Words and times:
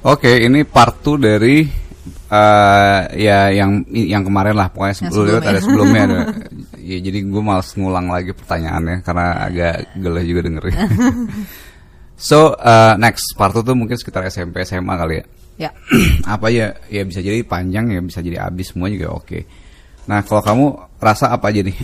Oke, 0.00 0.32
ini 0.40 0.64
part 0.64 1.04
2 1.04 1.20
dari 1.20 1.56
eh 2.30 3.00
ya 3.20 3.50
yang 3.50 3.84
yang 3.90 4.22
kemarin 4.22 4.54
lah 4.54 4.70
pokoknya 4.70 4.94
sebelum 4.96 5.12
sebelumnya. 5.12 5.50
ada 5.50 5.60
sebelumnya 5.60 6.02
ada. 6.08 6.18
Ya 6.90 6.98
jadi 6.98 7.22
gue 7.22 7.42
males 7.44 7.70
ngulang 7.76 8.08
lagi 8.10 8.32
pertanyaannya 8.34 9.04
karena 9.04 9.46
agak 9.46 9.94
geleh 10.00 10.24
juga 10.26 10.40
dengerin. 10.48 10.74
so 12.16 12.56
eh, 12.56 12.94
next 12.96 13.36
part 13.36 13.52
2 13.52 13.62
tuh 13.62 13.76
mungkin 13.76 13.94
sekitar 14.00 14.24
SMP 14.32 14.64
SMA 14.64 14.94
kali 14.96 15.20
ya. 15.20 15.24
Ya. 15.68 15.70
apa 16.34 16.48
ya 16.48 16.72
ya 16.88 17.04
bisa 17.04 17.20
jadi 17.20 17.44
panjang 17.44 17.92
ya 17.92 18.00
bisa 18.00 18.24
jadi 18.24 18.48
habis 18.48 18.72
semua 18.72 18.88
juga 18.88 19.12
oke. 19.12 19.44
Nah 20.08 20.24
kalau 20.24 20.40
kamu 20.40 20.66
rasa 20.96 21.30
apa 21.30 21.52
aja 21.52 21.60
nih? 21.60 21.76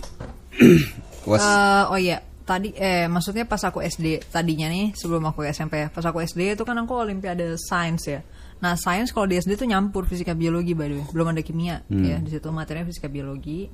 Was 1.28 1.44
Eh, 1.44 1.82
oh 1.92 1.98
iya, 2.00 2.16
tadi 2.46 2.70
eh 2.78 3.10
maksudnya 3.10 3.42
pas 3.44 3.58
aku 3.66 3.82
SD 3.82 4.30
tadinya 4.30 4.70
nih 4.70 4.94
sebelum 4.94 5.26
aku 5.26 5.42
SMP 5.50 5.82
ya. 5.82 5.88
Pas 5.90 6.06
aku 6.06 6.22
SD 6.22 6.54
itu 6.54 6.62
kan 6.62 6.78
aku 6.78 6.94
olimpiade 6.94 7.58
sains 7.58 8.06
ya. 8.06 8.22
Nah, 8.62 8.78
sains 8.78 9.10
kalau 9.10 9.26
di 9.28 9.36
SD 9.36 9.58
tuh 9.58 9.68
nyampur 9.68 10.06
fisika 10.06 10.32
biologi 10.32 10.72
by 10.72 10.86
the 10.88 10.96
way. 11.02 11.06
Belum 11.10 11.26
ada 11.34 11.42
kimia 11.42 11.82
ya. 11.90 12.16
Di 12.22 12.30
situ 12.30 12.48
materinya 12.54 12.86
fisika 12.86 13.10
biologi. 13.10 13.66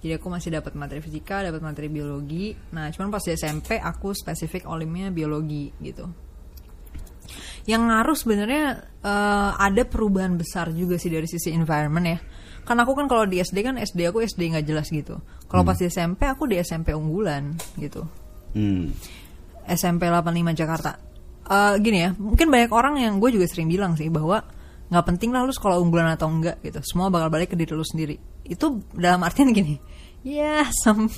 Jadi 0.00 0.16
aku 0.16 0.32
masih 0.32 0.48
dapat 0.56 0.72
materi 0.72 1.04
fisika, 1.04 1.44
dapat 1.44 1.60
materi 1.60 1.92
biologi. 1.92 2.56
Nah, 2.72 2.88
cuman 2.88 3.12
pas 3.12 3.20
di 3.20 3.36
SMP 3.36 3.76
aku 3.76 4.16
spesifik 4.16 4.64
olimnya 4.64 5.12
biologi 5.12 5.68
gitu. 5.76 6.08
Yang 7.68 7.82
ngaruh 7.84 8.16
sebenarnya 8.16 8.64
eh, 9.04 9.50
ada 9.60 9.82
perubahan 9.84 10.40
besar 10.40 10.72
juga 10.72 10.96
sih 10.96 11.12
dari 11.12 11.28
sisi 11.28 11.52
environment 11.52 12.06
ya. 12.08 12.18
Kan 12.70 12.78
aku 12.78 12.94
kan 12.94 13.10
kalau 13.10 13.26
di 13.26 13.42
SD 13.42 13.66
kan 13.66 13.74
SD 13.82 14.14
aku 14.14 14.22
SD 14.22 14.54
nggak 14.54 14.62
jelas 14.62 14.86
gitu. 14.94 15.18
Kalau 15.50 15.66
pas 15.66 15.74
di 15.74 15.90
SMP 15.90 16.22
aku 16.30 16.46
di 16.46 16.54
SMP 16.62 16.94
unggulan 16.94 17.58
gitu. 17.74 18.06
hmm. 18.54 18.94
SMP 19.66 20.06
85 20.06 20.54
Jakarta. 20.54 20.94
Eh, 21.50 21.74
gini 21.82 21.98
ya, 22.06 22.14
mungkin 22.14 22.46
banyak 22.46 22.70
orang 22.70 22.94
yang 23.02 23.18
gue 23.18 23.34
juga 23.34 23.50
sering 23.50 23.66
bilang 23.66 23.98
sih 23.98 24.06
bahwa 24.06 24.46
nggak 24.86 25.02
penting 25.02 25.34
lah 25.34 25.42
lu 25.42 25.50
sekolah 25.50 25.82
unggulan 25.82 26.14
atau 26.14 26.30
enggak 26.30 26.62
gitu. 26.62 26.78
Semua 26.86 27.10
bakal 27.10 27.26
balik 27.34 27.50
ke 27.50 27.56
diri 27.58 27.74
lu 27.74 27.82
sendiri. 27.82 28.14
Itu 28.46 28.86
dalam 28.94 29.26
artian 29.26 29.50
gini. 29.50 29.74
Ya, 30.22 30.62
some, 30.86 31.10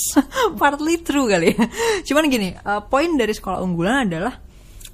partly 0.60 1.00
true 1.00 1.32
kali 1.32 1.56
ya. 1.56 1.64
Cuman 2.12 2.28
gini, 2.28 2.52
eh, 2.52 2.80
poin 2.92 3.08
dari 3.16 3.32
sekolah 3.32 3.64
unggulan 3.64 4.04
adalah 4.04 4.36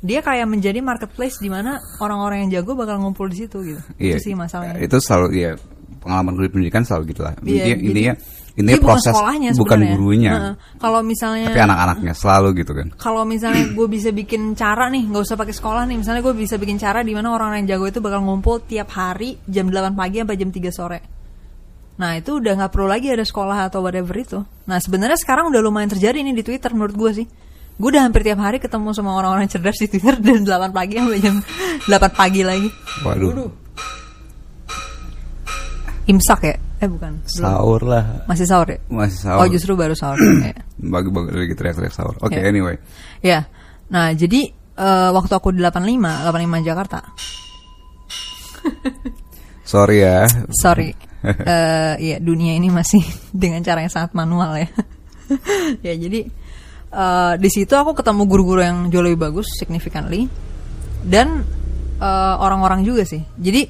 dia 0.06 0.22
kayak 0.22 0.46
menjadi 0.46 0.78
marketplace 0.78 1.42
di 1.42 1.50
mana 1.50 1.82
orang-orang 1.98 2.46
yang 2.46 2.62
jago 2.62 2.78
bakal 2.78 3.02
ngumpul 3.02 3.26
di 3.26 3.42
situ 3.42 3.58
gitu. 3.74 3.82
Iya. 3.98 4.22
Itu 4.22 4.30
sih 4.30 4.34
masalahnya. 4.38 4.78
Itu 4.78 5.02
selalu 5.02 5.26
ya 5.34 5.58
pengalaman 6.06 6.32
gue 6.32 6.46
di 6.46 6.52
pendidikan 6.54 6.82
selalu 6.82 7.02
gitu 7.10 7.26
lah. 7.26 7.34
Iya, 7.36 7.42
intinya 7.42 7.66
jadi- 7.66 7.82
intinya, 7.82 8.14
intinya 8.56 8.72
Jadi 8.72 8.80
bukan 8.80 8.88
proses 8.88 9.12
sekolahnya 9.12 9.50
bukan 9.52 9.78
gurunya. 9.90 10.32
Heeh. 10.32 10.54
Kalau 10.78 11.00
misalnya 11.02 11.46
Tapi 11.52 11.60
anak-anaknya 11.60 12.12
selalu 12.14 12.48
gitu 12.56 12.72
kan. 12.72 12.86
kalau 12.96 13.22
misalnya 13.26 13.64
gue 13.76 13.86
bisa 13.86 14.08
bikin 14.10 14.54
cara 14.54 14.88
nih 14.88 15.02
nggak 15.04 15.22
usah 15.22 15.36
pakai 15.36 15.52
sekolah 15.52 15.82
nih 15.84 15.96
misalnya 16.00 16.22
gue 16.22 16.32
bisa 16.32 16.56
bikin 16.56 16.78
cara 16.78 17.02
di 17.02 17.12
mana 17.12 17.28
orang 17.30 17.60
yang 17.60 17.76
jago 17.76 17.84
itu 17.84 18.00
bakal 18.00 18.22
ngumpul 18.22 18.62
tiap 18.62 18.88
hari 18.90 19.36
jam 19.44 19.68
8 19.68 19.92
pagi 19.92 20.24
sampai 20.24 20.36
jam 20.36 20.48
3 20.48 20.72
sore 20.72 20.98
nah 21.96 22.12
itu 22.12 22.36
udah 22.36 22.52
nggak 22.56 22.72
perlu 22.72 22.88
lagi 22.88 23.08
ada 23.08 23.24
sekolah 23.24 23.68
atau 23.68 23.80
whatever 23.80 24.12
itu 24.14 24.40
nah 24.64 24.76
sebenarnya 24.76 25.16
sekarang 25.16 25.48
udah 25.48 25.60
lumayan 25.60 25.88
terjadi 25.88 26.20
nih 26.20 26.36
di 26.36 26.44
Twitter 26.44 26.72
menurut 26.72 26.92
gue 26.92 27.10
sih 27.12 27.26
gue 27.76 27.88
udah 27.88 28.04
hampir 28.04 28.20
tiap 28.20 28.40
hari 28.40 28.56
ketemu 28.56 28.92
sama 28.92 29.16
orang-orang 29.16 29.48
cerdas 29.48 29.76
di 29.76 29.88
Twitter 29.88 30.16
dan 30.24 30.44
8 30.44 30.72
pagi 30.72 30.96
sampai 30.96 31.20
jam 31.20 31.36
8 31.84 31.92
pagi 32.12 32.40
lagi 32.40 32.68
Waduh. 33.04 33.48
Imsak 36.06 36.40
ya 36.42 36.56
eh 36.76 36.86
bukan 36.86 37.18
belum. 37.18 37.40
Sahur 37.40 37.82
lah. 37.82 38.04
masih 38.28 38.46
sahur 38.46 38.68
ya 38.68 38.78
Masih 38.86 39.18
sahur. 39.26 39.40
oh 39.42 39.46
justru 39.48 39.72
baru 39.74 39.94
sahur 39.96 40.18
ya. 40.20 40.54
Bagi-bagi 40.94 41.32
lagi 41.34 41.54
teriak-teriak 41.56 41.94
sahur. 41.94 42.14
Oke, 42.20 42.36
Ya. 42.38 42.46
anyway. 42.46 42.76
Ya. 43.24 43.48
Nah, 43.88 44.12
jadi 44.12 44.52
eh, 44.76 45.10
waktu 45.10 45.32
aku 45.32 45.50
di 45.50 45.64
85, 45.64 45.96
85 46.28 46.68
Jakarta. 46.68 46.98
Sorry 49.66 50.04
ya. 50.04 50.28
Sorry. 50.52 50.94
Eh 51.26 51.94
ya, 51.98 52.16
dunia 52.22 52.54
ini 52.54 52.70
masih 52.70 53.02
dengan 53.34 53.64
cara 53.64 53.82
yang 53.82 53.90
sangat 53.90 54.14
manual 54.14 54.54
ya. 54.60 54.68
ya, 55.90 55.94
jadi 55.96 56.20
eh, 56.92 57.32
di 57.40 57.48
situ 57.50 57.74
aku 57.74 57.96
ketemu 57.98 58.22
guru-guru 58.30 58.60
yang 58.62 58.92
jauh 58.92 59.02
lebih 59.02 59.26
bagus 59.26 59.48
significantly 59.58 60.30
dan 61.02 61.42
orang-orang 61.96 62.84
juga 62.84 63.08
sih. 63.08 63.24
Jadi 63.40 63.64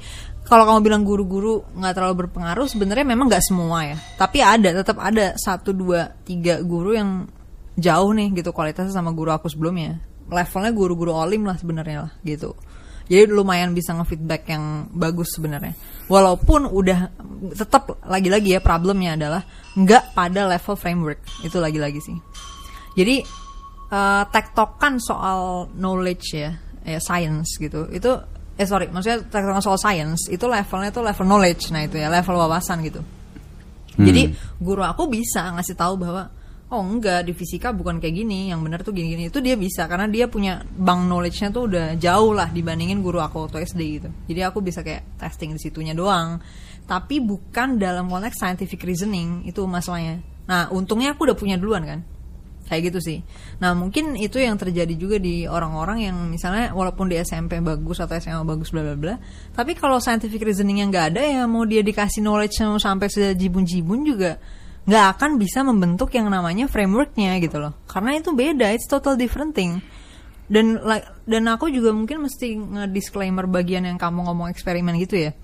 kalau 0.47 0.63
kamu 0.63 0.81
bilang 0.87 1.03
guru-guru 1.03 1.67
nggak 1.75 1.95
terlalu 1.99 2.27
berpengaruh, 2.27 2.71
sebenarnya 2.71 3.03
memang 3.03 3.27
nggak 3.27 3.43
semua 3.43 3.83
ya. 3.83 3.99
Tapi 4.15 4.39
ada, 4.39 4.71
tetap 4.79 5.03
ada 5.03 5.35
satu, 5.35 5.75
dua, 5.75 6.15
tiga 6.23 6.63
guru 6.63 6.95
yang 6.95 7.27
jauh 7.75 8.11
nih 8.15 8.31
gitu 8.31 8.55
kualitasnya 8.55 8.95
sama 8.95 9.11
guru 9.11 9.35
aku 9.35 9.51
sebelumnya. 9.51 9.99
Levelnya 10.31 10.71
guru-guru 10.71 11.13
olim 11.15 11.43
lah 11.43 11.59
sebenarnya 11.59 12.07
lah 12.07 12.13
gitu. 12.23 12.55
Jadi 13.07 13.31
lumayan 13.31 13.71
bisa 13.71 13.95
nge-feedback 13.95 14.51
yang 14.51 14.91
bagus 14.95 15.35
sebenarnya. 15.35 15.75
Walaupun 16.11 16.71
udah 16.71 17.11
tetap 17.55 18.03
lagi-lagi 18.07 18.59
ya 18.59 18.61
problemnya 18.63 19.15
adalah 19.15 19.43
nggak 19.79 20.15
pada 20.15 20.47
level 20.47 20.75
framework 20.79 21.23
itu 21.43 21.59
lagi-lagi 21.59 22.03
sih. 22.03 22.19
Jadi 22.99 23.23
eh, 23.91 24.25
tektokan 24.31 24.99
soal 24.99 25.71
knowledge 25.75 26.27
ya, 26.35 26.51
ya 26.83 26.99
science 26.99 27.59
gitu. 27.63 27.87
Itu 27.91 28.36
eh 28.57 28.65
sorry, 28.65 28.89
maksudnya 28.89 29.21
tektokan 29.29 29.61
soal 29.61 29.77
science 29.77 30.33
itu 30.33 30.45
levelnya 30.49 30.89
tuh 30.89 31.05
level 31.05 31.27
knowledge, 31.29 31.69
nah 31.71 31.85
itu 31.85 32.01
ya 32.01 32.09
level 32.09 32.41
wawasan 32.41 32.81
gitu. 32.85 33.05
Jadi 33.97 34.29
guru 34.61 34.85
aku 34.85 35.09
bisa 35.09 35.49
ngasih 35.57 35.73
tahu 35.73 35.97
bahwa 35.97 36.29
oh 36.67 36.83
enggak 36.83 37.25
di 37.25 37.33
fisika 37.33 37.71
bukan 37.73 37.97
kayak 38.03 38.13
gini, 38.25 38.51
yang 38.53 38.61
benar 38.61 38.85
tuh 38.85 38.93
gini-gini. 38.93 39.33
Itu 39.33 39.41
dia 39.41 39.57
bisa 39.57 39.87
karena 39.89 40.05
dia 40.11 40.27
punya 40.27 40.61
bank 40.65 41.09
knowledge-nya 41.09 41.49
tuh 41.49 41.69
udah 41.71 41.87
jauh 41.97 42.33
lah 42.37 42.51
dibandingin 42.53 43.01
guru 43.01 43.23
aku 43.23 43.49
waktu 43.49 43.65
SD 43.65 43.81
gitu. 44.01 44.09
Jadi 44.29 44.41
aku 44.45 44.59
bisa 44.61 44.85
kayak 44.85 45.17
testing 45.17 45.57
di 45.57 45.61
situnya 45.61 45.97
doang. 45.97 46.41
Tapi 46.87 47.19
bukan 47.19 47.83
dalam 47.83 48.07
konteks 48.07 48.39
scientific 48.39 48.79
reasoning 48.85 49.43
itu 49.49 49.63
masalahnya. 49.67 50.23
Nah, 50.47 50.71
untungnya 50.71 51.19
aku 51.19 51.27
udah 51.27 51.37
punya 51.39 51.59
duluan 51.59 51.83
kan. 51.83 52.01
Kayak 52.67 52.91
gitu 52.91 52.99
sih. 52.99 53.19
Nah, 53.63 53.79
mungkin 53.79 54.19
itu 54.19 54.43
yang 54.43 54.59
terjadi 54.59 54.91
juga 54.99 55.23
di 55.23 55.47
orang-orang 55.47 56.11
yang 56.11 56.17
misalnya 56.27 56.75
walaupun 56.75 57.07
di 57.07 57.15
SMP 57.23 57.63
bagus 57.63 58.03
atau 58.03 58.19
SMA 58.19 58.43
bagus 58.43 58.75
bla 58.75 58.83
bla 58.83 58.99
bla, 58.99 59.15
tapi 59.55 59.79
kalau 59.79 60.03
scientific 60.03 60.43
reasoning 60.43 60.83
yang 60.83 60.91
nggak 60.91 61.15
ada 61.15 61.23
ya 61.23 61.43
mau 61.47 61.63
dia 61.63 61.87
dikasih 61.87 62.27
knowledge 62.27 62.59
sampai 62.59 63.07
sejibun-jibun 63.07 64.03
juga 64.03 64.43
nggak 64.83 65.07
akan 65.15 65.31
bisa 65.39 65.63
membentuk 65.63 66.11
yang 66.19 66.27
namanya 66.27 66.67
frameworknya 66.67 67.39
gitu 67.39 67.63
loh. 67.63 67.79
Karena 67.87 68.19
itu 68.19 68.35
beda, 68.35 68.75
it's 68.75 68.91
total 68.91 69.15
different 69.15 69.55
thing. 69.55 69.79
Dan 70.51 70.83
dan 71.23 71.43
aku 71.47 71.71
juga 71.71 71.95
mungkin 71.95 72.27
mesti 72.27 72.59
nge-disclaimer 72.59 73.47
bagian 73.47 73.87
yang 73.87 73.99
kamu 73.99 74.27
ngomong 74.27 74.51
eksperimen 74.51 74.95
gitu 74.99 75.19
ya 75.23 75.35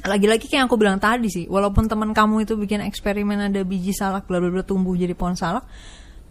lagi-lagi 0.00 0.48
kayak 0.48 0.64
aku 0.64 0.80
bilang 0.80 0.96
tadi 0.96 1.28
sih 1.28 1.44
walaupun 1.44 1.84
teman 1.84 2.16
kamu 2.16 2.48
itu 2.48 2.56
bikin 2.56 2.80
eksperimen 2.88 3.52
ada 3.52 3.60
biji 3.60 3.92
salak 3.92 4.24
bla 4.24 4.40
bla 4.40 4.48
bla 4.48 4.64
tumbuh 4.64 4.96
jadi 4.96 5.12
pohon 5.12 5.36
salak 5.36 5.68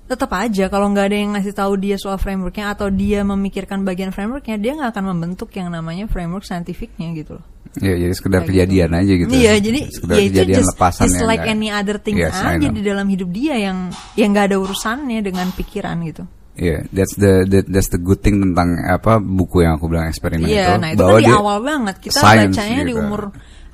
tetap 0.10 0.34
aja 0.34 0.66
kalau 0.74 0.90
nggak 0.90 1.06
ada 1.06 1.18
yang 1.22 1.32
ngasih 1.38 1.54
tahu 1.54 1.78
dia 1.78 1.96
soal 2.02 2.18
frameworknya 2.18 2.74
atau 2.74 2.90
dia 2.90 3.22
memikirkan 3.22 3.86
bagian 3.86 4.10
frameworknya 4.10 4.58
dia 4.58 4.74
nggak 4.74 4.90
akan 4.98 5.06
membentuk 5.14 5.54
yang 5.54 5.70
namanya 5.70 6.10
framework 6.10 6.44
saintifiknya 6.44 7.14
gitu 7.14 7.38
loh 7.38 7.46
Ya, 7.78 7.94
jadi 7.94 8.14
sekedar 8.18 8.42
Kayak 8.42 8.50
kejadian 8.50 8.92
aja 8.98 9.14
gitu. 9.14 9.30
Iya, 9.30 9.54
jadi 9.62 9.80
sekedar 9.94 10.18
ya 10.18 10.26
itu 10.26 10.42
just, 10.58 10.74
lepasan 10.74 11.06
just 11.06 11.22
like 11.22 11.46
any 11.46 11.70
other 11.70 12.02
thing 12.02 12.18
Yes, 12.18 12.34
aja 12.34 12.66
di 12.66 12.82
dalam 12.82 13.06
hidup 13.06 13.30
dia 13.30 13.62
yang 13.62 13.94
yang 14.18 14.34
nggak 14.34 14.50
ada 14.50 14.58
urusannya 14.58 15.22
dengan 15.22 15.54
pikiran 15.54 16.02
gitu. 16.02 16.26
Iya, 16.58 16.90
that's 16.90 17.14
the, 17.14 17.46
that- 17.46 17.70
that's 17.70 17.94
the 17.94 18.02
good 18.02 18.26
thing 18.26 18.42
tentang 18.42 18.74
apa 18.90 19.22
buku 19.22 19.64
yang 19.64 19.78
aku 19.78 19.86
bilang 19.86 20.10
eksperimen 20.10 20.50
itu. 20.50 20.58
Iya, 20.58 20.82
nah 20.82 20.90
itu 20.92 20.98
bahwa 20.98 21.14
kan 21.14 21.22
di 21.22 21.30
dia 21.30 21.38
awal 21.38 21.58
banget 21.62 21.96
kita 22.02 22.20
bacanya 22.20 22.82
di 22.82 22.94
gitu. 22.98 23.02
umur 23.06 23.22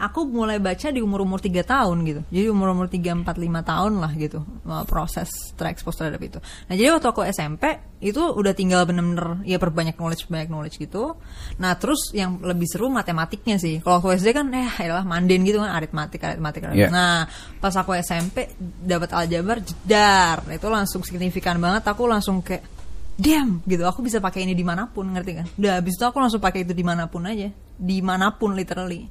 aku 0.05 0.29
mulai 0.29 0.61
baca 0.61 0.87
di 0.93 1.01
umur-umur 1.01 1.41
3 1.41 1.65
tahun 1.65 1.97
gitu. 2.05 2.21
Jadi 2.29 2.47
umur-umur 2.53 2.87
3 2.87 3.25
4 3.25 3.25
5 3.25 3.71
tahun 3.71 3.93
lah 3.97 4.11
gitu 4.13 4.39
uh, 4.45 4.85
proses 4.85 5.27
terekspos 5.57 5.97
terhadap 5.97 6.21
itu. 6.21 6.39
Nah, 6.69 6.73
jadi 6.77 6.93
waktu 6.93 7.07
aku 7.09 7.21
SMP 7.25 7.81
itu 7.99 8.21
udah 8.21 8.53
tinggal 8.53 8.85
bener-bener 8.85 9.41
ya 9.49 9.57
perbanyak 9.57 9.97
knowledge 9.97 10.29
banyak 10.29 10.49
knowledge 10.53 10.77
gitu. 10.77 11.17
Nah, 11.57 11.73
terus 11.75 12.13
yang 12.13 12.37
lebih 12.39 12.69
seru 12.69 12.93
matematiknya 12.93 13.57
sih. 13.57 13.81
Kalau 13.81 13.99
aku 13.99 14.13
SD 14.13 14.31
kan 14.31 14.47
eh 14.53 14.69
adalah 14.69 15.01
manden 15.01 15.41
gitu 15.41 15.57
kan 15.57 15.73
aritmatik 15.73 16.21
aritmatik. 16.21 16.69
aritmatik. 16.69 16.87
Iya. 16.87 16.93
Nah, 16.93 17.25
pas 17.57 17.73
aku 17.73 17.97
SMP 17.97 18.53
dapat 18.61 19.09
aljabar 19.11 19.59
jedar. 19.65 20.45
Itu 20.53 20.69
langsung 20.69 21.01
signifikan 21.01 21.57
banget 21.57 21.83
aku 21.89 22.05
langsung 22.05 22.45
kayak 22.45 22.75
Damn 23.15 23.63
gitu 23.63 23.87
aku 23.87 24.03
bisa 24.03 24.19
pakai 24.19 24.43
ini 24.43 24.51
di 24.51 24.67
mana 24.67 24.91
pun 24.91 25.07
ngerti 25.07 25.31
kan 25.39 25.47
udah 25.55 25.79
habis 25.79 25.95
itu 25.95 26.03
aku 26.03 26.19
langsung 26.19 26.43
pakai 26.43 26.67
itu 26.67 26.75
di 26.75 26.83
mana 26.83 27.07
pun 27.07 27.23
aja 27.23 27.47
di 27.79 28.03
mana 28.03 28.35
pun 28.35 28.51
literally 28.51 29.07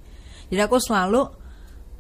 jadi 0.55 0.71
aku 0.71 0.79
selalu 0.79 1.27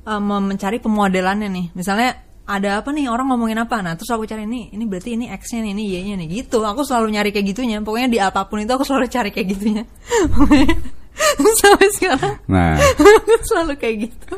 um, 0.06 0.30
mencari 0.46 0.78
pemodelannya 0.78 1.50
nih. 1.50 1.66
Misalnya 1.74 2.22
ada 2.44 2.84
apa 2.84 2.92
nih 2.92 3.10
orang 3.10 3.34
ngomongin 3.34 3.58
apa? 3.58 3.80
Nah 3.80 3.98
terus 3.98 4.12
aku 4.14 4.28
cari 4.28 4.46
ini 4.46 4.70
ini 4.70 4.84
berarti 4.86 5.16
ini 5.16 5.26
x 5.32 5.58
nya 5.58 5.66
nih 5.66 5.72
ini 5.74 5.82
y 5.90 5.96
nya 6.06 6.14
nih. 6.22 6.28
Gitu. 6.44 6.62
Aku 6.62 6.86
selalu 6.86 7.18
nyari 7.18 7.34
kayak 7.34 7.50
gitunya. 7.50 7.82
Pokoknya 7.82 8.06
di 8.06 8.22
apa 8.22 8.46
pun 8.46 8.62
itu 8.62 8.70
aku 8.70 8.86
selalu 8.86 9.10
cari 9.10 9.34
kayak 9.34 9.48
gitunya. 9.58 9.84
Sampai 11.58 11.88
sekarang. 11.98 12.36
Nah, 12.46 12.78
aku 12.78 13.42
selalu 13.50 13.74
kayak 13.74 13.96
gitu. 14.06 14.34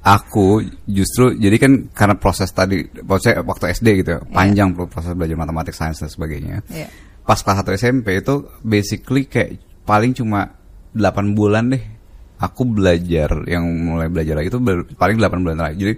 Aku 0.00 0.64
justru 0.88 1.36
jadi 1.36 1.56
kan 1.60 1.72
karena 1.92 2.16
proses 2.16 2.48
tadi 2.50 2.80
maksudnya 3.04 3.44
waktu 3.44 3.76
SD 3.76 3.88
gitu 4.00 4.10
ya, 4.16 4.20
panjang 4.32 4.72
proses 4.74 5.12
belajar 5.12 5.36
matematik, 5.36 5.76
sains 5.76 6.00
dan 6.00 6.08
sebagainya. 6.08 6.64
Iya. 6.72 6.88
Pas 7.22 7.38
kelas 7.38 7.62
1 7.62 7.78
SMP 7.78 8.18
itu 8.18 8.50
basically 8.64 9.28
kayak 9.28 9.60
paling 9.84 10.16
cuma 10.16 10.56
8 10.96 11.36
bulan 11.36 11.70
deh 11.70 12.01
aku 12.42 12.62
belajar 12.66 13.46
yang 13.46 13.62
mulai 13.62 14.10
belajar 14.10 14.34
lagi 14.34 14.50
itu 14.50 14.58
ber- 14.58 14.90
paling 14.92 15.16
8 15.16 15.30
bulan 15.38 15.58
lagi 15.62 15.76
jadi 15.78 15.94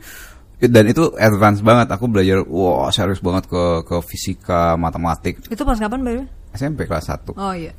dan 0.65 0.85
itu 0.87 1.13
advance 1.17 1.61
banget 1.61 1.89
aku 1.91 2.05
belajar 2.07 2.45
wah 2.45 2.89
serius 2.89 3.19
banget 3.19 3.49
ke 3.49 3.63
ke 3.83 3.97
fisika 4.01 4.77
matematik 4.77 5.41
Itu 5.49 5.65
pas 5.65 5.77
kapan 5.77 6.01
baru? 6.01 6.23
SMP 6.55 6.87
kelas 6.87 7.11
1 7.11 7.35
Oh 7.35 7.53
iya. 7.53 7.75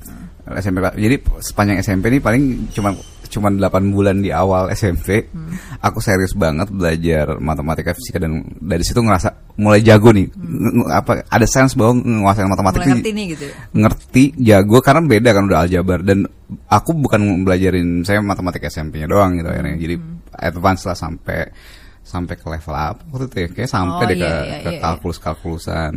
SMP 0.59 0.83
jadi 0.83 1.15
sepanjang 1.39 1.77
SMP 1.79 2.09
ini 2.09 2.19
paling 2.19 2.43
cuma 2.73 2.91
cuma 3.27 3.49
8 3.49 3.61
bulan 3.91 4.21
di 4.21 4.29
awal 4.29 4.69
SMP 4.71 5.27
aku 5.79 5.99
serius 5.99 6.33
banget 6.33 6.69
belajar 6.71 7.37
matematika 7.41 7.91
fisika 7.93 8.21
dan 8.21 8.45
dari 8.61 8.81
situ 8.81 9.01
ngerasa 9.01 9.55
mulai 9.55 9.79
jago 9.79 10.11
nih. 10.11 10.27
Nge- 10.35 10.91
apa 10.91 11.11
ada 11.27 11.47
sense 11.47 11.79
bahwa 11.79 11.95
nguasain 11.99 12.47
matematik 12.51 12.81
Mulai 12.83 12.91
ngerti 12.99 13.09
nih 13.15 13.25
gitu. 13.35 13.45
ngerti 13.71 14.23
jago 14.43 14.77
karena 14.83 15.01
beda 15.07 15.29
kan 15.31 15.43
udah 15.47 15.59
aljabar. 15.63 15.99
Dan 16.03 16.27
aku 16.67 16.91
bukan 16.93 17.21
belajarin 17.47 18.03
saya 18.03 18.19
matematika 18.19 18.67
SMP-nya 18.67 19.07
doang 19.07 19.39
gitu 19.39 19.47
akhirnya. 19.47 19.79
Jadi 19.79 19.95
advance 20.35 20.83
lah 20.83 20.97
sampai 20.99 21.39
sampai 22.05 22.37
ke 22.37 22.45
level 22.45 22.75
apa 22.77 23.01
waktu 23.09 23.25
itu 23.25 23.37
ya 23.41 23.47
kayak 23.49 23.69
sampai 23.73 24.03
Oh, 24.05 24.09
deh 24.13 24.17
ke, 24.21 24.29
iya, 24.29 24.37
iya, 24.45 24.57
ke 24.61 24.69
iya, 24.77 24.81
kalkulus 24.85 25.17
kalkulusan 25.17 25.91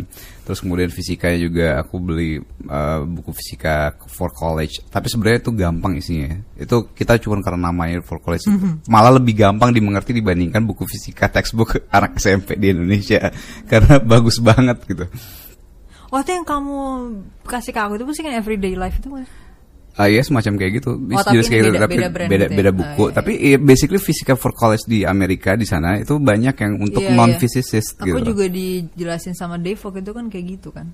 terus 0.48 0.64
kemudian 0.64 0.88
fisikanya 0.88 1.36
juga 1.36 1.66
aku 1.84 2.00
beli 2.00 2.40
uh, 2.72 3.04
buku 3.04 3.36
fisika 3.36 3.92
for 4.08 4.32
college. 4.32 4.80
Tapi 4.88 5.04
sebenarnya 5.12 5.44
itu 5.44 5.52
gampang 5.52 5.92
isinya 6.00 6.40
itu 6.56 6.88
kita 6.96 7.20
cuma 7.20 7.44
karena 7.44 7.68
namanya 7.68 8.00
for 8.00 8.16
college. 8.16 8.48
Mhm. 8.48 8.88
malah 8.88 9.12
lebih 9.20 9.36
gampang 9.36 9.76
dimengerti 9.76 10.16
dibandingkan 10.16 10.64
buku 10.64 10.88
fisika 10.88 11.28
textbook 11.28 11.76
anak 11.96 12.16
SMP 12.16 12.56
di 12.56 12.72
Indonesia. 12.72 13.28
Karena 13.68 14.00
bagus 14.00 14.40
banget 14.40 14.80
gitu. 14.88 15.04
Oh 16.08 16.24
itu 16.24 16.32
yang 16.32 16.48
kamu 16.48 16.76
kasih 17.44 17.76
ke 17.76 17.80
aku 17.84 18.00
itu 18.00 18.08
pasti 18.08 18.22
kan 18.24 18.32
everyday 18.32 18.72
life 18.72 18.96
itu 18.96 19.12
mas? 19.12 19.28
Ah 19.98 20.06
iya 20.06 20.22
semacam 20.22 20.54
kayak 20.56 20.72
gitu. 20.78 20.94
Oh, 20.94 21.18
tapi 21.18 21.34
Jelas 21.34 21.46
kayak 21.46 21.58
gitu, 21.58 21.68
beda- 21.68 21.82
tapi 21.82 21.94
beda 21.96 22.08
brand 22.08 22.30
beda, 22.30 22.38
gitu 22.38 22.48
ya? 22.48 22.56
beda 22.56 22.70
Oh, 22.70 22.76
buku. 22.78 23.02
iya, 23.02 23.12
Tapi 23.12 23.32
iya, 23.36 23.56
basically 23.58 23.98
Physical 23.98 24.36
for 24.36 24.52
College 24.52 24.84
di 24.86 24.98
Amerika 25.02 25.50
di 25.52 25.66
sana 25.66 25.98
itu 25.98 26.14
banyak 26.16 26.54
yang 26.54 26.72
untuk 26.78 27.02
Iya, 27.02 27.12
non 27.12 27.34
physicist 27.34 27.98
Aku 27.98 28.06
gitu. 28.08 28.30
juga 28.30 28.46
dijelasin 28.46 29.34
sama 29.34 29.58
Dave 29.58 29.76
waktu 29.76 30.00
itu 30.00 30.12
kan 30.12 30.24
kayak 30.28 30.46
gitu 30.48 30.70
kan. 30.70 30.86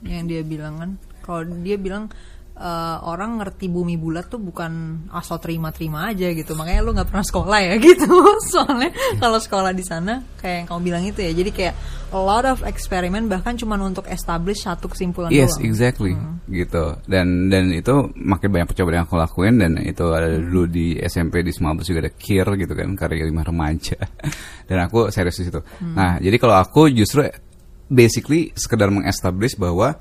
Yang 0.00 0.24
dia 0.28 0.42
bilang 0.44 0.74
kan, 0.76 0.90
kalau 1.20 1.40
dia 1.64 1.74
bilang 1.74 2.12
eh, 2.54 2.98
orang 3.02 3.38
ngerti 3.38 3.66
bumi 3.66 3.98
bulat 3.98 4.26
tuh 4.26 4.38
bukan 4.38 4.72
asal 5.10 5.38
terima-terima 5.38 6.06
aja 6.08 6.30
gitu. 6.30 6.54
Makanya 6.54 6.80
lu 6.80 6.94
nggak 6.94 7.10
pernah 7.10 7.26
sekolah 7.26 7.58
ya 7.60 7.74
gitu. 7.90 8.06
Soalnya 8.48 8.90
kalau 9.18 9.38
sekolah 9.38 9.70
di 9.70 9.82
sana 9.82 10.22
kayak 10.38 10.56
yang 10.62 10.66
kamu 10.68 10.80
bilang 10.82 11.02
itu 11.02 11.18
ya. 11.18 11.32
Jadi 11.32 11.50
kayak 11.50 11.74
a 12.10 12.20
lot 12.20 12.44
of 12.44 12.62
eksperimen 12.62 13.26
bahkan 13.26 13.54
cuma 13.54 13.74
untuk 13.76 14.06
establish 14.06 14.62
satu 14.62 14.86
kesimpulan 14.86 15.34
Yes, 15.34 15.58
doang. 15.58 15.66
exactly. 15.66 16.14
Gitu. 16.46 16.84
Dan 17.04 17.50
dan 17.50 17.74
itu 17.74 17.90
makin 18.14 18.48
banyak 18.48 18.68
percobaan 18.70 19.02
yang 19.02 19.06
aku 19.06 19.16
lakuin 19.16 19.54
dan 19.58 19.74
itu 19.80 20.04
ada 20.10 20.30
Hmm. 20.30 20.46
dulu 20.46 20.62
di 20.66 20.94
SMP 20.98 21.42
di 21.42 21.50
Semabes 21.50 21.84
juga 21.84 22.06
ada 22.06 22.12
KIR 22.12 22.54
gitu 22.56 22.72
kan, 22.72 22.86
karya 22.94 23.26
lima 23.26 23.42
remaja. 23.42 23.98
dan 24.70 24.78
aku 24.80 25.10
serius 25.10 25.42
di 25.42 25.50
situ. 25.50 25.58
Hmm. 25.82 25.94
Nah, 25.94 26.12
jadi 26.18 26.36
kalau 26.38 26.54
aku 26.54 26.86
justru 26.88 27.26
basically 27.86 28.52
sekedar 28.54 28.88
mengestablish 28.88 29.56
bahwa 29.56 29.98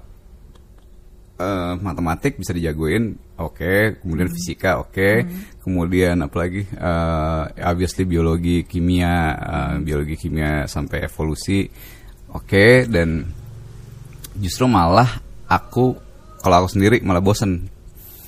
eh, 1.44 1.74
matematik 1.78 2.40
bisa 2.40 2.56
dijagoin, 2.56 3.12
oke. 3.36 4.00
Kemudian 4.00 4.31
Hmm. 4.31 4.36
fisika, 4.36 4.80
oke. 4.80 5.28
Kemudian 5.60 6.24
apalagi 6.24 6.63
eh, 6.63 7.44
obviously 7.68 8.07
biologi, 8.07 8.63
kimia, 8.63 9.13
eh, 9.36 9.74
biologi, 9.84 10.16
kimia 10.16 10.63
sampai 10.66 11.04
evolusi, 11.06 11.68
oke. 12.31 12.88
Dan 12.88 13.28
justru 14.40 14.66
malah 14.66 15.19
aku 15.45 15.94
kalau 16.40 16.63
aku 16.63 16.69
sendiri 16.72 17.04
malah 17.04 17.22
bosen 17.22 17.69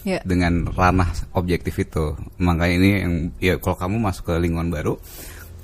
Ya. 0.06 0.22
dengan 0.22 0.70
ranah 0.70 1.10
objektif 1.34 1.82
itu. 1.82 2.14
Makanya 2.38 2.74
ini 2.78 2.90
yang 3.02 3.14
ya 3.42 3.54
kalau 3.58 3.74
kamu 3.74 3.98
masuk 3.98 4.30
ke 4.30 4.34
lingkungan 4.38 4.70
baru, 4.70 4.94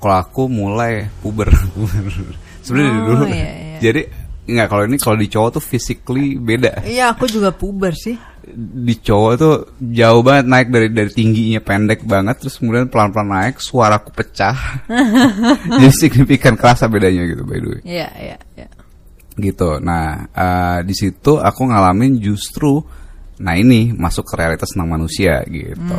kalau 0.02 0.16
aku 0.18 0.50
mulai 0.50 1.06
puber. 1.22 1.46
Sebenarnya 2.66 2.90
dari 2.90 3.02
Oh, 3.02 3.06
dulu. 3.06 3.24
iya, 3.30 3.50
iya. 3.54 3.78
Jadi 3.78 4.02
nggak 4.42 4.66
kalau 4.66 4.82
ini 4.90 4.98
kalau 4.98 5.14
di 5.14 5.30
cowok 5.30 5.58
tuh 5.58 5.62
physically 5.62 6.34
beda. 6.34 6.82
Iya, 6.82 7.14
aku 7.14 7.30
juga 7.30 7.54
puber 7.54 7.94
sih. 7.94 8.18
Di 8.58 8.98
cowok 8.98 9.32
tuh 9.38 9.54
jauh 9.78 10.18
banget 10.26 10.50
naik 10.50 10.68
dari 10.74 10.88
dari 10.90 11.10
tingginya 11.14 11.62
pendek 11.62 12.02
banget 12.02 12.42
terus 12.42 12.58
kemudian 12.58 12.90
pelan-pelan 12.90 13.30
naik, 13.30 13.62
suaraku 13.62 14.10
pecah. 14.10 14.82
Jadi 15.78 15.94
signifikan 15.94 16.58
kerasa 16.58 16.90
bedanya 16.90 17.22
gitu 17.22 17.46
by 17.46 17.58
the 17.62 17.68
way 17.70 17.80
Iya, 17.86 18.08
iya, 18.18 18.36
iya. 18.58 18.68
gitu. 19.38 19.78
Nah, 19.78 20.26
eh, 20.34 20.78
di 20.82 20.94
situ 20.98 21.38
aku 21.38 21.70
ngalamin 21.70 22.18
justru, 22.18 22.82
nah 23.38 23.54
ini 23.54 23.94
masuk 23.94 24.26
ke 24.26 24.34
realitas 24.34 24.74
tentang 24.74 24.90
manusia 24.90 25.38
gitu. 25.46 25.98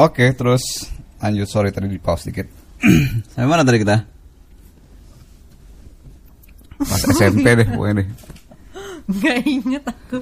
Oke, 0.00 0.32
terus 0.32 0.88
lanjut. 1.20 1.44
Sorry 1.46 1.70
tadi 1.70 1.92
di 1.92 2.00
pause 2.00 2.32
dikit. 2.32 2.48
Sampai 3.36 3.48
mana 3.52 3.62
tadi 3.68 3.84
kita? 3.84 4.13
Pas 6.84 7.02
SMP 7.16 7.46
deh, 7.56 7.68
pokoknya 7.68 7.94
deh. 8.02 8.08
Gak 9.20 9.38
inget 9.44 9.84
aku. 9.84 10.18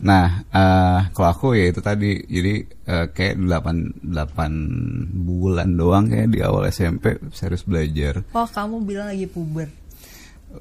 Nah, 0.00 0.42
eh, 0.48 1.00
kalau 1.12 1.28
aku 1.28 1.46
ya 1.52 1.68
itu 1.68 1.80
tadi, 1.84 2.24
jadi 2.24 2.54
eh, 2.66 3.06
kayak 3.12 3.36
8, 3.36 4.06
8 4.06 5.26
bulan 5.26 5.68
doang 5.76 6.08
kayak 6.08 6.32
di 6.32 6.40
awal 6.40 6.70
SMP 6.72 7.20
serius 7.34 7.68
belajar. 7.68 8.24
Oh, 8.32 8.48
kamu 8.48 8.82
bilang 8.82 9.12
lagi 9.12 9.28
puber. 9.28 9.68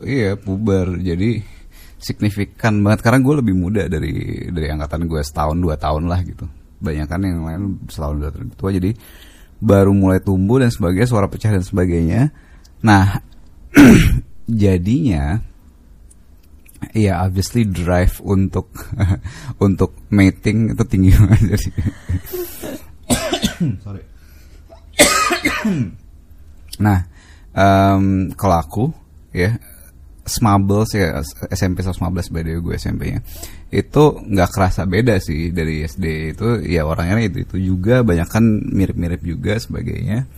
Iya 0.06 0.38
puber 0.38 1.02
jadi 1.02 1.42
signifikan 2.00 2.80
banget 2.86 3.04
karena 3.04 3.20
gue 3.20 3.36
lebih 3.44 3.56
muda 3.58 3.84
dari 3.90 4.48
dari 4.54 4.68
angkatan 4.72 5.10
gue 5.10 5.20
setahun 5.20 5.58
dua 5.60 5.76
tahun 5.76 6.08
lah 6.08 6.22
gitu 6.24 6.46
banyak 6.80 7.08
kan 7.12 7.20
yang 7.20 7.44
lain 7.44 7.62
setahun 7.92 8.16
dua 8.16 8.30
tahun 8.32 8.48
tua 8.56 8.70
jadi 8.72 8.92
baru 9.60 9.92
mulai 9.92 10.24
tumbuh 10.24 10.64
dan 10.64 10.72
sebagainya 10.72 11.10
suara 11.12 11.28
pecah 11.28 11.52
dan 11.52 11.66
sebagainya 11.66 12.32
nah 12.80 13.20
jadinya 14.50 15.38
ya 16.96 17.22
obviously 17.28 17.68
drive 17.68 18.24
untuk 18.24 18.72
untuk 19.66 19.94
mating 20.10 20.74
itu 20.74 20.84
tinggi 20.88 21.12
banget 21.13 21.62
sorry. 23.86 24.04
Nah, 26.80 27.04
em, 27.52 28.31
kalau 28.40 28.56
aku 28.56 28.85
ya 29.35 29.59
Smabbles 30.24 30.94
ya 30.94 31.19
SMP 31.52 31.81
115 31.81 32.31
by 32.31 32.42
the 32.45 32.56
way 32.56 32.62
gue 32.62 32.76
SMP-nya 32.78 33.19
itu 33.74 34.04
nggak 34.21 34.50
kerasa 34.54 34.85
beda 34.85 35.18
sih 35.19 35.50
dari 35.50 35.83
SD 35.83 36.06
itu. 36.38 36.47
Ya 36.69 36.85
orangnya 36.85 37.19
itu 37.26 37.44
itu 37.44 37.57
juga 37.76 38.06
banyak 38.06 38.30
kan 38.30 38.45
mirip-mirip 38.45 39.21
juga 39.26 39.57
sebagainya. 39.57 40.30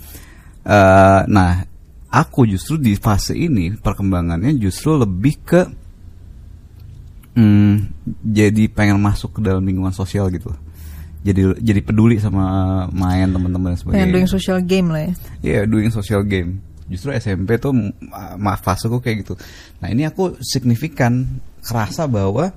Eh, 0.65 1.21
nah, 1.27 1.67
aku 2.11 2.43
justru 2.43 2.75
di 2.75 2.93
fase 2.99 3.31
ini 3.31 3.71
perkembangannya 3.79 4.51
justru 4.59 4.99
lebih 4.99 5.35
ke 5.41 5.61
hmm, 7.39 7.73
jadi 8.19 8.67
pengen 8.67 8.99
masuk 8.99 9.39
ke 9.39 9.41
dalam 9.41 9.63
lingkungan 9.63 9.95
sosial 9.95 10.27
gitu. 10.27 10.51
Jadi 11.21 11.61
jadi 11.61 11.79
peduli 11.85 12.17
sama 12.17 12.85
main 12.89 13.29
teman-teman 13.29 13.77
sebagainya. 13.77 14.09
Pengen 14.09 14.15
doing 14.17 14.29
social 14.29 14.59
game 14.59 14.87
lah 14.89 15.01
ya. 15.05 15.11
Iya, 15.41 15.61
doing 15.69 15.89
social 15.93 16.25
game. 16.25 16.59
Justru 16.91 17.15
SMP 17.15 17.55
tuh 17.61 17.71
ma- 17.71 18.35
ma 18.35 18.53
faseku 18.59 18.99
kayak 18.99 19.23
gitu. 19.23 19.33
Nah, 19.79 19.87
ini 19.93 20.03
aku 20.03 20.35
signifikan 20.43 21.39
kerasa 21.63 22.09
bahwa 22.09 22.51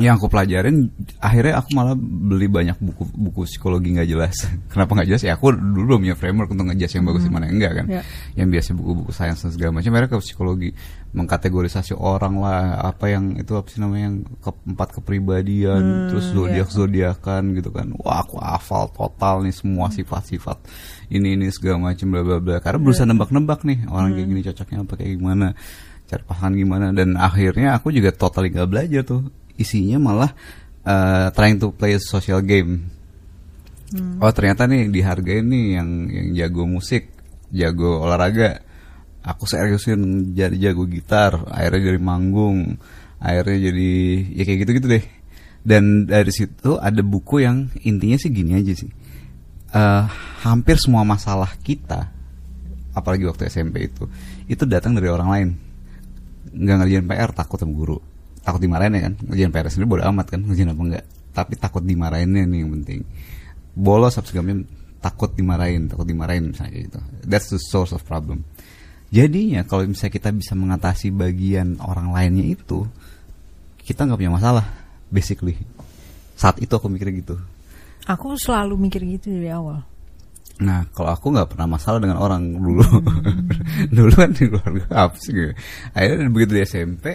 yang 0.00 0.16
aku 0.16 0.32
pelajarin 0.32 0.88
akhirnya 1.20 1.60
aku 1.60 1.76
malah 1.76 1.92
beli 2.00 2.48
banyak 2.48 2.80
buku 2.80 3.04
buku 3.12 3.44
psikologi 3.44 3.92
nggak 3.92 4.08
jelas. 4.08 4.48
Kenapa 4.72 4.96
nggak 4.96 5.08
jelas? 5.12 5.22
Ya 5.22 5.36
aku 5.36 5.52
dulu 5.52 5.94
belum 5.94 6.00
punya 6.08 6.16
framework 6.16 6.48
untuk 6.56 6.72
ngejelas 6.72 6.92
yang 6.96 7.04
bagus 7.04 7.22
di 7.28 7.32
mana 7.32 7.46
enggak 7.52 7.72
kan. 7.76 7.86
Ya. 7.86 8.02
Yang 8.34 8.48
biasa 8.56 8.68
buku-buku 8.80 9.12
sains 9.12 9.38
dan 9.44 9.52
segala 9.52 9.70
macam 9.76 9.92
mereka 9.92 10.16
ke 10.16 10.24
psikologi 10.24 10.70
mengkategorisasi 11.10 11.92
orang 11.98 12.38
lah, 12.38 12.80
apa 12.80 13.10
yang 13.10 13.34
itu 13.36 13.52
apa 13.58 13.66
sih 13.66 13.82
namanya 13.82 14.14
yang 14.14 14.16
keempat 14.40 14.88
kepribadian, 15.02 16.06
terus 16.08 16.30
zodiak 16.30 16.70
zodiakan 16.70 17.42
gitu 17.58 17.68
kan. 17.74 17.92
Wah, 18.00 18.24
aku 18.24 18.40
hafal 18.40 18.88
total 18.94 19.42
nih 19.44 19.52
semua 19.52 19.92
sifat-sifat 19.92 20.56
ini 21.10 21.34
ini 21.34 21.50
segala 21.50 21.90
macam 21.90 22.06
bla 22.08 22.22
bla 22.22 22.38
bla. 22.38 22.56
Karena 22.62 22.78
berusaha 22.78 23.04
nebak-nebak 23.04 23.66
nih 23.66 23.84
orang 23.90 24.14
kayak 24.14 24.28
gini 24.30 24.40
cocoknya 24.46 24.78
apa 24.86 24.94
kayak 24.96 25.10
gimana, 25.18 25.46
cari 26.06 26.22
pasangan 26.24 26.54
gimana 26.54 26.86
dan 26.94 27.08
akhirnya 27.18 27.68
aku 27.76 27.90
juga 27.90 28.14
totally 28.14 28.54
gak 28.54 28.70
belajar 28.70 29.02
tuh. 29.02 29.26
Isinya 29.60 30.00
malah 30.00 30.32
eh, 30.88 31.28
trying 31.36 31.60
to 31.60 31.76
play 31.76 31.94
a 31.96 32.00
social 32.00 32.40
game. 32.40 33.00
Oh 34.22 34.30
ternyata 34.30 34.70
nih 34.70 34.86
dihargain 34.86 35.50
nih 35.50 35.64
yang 35.74 35.88
yang 36.06 36.28
jago 36.38 36.62
musik, 36.64 37.10
jago 37.50 38.06
olahraga. 38.06 38.62
Aku 39.20 39.44
seriusin 39.44 40.32
jadi 40.32 40.70
jago 40.70 40.86
gitar, 40.88 41.44
akhirnya 41.50 41.92
jadi 41.92 42.00
manggung, 42.00 42.80
akhirnya 43.20 43.68
jadi 43.68 43.92
ya 44.32 44.42
kayak 44.46 44.58
gitu-gitu 44.64 44.86
deh. 44.88 45.04
Dan 45.60 46.08
dari 46.08 46.32
situ 46.32 46.80
ada 46.80 47.02
buku 47.04 47.44
yang 47.44 47.68
intinya 47.84 48.16
sih 48.16 48.30
gini 48.32 48.56
aja 48.56 48.72
sih. 48.72 48.88
Eh, 49.74 50.04
hampir 50.46 50.78
semua 50.80 51.02
masalah 51.04 51.52
kita, 51.60 52.08
apalagi 52.94 53.26
waktu 53.26 53.50
SMP 53.50 53.90
itu, 53.90 54.06
itu 54.46 54.62
datang 54.64 54.96
dari 54.96 55.10
orang 55.10 55.28
lain. 55.28 55.48
Nggak 56.54 56.76
ngerjain 56.80 57.06
PR 57.10 57.30
takut 57.34 57.58
sama 57.60 57.74
guru, 57.74 57.98
takut 58.40 58.60
dimarahin 58.60 58.96
ya 58.96 59.02
kan? 59.10 59.14
Ngerjain 59.20 59.50
PR 59.52 59.66
sendiri 59.68 59.88
bodo 59.88 60.02
amat 60.08 60.26
kan? 60.32 60.40
Ngerjain 60.44 60.70
apa 60.72 60.82
enggak? 60.82 61.04
Tapi 61.30 61.52
takut 61.56 61.82
dimarahinnya 61.84 62.44
nih 62.48 62.58
yang 62.64 62.70
penting. 62.80 63.00
Bolos 63.76 64.18
apa 64.18 64.26
segala 64.26 64.60
takut 65.00 65.32
dimarahin 65.32 65.88
takut 65.88 66.04
dimarahin 66.04 66.52
misalnya 66.52 66.72
kayak 66.76 66.84
gitu. 66.92 66.98
That's 67.24 67.48
the 67.48 67.60
source 67.60 67.96
of 67.96 68.04
problem. 68.04 68.44
Jadinya 69.10 69.66
kalau 69.66 69.88
misalnya 69.88 70.14
kita 70.14 70.30
bisa 70.30 70.52
mengatasi 70.54 71.10
bagian 71.10 71.82
orang 71.82 72.14
lainnya 72.14 72.46
itu 72.46 72.86
kita 73.82 74.06
nggak 74.06 74.18
punya 74.20 74.32
masalah 74.32 74.66
basically. 75.10 75.58
Saat 76.38 76.62
itu 76.62 76.70
aku 76.70 76.86
mikir 76.86 77.10
gitu. 77.16 77.36
Aku 78.06 78.38
selalu 78.38 78.78
mikir 78.78 79.02
gitu 79.04 79.34
dari 79.34 79.50
awal. 79.50 79.84
Nah, 80.60 80.84
kalau 80.92 81.10
aku 81.16 81.32
nggak 81.32 81.56
pernah 81.56 81.68
masalah 81.68 81.98
dengan 82.04 82.20
orang 82.20 82.52
dulu. 82.52 82.84
dulu 83.96 84.12
kan 84.12 84.30
di 84.36 84.44
keluarga 84.46 85.08
apa 85.08 85.16
sih 85.16 85.32
gitu. 85.32 85.52
Akhirnya 85.96 86.28
begitu 86.28 86.52
di 86.56 86.62
SMP 86.64 87.06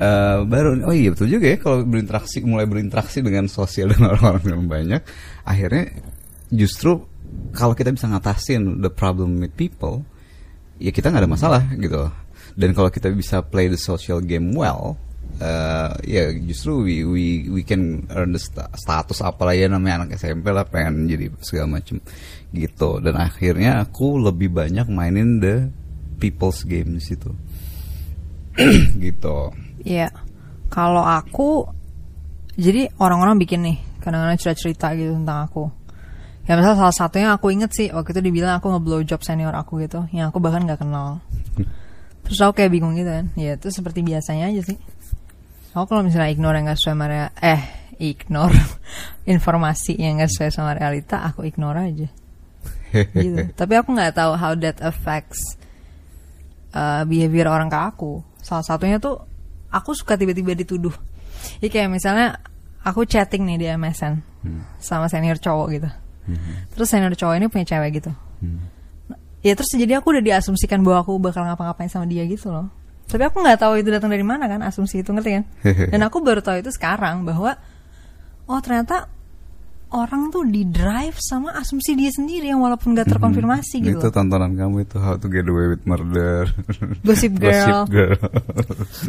eh, 0.00 0.38
baru 0.44 0.80
oh 0.84 0.94
iya 0.94 1.12
betul 1.12 1.28
juga 1.28 1.46
ya 1.52 1.58
kalau 1.60 1.84
berinteraksi 1.84 2.42
mulai 2.44 2.66
berinteraksi 2.68 3.20
dengan 3.20 3.46
sosial 3.46 3.92
dengan 3.92 4.12
orang-orang 4.16 4.46
yang 4.46 4.66
banyak, 4.68 5.02
akhirnya 5.44 5.92
justru 6.50 7.04
kalau 7.54 7.74
kita 7.78 7.94
bisa 7.94 8.10
ngatasin 8.10 8.82
the 8.82 8.90
problem 8.90 9.38
with 9.38 9.54
people, 9.54 10.02
ya 10.82 10.90
kita 10.90 11.10
nggak 11.10 11.22
ada 11.26 11.30
masalah 11.30 11.62
gitu. 11.78 12.10
Dan 12.58 12.74
kalau 12.74 12.90
kita 12.90 13.06
bisa 13.14 13.46
play 13.46 13.70
the 13.70 13.78
social 13.78 14.18
game 14.18 14.50
well, 14.52 14.98
eh, 15.38 15.92
ya 16.06 16.24
justru 16.42 16.82
we 16.82 17.06
we 17.06 17.24
we 17.46 17.62
can 17.62 18.04
earn 18.10 18.34
the 18.34 18.42
sta- 18.42 18.70
status 18.74 19.22
apalah 19.22 19.54
ya 19.54 19.70
namanya 19.70 20.04
anak 20.04 20.18
SMP 20.18 20.50
lah 20.50 20.66
pengen 20.66 21.06
jadi 21.06 21.30
segala 21.40 21.78
macem 21.78 22.02
gitu. 22.50 22.98
Dan 22.98 23.14
akhirnya 23.14 23.86
aku 23.86 24.18
lebih 24.18 24.50
banyak 24.50 24.90
mainin 24.90 25.38
the 25.38 25.70
people's 26.18 26.66
game 26.66 26.98
di 26.98 27.02
situ 27.02 27.30
gitu 29.04 29.54
Iya. 29.84 30.08
Kalau 30.70 31.02
aku 31.02 31.66
jadi 32.54 32.92
orang-orang 33.00 33.40
bikin 33.40 33.60
nih 33.64 33.76
kadang-kadang 34.00 34.38
cerita-cerita 34.38 34.94
gitu 34.96 35.16
tentang 35.16 35.48
aku. 35.48 35.64
Ya 36.48 36.58
misalnya 36.58 36.78
salah 36.82 36.96
satunya 36.96 37.28
aku 37.30 37.52
inget 37.54 37.70
sih 37.70 37.92
waktu 37.94 38.16
itu 38.16 38.20
dibilang 38.26 38.58
aku 38.58 38.72
ngeblow 38.74 39.00
job 39.06 39.22
senior 39.22 39.54
aku 39.54 39.80
gitu, 39.84 40.08
yang 40.10 40.32
aku 40.34 40.42
bahkan 40.42 40.66
nggak 40.66 40.82
kenal. 40.82 41.22
Terus 42.26 42.38
aku 42.42 42.62
kayak 42.62 42.72
bingung 42.74 42.94
gitu 42.98 43.10
kan. 43.10 43.26
Ya 43.38 43.54
itu 43.54 43.68
seperti 43.70 44.02
biasanya 44.02 44.50
aja 44.50 44.62
sih. 44.66 44.78
Aku 45.70 45.86
kalau 45.86 46.02
misalnya 46.02 46.34
ignore 46.34 46.58
yang 46.58 46.66
gak 46.66 46.82
sesuai 46.82 46.94
sama 46.98 47.06
rea- 47.06 47.34
eh 47.38 47.62
ignore 48.02 48.58
informasi 49.34 49.94
yang 49.94 50.18
gak 50.18 50.30
sesuai 50.34 50.50
sama 50.50 50.74
realita, 50.74 51.22
aku 51.22 51.46
ignore 51.46 51.78
aja. 51.78 52.08
gitu. 53.14 53.38
Tapi 53.58 53.72
aku 53.78 53.94
nggak 53.94 54.18
tahu 54.18 54.34
how 54.34 54.50
that 54.58 54.82
affects 54.82 55.38
uh, 56.74 57.06
behavior 57.06 57.46
orang 57.46 57.70
ke 57.70 57.78
aku. 57.78 58.26
Salah 58.42 58.66
satunya 58.66 58.98
tuh 58.98 59.29
aku 59.70 59.94
suka 59.96 60.18
tiba-tiba 60.18 60.52
dituduh. 60.54 60.92
Jadi 61.62 61.68
kayak 61.72 61.88
misalnya 61.88 62.36
aku 62.84 63.06
chatting 63.06 63.46
nih 63.46 63.56
di 63.56 63.66
MSN 63.70 64.20
sama 64.82 65.06
senior 65.08 65.38
cowok 65.38 65.66
gitu. 65.72 65.88
Terus 66.76 66.86
senior 66.90 67.14
cowok 67.16 67.34
ini 67.38 67.46
punya 67.48 67.66
cewek 67.66 68.02
gitu. 68.02 68.10
Ya 69.40 69.56
terus 69.56 69.72
jadi 69.72 69.96
aku 69.96 70.12
udah 70.12 70.20
diasumsikan 70.20 70.84
bahwa 70.84 71.00
aku 71.00 71.16
bakal 71.16 71.48
ngapa-ngapain 71.48 71.88
sama 71.88 72.04
dia 72.04 72.28
gitu 72.28 72.52
loh. 72.52 72.68
Tapi 73.10 73.26
aku 73.26 73.42
nggak 73.42 73.58
tahu 73.58 73.80
itu 73.80 73.88
datang 73.90 74.12
dari 74.12 74.22
mana 74.22 74.46
kan 74.46 74.60
asumsi 74.62 75.02
itu 75.02 75.10
ngerti 75.10 75.30
kan? 75.40 75.44
Dan 75.92 76.00
aku 76.06 76.22
baru 76.22 76.44
tahu 76.44 76.62
itu 76.62 76.70
sekarang 76.70 77.26
bahwa 77.26 77.58
oh 78.46 78.60
ternyata 78.62 79.10
orang 79.90 80.30
tuh 80.30 80.46
di 80.46 80.62
drive 80.64 81.18
sama 81.18 81.50
asumsi 81.52 81.94
dia 81.94 82.08
sendiri 82.08 82.46
yang 82.46 82.58
walaupun 82.58 82.94
gak 82.94 83.10
terkonfirmasi 83.10 83.82
gitu. 83.82 83.98
itu 83.98 84.06
tontonan 84.08 84.54
kamu 84.54 84.86
itu 84.86 84.96
How 84.96 85.18
to 85.18 85.26
Get 85.26 85.44
Away 85.44 85.74
with 85.74 85.82
Murder 85.82 86.46
Gossip 87.02 87.34
Girl. 87.36 87.84
Gossip 87.86 87.90
Girl. 87.90 88.16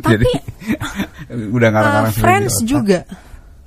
jadi 0.02 0.32
udah 1.56 1.68
Uh, 1.70 1.74
ngarang-ngarang 1.74 2.12
di 2.12 2.20
Friends 2.20 2.56
juga. 2.64 3.00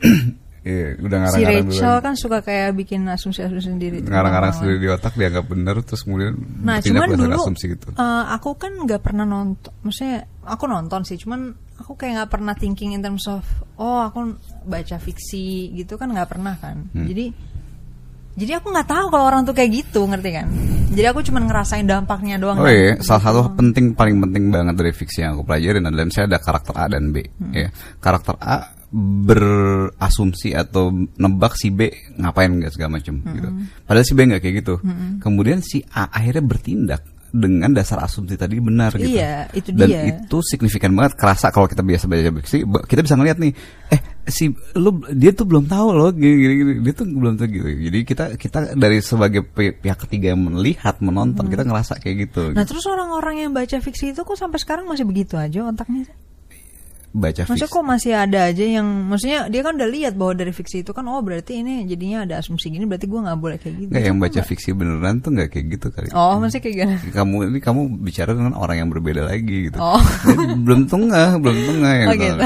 iya 0.65 0.97
udah 0.97 1.19
Si 1.29 1.41
ngarang-ngarang 1.45 1.69
Rachel 1.69 1.85
duluan. 1.93 2.05
kan 2.05 2.15
suka 2.17 2.39
kayak 2.41 2.71
bikin 2.73 3.01
asumsi-asumsi 3.05 3.69
sendiri. 3.69 3.97
ngarang-ngarang 4.01 4.53
sendiri 4.57 4.77
di 4.81 4.89
otak 4.89 5.13
dianggap 5.15 5.45
benar 5.45 5.77
terus 5.85 6.03
kemudian 6.03 6.33
Nah, 6.65 6.81
cuman 6.81 7.09
dulu 7.13 7.37
asumsi 7.37 7.65
gitu 7.73 7.93
uh, 7.95 8.25
aku 8.33 8.57
kan 8.57 8.73
nggak 8.75 9.01
pernah 9.05 9.23
nonton. 9.23 9.73
Maksudnya 9.85 10.25
aku 10.45 10.65
nonton 10.65 11.05
sih, 11.05 11.21
cuman 11.21 11.53
aku 11.75 11.93
kayak 11.95 12.13
nggak 12.23 12.31
pernah 12.31 12.55
thinking 12.55 12.95
in 12.95 13.03
terms 13.03 13.27
of 13.27 13.43
oh 13.77 14.07
aku 14.07 14.39
baca 14.63 14.97
fiksi 14.97 15.75
gitu 15.75 15.99
kan 15.99 16.09
nggak 16.09 16.31
pernah 16.31 16.55
kan. 16.57 16.87
Hmm. 16.91 17.07
Jadi 17.07 17.35
jadi 18.35 18.59
aku 18.59 18.75
nggak 18.75 18.91
tahu 18.91 19.07
kalau 19.15 19.31
orang 19.31 19.47
tuh 19.47 19.55
kayak 19.55 19.71
gitu, 19.71 20.11
ngerti 20.11 20.31
kan? 20.35 20.51
Jadi 20.91 21.07
aku 21.07 21.23
cuma 21.23 21.39
ngerasain 21.39 21.87
dampaknya 21.87 22.35
doang. 22.35 22.59
Oh 22.59 22.67
kan. 22.67 22.75
iya, 22.75 22.99
salah 22.99 23.23
Gitu. 23.23 23.31
satu 23.31 23.41
penting 23.55 23.85
paling 23.95 24.19
penting 24.19 24.45
banget 24.51 24.75
dari 24.75 24.91
fiksi 24.91 25.23
yang 25.23 25.39
aku 25.39 25.47
pelajarin 25.47 25.87
adalah 25.87 26.03
misalnya 26.03 26.29
ada 26.35 26.41
karakter 26.43 26.75
A 26.75 26.85
dan 26.91 27.15
B. 27.15 27.23
Hmm. 27.23 27.55
Ya, 27.55 27.69
karakter 28.03 28.35
A 28.43 28.75
berasumsi 28.95 30.55
atau 30.55 30.91
nebak 30.91 31.55
si 31.55 31.71
B 31.71 31.91
ngapain 32.19 32.51
nggak 32.51 32.75
segala 32.75 32.99
macam 32.99 33.23
Hmm. 33.23 33.35
gitu. 33.35 33.49
Padahal 33.87 34.07
si 34.07 34.13
B 34.15 34.21
nggak 34.27 34.43
kayak 34.43 34.57
gitu. 34.63 34.75
Kemudian 35.23 35.59
si 35.63 35.83
A 35.95 36.11
akhirnya 36.11 36.43
bertindak 36.43 37.03
dengan 37.35 37.75
dasar 37.75 37.99
asumsi 38.07 38.39
tadi 38.39 38.63
benar 38.63 38.95
gitu. 38.95 39.11
Iya, 39.11 39.51
itu 39.51 39.75
Dan 39.75 39.91
dia. 39.91 40.03
itu 40.07 40.39
signifikan 40.47 40.95
banget 40.95 41.19
kerasa 41.19 41.51
kalau 41.51 41.67
kita 41.67 41.83
biasa 41.83 42.07
baca 42.07 42.31
fiksi, 42.39 42.63
kita 42.87 43.03
bisa 43.03 43.19
ngeliat 43.19 43.43
nih, 43.43 43.51
eh 43.91 44.01
si 44.31 44.55
lu 44.79 45.03
dia 45.11 45.35
tuh 45.35 45.43
belum 45.43 45.67
tahu 45.67 45.89
loh 45.91 46.15
gini, 46.15 46.35
gini, 46.39 46.55
gini. 46.63 46.73
dia 46.87 46.95
tuh 46.95 47.11
belum 47.11 47.35
tahu 47.35 47.47
gitu. 47.51 47.69
Jadi 47.91 47.99
kita 48.07 48.25
kita 48.39 48.59
dari 48.79 49.03
sebagai 49.03 49.43
pi- 49.43 49.75
pihak 49.75 50.07
ketiga 50.07 50.31
yang 50.33 50.47
melihat, 50.47 51.03
menonton, 51.03 51.51
kita 51.51 51.67
ngerasa 51.67 51.99
kayak 51.99 52.31
gitu. 52.31 52.55
Hmm. 52.55 52.57
Nah 52.57 52.65
terus 52.65 52.87
orang-orang 52.87 53.43
yang 53.43 53.51
baca 53.51 53.77
fiksi 53.83 54.15
itu 54.15 54.23
kok 54.23 54.39
sampai 54.39 54.63
sekarang 54.63 54.87
masih 54.87 55.03
begitu 55.03 55.35
aja 55.35 55.67
otaknya? 55.67 56.07
Baca 57.15 57.47
Maksudnya 57.47 57.71
fiksi. 57.71 57.79
kok 57.79 57.85
masih 57.87 58.13
ada 58.13 58.51
aja 58.51 58.65
yang 58.67 58.87
Maksudnya 59.07 59.47
dia 59.47 59.63
kan 59.63 59.79
udah 59.79 59.87
lihat 59.87 60.19
bahwa 60.19 60.35
dari 60.35 60.51
fiksi 60.51 60.83
itu 60.83 60.91
kan 60.91 61.07
Oh 61.07 61.23
berarti 61.23 61.63
ini 61.63 61.87
jadinya 61.87 62.27
ada 62.27 62.43
asumsi 62.43 62.69
gini 62.69 62.83
Berarti 62.85 63.07
gue 63.07 63.21
gak 63.23 63.39
boleh 63.39 63.57
kayak 63.63 63.75
gitu 63.79 63.91
Nggak, 63.95 64.03
yang 64.03 64.19
baca 64.19 64.41
fiksi 64.43 64.69
beneran 64.75 65.23
tuh 65.23 65.31
nggak 65.31 65.49
kayak 65.49 65.67
gitu 65.73 65.87
kali. 65.95 66.11
Oh 66.11 66.43
masih 66.43 66.59
kayak 66.59 66.75
gini 66.75 66.95
Kamu 67.17 67.37
ini 67.49 67.59
kamu 67.63 67.81
bicara 68.03 68.35
dengan 68.35 68.59
orang 68.59 68.83
yang 68.83 68.91
berbeda 68.91 69.31
lagi 69.31 69.71
gitu. 69.71 69.79
Oh. 69.79 70.03
Belum 70.59 70.91
tengah, 70.91 71.39
belum 71.39 71.59
tengah 71.71 71.93
yang 71.95 72.09
Oh, 72.11 72.19
gitu. 72.19 72.43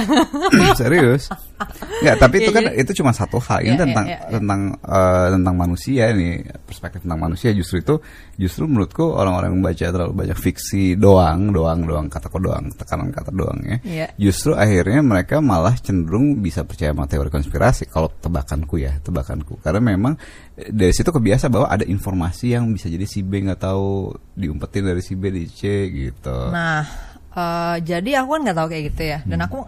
Serius. 0.76 1.32
Nggak, 1.98 2.16
tapi 2.22 2.36
itu 2.38 2.50
Iya, 2.50 2.56
kan 2.56 2.64
itu 2.70 2.92
cuma 3.02 3.10
satu 3.10 3.42
hal. 3.42 3.66
Ini 3.66 3.74
Iya, 3.74 3.82
tentang 3.82 4.06
iya, 4.06 4.18
iya. 4.22 4.30
tentang 4.38 4.60
eh, 4.78 5.26
tentang 5.34 5.54
manusia 5.58 6.04
nih, 6.14 6.34
perspektif 6.62 7.02
tentang 7.02 7.18
manusia 7.18 7.50
justru 7.50 7.82
itu 7.82 7.94
justru 8.38 8.70
menurutku 8.70 9.02
orang-orang 9.02 9.50
yang 9.50 9.58
membaca 9.58 9.84
terlalu 9.90 10.12
banyak 10.14 10.38
fiksi 10.38 10.94
doang, 10.94 11.50
doang, 11.50 11.82
doang 11.82 12.06
kata 12.06 12.30
kok 12.30 12.38
doang, 12.38 12.70
tekanan 12.78 13.10
kata 13.10 13.34
doang 13.34 13.58
ya. 13.66 14.06
Justru 14.14 14.54
akhirnya 14.54 15.02
mereka 15.02 15.42
malah 15.42 15.74
cenderung 15.74 16.38
bisa 16.38 16.62
percaya 16.62 16.94
sama 16.94 17.10
teori 17.10 17.28
konspirasi 17.28 17.90
kalau 17.90 18.06
tebakanku 18.08 18.78
ya, 18.78 18.94
tebakanku. 19.02 19.58
Karena 19.58 19.82
memang 19.82 20.14
eh, 20.54 20.70
dari 20.70 20.94
situ 20.94 21.10
kebiasa 21.10 21.50
bahwa 21.50 21.66
ada 21.66 21.82
informasi 21.82 22.54
yang 22.54 22.70
bisa 22.70 22.86
jadi 22.86 23.04
si 23.04 23.26
B 23.26 23.42
nggak 23.42 23.58
tahu 23.60 24.14
diumpetin 24.38 24.86
dari 24.86 25.02
si 25.02 25.18
B 25.18 25.34
di 25.34 25.50
C 25.50 25.90
gitu. 25.90 26.54
Nah 26.54 26.86
eh, 27.34 27.76
Jadi 27.82 28.14
aku 28.14 28.28
kan 28.38 28.40
gak 28.46 28.58
tahu 28.58 28.68
kayak 28.70 28.84
gitu 28.94 29.02
ya 29.04 29.18
Hmm. 29.18 29.30
Dan 29.34 29.40
aku 29.44 29.58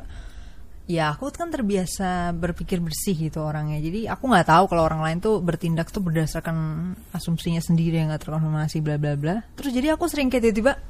Ya 0.91 1.15
aku 1.15 1.31
kan 1.31 1.55
terbiasa 1.55 2.35
berpikir 2.35 2.83
bersih 2.83 3.15
gitu 3.15 3.47
orangnya. 3.47 3.79
Jadi 3.79 4.11
aku 4.11 4.27
nggak 4.27 4.51
tahu 4.51 4.65
kalau 4.67 4.83
orang 4.91 5.07
lain 5.07 5.19
tuh 5.23 5.39
bertindak 5.39 5.95
tuh 5.95 6.03
berdasarkan 6.03 6.57
asumsinya 7.15 7.63
sendiri 7.63 8.03
yang 8.03 8.11
gak 8.11 8.27
terkonfirmasi 8.27 8.83
bla 8.83 8.99
bla 8.99 9.15
bla. 9.15 9.47
Terus 9.55 9.71
jadi 9.71 9.95
aku 9.95 10.11
sering 10.11 10.27
kayak 10.27 10.51
tiba-tiba 10.51 10.83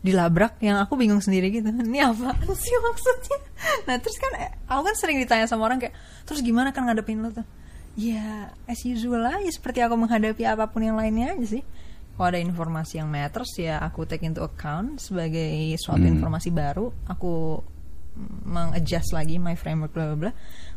dilabrak 0.00 0.56
yang 0.64 0.80
aku 0.80 0.96
bingung 0.96 1.20
sendiri 1.20 1.52
gitu. 1.52 1.68
Ini 1.84 2.00
apa 2.08 2.32
sih 2.56 2.72
maksudnya? 2.80 3.38
Nah 3.84 3.96
terus 4.00 4.16
kan 4.16 4.32
eh, 4.40 4.50
aku 4.64 4.82
kan 4.88 4.96
sering 4.96 5.20
ditanya 5.20 5.44
sama 5.44 5.68
orang 5.68 5.84
kayak 5.84 5.92
terus 6.24 6.40
gimana 6.40 6.72
kan 6.72 6.88
ngadepin 6.88 7.20
lo 7.20 7.28
tuh? 7.28 7.44
Ya 8.00 8.48
as 8.64 8.80
usual 8.88 9.20
aja 9.28 9.50
seperti 9.52 9.84
aku 9.84 10.00
menghadapi 10.00 10.48
apa 10.48 10.64
pun 10.72 10.80
yang 10.80 10.96
lainnya 10.96 11.36
aja 11.36 11.60
sih. 11.60 11.64
Kalau 12.16 12.32
ada 12.32 12.40
informasi 12.40 13.00
yang 13.00 13.08
matters 13.12 13.52
ya 13.60 13.80
aku 13.84 14.08
take 14.08 14.24
into 14.24 14.40
account 14.40 14.96
sebagai 14.96 15.76
suatu 15.76 16.04
Hmm. 16.04 16.16
informasi 16.16 16.48
baru 16.48 16.88
aku 17.04 17.60
mengadjust 18.44 19.14
lagi 19.14 19.38
my 19.38 19.54
framework 19.54 19.94
bla 19.94 20.12
bla 20.12 20.18
bla 20.28 20.32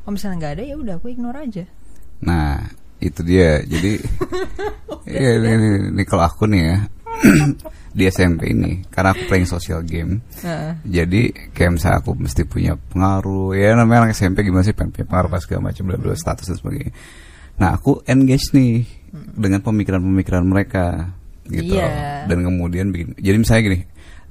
kalau 0.05 0.13
misalnya 0.15 0.37
nggak 0.39 0.53
ada 0.59 0.63
ya 0.63 0.75
udah 0.77 0.93
aku 0.97 1.07
ignore 1.11 1.39
aja 1.39 1.65
Nah, 2.23 2.55
itu 3.03 3.19
dia. 3.21 3.59
Jadi 3.63 3.99
Iya, 5.13 5.31
ini, 5.35 5.49
ini, 5.51 5.69
ini 5.91 6.03
kalau 6.07 6.23
aku 6.23 6.47
nih 6.47 6.61
ya 6.63 6.77
di 7.97 8.03
SMP 8.09 8.55
ini 8.55 8.81
karena 8.87 9.11
aku 9.11 9.27
playing 9.27 9.47
social 9.47 9.83
game. 9.83 10.23
Heeh. 10.41 10.73
Jadi 10.87 11.51
kayak 11.51 11.77
misalnya 11.77 11.99
aku 11.99 12.15
mesti 12.15 12.47
punya 12.47 12.73
pengaruh 12.79 13.53
ya 13.53 13.75
namanya 13.75 14.07
anak 14.07 14.17
SMP 14.17 14.47
gimana 14.47 14.63
sih 14.63 14.73
pengen 14.73 14.95
punya 14.95 15.07
pengaruh 15.11 15.29
pas 15.29 15.43
segala 15.43 15.69
macam 15.69 15.83
bla 15.91 15.99
bla 15.99 16.15
status 16.15 16.47
dan 16.47 16.57
sebagainya. 16.57 16.93
Nah, 17.59 17.77
aku 17.77 18.01
engage 18.09 18.55
nih 18.55 18.87
dengan 19.13 19.61
pemikiran-pemikiran 19.61 20.43
mereka 20.47 21.13
gitu. 21.45 21.75
Iya. 21.77 22.25
Dan 22.25 22.47
kemudian 22.47 22.89
bikin 22.95 23.13
jadi 23.19 23.37
misalnya 23.37 23.61
gini. 23.67 23.79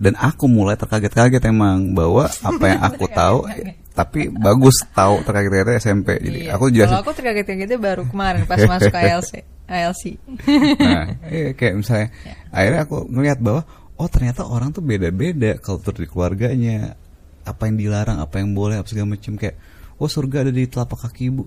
Dan 0.00 0.18
aku 0.18 0.48
mulai 0.50 0.74
terkaget-kaget 0.74 1.42
emang 1.46 1.92
bahwa 1.96 2.26
apa 2.28 2.64
yang 2.64 2.80
aku 2.82 3.04
tahu 3.20 3.46
tapi 3.92 4.32
bagus 4.32 4.80
tahu 4.96 5.20
terkaget-kaget 5.22 5.78
SMP. 5.78 6.16
Jadi 6.18 6.38
Iya. 6.48 6.56
aku 6.56 6.72
jelasin 6.72 6.92
kalau 6.96 7.02
aku 7.04 7.12
terkaget 7.12 7.46
gitu 7.48 7.74
baru 7.76 8.02
kemarin 8.08 8.42
pas 8.48 8.60
masuk 8.64 8.92
ALC 8.92 9.32
ALC 9.72 10.02
nah, 10.84 11.06
iya, 11.32 11.54
kayak 11.54 11.74
misalnya 11.80 12.08
akhirnya 12.50 12.80
aku 12.84 12.96
ngelihat 13.08 13.38
bahwa 13.40 13.62
oh 13.96 14.08
ternyata 14.10 14.44
orang 14.44 14.74
tuh 14.74 14.82
beda-beda 14.84 15.56
kultur 15.60 15.94
di 15.96 16.08
keluarganya. 16.08 16.98
Apa 17.42 17.66
yang 17.66 17.74
dilarang 17.74 18.22
apa 18.22 18.38
yang 18.38 18.54
boleh 18.54 18.78
apa 18.78 18.86
segala 18.86 19.18
macam 19.18 19.34
kayak 19.34 19.58
oh 19.98 20.06
surga 20.06 20.46
ada 20.46 20.52
di 20.54 20.66
telapak 20.70 21.10
kaki 21.10 21.30
ibu. 21.30 21.46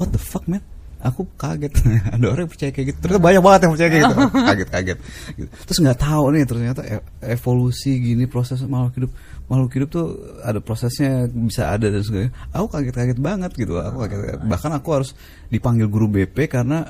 What 0.00 0.12
the 0.12 0.20
fuck 0.20 0.48
man 0.48 0.64
aku 1.06 1.22
kaget. 1.38 1.72
Ada 2.14 2.26
orang 2.26 2.44
yang 2.46 2.52
percaya 2.52 2.70
kayak 2.74 2.86
gitu. 2.92 2.98
Ternyata 3.02 3.22
banyak 3.22 3.42
banget 3.42 3.60
yang 3.62 3.72
percaya 3.72 3.90
kayak 3.90 4.02
gitu. 4.04 4.16
Kaget 4.50 4.68
kaget. 4.70 4.98
Gitu. 5.36 5.50
terus 5.66 5.78
nggak 5.82 5.98
tahu 6.02 6.24
nih 6.34 6.44
ternyata 6.44 6.80
e- 6.82 7.06
evolusi 7.30 7.90
gini 8.02 8.24
proses 8.26 8.58
makhluk 8.66 8.94
hidup. 8.98 9.12
Makhluk 9.46 9.72
hidup 9.78 9.88
tuh 9.94 10.06
ada 10.42 10.58
prosesnya 10.58 11.30
bisa 11.30 11.70
ada 11.70 11.86
dan 11.86 12.02
segala 12.02 12.34
aku 12.50 12.66
kaget 12.74 12.94
kaget 12.94 13.18
banget 13.22 13.50
gitu. 13.54 13.78
Aku 13.78 14.02
kaget 14.02 14.42
bahkan 14.44 14.74
aku 14.74 14.88
harus 14.90 15.14
dipanggil 15.48 15.86
guru 15.86 16.10
BP 16.10 16.50
karena 16.50 16.84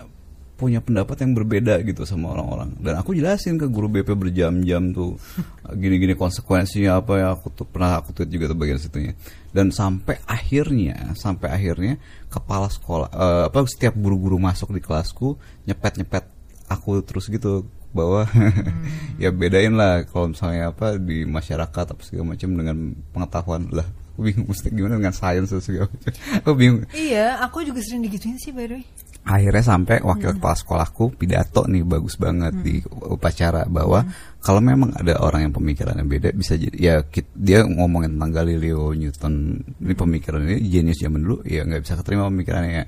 punya 0.56 0.80
pendapat 0.80 1.20
yang 1.20 1.36
berbeda 1.36 1.84
gitu 1.84 2.08
sama 2.08 2.32
orang-orang. 2.32 2.72
Dan 2.80 2.96
aku 2.96 3.12
jelasin 3.12 3.60
ke 3.60 3.68
guru 3.68 3.92
BP 3.92 4.16
berjam-jam 4.16 4.90
tuh 4.96 5.20
gini-gini 5.82 6.16
konsekuensinya 6.16 7.04
apa 7.04 7.12
ya 7.20 7.28
aku 7.36 7.52
tuh 7.52 7.68
pernah 7.68 8.00
aku 8.00 8.16
tweet 8.16 8.32
juga 8.32 8.50
tuh 8.50 8.58
bagian 8.58 8.80
situnya. 8.80 9.12
Dan 9.52 9.68
sampai 9.68 10.16
akhirnya 10.24 11.12
sampai 11.12 11.52
akhirnya 11.52 12.00
kepala 12.32 12.72
sekolah 12.72 13.08
eh, 13.12 13.44
apa 13.52 13.68
setiap 13.68 13.94
guru-guru 13.94 14.40
masuk 14.40 14.72
di 14.72 14.80
kelasku 14.80 15.36
nyepet-nyepet 15.68 16.24
aku 16.66 17.04
terus 17.04 17.28
gitu 17.30 17.68
bahwa 17.96 18.28
ya 19.22 19.32
bedain 19.32 19.72
lah 19.72 20.04
kalau 20.04 20.36
misalnya 20.36 20.72
apa 20.72 21.00
di 21.00 21.24
masyarakat 21.24 21.84
apa 21.96 22.00
segala 22.04 22.36
macam 22.36 22.48
dengan 22.52 22.76
pengetahuan 23.12 23.64
lah. 23.72 23.88
Aku 24.16 24.24
bingung 24.24 24.48
mesti 24.48 24.72
gimana 24.72 24.96
dengan 24.96 25.12
sains 25.12 25.52
segala 25.60 25.92
macam. 25.92 26.12
Aku 26.40 26.52
bingung. 26.56 26.88
Iya, 26.96 27.36
aku 27.36 27.68
juga 27.68 27.84
sering 27.84 28.00
digituin 28.00 28.40
sih 28.40 28.48
by 28.48 28.64
the 28.64 28.80
way. 28.80 28.84
Akhirnya 29.26 29.64
sampai 29.66 29.98
wakil 30.06 30.38
kepala 30.38 30.54
sekolahku 30.54 31.18
pidato 31.18 31.66
nih 31.66 31.82
bagus 31.82 32.14
banget 32.14 32.54
di 32.62 32.78
upacara 32.86 33.66
bahwa 33.66 34.06
kalau 34.38 34.62
memang 34.62 34.94
ada 34.94 35.18
orang 35.18 35.50
yang 35.50 35.54
pemikirannya 35.58 36.06
beda 36.06 36.30
bisa 36.30 36.54
jadi 36.54 36.78
ya 36.78 36.94
dia 37.34 37.66
ngomongin 37.66 38.14
tentang 38.14 38.30
Galileo 38.30 38.94
Newton 38.94 39.58
ini 39.82 39.94
pemikiran 39.98 40.46
ini 40.46 40.62
jenius 40.70 41.02
zaman 41.02 41.26
dulu 41.26 41.42
ya 41.42 41.66
nggak 41.66 41.82
bisa 41.82 41.98
keterima 41.98 42.30
pemikirannya. 42.30 42.86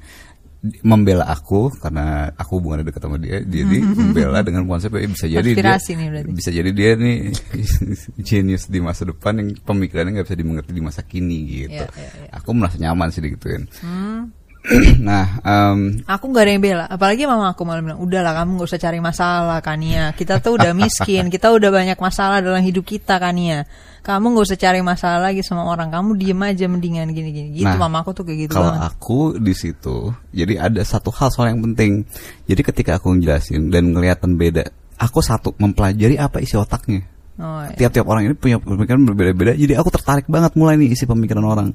Membela 0.83 1.23
aku 1.31 1.71
karena 1.71 2.35
aku 2.35 2.59
hubungannya 2.59 2.91
dekat 2.91 2.99
sama 3.07 3.15
dia 3.15 3.39
jadi 3.47 3.79
membela 3.79 4.43
dengan 4.43 4.67
konsep 4.67 4.91
ya 4.91 5.07
bisa 5.07 5.31
jadi 5.31 5.55
dia 5.55 5.79
nih 5.79 6.35
bisa 6.35 6.51
jadi 6.51 6.71
dia 6.75 6.91
nih 6.99 7.31
jenius 8.27 8.67
di 8.67 8.83
masa 8.83 9.07
depan 9.07 9.39
yang 9.39 9.55
pemikirannya 9.63 10.19
nggak 10.19 10.27
bisa 10.27 10.35
dimengerti 10.35 10.71
di 10.75 10.83
masa 10.83 11.07
kini 11.07 11.39
gitu. 11.67 11.79
Iya, 11.79 11.95
iya, 11.95 12.11
iya. 12.11 12.31
aku 12.35 12.51
merasa 12.59 12.75
nyaman 12.75 13.07
sih 13.15 13.23
digituin. 13.23 13.71
Hmm. 13.83 14.35
nah 15.01 15.41
em, 15.41 16.05
Aku 16.05 16.29
nggak 16.29 16.45
ada 16.45 16.53
yang 16.53 16.61
bela, 16.61 16.85
apalagi 16.85 17.25
mama 17.25 17.57
aku 17.57 17.65
malah 17.65 17.81
bilang, 17.81 18.01
udahlah 18.05 18.37
kamu 18.37 18.61
nggak 18.61 18.69
usah 18.69 18.81
cari 18.81 19.01
masalah 19.01 19.59
Kania. 19.65 20.13
Kita 20.13 20.45
tuh 20.45 20.61
udah 20.61 20.77
miskin, 20.77 21.29
kita 21.35 21.49
udah 21.49 21.71
banyak 21.73 21.97
masalah 21.97 22.45
dalam 22.45 22.61
hidup 22.61 22.85
kita 22.85 23.17
Kania. 23.17 23.65
Kamu 24.05 24.33
nggak 24.33 24.47
usah 24.49 24.61
cari 24.61 24.81
masalah 24.85 25.21
lagi 25.33 25.41
sama 25.41 25.65
orang, 25.65 25.89
kamu 25.89 26.17
diem 26.17 26.41
aja 26.45 26.65
mendingan 26.69 27.09
gini-gini. 27.13 27.57
Gitu 27.57 27.69
Nah, 27.69 27.81
mama 27.81 28.05
aku 28.05 28.13
tuh 28.13 28.25
kayak 28.29 28.49
gitu 28.49 28.53
kalau 28.57 28.73
banget. 28.77 28.89
aku 28.93 29.21
di 29.41 29.55
situ, 29.57 29.97
jadi 30.33 30.55
ada 30.69 30.81
satu 30.85 31.09
hal 31.13 31.29
soal 31.33 31.53
yang 31.53 31.61
penting. 31.73 32.05
Jadi 32.45 32.61
ketika 32.61 32.97
aku 33.01 33.13
ngejelasin 33.17 33.69
dan 33.73 33.93
ngeliatan 33.93 34.37
beda, 34.37 34.65
aku 34.97 35.21
satu 35.21 35.53
mempelajari 35.57 36.17
apa 36.17 36.41
isi 36.41 36.57
otaknya. 36.57 37.05
Oh, 37.39 37.63
iya. 37.63 37.75
Tiap-tiap 37.79 38.07
orang 38.11 38.27
ini 38.27 38.35
punya 38.35 38.59
pemikiran 38.59 38.99
berbeda-beda. 39.07 39.55
Jadi 39.55 39.79
aku 39.79 39.95
tertarik 39.95 40.27
banget 40.27 40.59
mulai 40.59 40.75
nih 40.75 40.91
isi 40.91 41.07
pemikiran 41.07 41.47
orang. 41.47 41.69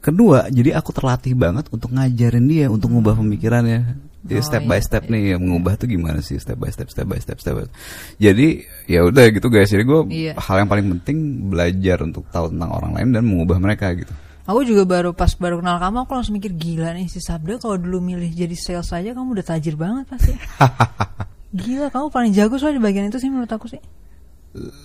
Kedua, 0.00 0.48
jadi 0.48 0.76
aku 0.76 0.96
terlatih 0.96 1.36
banget 1.36 1.68
untuk 1.68 1.92
ngajarin 1.92 2.44
dia 2.48 2.72
untuk 2.72 2.88
ngubah 2.88 3.20
pemikirannya. 3.20 4.00
Jadi 4.24 4.40
Oh, 4.40 4.44
step 4.44 4.62
iya, 4.64 4.68
by 4.72 4.80
step 4.80 5.04
nih, 5.12 5.36
yang 5.36 5.44
mengubah 5.44 5.76
tuh 5.76 5.84
gimana 5.84 6.24
sih 6.24 6.40
step 6.40 6.56
by 6.56 6.72
step, 6.72 6.88
step 6.88 7.04
by 7.04 7.20
step, 7.20 7.36
step. 7.36 7.52
by 7.52 7.68
Jadi 8.16 8.64
ya 8.88 9.04
udah 9.04 9.24
gitu 9.28 9.52
guys. 9.52 9.68
Jadi 9.68 9.84
gue 9.84 10.00
Iya. 10.08 10.32
hal 10.40 10.64
yang 10.64 10.68
paling 10.72 10.86
penting 10.96 11.16
belajar 11.52 12.00
untuk 12.00 12.24
tahu 12.32 12.48
tentang 12.48 12.72
orang 12.72 12.96
lain 12.96 13.12
dan 13.12 13.22
mengubah 13.28 13.60
mereka 13.60 13.92
gitu. 13.92 14.12
Aku 14.48 14.60
juga 14.64 14.84
baru 14.88 15.12
pas 15.12 15.32
baru 15.36 15.60
kenal 15.60 15.80
kamu, 15.80 16.04
aku 16.04 16.12
langsung 16.16 16.36
mikir 16.36 16.52
gila 16.56 16.92
nih 16.96 17.08
si 17.08 17.20
Sabda 17.20 17.60
kalau 17.60 17.80
dulu 17.80 18.00
milih 18.00 18.28
jadi 18.28 18.52
sales 18.56 18.92
aja 18.92 19.16
kamu 19.16 19.40
udah 19.40 19.44
tajir 19.44 19.76
banget 19.76 20.04
pasti. 20.08 20.32
Gila, 21.54 21.86
kamu 21.88 22.10
paling 22.10 22.32
jago 22.34 22.58
soalnya 22.58 22.76
di 22.76 22.84
bagian 22.84 23.06
itu 23.08 23.16
sih 23.22 23.30
menurut 23.30 23.48
aku 23.48 23.70
sih. 23.70 23.78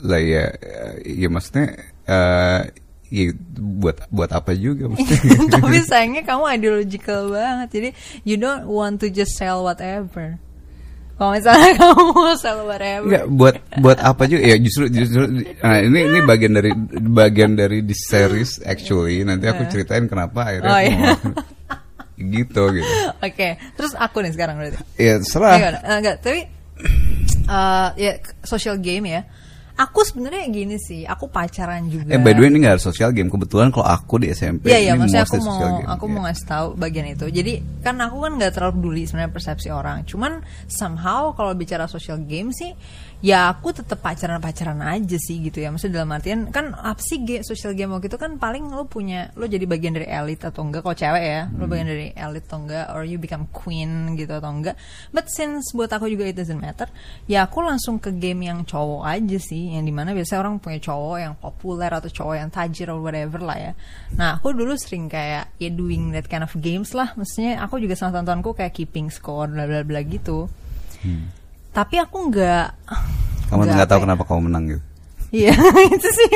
Lah 0.02 0.18
ya 0.18 0.50
ya 1.06 1.28
maksudnya 1.30 1.78
eh 2.10 2.62
ya 3.10 3.34
buat 3.58 4.06
buat 4.14 4.30
apa 4.34 4.54
juga 4.54 4.90
Tapi 5.54 5.82
sayangnya 5.86 6.22
kamu 6.26 6.44
ideological 6.62 7.34
banget. 7.34 7.68
Jadi 7.74 7.90
you 8.22 8.38
don't 8.38 8.70
want 8.70 9.02
to 9.02 9.10
just 9.10 9.34
sell 9.34 9.66
whatever. 9.66 10.38
Kalau 11.18 11.36
misalnya 11.36 11.74
kamu 11.82 12.02
mau 12.16 12.34
sell 12.38 12.64
whatever. 12.64 13.06
Enggak 13.10 13.26
buat 13.34 13.56
buat 13.82 13.98
apa 14.00 14.24
juga 14.30 14.42
ya 14.46 14.56
justru 14.62 14.88
justru 14.94 15.26
nah, 15.60 15.82
ini 15.82 16.00
ini 16.06 16.20
bagian 16.24 16.54
dari 16.54 16.72
bagian 17.10 17.52
dari 17.58 17.82
di 17.84 17.94
series 17.98 18.62
actually 18.64 19.26
nanti 19.26 19.50
aku 19.50 19.66
ceritain 19.68 20.06
kenapa 20.06 20.54
akhirnya 20.54 20.72
Oh, 20.72 20.82
iya. 20.82 21.10
gitu 22.40 22.64
gitu 22.76 22.94
Oke, 23.24 23.56
terus 23.80 23.96
aku 23.96 24.20
nih 24.20 24.32
sekarang 24.36 24.60
berarti. 24.60 24.80
ya 25.00 25.18
serah 25.24 25.56
enggak, 25.98 26.20
tapi 26.20 26.46
eh, 27.48 27.88
ya 27.98 28.12
social 28.46 28.78
game 28.80 29.08
ya. 29.10 29.22
Aku 29.80 30.04
sebenarnya 30.04 30.44
gini 30.52 30.76
sih, 30.76 31.08
aku 31.08 31.32
pacaran 31.32 31.88
juga. 31.88 32.12
eh 32.12 32.20
by 32.20 32.36
the 32.36 32.44
way 32.44 32.52
ini 32.52 32.68
nggak 32.68 32.76
ada 32.76 32.84
social 32.84 33.16
game 33.16 33.32
kebetulan 33.32 33.72
kalau 33.72 33.88
aku 33.88 34.20
di 34.20 34.28
SMP 34.28 34.68
Iya 34.68 34.76
iya, 34.76 34.92
ini 34.92 35.08
maksudnya 35.08 35.24
aku 35.24 35.40
mau 35.40 35.56
game, 35.56 35.88
aku 35.88 36.04
ya. 36.04 36.12
mau 36.12 36.22
ngasih 36.28 36.46
tahu 36.46 36.68
bagian 36.76 37.08
itu. 37.08 37.26
Jadi 37.32 37.54
kan 37.80 37.96
aku 38.04 38.18
kan 38.20 38.32
nggak 38.36 38.52
terlalu 38.52 38.74
peduli 38.76 39.02
sebenarnya 39.08 39.32
persepsi 39.32 39.72
orang. 39.72 40.04
Cuman 40.04 40.44
somehow 40.68 41.32
kalau 41.32 41.56
bicara 41.56 41.88
social 41.88 42.20
game 42.20 42.52
sih, 42.52 42.76
ya 43.20 43.52
aku 43.52 43.76
tetap 43.76 44.00
pacaran-pacaran 44.00 44.80
aja 44.80 45.18
sih 45.20 45.44
gitu 45.44 45.60
ya. 45.60 45.70
Maksudnya 45.70 46.02
dalam 46.02 46.16
artian 46.16 46.40
kan 46.56 46.72
apa 46.72 47.04
sih 47.04 47.20
game, 47.24 47.44
social 47.44 47.76
game 47.76 47.92
waktu 47.92 48.08
itu 48.08 48.16
kan 48.16 48.40
paling 48.40 48.72
lo 48.72 48.88
punya 48.88 49.36
lo 49.36 49.44
jadi 49.44 49.68
bagian 49.68 50.00
dari 50.00 50.08
elit 50.08 50.48
atau 50.48 50.64
enggak 50.64 50.88
kalau 50.88 50.96
cewek 50.96 51.24
ya, 51.24 51.42
lo 51.52 51.68
Hmm. 51.68 51.72
bagian 51.72 51.88
dari 51.92 52.08
elit 52.16 52.44
atau 52.48 52.60
enggak 52.64 52.86
or 52.96 53.04
you 53.04 53.20
become 53.20 53.52
queen 53.52 54.16
gitu 54.16 54.32
atau 54.40 54.48
enggak. 54.48 54.80
But 55.12 55.28
since 55.28 55.76
buat 55.76 55.92
aku 55.92 56.08
juga 56.08 56.32
it 56.32 56.40
doesn't 56.40 56.60
matter, 56.60 56.88
ya 57.28 57.44
aku 57.44 57.60
langsung 57.60 58.00
ke 58.00 58.16
game 58.16 58.48
yang 58.48 58.64
cowok 58.64 59.04
aja 59.04 59.38
sih, 59.38 59.76
yang 59.76 59.84
di 59.84 59.92
mana 59.92 60.16
biasanya 60.16 60.40
orang 60.40 60.56
punya 60.64 60.80
cowok 60.80 61.18
yang 61.20 61.34
populer 61.36 61.92
atau 61.92 62.08
cowok 62.08 62.36
yang 62.40 62.50
tajir 62.50 62.88
or 62.88 63.04
whatever 63.04 63.44
lah 63.44 63.58
ya. 63.60 63.72
Nah 64.16 64.40
aku 64.40 64.56
dulu 64.56 64.80
sering 64.80 65.12
kayak 65.12 65.52
ya 65.60 65.70
doing 65.70 66.16
that 66.16 66.28
kind 66.32 66.44
of 66.44 66.52
games 66.60 66.96
lah, 66.96 67.12
maksudnya 67.20 67.60
aku 67.60 67.84
juga 67.84 68.00
sama 68.00 68.16
tontonku 68.16 68.56
kayak 68.56 68.72
keeping 68.72 69.12
score 69.12 69.52
bla 69.52 69.68
bla 69.68 69.84
bla 69.84 70.00
gitu. 70.08 70.48
Tapi 71.70 71.96
aku 72.02 72.18
nggak 72.34 72.66
kamu 73.50 73.62
nggak 73.66 73.90
tahu 73.90 74.00
ya, 74.00 74.04
kenapa 74.06 74.24
kamu 74.30 74.42
menang 74.46 74.64
gitu? 74.70 74.84
Iya 75.30 75.54
itu 75.94 76.10
sih 76.10 76.30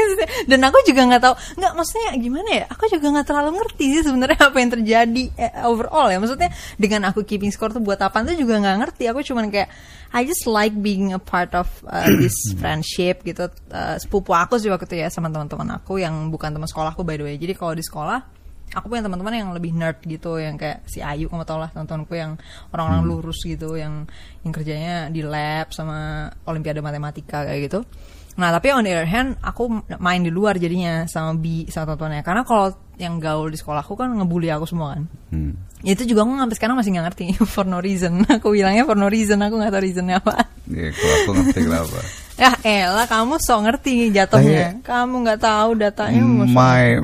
dan 0.45 0.61
aku 0.69 0.77
juga 0.85 1.01
nggak 1.09 1.21
tahu. 1.25 1.35
Nggak 1.57 1.73
maksudnya 1.73 2.09
gimana 2.13 2.49
ya? 2.61 2.65
Aku 2.69 2.85
juga 2.93 3.09
nggak 3.09 3.25
terlalu 3.25 3.49
ngerti 3.57 3.85
sih 3.89 4.03
sebenarnya 4.05 4.37
apa 4.37 4.57
yang 4.61 4.69
terjadi 4.69 5.23
eh, 5.33 5.53
overall 5.65 6.13
ya. 6.13 6.21
Maksudnya 6.21 6.53
dengan 6.77 7.09
aku 7.09 7.25
keeping 7.25 7.49
score 7.49 7.73
tuh 7.73 7.81
buat 7.81 7.97
apa 7.97 8.21
tuh 8.21 8.37
juga 8.37 8.61
nggak 8.61 8.77
ngerti. 8.85 9.09
Aku 9.09 9.25
cuman 9.25 9.49
kayak 9.49 9.73
I 10.13 10.29
just 10.29 10.45
like 10.45 10.77
being 10.77 11.09
a 11.09 11.17
part 11.17 11.57
of 11.57 11.65
uh, 11.89 12.05
this 12.21 12.37
friendship 12.61 13.25
gitu. 13.25 13.49
Uh, 13.73 13.97
sepupu 13.97 14.37
aku 14.37 14.61
sih 14.61 14.69
waktu 14.69 14.85
itu 14.85 15.01
ya 15.01 15.09
sama 15.09 15.33
teman-teman 15.33 15.73
aku 15.81 15.97
yang 15.97 16.29
bukan 16.29 16.53
teman 16.53 16.69
sekolahku 16.69 17.01
by 17.01 17.17
the 17.17 17.25
way. 17.25 17.35
Jadi 17.41 17.57
kalau 17.57 17.73
di 17.73 17.81
sekolah 17.81 18.42
aku 18.73 18.89
punya 18.89 19.05
teman-teman 19.05 19.33
yang 19.33 19.49
lebih 19.53 19.71
nerd 19.75 20.01
gitu 20.03 20.41
yang 20.41 20.57
kayak 20.57 20.81
si 20.89 21.03
Ayu 21.03 21.29
kamu 21.29 21.45
tau 21.45 21.61
lah 21.61 21.69
teman-temanku 21.69 22.13
yang 22.17 22.39
orang-orang 22.73 23.03
lurus 23.05 23.45
gitu 23.45 23.77
yang 23.77 24.09
yang 24.41 24.51
kerjanya 24.53 24.95
di 25.13 25.21
lab 25.21 25.69
sama 25.75 26.29
olimpiade 26.49 26.81
matematika 26.81 27.45
kayak 27.45 27.69
gitu. 27.69 27.79
Nah 28.33 28.49
tapi 28.49 28.73
on 28.73 28.81
the 28.81 28.89
other 28.89 29.05
hand 29.05 29.37
aku 29.45 29.85
main 30.01 30.25
di 30.25 30.33
luar 30.33 30.57
jadinya 30.57 31.05
sama 31.05 31.37
bi 31.37 31.69
sama 31.69 31.93
teman-temannya. 31.93 32.23
Karena 32.25 32.41
kalau 32.41 32.73
yang 32.97 33.21
gaul 33.21 33.49
di 33.53 33.57
sekolahku 33.57 33.93
kan 33.93 34.09
ngebully 34.09 34.49
aku 34.49 34.65
semua 34.65 34.97
kan. 34.97 35.05
Hmm. 35.29 35.53
Itu 35.85 36.07
juga 36.09 36.25
aku 36.25 36.33
sampai 36.33 36.57
sekarang 36.57 36.75
masih 36.79 36.91
nggak 36.97 37.05
ngerti 37.13 37.25
for 37.53 37.69
no 37.69 37.77
reason. 37.77 38.25
Aku 38.41 38.57
bilangnya 38.57 38.89
for 38.89 38.97
no 38.97 39.05
reason 39.05 39.37
aku 39.37 39.61
nggak 39.61 39.71
tahu 39.73 39.83
reasonnya 39.85 40.17
apa. 40.17 40.49
Ya 40.65 40.89
kalau 40.89 41.15
aku 41.21 41.31
ngerti 41.37 41.59
kenapa 41.61 42.22
ya 42.33 42.49
elah 42.65 43.05
kamu 43.05 43.37
so 43.37 43.61
ngerti 43.61 44.09
jatuhnya. 44.09 44.81
Kamu 44.81 45.21
nggak 45.21 45.39
tahu 45.39 45.77
datanya 45.77 46.21
my 46.49 46.97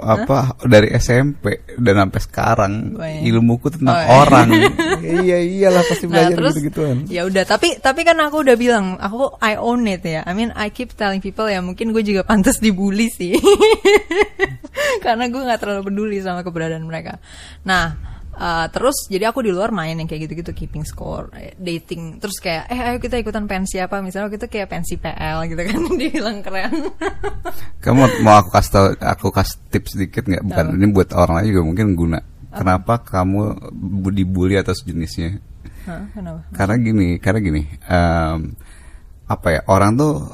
apa 0.00 0.56
dari 0.64 0.88
SMP 0.96 1.60
dan 1.76 2.00
sampai 2.00 2.20
sekarang 2.20 2.72
Banyak. 2.96 3.22
ilmuku 3.28 3.68
tentang 3.70 3.92
Oh, 3.92 4.00
iya. 4.00 4.10
orang. 4.16 4.48
Iya 5.00 5.40
iyalah 5.40 5.80
pasti 5.84 6.04
Nah 6.04 6.12
belajar 6.12 6.36
terus 6.36 6.54
gitu 6.54 6.68
gituan 6.70 7.08
ya 7.08 7.24
udah 7.24 7.48
tapi 7.48 7.80
tapi 7.80 8.04
kan 8.04 8.20
aku 8.20 8.44
udah 8.44 8.52
bilang 8.54 9.00
aku 9.00 9.32
I 9.40 9.56
own 9.56 9.88
it 9.88 10.04
ya. 10.04 10.20
I 10.22 10.32
mean 10.32 10.52
I 10.52 10.68
keep 10.68 10.92
telling 10.92 11.20
people 11.20 11.48
ya 11.48 11.64
mungkin 11.64 11.90
gue 11.90 12.04
juga 12.04 12.20
pantas 12.22 12.60
dibully 12.60 13.08
sih. 13.08 13.32
Karena 15.04 15.26
gue 15.26 15.40
nggak 15.40 15.60
terlalu 15.60 15.82
peduli 15.88 16.18
sama 16.20 16.40
keberadaan 16.40 16.84
mereka. 16.84 17.16
Nah 17.64 18.09
uh, 18.32 18.66
terus 18.68 19.06
jadi 19.06 19.30
aku 19.30 19.40
di 19.40 19.50
luar 19.50 19.70
main 19.70 19.94
yang 19.94 20.06
kayak 20.06 20.28
gitu-gitu 20.28 20.52
keeping 20.52 20.82
score 20.82 21.30
eh, 21.34 21.54
dating 21.56 22.18
terus 22.18 22.38
kayak 22.38 22.68
eh 22.68 22.78
ayo 22.78 22.98
kita 22.98 23.16
ikutan 23.16 23.44
pensi 23.44 23.78
apa 23.78 23.98
misalnya 23.98 24.30
kita 24.30 24.46
kayak 24.46 24.68
pensi 24.68 24.94
PL 24.94 25.48
gitu 25.48 25.62
kan 25.64 25.80
dia 26.00 26.10
bilang 26.10 26.38
keren 26.40 26.72
Kamu 27.80 28.20
mau 28.20 28.36
aku 28.38 28.52
kasih 28.52 28.70
tahu, 28.70 28.86
aku 29.00 29.26
kasih 29.32 29.56
tips 29.72 29.96
sedikit 29.96 30.28
nggak? 30.28 30.44
Bukan 30.44 30.64
Apa? 30.68 30.76
ini 30.76 30.86
buat 30.92 31.08
orang 31.16 31.34
lain 31.40 31.48
juga 31.48 31.62
mungkin 31.64 31.86
guna. 31.96 32.18
Kenapa 32.50 33.00
kamu 33.00 33.40
bu- 33.72 34.12
dibully 34.12 34.60
atas 34.60 34.84
jenisnya? 34.84 35.40
Hah, 35.88 36.04
kenapa 36.12 36.44
Karena 36.52 36.76
gini, 36.76 37.08
karena 37.16 37.40
gini, 37.40 37.62
em, 37.88 38.52
apa 39.24 39.48
ya 39.48 39.60
orang 39.64 39.96
tuh 39.96 40.28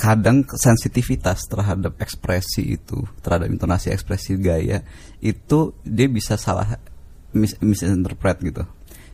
kadang 0.00 0.48
sensitivitas 0.48 1.44
terhadap 1.44 2.00
ekspresi 2.00 2.80
itu, 2.80 3.04
terhadap 3.20 3.52
intonasi 3.52 3.92
ekspresi 3.92 4.40
gaya 4.40 4.80
itu 5.20 5.76
dia 5.84 6.08
bisa 6.08 6.40
salah 6.40 6.80
mis 7.36 7.52
misinterpret 7.60 8.40
gitu. 8.40 8.64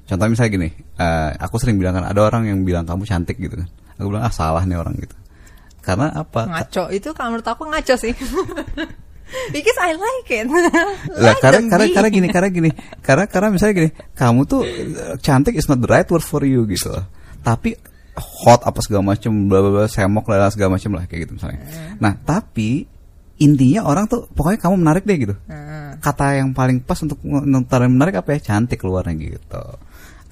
Contoh 0.07 0.27
misalnya 0.31 0.51
gini, 0.55 0.69
uh, 1.03 1.35
aku 1.43 1.59
sering 1.59 1.83
bilang 1.83 1.99
kan 1.99 2.07
ada 2.07 2.23
orang 2.23 2.47
yang 2.47 2.63
bilang 2.63 2.87
kamu 2.87 3.03
cantik 3.03 3.35
gitu 3.43 3.59
kan. 3.59 3.67
Aku 3.99 4.15
bilang 4.15 4.23
ah 4.23 4.31
salah 4.31 4.63
nih 4.63 4.79
orang 4.79 4.95
gitu. 5.03 5.19
Karena 5.83 6.15
apa? 6.15 6.47
Ngaco 6.47 6.95
itu 6.95 7.11
kalau 7.11 7.35
menurut 7.35 7.49
aku 7.51 7.67
ngaco 7.67 7.95
sih. 7.99 8.15
Because 9.55 9.79
I 9.83 9.99
like 9.99 10.31
it. 10.31 10.47
lah 11.27 11.35
karena 11.43 11.67
karena 11.67 11.87
karena 11.91 12.09
gini 12.15 12.29
karena 12.31 12.49
gini 12.55 12.71
karena 13.03 13.27
karena 13.27 13.49
misalnya 13.51 13.75
gini 13.75 13.91
kamu 14.15 14.41
tuh 14.47 14.63
eh, 14.63 15.19
cantik 15.19 15.59
is 15.59 15.67
not 15.67 15.83
the 15.83 15.91
right 15.91 16.07
word 16.07 16.23
for 16.23 16.47
you 16.47 16.63
gitu 16.71 16.95
tapi 17.43 17.75
hot 18.17 18.65
apa 18.65 18.81
segala 18.81 19.15
macam 19.15 19.33
bla 19.47 19.61
bla 19.61 19.71
bla 19.71 19.87
semok 19.89 20.27
lah 20.33 20.49
segala 20.49 20.77
macam 20.77 20.91
lah 20.97 21.05
kayak 21.05 21.29
gitu 21.29 21.33
misalnya 21.37 21.61
hmm. 21.63 22.01
nah 22.01 22.13
tapi 22.17 22.89
intinya 23.37 23.85
orang 23.85 24.09
tuh 24.09 24.25
pokoknya 24.33 24.59
kamu 24.61 24.75
menarik 24.81 25.05
deh 25.05 25.17
gitu 25.21 25.35
hmm. 25.37 26.01
kata 26.01 26.41
yang 26.41 26.57
paling 26.57 26.81
pas 26.81 26.97
untuk 27.05 27.21
yang 27.23 27.93
menarik 27.93 28.17
apa 28.17 28.37
ya 28.37 28.53
cantik 28.53 28.81
keluarnya 28.81 29.13
gitu 29.17 29.63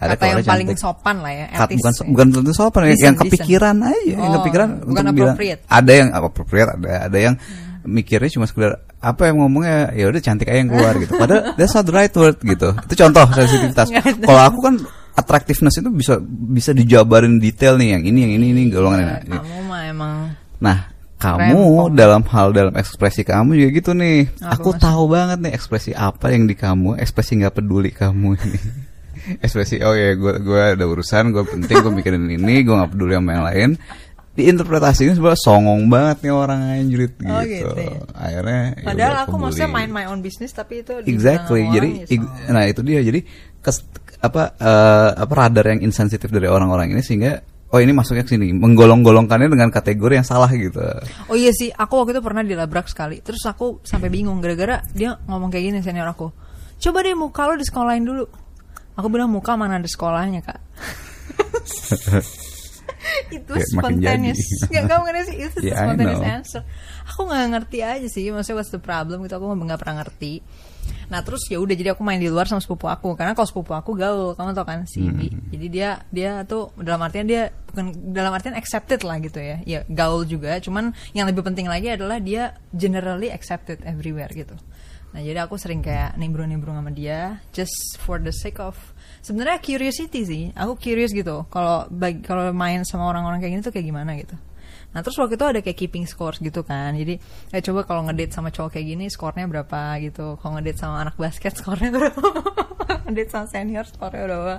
ada 0.01 0.17
kata 0.17 0.25
yang 0.25 0.45
paling 0.45 0.67
cantik. 0.73 0.81
sopan 0.81 1.17
lah 1.21 1.33
ya 1.33 1.47
etis, 1.53 1.79
bukan 1.81 1.93
ya. 1.93 2.05
bukan 2.11 2.27
tentu 2.33 2.53
sopan 2.57 2.81
decent, 2.89 3.05
yang 3.05 3.17
kepikiran 3.21 3.75
decent. 3.77 3.93
aja 3.93 4.15
oh, 4.17 4.23
yang 4.25 4.35
kepikiran 4.41 4.69
bukan 4.85 5.03
untuk 5.05 5.17
bilang 5.17 5.37
ada 5.69 5.93
yang 5.93 6.09
appropriate 6.13 6.71
ada 6.81 6.91
ada 7.09 7.19
yang 7.21 7.35
hmm 7.37 7.65
mikirnya 7.85 8.33
cuma 8.33 8.49
sekedar 8.49 8.81
apa 8.99 9.29
yang 9.29 9.45
ngomongnya 9.45 9.93
ya 9.93 10.09
udah 10.09 10.21
cantik 10.25 10.49
aja 10.49 10.59
yang 10.65 10.73
keluar 10.73 10.97
gitu. 10.97 11.13
Padahal 11.15 11.53
that's 11.61 11.77
not 11.77 11.85
the 11.85 11.95
right 11.95 12.15
word 12.17 12.41
gitu. 12.41 12.73
Itu 12.73 12.95
contoh 12.97 13.25
sensitivitas. 13.37 13.89
Kalau 14.29 14.43
aku 14.43 14.59
kan 14.65 14.75
attractiveness 15.15 15.79
itu 15.79 15.91
bisa 15.91 16.19
bisa 16.29 16.71
dijabarin 16.75 17.39
detail 17.39 17.79
nih 17.79 17.99
yang 17.99 18.03
ini 18.05 18.19
yang 18.27 18.33
ini 18.39 18.47
ini 18.55 18.63
golongan 18.71 19.25
ini. 19.25 19.39
Kamu 19.39 19.59
mah 19.67 19.83
emang 19.87 20.15
Nah, 20.63 20.79
kamu 21.21 21.61
Rempong. 21.61 21.97
dalam 21.97 22.23
hal 22.25 22.47
dalam 22.55 22.75
ekspresi 22.75 23.23
kamu 23.23 23.57
juga 23.59 23.71
gitu 23.79 23.91
nih. 23.93 24.29
Apa 24.41 24.61
aku 24.61 24.71
maksud? 24.75 24.83
tahu 24.83 25.03
banget 25.11 25.39
nih 25.41 25.53
ekspresi 25.53 25.91
apa 25.93 26.27
yang 26.33 26.45
di 26.49 26.57
kamu, 26.57 26.97
ekspresi 26.99 27.41
nggak 27.41 27.55
peduli 27.55 27.91
kamu 27.93 28.29
ini. 28.39 28.59
ekspresi 29.45 29.81
oh 29.81 29.95
ya 29.95 30.19
gue 30.19 30.33
gue 30.43 30.61
ada 30.77 30.85
urusan, 30.85 31.33
gue 31.33 31.45
penting, 31.47 31.77
gue 31.81 31.93
mikirin 31.93 32.25
ini, 32.29 32.65
gue 32.67 32.75
nggak 32.75 32.93
peduli 32.93 33.15
sama 33.17 33.31
yang 33.33 33.47
lain 33.47 33.71
diinterpretasinya 34.35 35.15
sebenarnya 35.15 35.41
songong 35.47 35.87
banget 35.87 36.27
nih 36.27 36.35
orang 36.35 36.61
anjrit 36.75 37.15
gitu. 37.15 37.31
Oh, 37.31 37.43
gitu. 37.47 37.71
Ya. 37.79 38.03
Akhirnya 38.19 38.63
ya 38.75 38.87
Padahal 38.91 39.15
aku 39.27 39.35
maksudnya 39.39 39.71
main 39.71 39.91
my 39.95 40.05
own 40.11 40.21
business 40.27 40.51
tapi 40.51 40.83
itu 40.83 40.91
Exactly. 41.07 41.71
Jadi 41.71 41.89
ya 42.11 42.51
nah 42.51 42.67
itu 42.67 42.83
dia. 42.83 42.99
Jadi 42.99 43.23
kes, 43.63 43.87
apa 44.25 44.57
uh, 44.57 45.11
apa 45.21 45.33
radar 45.37 45.77
yang 45.77 45.85
insensitif 45.85 46.33
dari 46.33 46.49
orang-orang 46.49 46.97
ini 46.97 47.05
sehingga 47.05 47.45
oh 47.75 47.79
ini 47.83 47.93
masuknya 47.93 48.25
ke 48.25 48.39
sini 48.39 48.57
menggolong-golongkannya 48.57 49.53
dengan 49.53 49.69
kategori 49.69 50.15
yang 50.23 50.27
salah 50.27 50.49
gitu. 50.49 50.81
Oh 51.29 51.37
iya 51.37 51.53
sih, 51.53 51.69
aku 51.75 52.01
waktu 52.01 52.17
itu 52.17 52.23
pernah 52.25 52.41
dilabrak 52.47 52.89
sekali. 52.89 53.21
Terus 53.21 53.43
aku 53.45 53.83
sampai 53.85 54.09
bingung 54.09 54.41
gara-gara 54.41 54.81
dia 54.95 55.19
ngomong 55.29 55.51
kayak 55.53 55.65
gini 55.69 55.79
senior 55.85 56.09
aku. 56.09 56.31
Coba 56.81 57.05
deh 57.05 57.13
muka 57.19 57.51
lo 57.51 57.59
di 57.59 57.67
sekolahin 57.67 58.07
dulu. 58.07 58.25
Aku 58.95 59.11
bilang 59.11 59.27
muka 59.27 59.59
mana 59.59 59.83
ada 59.83 59.91
sekolahnya, 59.91 60.41
Kak. 60.47 60.61
itu 63.29 63.53
ya, 63.53 63.67
spontaneous 63.69 64.41
nggak 64.69 64.85
kamu 64.89 65.03
ngerti 65.09 65.23
sih 65.29 65.37
itu 65.45 65.59
yeah, 65.69 65.85
spontaneous 65.85 66.25
answer 66.25 66.63
aku 67.05 67.21
nggak 67.29 67.45
ngerti 67.53 67.79
aja 67.85 68.09
sih 68.09 68.25
maksudnya 68.33 68.57
what's 68.61 68.73
the 68.73 68.81
problem 68.81 69.25
gitu 69.25 69.37
aku 69.37 69.47
nggak 69.53 69.81
pernah 69.81 69.97
ngerti 70.05 70.33
nah 71.13 71.21
terus 71.21 71.47
ya 71.47 71.61
udah 71.61 71.75
jadi 71.77 71.93
aku 71.93 72.03
main 72.03 72.19
di 72.19 72.29
luar 72.29 72.49
sama 72.49 72.61
sepupu 72.63 72.89
aku. 72.89 73.15
Karena 73.15 73.37
kalau 73.37 73.49
sepupu 73.49 73.73
aku 73.77 73.95
gaul 73.95 74.33
kamu 74.35 74.51
tau 74.57 74.67
kan 74.67 74.89
si 74.89 75.05
hmm. 75.05 75.51
jadi 75.53 75.67
dia 75.69 75.91
dia 76.11 76.31
tuh 76.49 76.73
dalam 76.81 77.03
artian 77.05 77.29
dia 77.29 77.53
bukan 77.71 78.15
dalam 78.15 78.33
artian 78.33 78.57
accepted 78.57 79.03
lah 79.05 79.21
gitu 79.21 79.39
ya. 79.39 79.61
Ya 79.65 79.81
gaul 79.87 80.25
juga. 80.25 80.59
Cuman 80.63 80.97
yang 81.17 81.29
lebih 81.29 81.45
penting 81.45 81.69
lagi 81.69 81.93
adalah 81.93 82.19
dia 82.21 82.57
generally 82.73 83.29
accepted 83.29 83.83
everywhere 83.85 84.31
gitu. 84.33 84.55
Nah 85.15 85.23
jadi 85.23 85.47
aku 85.47 85.55
sering 85.55 85.79
kayak 85.79 86.19
nimbrung-nimbrung 86.19 86.75
sama 86.75 86.91
dia 86.91 87.39
just 87.55 88.03
for 88.03 88.19
the 88.19 88.35
sake 88.35 88.59
of 88.59 88.75
sebenarnya 89.23 89.63
curiosity 89.63 90.21
sih. 90.27 90.45
Aku 90.59 90.75
curious 90.75 91.15
gitu 91.15 91.47
kalau 91.53 91.87
kalau 92.27 92.51
main 92.51 92.83
sama 92.83 93.07
orang-orang 93.07 93.39
kayak 93.39 93.53
gini 93.55 93.63
tuh 93.63 93.73
kayak 93.75 93.87
gimana 93.87 94.19
gitu 94.19 94.35
Nah 94.95 95.03
terus 95.03 95.19
waktu 95.19 95.35
itu 95.35 95.43
ada 95.43 95.59
kayak 95.59 95.75
keeping 95.75 96.07
scores 96.07 96.39
gitu 96.39 96.63
kan. 96.63 96.95
Jadi 96.95 97.19
ya 97.51 97.59
coba 97.67 97.83
kalau 97.83 98.07
ngedate 98.07 98.31
sama 98.31 98.55
cowok 98.55 98.79
kayak 98.79 98.87
gini 98.95 99.11
skornya 99.11 99.51
berapa? 99.51 99.99
gitu. 99.99 100.39
Kalau 100.39 100.53
ngedate 100.55 100.79
sama 100.79 101.03
anak 101.03 101.19
basket 101.19 101.53
skornya 101.59 101.91
berapa? 101.91 102.23
Ngedate 103.11 103.31
sama 103.35 103.47
senior 103.51 103.85
skornya 103.91 104.23
berapa? 104.31 104.55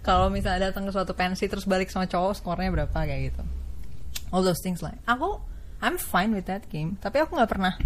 Kalau 0.00 0.32
misalnya 0.32 0.72
datang 0.72 0.88
ke 0.88 0.92
suatu 0.96 1.12
pensi 1.12 1.44
terus 1.44 1.68
balik 1.68 1.92
sama 1.92 2.08
cowok 2.08 2.32
skornya 2.40 2.72
berapa? 2.72 2.96
Kayak 2.96 3.20
gitu. 3.30 3.42
All 4.32 4.40
those 4.40 4.64
things 4.64 4.80
lah. 4.80 4.96
Aku 5.04 5.36
I'm 5.84 6.00
fine 6.00 6.32
with 6.32 6.48
that 6.48 6.64
game. 6.72 6.96
Tapi 7.04 7.20
aku 7.20 7.36
gak 7.36 7.52
pernah 7.52 7.76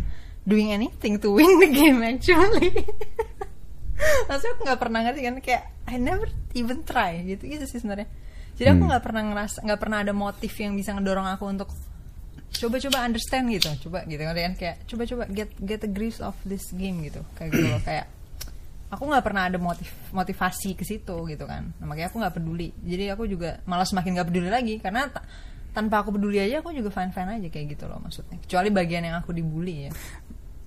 doing 0.46 0.70
anything 0.70 1.18
to 1.18 1.34
win 1.34 1.58
the 1.58 1.66
game 1.66 1.98
actually. 2.06 2.72
Maksudnya 4.30 4.52
aku 4.54 4.62
nggak 4.62 4.80
pernah 4.80 5.00
ngerti 5.02 5.20
kan 5.26 5.34
kayak 5.42 5.64
I 5.90 5.98
never 5.98 6.30
even 6.54 6.86
try. 6.86 7.18
Gitu 7.26 7.50
gitu 7.50 7.66
sih 7.66 7.82
sebenarnya 7.82 8.06
jadi 8.58 8.74
aku 8.74 8.82
hmm. 8.84 8.88
nggak 8.90 9.00
hmm. 9.00 9.08
pernah 9.08 9.22
ngerasa 9.32 9.58
nggak 9.62 9.80
pernah 9.80 9.98
ada 10.02 10.12
motif 10.12 10.52
yang 10.58 10.74
bisa 10.74 10.90
ngedorong 10.92 11.28
aku 11.30 11.44
untuk 11.46 11.70
coba-coba 12.48 12.98
understand 13.06 13.46
gitu 13.54 13.70
coba 13.88 14.02
gitu 14.08 14.22
kan 14.24 14.54
kayak 14.56 14.76
coba-coba 14.88 15.24
get 15.30 15.50
get 15.62 15.80
a 15.84 15.90
grasp 15.90 16.24
of 16.24 16.34
this 16.42 16.68
game 16.74 17.04
gitu 17.06 17.22
kayak 17.38 17.54
gitu 17.54 17.68
loh 17.70 17.80
kayak 17.86 18.06
aku 18.88 19.02
nggak 19.04 19.24
pernah 19.24 19.42
ada 19.46 19.58
motif 19.60 19.88
motivasi 20.10 20.74
ke 20.74 20.82
situ 20.82 21.16
gitu 21.28 21.44
kan 21.44 21.70
nah, 21.78 21.86
makanya 21.86 22.08
aku 22.10 22.16
nggak 22.18 22.34
peduli 22.34 22.68
jadi 22.82 23.14
aku 23.14 23.28
juga 23.28 23.60
malah 23.68 23.84
semakin 23.84 24.10
nggak 24.18 24.28
peduli 24.32 24.48
lagi 24.48 24.74
karena 24.80 25.12
tanpa 25.76 26.00
aku 26.02 26.16
peduli 26.16 26.40
aja 26.40 26.64
aku 26.64 26.72
juga 26.72 26.88
fine 26.88 27.12
fine 27.12 27.30
aja 27.38 27.48
kayak 27.52 27.66
gitu 27.76 27.84
loh 27.84 28.00
maksudnya 28.00 28.40
kecuali 28.40 28.68
bagian 28.72 29.04
yang 29.06 29.16
aku 29.20 29.30
dibully 29.36 29.86
ya 29.86 29.90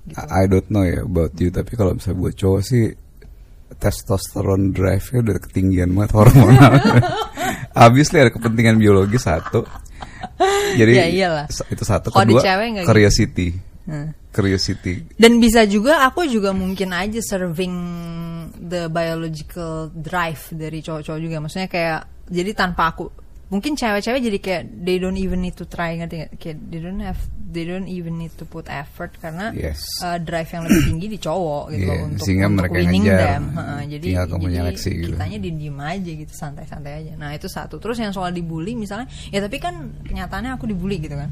gitu. 0.05 0.17
I 0.29 0.45
don't 0.45 0.69
know 0.69 0.85
ya 0.85 1.01
about 1.01 1.33
you 1.41 1.49
tapi 1.49 1.73
kalau 1.73 1.97
misalnya 1.97 2.29
buat 2.29 2.35
cowok 2.37 2.61
sih 2.61 2.93
testosteron 3.81 4.75
drive-nya 4.75 5.19
udah 5.23 5.37
ketinggian 5.47 5.89
banget 5.95 6.11
hormonal. 6.11 6.73
Habis 7.71 8.11
ada 8.11 8.31
kepentingan 8.31 8.75
biologi 8.77 9.17
satu. 9.17 9.63
Jadi 10.79 10.93
ya 10.97 11.07
iyalah. 11.07 11.45
itu 11.49 11.83
satu 11.83 12.09
Kalo 12.11 12.39
kedua 12.39 12.41
gitu. 12.41 12.87
curiosity. 12.87 13.47
Gitu. 13.55 13.89
Hmm. 13.91 14.07
Curiosity. 14.31 14.93
Dan 15.19 15.43
bisa 15.43 15.67
juga 15.67 16.07
aku 16.07 16.23
juga 16.23 16.55
mungkin 16.55 16.95
aja 16.95 17.19
serving 17.19 17.73
the 18.63 18.87
biological 18.87 19.91
drive 19.91 20.39
dari 20.55 20.79
cowok-cowok 20.79 21.19
juga. 21.19 21.37
Maksudnya 21.43 21.67
kayak 21.67 22.01
jadi 22.31 22.51
tanpa 22.55 22.95
aku 22.95 23.11
mungkin 23.51 23.75
cewek-cewek 23.75 24.21
jadi 24.31 24.39
kayak 24.39 24.63
they 24.87 24.95
don't 24.95 25.19
even 25.19 25.43
need 25.43 25.51
to 25.59 25.67
try 25.67 25.99
ngerti 25.99 26.23
gak? 26.23 26.31
kayak 26.39 26.57
they 26.71 26.79
don't 26.79 27.03
have 27.03 27.19
they 27.51 27.67
don't 27.67 27.91
even 27.91 28.15
need 28.15 28.31
to 28.39 28.47
put 28.47 28.63
effort 28.71 29.11
karena 29.19 29.51
yes. 29.51 29.83
uh, 29.99 30.15
drive 30.15 30.47
yang 30.47 30.63
lebih 30.63 30.81
tinggi 30.87 31.07
di 31.11 31.19
cowok 31.19 31.65
gitu 31.75 31.91
yeah, 31.91 32.07
untuk 32.07 32.23
sehingga 32.23 32.47
untuk 32.47 32.57
mereka 32.63 32.77
winning 32.79 33.03
ngejar, 33.03 33.19
them 33.19 33.43
uh, 33.59 33.83
jadi 33.83 34.07
jadi 34.07 34.71
gitu. 34.71 35.07
kitanya 35.11 35.37
di 35.43 35.49
diem 35.59 35.79
aja 35.83 36.11
gitu 36.15 36.33
santai-santai 36.33 36.93
aja 37.03 37.11
nah 37.19 37.35
itu 37.35 37.51
satu 37.51 37.75
terus 37.83 37.99
yang 37.99 38.15
soal 38.15 38.31
dibully 38.31 38.71
misalnya 38.71 39.11
ya 39.35 39.43
tapi 39.43 39.59
kan 39.59 39.99
kenyataannya 40.07 40.55
aku 40.55 40.71
dibully 40.71 41.03
gitu 41.03 41.19
kan 41.19 41.27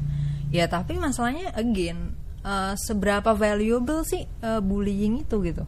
ya 0.52 0.68
tapi 0.68 1.00
masalahnya 1.00 1.56
again 1.56 2.12
uh, 2.44 2.76
seberapa 2.76 3.32
valuable 3.32 4.04
sih 4.04 4.28
uh, 4.44 4.60
bullying 4.60 5.24
itu 5.24 5.40
gitu 5.40 5.64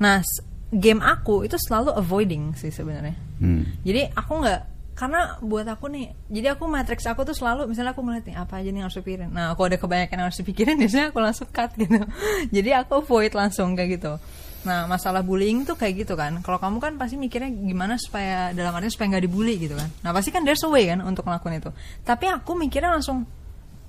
nah 0.00 0.24
game 0.72 1.04
aku 1.04 1.44
itu 1.44 1.60
selalu 1.60 1.92
avoiding 1.92 2.56
sih 2.56 2.72
sebenarnya 2.72 3.20
hmm. 3.36 3.84
jadi 3.84 4.16
aku 4.16 4.32
nggak 4.40 4.79
karena 5.00 5.40
buat 5.40 5.64
aku 5.64 5.88
nih 5.88 6.12
jadi 6.28 6.52
aku 6.52 6.68
matrix 6.68 7.08
aku 7.08 7.24
tuh 7.24 7.32
selalu 7.32 7.72
misalnya 7.72 7.96
aku 7.96 8.04
ngeliat 8.04 8.28
nih 8.28 8.36
apa 8.36 8.60
aja 8.60 8.68
nih 8.68 8.84
yang 8.84 8.88
harus 8.92 9.00
dipikirin. 9.00 9.32
Nah 9.32 9.56
kalau 9.56 9.72
ada 9.72 9.78
kebanyakan 9.80 10.16
yang 10.20 10.26
harus 10.28 10.40
dipikirin 10.44 10.76
biasanya 10.84 11.06
aku 11.08 11.18
langsung 11.24 11.48
cut 11.48 11.72
gitu. 11.80 12.04
Jadi 12.52 12.70
aku 12.76 13.00
avoid 13.00 13.32
langsung 13.32 13.72
kayak 13.72 13.96
gitu. 13.96 14.12
Nah 14.68 14.84
masalah 14.84 15.24
bullying 15.24 15.64
tuh 15.64 15.80
kayak 15.80 16.04
gitu 16.04 16.20
kan. 16.20 16.44
Kalau 16.44 16.60
kamu 16.60 16.84
kan 16.84 16.92
pasti 17.00 17.16
mikirnya 17.16 17.48
gimana 17.48 17.96
supaya 17.96 18.52
dalam 18.52 18.76
artinya 18.76 18.92
supaya 18.92 19.16
nggak 19.16 19.24
dibully 19.24 19.56
gitu 19.56 19.72
kan. 19.72 19.88
Nah 20.04 20.12
pasti 20.12 20.28
kan 20.36 20.44
there's 20.44 20.60
a 20.60 20.68
way 20.68 20.84
kan 20.84 21.00
untuk 21.00 21.24
ngelakuin 21.24 21.64
itu. 21.64 21.72
Tapi 22.04 22.28
aku 22.28 22.52
mikirnya 22.60 22.92
langsung 22.92 23.24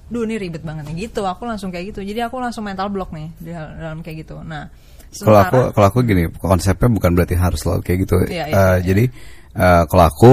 duh 0.07 0.23
ini 0.23 0.39
ribet 0.39 0.63
banget 0.63 0.87
nih. 0.87 1.11
Gitu 1.11 1.27
aku 1.27 1.43
langsung 1.43 1.75
kayak 1.75 1.91
gitu. 1.91 2.07
Jadi 2.07 2.23
aku 2.23 2.39
langsung 2.39 2.63
mental 2.63 2.87
block 2.87 3.11
nih 3.11 3.27
di 3.35 3.51
dalam 3.51 3.99
kayak 3.99 4.23
gitu. 4.23 4.39
Nah 4.47 4.71
kalau 5.11 5.43
aku 5.43 5.59
kalau 5.75 5.87
aku 5.91 5.99
gini 6.07 6.31
konsepnya 6.39 6.87
bukan 6.87 7.11
berarti 7.19 7.35
harus 7.35 7.59
selalu 7.59 7.83
kayak 7.83 7.99
gitu. 8.07 8.15
Iya, 8.31 8.47
iya, 8.47 8.55
uh, 8.55 8.55
iya. 8.55 8.75
jadi 8.79 9.03
uh, 9.59 9.83
kalau 9.91 10.05
aku 10.07 10.31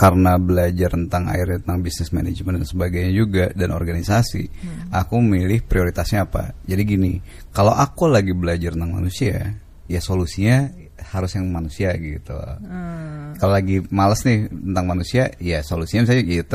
karena 0.00 0.40
belajar 0.40 0.96
tentang 0.96 1.28
akhirnya 1.28 1.60
tentang 1.60 1.84
bisnis 1.84 2.08
manajemen 2.08 2.56
dan 2.56 2.64
sebagainya 2.64 3.12
juga 3.12 3.44
dan 3.52 3.76
organisasi, 3.76 4.48
hmm. 4.48 4.96
aku 4.96 5.20
milih 5.20 5.60
prioritasnya 5.68 6.24
apa. 6.24 6.56
Jadi 6.64 6.82
gini, 6.88 7.12
kalau 7.52 7.76
aku 7.76 8.08
lagi 8.08 8.32
belajar 8.32 8.72
tentang 8.72 8.96
manusia, 8.96 9.60
ya 9.92 10.00
solusinya 10.00 10.72
harus 11.04 11.36
yang 11.36 11.52
manusia 11.52 11.92
gitu. 12.00 12.32
Hmm. 12.32 13.36
Kalau 13.36 13.52
lagi 13.52 13.84
males 13.92 14.24
nih 14.24 14.48
tentang 14.48 14.88
manusia, 14.88 15.36
ya 15.36 15.60
solusinya 15.60 16.08
misalnya 16.08 16.24
gitu. 16.24 16.54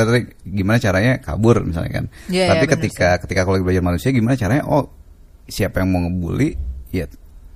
Gimana 0.49 0.77
caranya 0.81 1.13
kabur 1.21 1.61
misalnya 1.61 2.01
kan. 2.01 2.05
Yeah, 2.33 2.49
Tapi 2.49 2.65
yeah, 2.65 2.73
ketika 2.73 3.07
ketika 3.21 3.39
aku 3.45 3.61
lagi 3.61 3.65
belajar 3.69 3.85
manusia, 3.85 4.09
gimana 4.09 4.33
caranya? 4.33 4.65
Oh, 4.65 4.89
siapa 5.45 5.85
yang 5.85 5.93
mau 5.93 6.01
ngebully? 6.01 6.57
Ya 6.89 7.05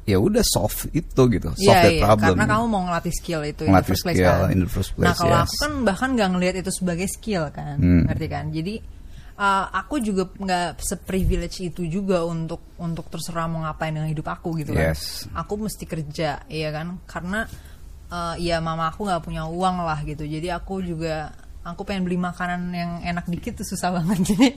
ya 0.09 0.17
udah 0.17 0.41
solve 0.41 0.89
itu 0.89 1.21
gitu 1.29 1.49
solve 1.53 1.69
yeah, 1.69 1.85
that 1.85 1.93
yeah, 1.93 2.05
problem 2.09 2.33
karena 2.33 2.47
kamu 2.49 2.65
mau 2.65 2.81
ngelatih 2.89 3.13
skill 3.13 3.41
itu 3.45 3.63
ngelatih 3.69 3.93
in 3.93 4.01
the 4.01 4.13
skill 4.17 4.39
kan? 4.41 4.49
in 4.49 4.59
the 4.65 4.71
first 4.71 4.91
place 4.97 5.05
nah 5.05 5.13
kalau 5.13 5.37
yes. 5.37 5.43
aku 5.45 5.53
kan 5.61 5.71
bahkan 5.85 6.09
nggak 6.17 6.29
ngelihat 6.33 6.55
itu 6.65 6.71
sebagai 6.73 7.07
skill 7.07 7.43
kan 7.53 7.77
hmm. 7.77 8.09
ngerti 8.09 8.27
kan 8.27 8.45
jadi 8.49 8.75
uh, 9.39 9.65
aku 9.71 10.03
juga 10.03 10.27
nggak 10.27 10.83
seprivilege 10.83 11.63
itu 11.63 11.87
juga 11.87 12.27
untuk 12.27 12.75
untuk 12.75 13.07
terserah 13.07 13.47
mau 13.47 13.63
ngapain 13.63 13.95
dengan 13.95 14.11
hidup 14.11 14.27
aku 14.27 14.59
gitu 14.59 14.75
kan. 14.75 14.91
Yes. 14.91 15.25
Aku 15.31 15.55
mesti 15.55 15.87
kerja, 15.87 16.43
iya 16.51 16.69
kan? 16.75 16.99
Karena 17.07 17.47
uh, 18.11 18.35
ya 18.35 18.59
mama 18.59 18.91
aku 18.91 19.07
nggak 19.07 19.23
punya 19.23 19.47
uang 19.47 19.87
lah 19.87 20.03
gitu. 20.03 20.27
Jadi 20.27 20.51
aku 20.51 20.83
juga 20.83 21.31
aku 21.63 21.87
pengen 21.87 22.03
beli 22.03 22.19
makanan 22.19 22.61
yang 22.75 22.91
enak 23.03 23.25
dikit 23.31 23.63
tuh 23.63 23.67
susah 23.67 23.89
banget. 23.97 24.19
Jadi 24.35 24.47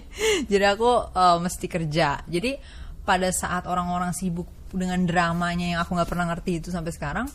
jadi 0.51 0.75
aku 0.75 0.91
uh, 1.15 1.39
mesti 1.39 1.67
kerja. 1.71 2.27
Jadi 2.27 2.83
pada 3.03 3.31
saat 3.35 3.67
orang-orang 3.67 4.15
sibuk 4.15 4.47
dengan 4.73 5.05
dramanya 5.05 5.77
yang 5.77 5.81
aku 5.85 5.95
nggak 5.95 6.11
pernah 6.11 6.27
ngerti 6.33 6.59
itu 6.59 6.69
sampai 6.73 6.93
sekarang, 6.93 7.27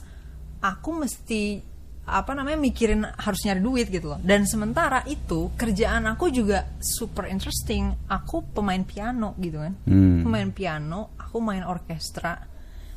aku 0.62 0.90
mesti 0.98 1.62
apa 2.08 2.32
namanya 2.32 2.56
mikirin 2.56 3.04
harus 3.04 3.44
nyari 3.44 3.60
duit 3.60 3.88
gitu 3.92 4.16
loh. 4.16 4.20
Dan 4.24 4.48
sementara 4.48 5.04
itu 5.12 5.52
kerjaan 5.60 6.08
aku 6.08 6.32
juga 6.32 6.64
super 6.80 7.28
interesting. 7.28 7.92
Aku 8.08 8.48
pemain 8.56 8.80
piano 8.88 9.36
gitu 9.38 9.60
kan. 9.60 9.76
Hmm. 9.84 10.24
Pemain 10.24 10.50
piano, 10.56 11.12
aku 11.20 11.44
main 11.44 11.68
orkestra. 11.68 12.40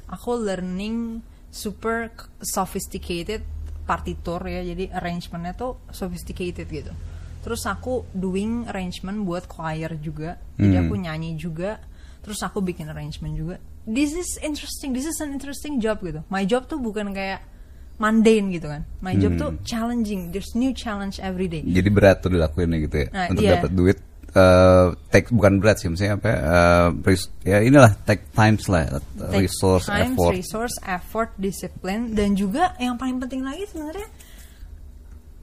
Aku 0.06 0.38
learning 0.38 1.18
super 1.50 2.14
sophisticated 2.38 3.42
partitur 3.82 4.38
ya. 4.46 4.62
Jadi 4.62 4.94
arrangementnya 4.94 5.58
tuh 5.58 5.82
sophisticated 5.90 6.70
gitu. 6.70 6.94
Terus 7.42 7.66
aku 7.66 8.06
doing 8.14 8.70
arrangement 8.70 9.26
buat 9.26 9.50
choir 9.50 9.98
juga. 9.98 10.38
Jadi 10.54 10.76
Hmm. 10.78 10.86
aku 10.86 10.94
nyanyi 10.94 11.34
juga. 11.34 11.82
Terus 12.22 12.38
aku 12.46 12.62
bikin 12.62 12.86
arrangement 12.94 13.34
juga. 13.34 13.56
This 13.84 14.12
is 14.12 14.36
interesting. 14.40 14.92
This 14.92 15.08
is 15.08 15.16
an 15.20 15.32
interesting 15.32 15.80
job 15.80 16.00
gitu. 16.00 16.20
My 16.28 16.44
job 16.44 16.68
tuh 16.68 16.76
bukan 16.76 17.12
kayak 17.12 17.40
mundane 17.96 18.48
gitu 18.52 18.68
kan. 18.68 18.84
My 19.00 19.12
job 19.12 19.36
tuh 19.36 19.56
challenging. 19.62 20.32
There's 20.32 20.52
new 20.54 20.72
challenge 20.72 21.20
every 21.20 21.48
day. 21.48 21.60
Jadi 21.60 21.88
berat 21.88 22.20
tuh 22.20 22.32
dilakuin 22.32 22.72
gitu 22.80 22.96
ya 23.04 23.08
Nah, 23.12 23.26
untuk 23.28 23.44
iya. 23.44 23.60
dapat 23.60 23.72
duit. 23.72 23.98
eh 24.30 24.86
take 25.10 25.26
bukan 25.34 25.58
berat 25.58 25.82
sih, 25.82 25.90
maksudnya 25.90 26.14
apa? 26.14 26.30
ya, 26.30 26.38
res- 27.02 27.34
ya 27.42 27.58
inilah 27.66 27.98
take 28.06 28.30
times 28.30 28.70
lah, 28.70 29.02
Take 29.26 29.50
resource, 29.50 29.90
time, 29.90 30.14
effort. 30.14 30.30
resource, 30.30 30.74
effort, 30.86 31.30
discipline, 31.34 32.14
dan 32.14 32.38
juga 32.38 32.78
yang 32.78 32.94
paling 32.94 33.18
penting 33.18 33.42
lagi 33.42 33.66
sebenarnya 33.66 34.06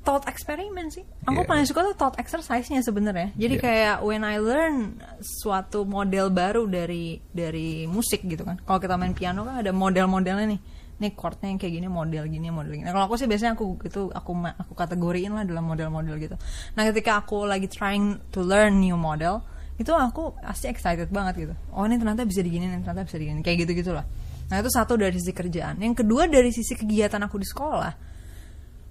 thought 0.08 0.24
experiment 0.32 0.96
sih. 0.96 1.04
Aku 1.28 1.43
Yeah. 1.43 1.50
paling 1.52 1.67
suka 1.67 1.84
tuh 1.84 1.96
thought 2.00 2.15
exercise-nya 2.15 2.80
sebenarnya. 2.80 3.36
Jadi 3.36 3.56
Yeah. 3.60 3.63
kayak 3.67 3.96
when 4.08 4.24
I 4.24 4.39
learn 4.39 5.04
suatu 5.20 5.84
model 5.84 6.32
baru 6.32 6.63
dari 6.63 7.20
dari 7.36 7.84
musik 7.91 8.24
gitu 8.24 8.48
kan. 8.48 8.56
Kalau 8.63 8.80
kita 8.80 8.96
main 8.96 9.12
piano 9.12 9.43
kan 9.43 9.60
ada 9.60 9.76
model-modelnya 9.76 10.48
nih. 10.48 10.62
Nih 10.98 11.12
chordnya 11.13 11.52
yang 11.52 11.60
kayak 11.60 11.74
gini 11.76 11.88
model 11.91 12.24
gini 12.26 12.48
model 12.48 12.72
gini. 12.72 12.88
Nah, 12.88 12.96
kalau 12.96 13.12
aku 13.12 13.20
sih 13.20 13.28
biasanya 13.28 13.60
aku 13.60 13.76
gitu 13.84 14.08
aku 14.15 14.32
aku 14.48 14.74
kategoriin 14.74 15.36
lah 15.36 15.43
dalam 15.43 15.67
model-model 15.67 16.15
gitu. 16.24 16.39
Nah 16.80 16.88
ketika 16.88 17.20
aku 17.22 17.43
lagi 17.43 17.67
trying 17.67 18.17
to 18.32 18.41
learn 18.41 18.80
new 18.80 18.96
model 18.96 19.43
itu 19.78 19.91
aku 19.93 20.34
pasti 20.41 20.72
excited 20.72 21.12
banget 21.12 21.52
gitu. 21.52 21.54
Oh 21.76 21.84
ini 21.86 22.00
ternyata 22.02 22.26
bisa 22.26 22.41
digini, 22.41 22.65
ini 22.65 22.82
ternyata 22.82 23.06
bisa 23.06 23.20
digini. 23.20 23.43
Kayak 23.43 23.67
gitu 23.67 23.72
gitulah. 23.86 24.08
Nah 24.48 24.56
itu 24.58 24.72
satu 24.72 24.98
dari 24.98 25.13
sisi 25.20 25.36
kerjaan. 25.36 25.78
Yang 25.84 26.02
kedua 26.02 26.26
dari 26.32 26.50
sisi 26.50 26.74
kegiatan 26.74 27.20
aku 27.22 27.38
di 27.38 27.46
sekolah 27.46 28.16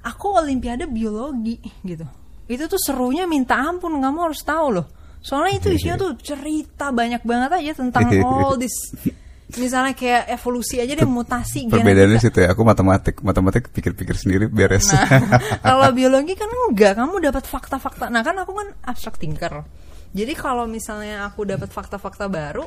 aku 0.06 0.38
olimpiade 0.38 0.86
biologi 0.86 1.58
gitu 1.82 2.06
itu 2.46 2.64
tuh 2.70 2.78
serunya 2.78 3.26
minta 3.26 3.58
ampun 3.58 3.98
kamu 3.98 4.30
harus 4.30 4.46
tahu 4.46 4.78
loh 4.78 4.86
soalnya 5.18 5.58
itu 5.58 5.74
isinya 5.74 5.98
tuh 5.98 6.14
cerita 6.22 6.94
banyak 6.94 7.26
banget 7.26 7.50
aja 7.58 7.72
tentang 7.82 8.06
all 8.22 8.54
this 8.54 8.94
misalnya 9.54 9.94
kayak 9.94 10.30
evolusi 10.30 10.82
aja 10.82 10.98
deh 10.98 11.06
mutasi 11.06 11.70
Perbedaannya 11.70 12.18
situ 12.18 12.42
ya, 12.42 12.50
aku 12.50 12.66
matematik, 12.66 13.22
matematik 13.22 13.70
pikir-pikir 13.70 14.18
sendiri 14.18 14.50
beres. 14.50 14.90
Nah, 14.90 15.38
kalau 15.62 15.94
biologi 15.94 16.34
kan 16.34 16.50
enggak, 16.50 16.98
kamu 16.98 17.22
dapat 17.22 17.46
fakta-fakta. 17.46 18.10
Nah, 18.10 18.26
kan 18.26 18.34
aku 18.42 18.50
kan 18.50 18.74
abstract 18.82 19.22
thinker. 19.22 19.62
Jadi 20.10 20.34
kalau 20.34 20.66
misalnya 20.66 21.30
aku 21.30 21.46
dapat 21.46 21.70
fakta-fakta 21.70 22.26
baru, 22.26 22.66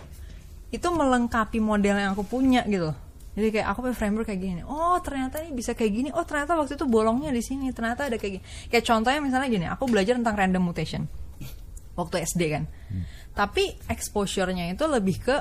itu 0.71 0.87
melengkapi 0.87 1.59
model 1.59 1.99
yang 1.99 2.15
aku 2.15 2.23
punya 2.23 2.63
gitu. 2.63 2.95
Jadi 3.37 3.47
kayak 3.55 3.67
aku 3.71 3.85
punya 3.85 3.95
framework 3.95 4.27
kayak 4.27 4.41
gini. 4.41 4.61
Oh, 4.65 4.97
ternyata 4.99 5.39
ini 5.45 5.53
bisa 5.53 5.77
kayak 5.77 5.91
gini. 5.93 6.09
Oh, 6.11 6.25
ternyata 6.25 6.57
waktu 6.57 6.75
itu 6.75 6.85
bolongnya 6.89 7.29
di 7.29 7.43
sini. 7.45 7.69
Ternyata 7.71 8.09
ada 8.09 8.17
kayak 8.17 8.41
gini. 8.41 8.43
Kayak 8.67 8.85
contohnya 8.89 9.19
misalnya 9.21 9.47
gini, 9.47 9.65
aku 9.69 9.85
belajar 9.87 10.17
tentang 10.17 10.35
random 10.35 10.63
mutation. 10.65 11.05
Waktu 11.93 12.25
SD 12.25 12.41
kan. 12.51 12.63
Tapi 13.37 13.75
exposure-nya 13.87 14.73
itu 14.73 14.83
lebih 14.89 15.21
ke 15.23 15.35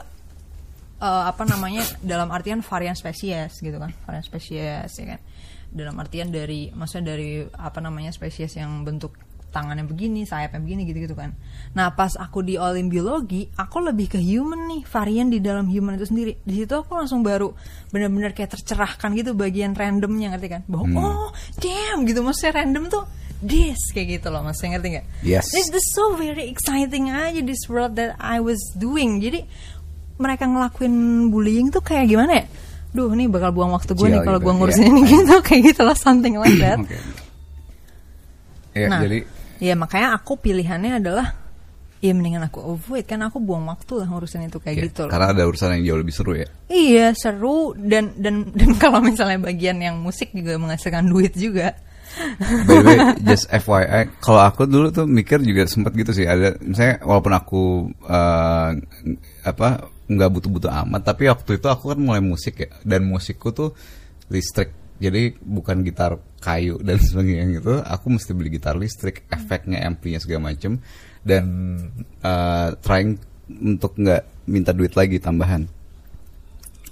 eh, 1.02 1.24
apa 1.30 1.42
namanya 1.46 1.82
dalam 2.02 2.28
artian 2.30 2.60
varian 2.62 2.98
spesies 2.98 3.58
gitu 3.62 3.78
kan 3.78 3.94
varian 4.06 4.24
spesies 4.26 4.90
ya 4.98 5.06
kan 5.16 5.20
dalam 5.68 5.94
artian 6.00 6.32
dari 6.32 6.72
maksudnya 6.72 7.14
dari 7.14 7.44
apa 7.44 7.78
namanya 7.78 8.10
spesies 8.10 8.56
yang 8.56 8.82
bentuk 8.82 9.14
tangannya 9.48 9.84
begini 9.88 10.28
sayapnya 10.28 10.60
begini 10.60 10.84
gitu 10.84 11.08
gitu 11.08 11.16
kan. 11.16 11.32
Nah 11.72 11.92
pas 11.96 12.12
aku 12.20 12.44
di 12.44 12.60
olim 12.60 12.92
biologi 12.92 13.48
aku 13.56 13.80
lebih 13.80 14.16
ke 14.16 14.20
human 14.20 14.68
nih 14.68 14.82
varian 14.84 15.32
di 15.32 15.40
dalam 15.40 15.66
human 15.68 15.96
itu 15.96 16.08
sendiri. 16.08 16.36
Di 16.44 16.64
situ 16.64 16.74
aku 16.76 16.92
langsung 16.94 17.24
baru 17.24 17.52
benar-benar 17.88 18.36
kayak 18.36 18.60
tercerahkan 18.60 19.16
gitu 19.16 19.32
bagian 19.32 19.72
randomnya 19.72 20.36
ngerti 20.36 20.48
kan? 20.52 20.62
Bahwa 20.68 20.86
oh 21.00 21.28
damn 21.60 22.04
gitu. 22.04 22.20
Maksudnya 22.20 22.62
random 22.64 22.84
tuh 22.92 23.04
this 23.40 23.80
kayak 23.96 24.20
gitu 24.20 24.28
loh. 24.28 24.44
Maksudnya 24.44 24.78
ngerti 24.78 24.88
nggak? 24.98 25.06
Yes. 25.24 25.48
this 25.50 25.72
is 25.72 25.86
so 25.96 26.12
very 26.14 26.52
exciting 26.52 27.08
aja 27.08 27.40
this 27.40 27.64
world 27.72 27.96
that 27.96 28.20
I 28.20 28.44
was 28.44 28.60
doing. 28.76 29.24
Jadi 29.24 29.48
mereka 30.20 30.44
ngelakuin 30.44 31.28
bullying 31.32 31.72
tuh 31.72 31.80
kayak 31.80 32.10
gimana 32.10 32.44
ya? 32.44 32.46
Duh 32.88 33.12
nih 33.12 33.28
bakal 33.28 33.52
buang 33.52 33.72
waktu 33.72 33.92
gue 33.92 34.08
nih 34.08 34.20
kalau 34.24 34.40
gitu, 34.40 34.46
gue 34.48 34.54
ngurusin 34.60 34.84
iya. 34.84 34.90
ini 34.92 35.00
gitu. 35.06 35.34
Kayak 35.46 35.62
gitu 35.72 35.82
lah 35.84 35.96
something 35.96 36.40
like 36.40 36.56
that. 36.56 36.80
Oke. 36.84 36.96
Ya, 38.78 38.88
nah. 38.88 39.00
jadi 39.02 39.18
ya 39.58 39.74
makanya 39.74 40.18
aku 40.18 40.38
pilihannya 40.38 41.02
adalah 41.02 41.34
ya 41.98 42.14
mendingan 42.14 42.46
aku 42.46 42.62
avoid 42.62 43.04
kan 43.10 43.18
aku 43.26 43.42
buang 43.42 43.66
waktu 43.66 44.02
lah 44.02 44.06
ngurusin 44.06 44.46
itu 44.46 44.62
kayak 44.62 44.76
ya, 44.78 44.84
gitu 44.86 45.00
loh 45.06 45.10
karena 45.10 45.34
ada 45.34 45.42
urusan 45.50 45.74
yang 45.78 45.82
jauh 45.92 45.98
lebih 45.98 46.14
seru 46.14 46.32
ya. 46.38 46.46
iya 46.70 47.10
seru 47.10 47.74
dan 47.74 48.14
dan 48.14 48.54
dan 48.54 48.70
kalau 48.82 49.02
misalnya 49.02 49.42
bagian 49.42 49.82
yang 49.82 49.98
musik 49.98 50.30
juga 50.30 50.54
menghasilkan 50.56 51.10
duit 51.10 51.34
juga 51.34 51.74
By 52.66 52.82
the 52.82 52.88
way, 52.88 52.98
just 53.28 53.46
FYI, 53.52 54.18
kalau 54.18 54.42
aku 54.42 54.64
dulu 54.66 54.90
tuh 54.90 55.06
mikir 55.06 55.38
juga 55.44 55.68
sempat 55.68 55.94
gitu 55.94 56.10
sih. 56.10 56.26
Ada, 56.26 56.58
misalnya 56.58 57.04
walaupun 57.04 57.32
aku 57.36 57.62
eh, 58.08 58.70
apa 59.44 59.68
nggak 60.08 60.30
butuh-butuh 60.32 60.72
amat, 60.88 61.04
tapi 61.04 61.28
waktu 61.28 61.60
itu 61.60 61.68
aku 61.68 61.94
kan 61.94 61.98
mulai 62.00 62.24
musik 62.24 62.64
ya, 62.64 62.68
dan 62.82 63.06
musikku 63.06 63.52
tuh 63.52 63.76
listrik. 64.32 64.72
Jadi 64.98 65.38
bukan 65.38 65.86
gitar 65.86 66.18
kayu 66.42 66.78
dan 66.86 66.98
sebagainya 66.98 67.62
gitu. 67.62 67.82
Aku 67.82 68.06
mesti 68.12 68.30
beli 68.34 68.54
gitar 68.54 68.74
listrik, 68.74 69.26
efeknya, 69.30 69.82
amplinya 69.86 70.18
segala 70.18 70.52
macem, 70.52 70.82
dan 71.22 71.44
eh, 72.22 72.68
trying 72.82 73.18
untuk 73.48 73.96
nggak 73.96 74.50
minta 74.50 74.76
duit 74.76 74.92
lagi 74.98 75.16
tambahan. 75.22 75.64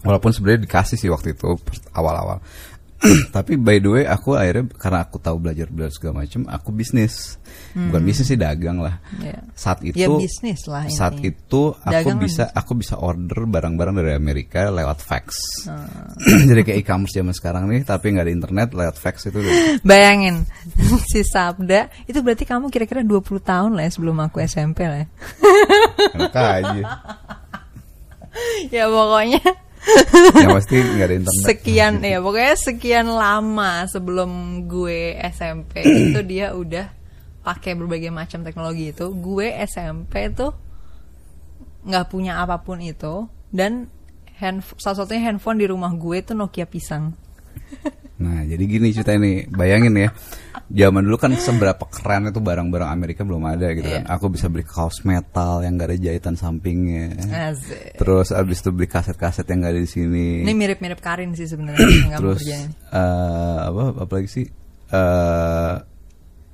Walaupun 0.07 0.31
sebenarnya 0.31 0.71
dikasih 0.71 0.97
sih 1.01 1.11
waktu 1.11 1.35
itu 1.35 1.59
awal-awal. 1.91 2.39
Tapi 3.37 3.61
by 3.61 3.77
the 3.79 3.91
way 3.93 4.05
aku 4.09 4.35
akhirnya 4.35 4.73
karena 4.77 5.05
aku 5.05 5.21
tahu 5.21 5.37
belajar 5.37 5.69
belajar 5.69 5.93
segala 5.93 6.25
macam, 6.25 6.49
aku 6.49 6.69
bisnis. 6.73 7.37
Bukan 7.77 8.03
bisnis 8.09 8.33
sih 8.33 8.41
dagang 8.41 8.81
lah. 8.81 8.97
Iya. 9.21 9.37
Saat 9.53 9.85
itu 9.85 10.01
Ya, 10.01 10.09
bisnis 10.09 10.65
lah 10.65 10.89
Saat 10.89 11.21
intinya. 11.21 11.29
itu 11.37 11.63
aku 11.77 11.93
Dagang 11.93 12.19
bisa 12.19 12.45
aku 12.57 12.73
bisa 12.73 12.95
order 12.97 13.45
barang-barang 13.45 13.95
dari 14.01 14.13
Amerika 14.17 14.73
lewat 14.73 14.99
fax. 15.05 15.27
Ah. 15.69 15.85
Jadi 16.49 16.61
kayak 16.65 16.79
e-commerce 16.81 17.13
zaman 17.13 17.37
sekarang 17.37 17.69
nih 17.69 17.85
tapi 17.85 18.17
nggak 18.17 18.25
ada 18.25 18.33
internet 18.33 18.69
lewat 18.73 18.97
fax 18.97 19.29
itu 19.29 19.39
bayangin 19.89 20.49
si 21.13 21.21
Sabda 21.21 21.93
itu 22.09 22.19
berarti 22.25 22.49
kamu 22.49 22.73
kira-kira 22.73 23.05
20 23.05 23.23
tahun 23.45 23.71
lah 23.77 23.85
ya 23.87 23.91
sebelum 23.93 24.17
aku 24.25 24.41
SMP 24.41 24.89
lah 24.89 25.05
ya. 25.05 25.09
aja. 26.33 26.83
ya 28.75 28.85
pokoknya 28.89 29.66
Yang 30.43 30.57
pasti 30.63 30.77
nggak 30.83 31.07
ada 31.07 31.17
internet. 31.23 31.45
sekian 31.47 31.93
ya 32.13 32.19
pokoknya 32.19 32.55
sekian 32.59 33.07
lama 33.07 33.87
sebelum 33.87 34.31
gue 34.67 35.15
SMP 35.31 35.87
itu 36.11 36.21
dia 36.27 36.53
udah 36.53 36.87
pakai 37.47 37.79
berbagai 37.79 38.11
macam 38.11 38.43
teknologi 38.43 38.91
itu 38.91 39.07
gue 39.15 39.55
SMP 39.67 40.35
tuh 40.35 40.51
nggak 41.87 42.07
punya 42.11 42.43
apa 42.43 42.59
pun 42.59 42.83
itu 42.83 43.31
dan 43.55 43.87
hand 44.37 44.67
salah 44.77 45.07
satunya 45.07 45.31
handphone 45.31 45.63
di 45.63 45.71
rumah 45.71 45.95
gue 45.95 46.19
tuh 46.27 46.35
Nokia 46.35 46.67
pisang 46.67 47.15
Nah, 48.17 48.49
jadi 48.49 48.65
gini 48.65 48.97
cerita 48.97 49.13
ini, 49.13 49.45
bayangin 49.45 49.93
ya. 49.93 50.09
Zaman 50.67 51.05
dulu 51.05 51.21
kan 51.21 51.37
seberapa 51.37 51.85
keren 51.87 52.33
itu 52.33 52.41
barang-barang 52.41 52.89
Amerika 52.89 53.23
belum 53.23 53.45
ada 53.45 53.71
gitu 53.77 53.87
kan. 53.87 54.03
Iya. 54.09 54.17
Aku 54.17 54.33
bisa 54.33 54.49
beli 54.49 54.65
kaos 54.65 55.05
metal 55.05 55.61
yang 55.63 55.77
gak 55.77 55.93
ada 55.93 55.99
jahitan 56.01 56.35
sampingnya. 56.35 57.13
Asik. 57.53 58.01
Terus 58.01 58.33
abis 58.33 58.65
itu 58.65 58.71
beli 58.73 58.89
kaset-kaset 58.89 59.45
yang 59.53 59.63
gak 59.63 59.73
ada 59.77 59.83
di 59.85 59.91
sini. 59.91 60.43
ini 60.43 60.53
mirip-mirip 60.57 60.99
Karin 60.99 61.37
sih 61.37 61.45
sebenarnya 61.45 62.17
Terus 62.25 62.41
apa 62.91 63.83
apa 64.01 64.13
lagi 64.17 64.29
sih? 64.33 64.47
eh 64.87 65.75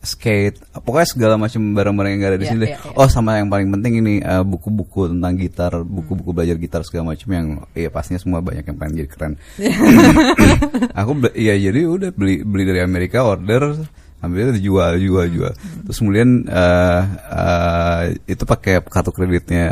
skate, 0.02 0.58
pokoknya 0.74 1.06
segala 1.06 1.34
macam 1.38 1.62
barang-barang 1.72 2.10
yang 2.10 2.20
gak 2.20 2.30
ada 2.30 2.40
di 2.40 2.44
Iya, 2.44 2.52
sini. 2.52 2.60
deh. 2.60 2.70
iya, 2.70 2.78
iya. 2.82 2.94
Oh, 2.94 3.06
sama 3.06 3.38
yang 3.38 3.46
paling 3.46 3.70
penting 3.70 3.92
ini 3.98 4.14
eh, 4.18 4.42
buku-buku 4.42 5.06
tentang 5.08 5.32
gitar, 5.34 5.72
buku-buku 5.80 6.30
belajar 6.30 6.58
gitar 6.58 6.82
segala 6.82 7.14
macam 7.14 7.28
yang 7.28 7.46
ya 7.72 7.86
pastinya 7.86 8.18
semua 8.18 8.38
banyak 8.38 8.62
yang 8.62 8.76
pengen 8.76 8.94
jadi 8.98 9.08
keren. 9.08 9.32
aku 10.98 11.10
ya 11.34 11.54
jadi 11.54 11.80
udah 11.84 12.10
beli 12.10 12.42
beli 12.42 12.64
dari 12.64 12.80
Amerika 12.80 13.22
order 13.22 13.78
ambilnya 14.18 14.54
dijual 14.54 14.98
jual 14.98 15.26
Hmm. 15.26 15.34
jual 15.34 15.52
terus 15.82 15.98
kemudian 15.98 16.28
eh, 16.46 17.00
eh, 17.32 18.02
itu 18.28 18.42
pakai 18.42 18.78
kartu 18.82 19.10
kreditnya 19.10 19.70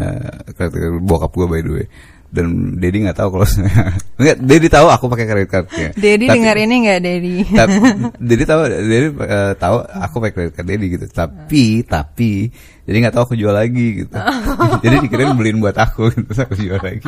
kredit 0.54 0.74
kredit 0.74 1.02
bokap 1.02 1.30
gue 1.30 1.46
by 1.46 1.60
the 1.60 1.72
way 1.72 1.86
dan 2.30 2.78
Dedi 2.78 3.02
nggak 3.02 3.18
tahu 3.18 3.28
kalau 3.34 3.46
nggak 4.22 4.36
Dedi 4.38 4.66
tahu 4.70 4.86
aku 4.86 5.04
pakai 5.10 5.26
kredit 5.26 5.50
cardnya 5.50 5.90
Dedi 5.98 6.24
dengar 6.30 6.56
ini 6.62 6.74
nggak 6.86 7.00
Dedi? 7.02 7.36
Dedi 8.30 8.42
tahu 8.46 8.60
Dedi 8.70 9.08
eh, 9.10 9.52
tahu 9.58 9.76
aku 9.82 10.16
pakai 10.22 10.34
kredit 10.34 10.54
card 10.54 10.68
Dedi 10.70 10.86
gitu 10.94 11.06
tapi 11.10 11.82
tapi 11.82 12.48
jadi 12.88 12.96
nggak 13.06 13.14
tahu 13.14 13.22
aku 13.32 13.36
jual 13.36 13.52
lagi 13.52 14.04
gitu. 14.04 14.14
Jadi 14.84 14.94
dikirain 15.04 15.36
beliin 15.36 15.60
buat 15.60 15.76
aku 15.76 16.10
gitu. 16.10 16.32
Terus 16.32 16.40
aku 16.42 16.54
jual 16.56 16.80
lagi. 16.80 17.06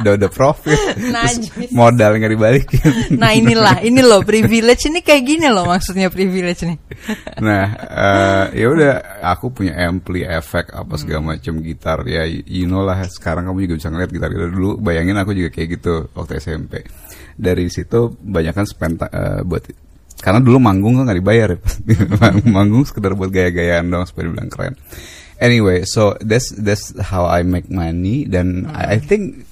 Udah 0.00 0.12
udah 0.18 0.30
profit. 0.32 0.78
Terus 0.98 1.70
modal 1.70 2.16
nggak 2.18 2.32
dibalikin. 2.32 2.90
Nah 3.20 3.32
inilah, 3.36 3.84
ini 3.84 4.00
loh 4.00 4.24
privilege 4.24 4.88
ini 4.88 5.04
kayak 5.04 5.22
gini 5.24 5.46
loh 5.46 5.68
maksudnya 5.68 6.08
privilege 6.08 6.64
nih. 6.64 6.78
nah 7.38 7.64
eh, 7.76 8.44
ya 8.64 8.66
udah 8.72 8.92
aku 9.22 9.52
punya 9.52 9.78
ampli 9.78 10.24
efek 10.26 10.72
apa 10.72 10.94
segala 10.96 11.36
macam 11.36 11.60
gitar. 11.60 12.02
Ya 12.08 12.24
you 12.26 12.66
know 12.66 12.82
lah 12.82 13.04
sekarang 13.06 13.46
kamu 13.46 13.68
juga 13.68 13.74
bisa 13.84 13.88
ngeliat 13.92 14.10
gitar 14.10 14.28
gitar 14.32 14.48
dulu 14.50 14.80
bayangin 14.80 15.16
aku 15.20 15.36
juga 15.36 15.54
kayak 15.54 15.68
gitu 15.78 16.08
waktu 16.16 16.40
SMP 16.40 16.82
dari 17.38 17.70
situ 17.70 18.18
banyak 18.18 18.52
kan 18.56 18.66
spend 18.66 19.06
eh, 19.06 19.46
buat 19.46 19.87
karena 20.18 20.42
dulu 20.42 20.58
manggung 20.58 20.98
kan 20.98 21.06
nggak 21.06 21.18
dibayar 21.22 21.48
ya 21.54 21.60
manggung 22.56 22.82
sekedar 22.82 23.14
buat 23.14 23.30
gaya-gayaan 23.30 23.86
dong 23.86 24.02
supaya 24.04 24.26
dibilang 24.26 24.50
keren 24.50 24.74
anyway 25.38 25.86
so 25.86 26.18
that's 26.22 26.50
that's 26.58 26.90
how 26.98 27.26
I 27.26 27.46
make 27.46 27.70
money 27.70 28.26
dan 28.26 28.66
I 28.74 28.96
I 28.96 28.98
think 28.98 29.46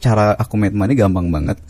cara 0.00 0.32
aku 0.38 0.56
make 0.56 0.72
money 0.72 0.96
gampang 0.96 1.28
banget 1.28 1.60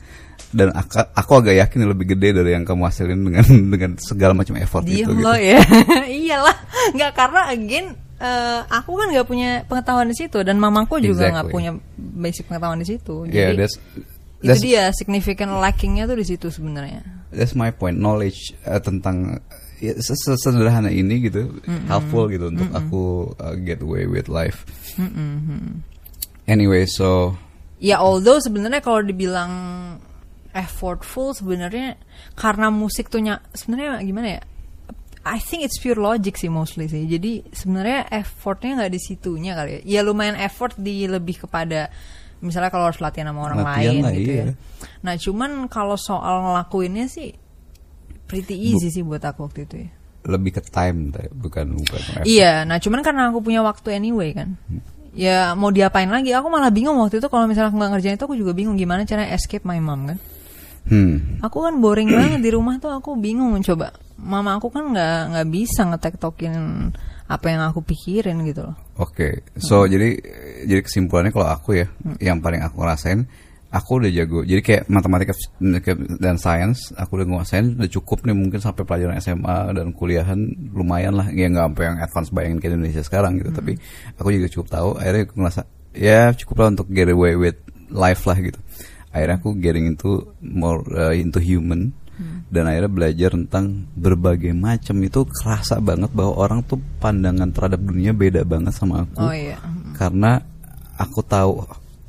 dan 0.49 0.73
aku, 0.73 0.97
aku 1.13 1.33
agak 1.45 1.55
yakin 1.61 1.93
lebih 1.93 2.17
gede 2.17 2.41
dari 2.41 2.57
yang 2.57 2.65
kamu 2.65 2.89
hasilin 2.89 3.21
dengan 3.21 3.45
dengan 3.77 3.91
segala 4.01 4.33
macam 4.33 4.57
effort 4.57 4.85
itu 4.89 5.05
Diem 5.05 5.09
gitu. 5.13 5.21
lo 5.21 5.35
ya. 5.37 5.61
Iyalah, 6.25 6.57
nggak 6.97 7.13
karena 7.13 7.43
again 7.53 7.87
eh, 8.17 8.61
aku 8.65 8.97
kan 8.97 9.13
nggak 9.13 9.29
punya 9.29 9.51
pengetahuan 9.69 10.09
di 10.09 10.17
situ 10.17 10.41
dan 10.41 10.57
mamaku 10.57 11.05
juga 11.05 11.29
nggak 11.29 11.53
Exactly. 11.53 11.53
punya 11.53 11.71
basic 11.99 12.49
pengetahuan 12.49 12.81
di 12.81 12.89
situ. 12.89 13.29
Yeah, 13.29 13.53
Jadi 13.53 13.61
that's 13.61 13.77
itu 14.39 14.49
that's, 14.49 14.63
dia 14.65 14.83
significant 14.95 15.53
lackingnya 15.59 16.09
tuh 16.09 16.17
di 16.17 16.25
situ 16.25 16.49
sebenarnya. 16.49 17.05
That's 17.33 17.53
my 17.55 17.71
point 17.71 17.99
knowledge 18.01 18.53
uh, 18.65 18.81
tentang 18.81 19.43
ya, 19.79 19.95
se- 20.01 20.17
se- 20.17 20.41
sederhana 20.41 20.91
ini 20.91 21.29
gitu 21.29 21.61
helpful 21.87 22.27
gitu 22.33 22.51
untuk 22.51 22.69
aku 22.73 23.33
uh, 23.39 23.55
get 23.61 23.81
away 23.85 24.09
with 24.09 24.27
life. 24.31 24.65
Anyway, 26.49 26.89
so 26.89 27.37
Ya 27.79 28.03
although 28.03 28.43
sebenarnya 28.43 28.83
kalau 28.83 29.07
dibilang 29.07 29.53
effortful 30.51 31.31
sebenarnya 31.31 31.95
karena 32.35 32.75
musik 32.75 33.07
tuh 33.07 33.23
nya- 33.23 33.45
sebenarnya 33.55 34.03
gimana 34.03 34.29
ya? 34.41 34.43
I 35.29 35.39
think 35.39 35.63
it's 35.63 35.79
pure 35.79 36.01
logic 36.01 36.35
sih 36.41 36.51
mostly 36.51 36.91
sih. 36.91 37.07
Jadi 37.07 37.47
sebenarnya 37.55 38.11
effortnya 38.11 38.83
nggak 38.83 38.93
di 38.97 39.01
situnya 39.03 39.53
kali 39.55 39.71
ya. 39.79 39.81
Ya 39.85 40.01
lumayan 40.03 40.35
effort 40.41 40.75
di 40.75 41.07
lebih 41.07 41.47
kepada 41.47 41.93
misalnya 42.39 42.71
kalau 42.71 42.91
harus 42.91 43.01
latihan 43.03 43.31
sama 43.31 43.41
orang 43.51 43.61
Latihan 43.63 43.95
lain 43.99 44.03
lah, 44.05 44.13
gitu 44.15 44.31
iya. 44.31 44.45
ya. 44.45 44.55
Nah 45.03 45.15
cuman 45.19 45.51
kalau 45.67 45.97
soal 45.99 46.35
ngelakuinnya 46.47 47.11
sih 47.11 47.35
pretty 48.29 48.55
easy 48.55 48.93
sih 48.93 49.03
buat 49.03 49.25
aku 49.25 49.49
waktu 49.49 49.65
itu 49.65 49.77
ya. 49.89 49.91
lebih 50.29 50.61
ke 50.61 50.63
time 50.69 51.09
bukan 51.33 51.73
bukan 51.73 52.01
effort. 52.05 52.27
Iya, 52.29 52.69
nah 52.69 52.77
cuman 52.77 53.01
karena 53.01 53.33
aku 53.33 53.41
punya 53.41 53.65
waktu 53.65 53.97
anyway 53.97 54.37
kan. 54.37 54.61
Ya 55.17 55.57
mau 55.57 55.73
diapain 55.73 56.11
lagi? 56.11 56.37
Aku 56.37 56.53
malah 56.53 56.69
bingung 56.69 57.01
waktu 57.01 57.17
itu 57.17 57.33
kalau 57.33 57.49
misalnya 57.49 57.73
aku 57.73 57.81
nggak 57.81 57.93
ngerjain 57.97 58.17
itu 58.21 58.27
aku 58.29 58.37
juga 58.37 58.53
bingung 58.53 58.77
gimana 58.77 59.09
cara 59.09 59.25
escape 59.33 59.65
my 59.65 59.81
mom 59.81 60.05
kan. 60.13 60.19
Hmm. 60.85 61.41
Aku 61.41 61.65
kan 61.65 61.81
boring 61.81 62.13
banget 62.13 62.45
di 62.45 62.51
rumah 62.53 62.77
tuh 62.77 62.93
aku 62.93 63.17
bingung 63.17 63.57
coba. 63.65 63.97
Mama 64.21 64.61
aku 64.61 64.69
kan 64.69 64.93
nggak 64.93 65.19
nggak 65.33 65.49
bisa 65.49 65.89
ngetektokin 65.89 66.55
apa 67.29 67.47
yang 67.53 67.61
aku 67.61 67.85
pikirin 67.85 68.41
gitu 68.49 68.65
loh. 68.65 68.77
Oke, 68.97 69.45
so 69.61 69.85
jadi 69.85 70.17
jadi 70.65 70.81
kesimpulannya 70.81 71.31
kalau 71.31 71.49
aku 71.53 71.77
ya, 71.77 71.87
yang 72.25 72.41
paling 72.41 72.65
aku 72.65 72.81
rasain, 72.81 73.29
aku 73.69 74.01
udah 74.01 74.09
jago. 74.09 74.41
Jadi 74.49 74.61
kayak 74.65 74.83
matematika 74.89 75.37
dan 76.17 76.41
sains, 76.41 76.89
aku 76.97 77.21
udah 77.21 77.29
nguasain, 77.29 77.77
udah 77.77 77.91
cukup 77.93 78.25
nih 78.25 78.33
mungkin 78.33 78.65
sampai 78.65 78.89
pelajaran 78.89 79.21
SMA 79.21 79.77
dan 79.77 79.93
kuliahan 79.93 80.41
lumayan 80.73 81.21
lah, 81.21 81.29
ya 81.29 81.53
nggak 81.53 81.69
sampai 81.69 81.85
yang 81.85 81.97
advance 82.01 82.31
bayangin 82.33 82.59
ke 82.65 82.67
Indonesia 82.73 83.03
sekarang 83.05 83.37
gitu. 83.37 83.53
Tapi 83.53 83.77
aku 84.17 84.29
juga 84.33 84.49
cukup 84.49 84.69
tahu. 84.73 84.91
Akhirnya 84.97 85.23
aku 85.29 85.35
ngerasa 85.37 85.63
ya 85.93 86.33
cukup 86.33 86.57
lah 86.65 86.69
untuk 86.73 86.89
get 86.89 87.13
away 87.13 87.37
with 87.37 87.61
life 87.93 88.25
lah 88.25 88.41
gitu. 88.41 88.57
Akhirnya 89.13 89.37
aku 89.37 89.57
getting 89.61 89.85
into 89.85 90.33
more 90.41 90.81
uh, 90.97 91.13
into 91.13 91.41
human 91.41 91.93
dan 92.51 92.67
akhirnya 92.67 92.91
belajar 92.91 93.31
tentang 93.35 93.87
berbagai 93.95 94.51
macam. 94.57 94.97
Itu 95.03 95.27
kerasa 95.29 95.79
banget 95.79 96.11
bahwa 96.11 96.35
orang 96.35 96.61
tuh 96.67 96.81
pandangan 96.99 97.51
terhadap 97.55 97.81
dunia 97.81 98.11
beda 98.11 98.43
banget 98.43 98.75
sama 98.75 99.07
aku. 99.07 99.23
Oh 99.23 99.35
iya. 99.35 99.59
karena 99.95 100.43
aku 100.99 101.21
tahu 101.23 101.63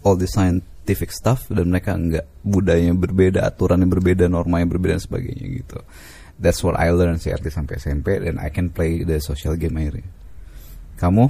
all 0.06 0.18
the 0.18 0.30
scientific 0.30 1.14
stuff 1.14 1.46
dan 1.54 1.70
mereka 1.70 1.94
enggak. 1.94 2.26
Budayanya 2.42 2.96
berbeda 2.98 3.40
aturannya 3.46 3.86
berbeda 3.86 4.26
normanya 4.26 4.66
berbeda 4.66 4.98
dan 4.98 5.04
sebagainya 5.04 5.46
gitu. 5.62 5.80
That's 6.40 6.64
what 6.64 6.80
I 6.80 6.90
learned 6.96 7.20
sih 7.20 7.36
arti 7.36 7.52
sampai 7.52 7.78
SMP 7.78 8.16
dan 8.24 8.40
I 8.40 8.50
can 8.50 8.72
play 8.72 9.04
the 9.06 9.20
social 9.22 9.60
game 9.60 9.78
akhirnya. 9.78 10.08
Kamu? 10.98 11.26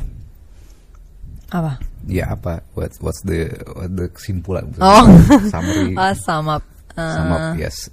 Apa? 1.49 1.81
ya 2.05 2.31
apa? 2.31 2.61
What, 2.77 2.95
what's 3.01 3.25
the 3.25 3.49
what 3.73 3.91
the 3.91 4.07
kesimpulan? 4.13 4.69
Oh. 4.79 5.09
summary. 5.49 5.97
Ah, 5.97 6.13
sama. 6.27 6.61
sum 6.99 7.31
up, 7.31 7.55
yes 7.55 7.87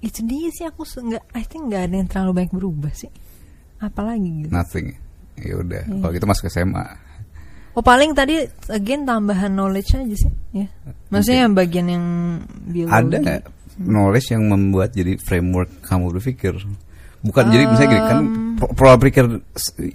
Itu 0.00 0.24
dia 0.24 0.48
sih 0.48 0.64
aku 0.64 0.82
nggak. 0.82 1.24
I 1.36 1.44
think 1.44 1.68
nggak 1.68 1.82
ada 1.88 1.94
yang 2.00 2.08
terlalu 2.08 2.32
banyak 2.40 2.52
berubah 2.56 2.92
sih. 2.92 3.12
Apalagi 3.80 4.44
gitu. 4.44 4.52
nothing 4.52 4.92
ya 5.40 5.56
udah 5.56 5.80
Iya. 5.88 6.00
kalau 6.04 6.12
gitu 6.12 6.26
masuk 6.28 6.44
ke 6.48 6.52
SMA 6.52 6.84
Oh 7.72 7.80
paling 7.80 8.12
tadi 8.12 8.44
again 8.68 9.06
tambahan 9.06 9.48
knowledge 9.54 9.94
aja 9.94 10.16
sih, 10.18 10.32
ya. 10.52 10.66
Maksudnya 11.08 11.46
yang 11.46 11.54
bagian 11.54 11.86
yang 11.86 12.04
biologi. 12.66 13.14
ada 13.14 13.46
knowledge 13.78 14.34
yang 14.34 14.42
membuat 14.50 14.90
jadi 14.92 15.14
framework 15.22 15.70
kamu 15.80 16.10
berpikir 16.12 16.58
bukan 17.20 17.44
jadi 17.52 17.64
misalnya 17.68 17.90
gini 17.92 18.02
kan 18.08 18.20
pola 18.76 18.96
pikir 19.00 19.40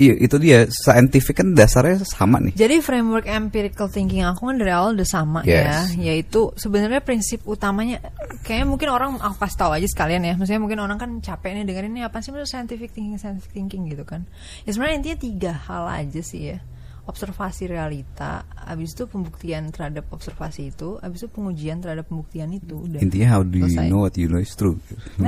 iya, 0.02 0.14
itu 0.18 0.42
dia 0.42 0.66
scientific 0.70 1.38
kan 1.38 1.54
dasarnya 1.54 2.02
sama 2.02 2.42
nih 2.42 2.54
Jadi 2.58 2.82
framework 2.82 3.30
empirical 3.30 3.86
thinking 3.90 4.26
aku 4.26 4.50
kan 4.50 4.58
dari 4.58 4.74
awal 4.74 4.98
udah 4.98 5.06
sama 5.06 5.46
Yes. 5.46 5.94
ya, 5.94 6.14
yaitu 6.14 6.50
sebenarnya 6.58 7.02
prinsip 7.06 7.46
utamanya 7.46 8.02
kayaknya 8.42 8.66
mungkin 8.66 8.90
orang 8.90 9.22
aku 9.22 9.38
pas 9.38 9.54
tahu 9.54 9.74
aja 9.78 9.86
sekalian 9.86 10.26
ya. 10.26 10.34
Maksudnya 10.34 10.62
mungkin 10.62 10.82
orang 10.82 10.98
kan 10.98 11.10
capek 11.22 11.54
nih 11.54 11.66
dengerin 11.70 11.94
ini 11.94 12.02
apa 12.02 12.22
sih 12.26 12.34
maksudnya 12.34 12.50
scientific 12.66 12.90
thinking 12.94 13.22
scientific 13.22 13.54
thinking 13.54 13.86
gitu 13.86 14.02
kan. 14.02 14.26
Ya 14.66 14.74
sebenarnya 14.74 14.98
intinya 14.98 15.18
tiga 15.22 15.52
hal 15.54 15.86
aja 15.86 16.22
sih 16.26 16.54
ya. 16.54 16.58
Observasi 17.06 17.70
realita, 17.70 18.44
habis 18.58 18.98
itu 18.98 19.06
pembuktian 19.06 19.70
terhadap 19.70 20.10
observasi 20.10 20.74
itu, 20.74 20.98
habis 20.98 21.22
itu 21.22 21.30
pengujian 21.30 21.78
terhadap 21.78 22.10
pembuktian 22.10 22.50
itu 22.50 22.82
udah. 22.82 22.98
intinya 22.98 23.38
how 23.38 23.42
do 23.46 23.62
you 23.62 23.70
Selesai. 23.70 23.88
know 23.88 24.02
what 24.02 24.18
you 24.18 24.26
know 24.26 24.42
is 24.42 24.50
true 24.58 24.74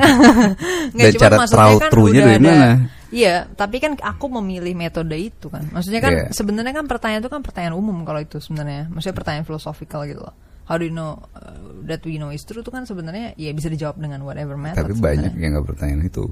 Nggak, 0.98 0.98
dan 0.98 1.12
cuma 1.14 1.22
cara 1.22 1.36
maksudnya 1.38 1.62
tahu 1.62 1.76
kan 1.78 1.90
true-nya 1.94 2.22
dari 2.26 2.42
mana 2.42 2.70
Iya, 3.08 3.48
tapi 3.56 3.80
kan 3.80 3.96
aku 3.96 4.28
memilih 4.28 4.76
metode 4.76 5.16
itu 5.16 5.48
kan. 5.48 5.64
Maksudnya 5.72 6.04
kan 6.04 6.12
Iya. 6.12 6.26
sebenarnya 6.36 6.76
kan 6.76 6.92
pertanyaan 6.92 7.24
itu 7.24 7.32
kan 7.32 7.40
pertanyaan 7.40 7.80
umum 7.80 8.04
kalau 8.04 8.20
itu 8.20 8.36
sebenarnya. 8.44 8.92
Maksudnya 8.92 9.16
pertanyaan 9.16 9.48
filosofikal 9.48 10.04
gitu 10.04 10.28
loh. 10.28 10.36
How 10.68 10.76
do 10.76 10.84
you 10.84 10.92
know 10.92 11.16
uh, 11.32 11.56
that 11.88 12.04
we 12.04 12.20
know 12.20 12.36
is 12.36 12.44
true 12.44 12.60
itu 12.60 12.68
kan 12.68 12.84
sebenarnya 12.84 13.32
ya 13.40 13.56
bisa 13.56 13.72
dijawab 13.72 13.96
dengan 13.96 14.28
whatever 14.28 14.60
method. 14.60 14.84
tapi 14.84 15.00
banyak 15.00 15.32
sebenarnya. 15.32 15.40
yang 15.40 15.52
nggak 15.56 15.68
bertanya 15.72 15.96
itu 16.04 16.26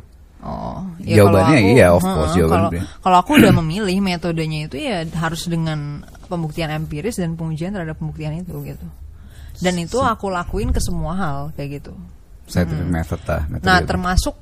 Oh, 0.43 0.83
Jawabannya 0.99 1.15
kalau 1.17 1.39
aku- 1.41 1.73
iya, 1.73 1.87
of 1.89 2.01
course, 2.01 2.33
Kalau 2.33 2.37
jawabannya. 2.37 2.83
kalau 3.01 3.17
aku 3.17 3.31
udah 3.35 3.53
memilih 3.55 3.97
metodenya 3.97 4.59
itu 4.65 4.77
ya 4.77 5.01
harus 5.17 5.47
dengan 5.47 6.01
pembuktian 6.25 6.69
empiris 6.69 7.17
dan 7.17 7.33
pengujian 7.33 7.71
terhadap 7.71 7.97
pembuktian 7.97 8.35
itu 8.37 8.53
gitu. 8.63 8.85
Dan 9.57 9.79
itu 9.79 9.97
aku 9.97 10.27
lakuin 10.27 10.69
ke 10.69 10.77
semua 10.77 11.15
hal 11.15 11.37
kayak 11.53 11.81
gitu. 11.81 11.93
scientific 12.45 12.85
method 12.85 13.21
lah 13.25 13.41
metode 13.49 13.65
Nah, 13.65 13.79
termasuk 13.81 14.35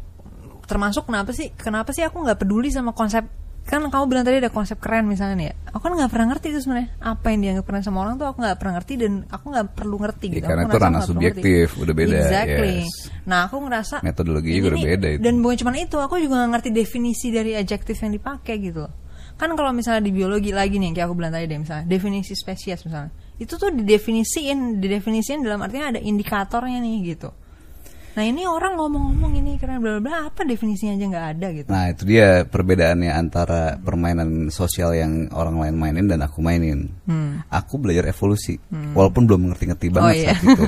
termasuk 0.64 1.08
kenapa 1.08 1.32
sih 1.32 1.56
kenapa 1.56 1.96
sih 1.96 2.04
aku 2.04 2.20
nggak 2.20 2.36
peduli 2.36 2.68
sama 2.68 2.92
konsep 2.92 3.24
kan 3.64 3.80
kamu 3.80 4.06
bilang 4.06 4.24
tadi 4.28 4.44
ada 4.44 4.52
konsep 4.52 4.76
keren 4.78 5.08
misalnya 5.08 5.36
nih 5.40 5.48
ya. 5.50 5.56
Aku 5.72 5.80
kan 5.82 5.96
nggak 5.96 6.12
pernah 6.12 6.28
ngerti 6.36 6.48
itu 6.52 6.60
sebenarnya 6.62 6.90
apa 7.00 7.26
yang 7.32 7.40
dianggap 7.42 7.66
keren 7.66 7.82
sama 7.82 7.98
orang 8.04 8.16
tuh 8.20 8.28
aku 8.28 8.38
nggak 8.44 8.58
pernah 8.60 8.74
ngerti 8.78 8.94
dan 9.00 9.12
aku 9.26 9.46
nggak 9.50 9.66
perlu 9.74 9.96
ngerti 9.98 10.26
Ya, 10.28 10.34
gitu. 10.36 10.46
karena 10.46 10.64
Aku 10.64 10.70
itu 10.70 10.78
ranah 10.84 11.02
subjektif, 11.02 11.68
ngerti. 11.72 11.82
udah 11.82 11.94
beda, 11.96 12.16
Exactly. 12.20 12.76
yes. 12.84 12.92
Nah, 13.24 13.40
aku 13.48 13.56
ngerasa 13.64 13.96
Metodologinya 14.04 14.52
ini 14.52 14.60
juga 14.60 14.70
udah 14.70 14.84
beda 14.86 15.08
itu. 15.10 15.22
Dan 15.24 15.34
bukan 15.40 15.58
cuma 15.64 15.72
itu, 15.74 15.98
aku 15.98 16.16
juga 16.20 16.34
nggak 16.38 16.52
ngerti 16.54 16.70
definisi 16.70 17.28
dari 17.32 17.52
adjektif 17.56 17.96
yang 17.98 18.12
dipakai 18.12 18.56
gitu 18.60 18.80
loh. 18.84 18.94
Kan 19.34 19.50
kalau 19.58 19.72
misalnya 19.74 20.06
di 20.06 20.12
biologi 20.14 20.52
lagi 20.54 20.78
nih, 20.78 20.92
yang 20.92 20.96
kayak 20.96 21.08
aku 21.10 21.16
bilang 21.18 21.34
tadi 21.34 21.46
deh 21.48 21.58
misalnya 21.58 21.86
definisi 21.90 22.38
spesies 22.38 22.86
misalnya, 22.86 23.10
itu 23.40 23.54
tuh 23.58 23.74
didefinisiin, 23.74 24.78
didefinisiin 24.78 25.42
dalam 25.42 25.64
artinya 25.64 25.96
ada 25.96 26.00
indikatornya 26.04 26.78
nih 26.78 27.16
gitu. 27.18 27.34
Nah 28.14 28.24
ini 28.24 28.46
orang 28.46 28.78
ngomong-ngomong 28.78 29.34
ini 29.42 29.58
keren 29.58 29.82
bla 29.82 29.98
bla 29.98 30.30
apa 30.30 30.46
definisinya 30.46 30.94
aja 30.94 31.06
nggak 31.10 31.28
ada 31.34 31.48
gitu. 31.50 31.68
Nah 31.68 31.84
itu 31.90 32.04
dia 32.06 32.46
perbedaannya 32.46 33.10
antara 33.10 33.74
permainan 33.76 34.48
sosial 34.48 34.94
yang 34.94 35.34
orang 35.34 35.58
lain 35.58 35.76
mainin 35.76 36.06
dan 36.06 36.22
aku 36.22 36.38
mainin. 36.40 36.94
Aku 37.50 37.82
belajar 37.82 38.06
evolusi, 38.06 38.58
walaupun 38.94 39.26
belum 39.26 39.50
ngerti-ngerti 39.50 39.88
banget 39.90 40.02
Hmm. 40.04 40.14
Oh, 40.14 40.14
iya. 40.14 40.30
saat 40.30 40.46
itu. 40.46 40.64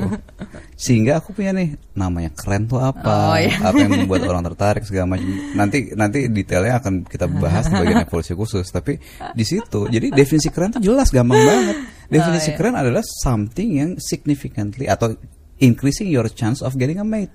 Sehingga 0.76 1.14
aku 1.18 1.32
punya 1.32 1.52
nih 1.52 1.70
namanya 1.94 2.34
keren 2.34 2.66
tuh 2.66 2.82
apa, 2.82 3.14
Oh, 3.32 3.38
iya. 3.38 3.54
apa 3.62 3.78
yang 3.78 3.94
membuat 3.94 4.26
orang 4.26 4.44
tertarik 4.44 4.82
segala 4.82 5.14
macam. 5.14 5.30
Nanti 5.54 5.94
nanti 5.94 6.26
detailnya 6.28 6.82
akan 6.82 7.06
kita 7.06 7.30
bahas 7.30 7.70
di 7.70 7.76
bagian 7.76 8.02
evolusi 8.02 8.34
khusus. 8.34 8.66
Tapi 8.68 8.98
di 9.32 9.46
situ, 9.46 9.86
jadi 9.86 10.10
definisi 10.10 10.50
keren 10.50 10.74
tuh 10.74 10.82
jelas 10.82 11.14
gampang 11.14 11.38
banget. 11.40 11.78
Definisi 12.06 12.50
Oh, 12.50 12.54
iya. 12.54 12.58
keren 12.58 12.76
adalah 12.76 13.04
something 13.06 13.70
yang 13.72 13.90
significantly 13.98 14.86
atau 14.86 15.14
increasing 15.60 16.12
your 16.12 16.28
chance 16.32 16.60
of 16.60 16.76
getting 16.76 17.00
a 17.00 17.06
mate. 17.08 17.32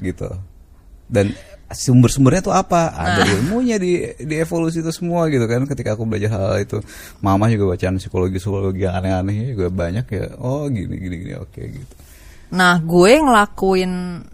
Gitu. 0.00 0.28
Dan 1.08 1.32
sumber-sumbernya 1.68 2.42
tuh 2.44 2.54
apa? 2.56 2.92
Ada 2.96 3.28
ilmunya 3.40 3.76
di 3.76 4.00
di 4.16 4.34
evolusi 4.40 4.80
itu 4.80 4.92
semua 4.92 5.28
gitu 5.28 5.44
kan. 5.44 5.64
Ketika 5.68 5.96
aku 5.96 6.08
belajar 6.08 6.32
hal, 6.36 6.64
itu 6.64 6.80
mama 7.20 7.48
juga 7.52 7.76
bacaan 7.76 8.00
psikologi 8.00 8.40
psikologi 8.40 8.84
aneh-aneh 8.88 9.52
juga 9.52 9.68
banyak 9.68 10.06
ya. 10.08 10.26
Oh 10.40 10.68
gini 10.68 10.96
gini 10.96 11.16
gini 11.24 11.34
oke 11.36 11.60
gitu. 11.60 11.94
Nah 12.52 12.80
gue 12.80 13.12
ngelakuin 13.20 14.24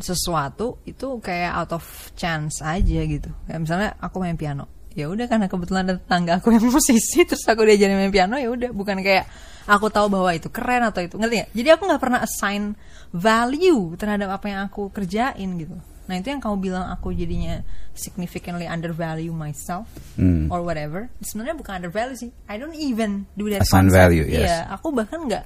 sesuatu 0.00 0.80
itu 0.88 1.20
kayak 1.20 1.52
out 1.60 1.72
of 1.76 1.84
chance 2.16 2.64
aja 2.64 3.00
gitu. 3.04 3.28
Kayak 3.44 3.60
misalnya 3.60 3.90
aku 4.00 4.16
main 4.20 4.40
piano. 4.40 4.64
Ya 4.96 5.06
udah 5.06 5.28
karena 5.28 5.46
kebetulan 5.46 5.84
ada 5.86 5.94
tetangga 6.00 6.32
aku 6.40 6.52
yang 6.56 6.64
musisi 6.72 7.22
terus 7.28 7.44
aku 7.44 7.64
diajarin 7.68 8.00
main 8.00 8.12
piano 8.12 8.40
ya 8.40 8.48
udah. 8.48 8.72
Bukan 8.72 9.04
kayak 9.04 9.28
aku 9.64 9.88
tahu 9.88 10.06
bahwa 10.08 10.30
itu 10.30 10.48
keren 10.48 10.82
atau 10.82 11.00
itu 11.00 11.16
ngerti 11.16 11.34
nggak? 11.40 11.50
Jadi 11.52 11.68
aku 11.70 11.82
nggak 11.84 12.02
pernah 12.02 12.20
assign 12.20 12.76
value 13.10 13.94
terhadap 13.96 14.30
apa 14.30 14.46
yang 14.48 14.60
aku 14.64 14.88
kerjain 14.88 15.50
gitu. 15.58 15.76
Nah 16.06 16.18
itu 16.18 16.26
yang 16.26 16.42
kamu 16.42 16.56
bilang 16.58 16.90
aku 16.90 17.10
jadinya 17.10 17.62
significantly 17.94 18.66
undervalue 18.66 19.30
myself 19.30 19.86
Hmm. 20.14 20.50
or 20.50 20.58
whatever. 20.60 21.06
Sebenarnya 21.20 21.54
bukan 21.54 21.72
undervalue 21.78 22.14
sih. 22.14 22.30
I 22.46 22.58
don't 22.58 22.74
even 22.74 23.30
do 23.34 23.46
that 23.48 23.62
Assign 23.62 23.86
concept. 23.86 23.98
value, 24.10 24.26
yes. 24.26 24.42
Iya, 24.42 24.58
aku 24.70 24.90
bahkan 24.90 25.22
nggak 25.22 25.44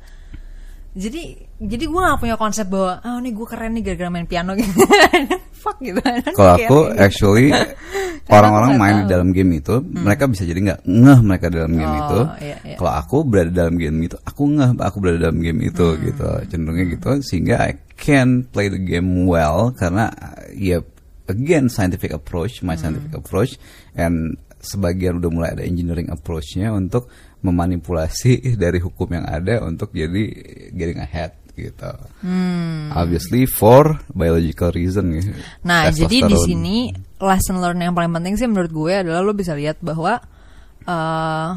jadi 0.94 1.22
jadi 1.58 1.84
gue 1.84 2.00
gak 2.00 2.20
punya 2.22 2.36
konsep 2.38 2.70
bahwa 2.70 3.02
oh 3.02 3.18
nih 3.18 3.32
gue 3.34 3.46
keren 3.46 3.72
nih 3.74 3.82
gara-gara 3.82 4.10
main 4.10 4.26
piano. 4.26 4.54
Gitu 4.54 4.70
fuck 5.64 5.80
gitu. 5.80 5.98
Kalau 6.36 6.54
aku 6.54 6.78
actually 6.94 7.50
orang-orang 8.36 8.76
main 8.76 8.96
di 9.02 9.06
dalam 9.08 9.32
game 9.32 9.58
itu 9.58 9.80
mereka 9.80 10.28
bisa 10.28 10.44
jadi 10.44 10.60
nggak 10.60 10.80
ngeh 10.84 11.18
mereka 11.20 11.46
dalam 11.48 11.72
game 11.72 11.88
Oh, 11.88 12.00
itu. 12.04 12.20
iya, 12.40 12.56
iya. 12.64 12.76
kalau 12.76 12.92
aku 12.94 13.16
berada 13.24 13.50
dalam 13.52 13.76
game 13.76 13.96
itu 14.04 14.16
aku 14.20 14.42
ngeh 14.48 14.70
aku 14.76 14.96
berada 15.00 15.18
dalam 15.28 15.40
game 15.40 15.60
itu 15.64 15.86
Hmm. 15.88 16.00
gitu. 16.04 16.28
Cenderungnya 16.48 16.84
gitu 16.94 17.10
sehingga 17.20 17.54
I 17.64 17.72
can 17.96 18.44
play 18.44 18.68
the 18.68 18.80
game 18.80 19.24
well 19.24 19.72
karena 19.72 20.12
ya 20.52 20.80
again 21.26 21.72
scientific 21.72 22.12
approach 22.12 22.60
my 22.60 22.76
Hmm. 22.76 22.80
scientific 22.94 23.12
approach 23.16 23.56
and 23.96 24.36
sebagian 24.60 25.20
udah 25.20 25.30
mulai 25.32 25.50
ada 25.52 25.64
engineering 25.64 26.08
approachnya 26.08 26.72
untuk 26.72 27.08
memanipulasi 27.44 28.40
dari 28.62 28.80
hukum 28.80 29.08
yang 29.12 29.28
ada 29.28 29.60
untuk 29.62 29.92
jadi 29.92 30.24
getting 30.72 30.98
ahead 30.98 31.36
gitu. 31.54 31.92
Obviously 32.90 33.46
for 33.46 34.02
biological 34.10 34.74
reason. 34.74 35.14
Hmm. 35.14 35.38
Nah, 35.62 35.86
jadi 35.94 36.26
di 36.26 36.34
sini 36.34 36.90
lesson 37.22 37.62
learn 37.62 37.78
yang 37.78 37.94
paling 37.94 38.10
penting 38.10 38.34
sih 38.34 38.50
menurut 38.50 38.72
gue 38.74 38.92
adalah 39.06 39.22
lo 39.22 39.32
bisa 39.36 39.54
lihat 39.54 39.78
bahwa 39.78 40.18
eh 40.82 41.50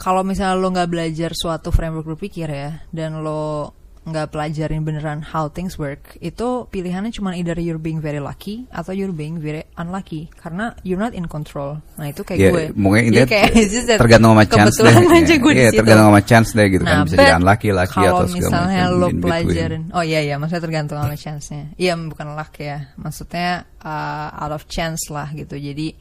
kalau 0.00 0.24
misalnya 0.24 0.56
lo 0.56 0.72
nggak 0.72 0.88
belajar 0.88 1.36
suatu 1.36 1.68
framework 1.68 2.16
berpikir 2.16 2.48
ya, 2.48 2.80
dan 2.88 3.20
lo 3.20 3.76
nggak 4.00 4.32
pelajarin 4.32 4.80
beneran 4.80 5.20
how 5.20 5.44
things 5.46 5.76
work, 5.76 6.16
itu 6.18 6.64
pilihannya 6.66 7.12
cuma 7.12 7.36
either 7.36 7.52
you're 7.56 7.76
being 7.76 8.00
very 8.00 8.16
lucky 8.16 8.64
atau 8.72 8.96
you're 8.96 9.12
being 9.12 9.36
very 9.36 9.60
unlucky 9.76 10.32
karena 10.40 10.72
you're 10.80 10.96
not 10.96 11.12
in 11.12 11.28
control. 11.28 11.84
Nah 12.00 12.08
itu 12.08 12.24
kayak 12.24 12.40
Ya, 12.40 12.48
gue. 12.48 12.64
mungkin 12.72 13.12
intinya 13.12 13.28
kayak 13.28 13.52
tergantung 14.00 14.32
sama 14.32 14.44
chance 14.48 14.72
deh. 14.74 14.88
kebetulan 14.88 15.04
aja 15.20 15.34
gue 15.36 15.52
situ. 15.52 15.76
tergantung 15.76 16.06
sama 16.08 16.22
chance 16.24 16.50
deh 16.56 16.66
gitu 16.66 16.82
kan 16.82 16.96
Nah, 16.96 17.04
bisa 17.04 17.14
but 17.14 17.22
jadi 17.22 17.34
unlucky, 17.36 17.68
lucky 17.70 18.00
atau 18.00 18.24
segala 18.24 18.32
misalnya 18.32 18.80
macam 18.80 18.96
lo 18.96 19.06
pelajarin, 19.20 19.82
oh 19.92 20.02
iya 20.02 20.20
iya, 20.24 20.34
maksudnya 20.40 20.62
tergantung 20.64 20.96
sama 20.96 21.16
chance-nya. 21.16 21.62
Iya 21.76 21.92
bukan 22.00 22.26
luck 22.32 22.52
ya, 22.56 22.78
maksudnya 22.96 23.48
uh, 23.84 24.28
out 24.40 24.52
of 24.56 24.64
chance 24.64 25.12
lah 25.12 25.28
gitu. 25.30 25.60
Jadi 25.60 25.92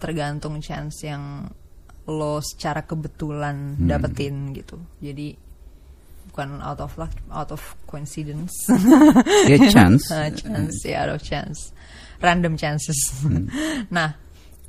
tergantung 0.00 0.56
chance 0.64 1.04
yang 1.04 1.52
lo 2.08 2.40
secara 2.40 2.82
kebetulan 2.82 3.76
Hmm. 3.76 3.86
dapetin 3.86 4.56
gitu. 4.56 4.80
Jadi 4.98 5.36
bukan 6.30 6.62
out 6.62 6.78
of 6.78 6.94
luck, 6.96 7.12
out 7.34 7.50
of 7.50 7.60
coincidence. 7.84 8.54
Ya 9.50 9.58
chance. 9.68 10.08
Uh, 10.08 10.30
chance 10.40 10.86
ya 10.86 11.04
out 11.04 11.18
of 11.18 11.20
chance 11.20 11.74
random 12.20 12.54
chances 12.54 13.00
Hmm. 13.24 13.48
nah 13.96 14.14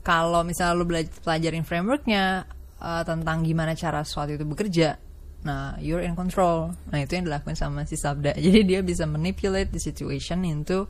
kalau 0.02 0.42
misalnya 0.42 0.74
lo 0.74 0.88
belajar 0.88 1.14
pelajarin 1.22 1.64
frameworknya 1.68 2.48
uh, 2.82 3.04
tentang 3.06 3.46
gimana 3.46 3.78
cara 3.78 4.02
sesuatu 4.02 4.34
itu 4.34 4.48
bekerja 4.48 4.98
nah 5.46 5.78
you're 5.78 6.02
in 6.02 6.18
control 6.18 6.74
nah 6.90 7.00
itu 7.02 7.20
yang 7.20 7.28
dilakukan 7.28 7.54
sama 7.54 7.86
si 7.86 8.00
Sabda 8.00 8.36
jadi 8.40 8.66
dia 8.66 8.80
bisa 8.82 9.06
manipulate 9.06 9.70
the 9.70 9.82
situation 9.82 10.48
into 10.48 10.90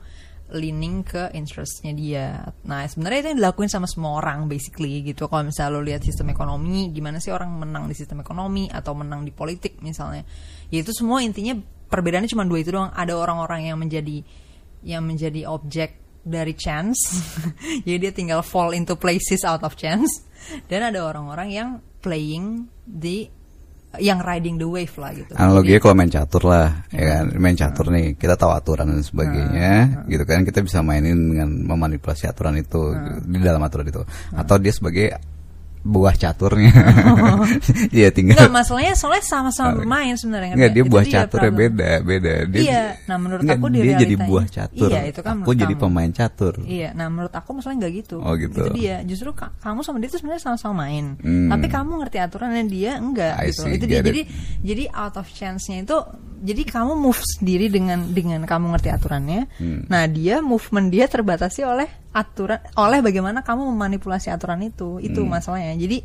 leaning 0.51 1.07
ke 1.07 1.32
interestnya 1.32 1.95
dia. 1.95 2.43
Nah 2.67 2.84
sebenarnya 2.84 3.19
itu 3.24 3.30
yang 3.32 3.39
dilakuin 3.39 3.72
sama 3.72 3.88
semua 3.88 4.19
orang 4.19 4.51
basically 4.51 4.99
gitu. 4.99 5.32
Kalau 5.32 5.47
misalnya 5.47 5.72
lo 5.72 5.80
lihat 5.80 6.03
sistem 6.03 6.28
ekonomi, 6.36 6.91
gimana 6.91 7.24
sih 7.24 7.32
orang 7.32 7.55
menang 7.55 7.88
di 7.88 7.95
sistem 7.95 8.19
ekonomi 8.19 8.67
atau 8.67 8.91
menang 8.91 9.24
di 9.24 9.32
politik 9.32 9.80
misalnya, 9.80 10.28
ya 10.72 10.80
itu 10.82 10.91
semua 10.95 11.22
intinya 11.22 11.59
perbedaannya 11.91 12.32
cuma 12.32 12.47
dua 12.47 12.63
itu 12.63 12.72
doang. 12.72 12.89
Ada 12.95 13.13
orang-orang 13.13 13.67
yang 13.67 13.78
menjadi 13.78 14.24
yang 14.82 15.05
menjadi 15.05 15.45
objek 15.45 15.99
dari 16.26 16.53
chance, 16.57 17.22
jadi 17.86 18.09
dia 18.09 18.11
tinggal 18.13 18.41
fall 18.41 18.74
into 18.74 18.97
places 18.97 19.45
out 19.45 19.61
of 19.61 19.78
chance. 19.78 20.26
Dan 20.65 20.82
ada 20.82 21.05
orang-orang 21.05 21.53
yang 21.53 21.69
playing 22.01 22.65
di 22.82 23.30
yang 23.99 24.24
riding 24.24 24.55
the 24.55 24.63
wave 24.63 24.95
lah 24.95 25.11
gitu. 25.11 25.36
Analoginya 25.36 25.80
kalau 25.84 25.95
main 25.99 26.07
catur 26.07 26.43
lah, 26.47 26.88
ya 26.95 27.03
kan, 27.11 27.26
main 27.36 27.57
catur 27.59 27.91
nih, 27.91 28.15
kita 28.15 28.39
tahu 28.39 28.55
aturan 28.55 28.88
dan 28.88 29.03
sebagainya, 29.03 29.72
gitu 30.07 30.24
kan, 30.24 30.47
kita 30.47 30.63
bisa 30.63 30.80
mainin 30.80 31.36
dengan 31.36 31.49
memanipulasi 31.67 32.24
aturan 32.32 32.55
itu 32.55 32.95
di 33.28 33.39
dalam 33.43 33.59
aturan 33.59 33.91
itu, 33.91 33.99
atau 34.32 34.55
dia 34.63 34.72
sebagai 34.72 35.11
buah 35.82 36.13
caturnya, 36.13 36.69
dia 37.89 38.09
tinggal. 38.15 38.38
Enggak, 38.38 38.51
masalahnya 38.53 38.93
soalnya 38.93 39.23
sama-sama 39.23 39.75
bermain 39.75 40.13
sebenarnya. 40.13 40.53
Enggak, 40.53 40.69
ngerti 40.69 40.77
dia 40.77 40.86
buah 40.86 41.01
Itu 41.01 41.09
dia 41.09 41.17
caturnya 41.19 41.51
beda, 41.51 41.89
beda. 42.01 42.34
Dia, 42.45 42.61
Iya, 42.61 42.84
nah 43.05 43.17
menurut 43.17 43.41
Enggak, 43.41 43.57
aku 43.57 43.67
di 43.67 43.79
dia 43.82 43.93
jadi 43.97 44.15
buah 44.15 44.45
catur. 44.47 44.89
Iya, 44.89 45.01
itu 45.07 45.19
kan 45.19 45.36
Aku 45.41 45.51
jadi 45.53 45.73
kamu. 45.73 45.82
pemain 45.82 46.11
catur. 46.11 46.53
Iya, 46.61 46.89
nah 46.93 47.07
menurut 47.07 47.34
aku 47.34 47.49
masalahnya 47.51 47.79
nggak 47.82 47.93
gitu. 47.97 48.15
Oh, 48.19 48.34
gitu. 48.36 48.61
Itu 48.61 48.71
dia. 48.73 48.95
Justru 49.01 49.29
ka- 49.32 49.53
kamu 49.57 49.79
sama 49.82 49.97
dia 49.97 50.09
tuh 50.09 50.19
sebenarnya 50.21 50.43
sama-sama 50.43 50.73
main. 50.86 51.05
Hmm. 51.17 51.49
Tapi 51.49 51.65
kamu 51.65 51.91
ngerti 51.99 52.17
aturan 52.19 52.49
dan 52.51 52.67
dia 52.67 52.91
enggak 52.95 53.34
I 53.38 53.49
gitu. 53.49 53.61
see, 53.65 53.73
itu 53.73 53.86
dia. 53.86 53.99
it. 53.99 54.05
Jadi 54.05 54.21
jadi 54.61 54.84
out 54.93 55.15
of 55.17 55.25
chance-nya 55.27 55.82
itu 55.82 55.97
jadi 56.41 56.61
kamu 56.65 56.97
move 56.97 57.21
sendiri 57.21 57.69
dengan 57.69 58.01
dengan 58.09 58.41
kamu 58.45 58.73
ngerti 58.73 58.89
aturannya. 58.89 59.45
Hmm. 59.57 59.86
Nah, 59.86 60.05
dia 60.05 60.41
movement 60.41 60.89
dia 60.89 61.05
terbatasi 61.05 61.61
oleh 61.61 61.86
aturan 62.12 62.59
oleh 62.76 62.99
bagaimana 62.99 63.39
kamu 63.41 63.72
memanipulasi 63.72 64.28
aturan 64.32 64.59
itu. 64.68 64.99
Itu 64.99 65.24
Hmm. 65.24 65.32
masalahnya. 65.32 65.76
Jadi 65.80 66.03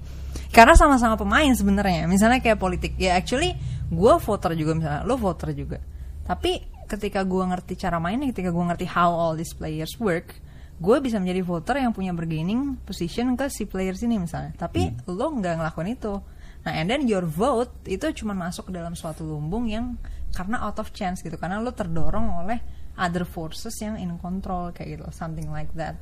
karena 0.55 0.79
sama-sama 0.79 1.19
pemain 1.19 1.51
sebenarnya. 1.53 2.07
Misalnya 2.07 2.39
kayak 2.39 2.59
politik. 2.63 2.95
Ya 2.99 3.19
actually 3.19 3.59
gue 3.87 4.15
voter 4.19 4.55
juga 4.59 4.79
misalnya, 4.79 5.03
lo 5.07 5.19
voter 5.19 5.55
juga. 5.55 5.79
Tapi 6.27 6.63
ketika 6.87 7.23
gue 7.27 7.43
ngerti 7.43 7.75
cara 7.79 7.99
mainnya, 7.99 8.31
ketika 8.31 8.51
gue 8.51 8.65
ngerti 8.67 8.87
how 8.87 9.11
all 9.11 9.35
these 9.35 9.55
players 9.55 9.95
work, 9.99 10.39
gue 10.79 10.97
bisa 11.03 11.19
menjadi 11.19 11.43
voter 11.43 11.83
yang 11.83 11.91
punya 11.91 12.15
bargaining 12.15 12.79
position 12.83 13.35
ke 13.35 13.47
si 13.51 13.67
players 13.67 14.03
ini 14.03 14.19
misalnya. 14.23 14.55
Tapi 14.55 14.91
lo 15.11 15.27
nggak 15.35 15.63
ngelakuin 15.63 15.99
itu. 15.99 16.19
Nah, 16.67 16.73
and 16.75 16.91
then 16.91 17.07
your 17.07 17.23
vote 17.23 17.71
itu 17.87 18.11
cuma 18.23 18.35
masuk 18.35 18.71
ke 18.71 18.73
dalam 18.75 18.99
suatu 18.99 19.23
lumbung 19.23 19.71
yang 19.71 19.95
karena 20.35 20.67
out 20.67 20.83
of 20.83 20.91
chance 20.91 21.23
gitu, 21.23 21.39
karena 21.39 21.63
lo 21.63 21.71
terdorong 21.71 22.43
oleh 22.43 22.59
other 22.97 23.25
forces 23.25 23.77
yang 23.81 23.97
in 23.97 24.17
control 24.19 24.73
kayak 24.73 24.99
gitu, 25.01 25.05
something 25.13 25.49
like 25.53 25.71
that. 25.77 25.97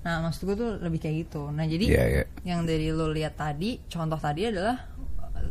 Nah, 0.00 0.24
maksud 0.24 0.48
gue 0.48 0.56
tuh 0.56 0.70
lebih 0.80 0.96
kayak 0.96 1.28
gitu. 1.28 1.52
Nah, 1.52 1.68
jadi 1.68 1.84
Iya, 1.84 2.04
iya. 2.08 2.24
yang 2.48 2.64
dari 2.64 2.88
lo 2.88 3.12
lihat 3.12 3.36
tadi, 3.36 3.76
contoh 3.84 4.16
tadi 4.16 4.48
adalah 4.48 4.76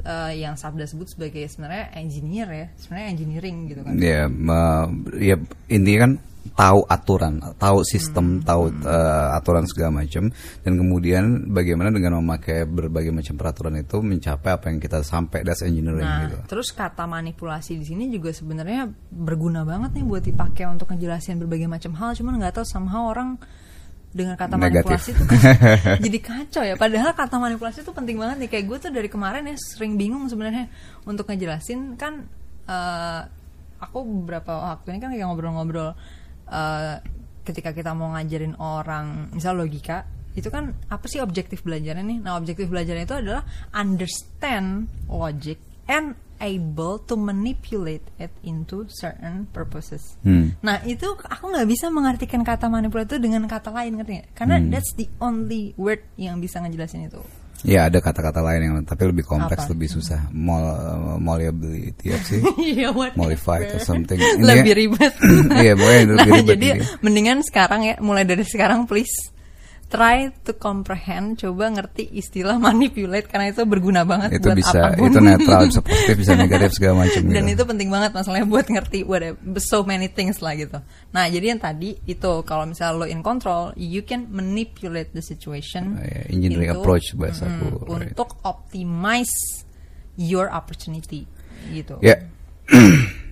eh, 0.01 0.41
yang 0.41 0.57
Sabda 0.57 0.89
sebut 0.89 1.05
sebagai 1.05 1.45
sebenarnya 1.45 1.93
engineer 1.93 2.49
ya, 2.49 2.67
sebenarnya 2.77 3.07
engineering 3.13 3.57
gitu 3.69 3.81
kan. 3.85 3.93
Ya, 3.97 4.25
me- 4.25 4.89
ya 5.21 5.37
intinya 5.69 5.99
kan 6.09 6.11
tahu 6.53 6.85
aturan, 6.85 7.39
tahu 7.57 7.81
sistem, 7.85 8.39
tahu 8.41 8.69
eh, 8.83 9.27
aturan 9.35 9.65
segala 9.65 10.01
macam, 10.03 10.29
dan 10.63 10.73
kemudian 10.75 11.49
bagaimana 11.49 11.89
dengan 11.89 12.21
memakai 12.21 12.65
berbagai 12.65 13.09
macam 13.09 13.35
peraturan 13.35 13.77
itu 13.79 13.97
mencapai 13.99 14.51
apa 14.53 14.65
yang 14.69 14.77
kita 14.77 15.01
sampai 15.01 15.41
das 15.41 15.61
engineering 15.61 16.01
Nah, 16.01 16.25
gitu. 16.25 16.37
terus 16.55 16.71
kata 16.71 17.05
manipulasi 17.05 17.77
di 17.77 17.85
sini 17.85 18.09
juga 18.09 18.31
sebenarnya 18.31 18.89
berguna 19.11 19.61
banget 19.63 19.99
nih 19.99 20.05
buat 20.05 20.23
dipakai 20.23 20.65
untuk 20.65 20.89
ngejelasin 20.89 21.37
berbagai 21.39 21.67
macam 21.67 21.93
hal. 21.95 22.15
Cuman 22.15 22.39
nggak 22.39 22.59
tahu 22.59 22.65
somehow 22.65 23.11
orang 23.11 23.37
dengan 24.09 24.33
kata 24.33 24.57
Negatif. 24.57 24.89
manipulasi 24.89 25.09
itu 25.13 25.23
kan 25.29 25.39
jadi 26.09 26.19
kacau 26.19 26.63
ya. 26.65 26.75
Padahal 26.75 27.13
kata 27.13 27.35
manipulasi 27.37 27.85
itu 27.85 27.93
penting 27.93 28.17
banget 28.17 28.41
nih. 28.41 28.49
Kayak 28.49 28.65
gue 28.65 28.77
tuh 28.81 28.91
dari 28.91 29.09
kemarin 29.11 29.45
ya 29.45 29.55
sering 29.57 30.01
bingung 30.01 30.25
sebenarnya 30.25 30.65
untuk 31.05 31.29
ngejelasin 31.29 31.93
kan 31.93 32.25
eh, 32.65 33.21
aku 33.79 33.97
beberapa 34.25 34.75
waktu 34.75 34.97
ini 34.97 34.99
kan 34.99 35.09
kayak 35.13 35.25
ngobrol-ngobrol 35.29 35.93
eh, 36.49 36.95
ketika 37.41 37.71
kita 37.71 37.93
mau 37.93 38.11
ngajarin 38.11 38.53
orang 38.57 39.31
misal 39.31 39.55
logika 39.55 40.05
itu 40.33 40.47
kan 40.47 40.77
apa 40.87 41.05
sih 41.09 41.19
objektif 41.19 41.65
belajarnya 41.65 42.05
nih 42.05 42.19
nah 42.21 42.37
objektif 42.37 42.69
belajarnya 42.69 43.05
itu 43.05 43.17
adalah 43.17 43.43
understand 43.73 44.85
logic 45.09 45.57
and 45.89 46.13
able 46.39 47.01
to 47.03 47.19
manipulate 47.19 48.05
it 48.15 48.31
into 48.45 48.87
certain 48.87 49.43
purposes 49.51 50.15
Hmm. 50.23 50.55
nah 50.63 50.79
itu 50.85 51.03
aku 51.17 51.51
nggak 51.51 51.67
bisa 51.67 51.91
mengartikan 51.91 52.45
kata 52.45 52.71
manipulate 52.71 53.11
itu 53.11 53.19
dengan 53.19 53.43
kata 53.43 53.73
lain 53.73 53.99
ngerti 53.99 54.11
nggak? 54.23 54.29
karena 54.37 54.55
Hmm. 54.61 54.69
that's 54.71 54.93
the 54.95 55.09
only 55.19 55.75
word 55.75 55.99
yang 56.15 56.39
bisa 56.39 56.61
ngejelasin 56.63 57.09
itu 57.11 57.19
Ya 57.67 57.91
ada 57.91 57.99
kata-kata 57.99 58.39
lain 58.39 58.61
yang 58.63 58.75
tapi 58.87 59.11
lebih 59.11 59.27
kompleks, 59.27 59.67
Apa? 59.67 59.75
lebih 59.75 59.89
susah. 59.91 60.31
Mol, 60.31 60.63
malleability 61.19 62.15
apa 62.15 62.23
sih? 62.23 62.39
Iya, 62.79 62.95
whatever. 62.95 63.19
Modified 63.19 63.75
or 63.75 63.81
something. 63.83 64.19
Lebih 64.39 64.73
ribet. 64.75 65.13
Iya, 65.59 65.73
lebih 65.75 66.15
nah, 66.15 66.23
ribet 66.39 66.55
jadi 66.55 66.67
ini. 66.79 66.85
mendingan 67.03 67.39
sekarang 67.43 67.81
ya, 67.83 67.95
mulai 67.99 68.23
dari 68.23 68.47
sekarang 68.47 68.87
please 68.87 69.11
try 69.89 70.29
to 70.45 70.53
comprehend, 70.53 71.41
coba 71.41 71.65
ngerti 71.73 72.05
istilah 72.13 72.61
manipulate 72.69 73.25
karena 73.25 73.49
itu 73.49 73.65
berguna 73.65 74.05
banget 74.05 74.37
itu 74.37 74.45
buat 74.45 74.57
bisa 74.61 74.77
apa 74.77 75.01
pun. 75.01 75.09
itu 75.09 75.17
netral 75.17 75.61
bisa 75.73 75.81
positif 75.81 76.15
bisa 76.21 76.33
negatif 76.37 76.69
segala 76.77 76.93
macam 77.09 77.21
Dan 77.25 77.43
gitu. 77.49 77.57
itu 77.57 77.63
penting 77.65 77.89
banget 77.89 78.11
masalahnya 78.13 78.45
buat 78.45 78.69
ngerti 78.69 78.99
whatever, 79.01 79.37
so 79.57 79.81
many 79.81 80.05
things 80.05 80.45
lah 80.45 80.53
gitu. 80.53 80.77
Nah, 81.09 81.25
jadi 81.25 81.57
yang 81.57 81.61
tadi 81.61 81.97
itu 82.05 82.31
kalau 82.45 82.69
misalnya 82.69 83.01
lo 83.01 83.05
in 83.09 83.25
control, 83.25 83.73
you 83.73 84.05
can 84.05 84.29
manipulate 84.29 85.09
the 85.11 85.25
situation. 85.25 85.97
Oh, 85.97 86.05
ya, 86.05 86.21
engineering 86.29 86.69
into- 86.69 86.85
approach 86.85 87.17
bahasa 87.17 87.49
mm, 87.49 87.53
aku, 87.57 87.67
right. 87.89 88.13
Untuk 88.13 88.29
optimize 88.45 89.33
your 90.21 90.53
opportunity 90.53 91.25
gitu. 91.73 91.97
Ya, 91.99 92.29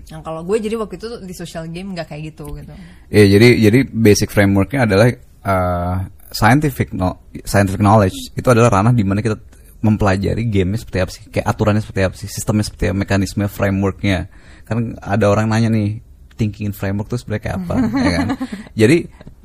Nah, 0.08 0.24
kalau 0.24 0.40
gue 0.48 0.56
jadi 0.56 0.80
waktu 0.80 0.96
itu 0.96 1.20
di 1.20 1.36
social 1.36 1.68
game 1.68 1.92
nggak 1.92 2.08
kayak 2.08 2.32
gitu 2.32 2.56
gitu. 2.56 2.72
ya 3.12 3.24
jadi 3.28 3.48
jadi 3.60 3.80
basic 3.92 4.32
frameworknya 4.32 4.88
adalah 4.88 5.12
uh, 5.44 5.96
scientific 6.30 6.92
no- 6.92 7.20
scientific 7.44 7.80
knowledge 7.80 8.16
itu 8.34 8.48
adalah 8.48 8.82
ranah 8.82 8.92
di 8.92 9.04
mana 9.04 9.22
kita 9.22 9.38
mempelajari 9.78 10.50
gamenya 10.50 10.82
seperti 10.82 11.00
apa 11.00 11.12
sih, 11.14 11.24
kayak 11.30 11.46
aturannya 11.46 11.82
seperti 11.86 12.02
apa 12.02 12.16
sih, 12.18 12.28
sistemnya 12.28 12.66
seperti 12.66 12.90
apa, 12.90 12.98
mekanisme 12.98 13.46
frameworknya. 13.46 14.26
Kan 14.66 14.98
ada 14.98 15.30
orang 15.30 15.48
nanya 15.48 15.70
nih, 15.70 16.02
thinking 16.34 16.74
framework 16.74 17.08
itu 17.08 17.22
sebenarnya 17.22 17.44
kayak 17.46 17.58
apa, 17.62 17.74
ya 18.04 18.12
kan? 18.18 18.28
Jadi 18.74 18.98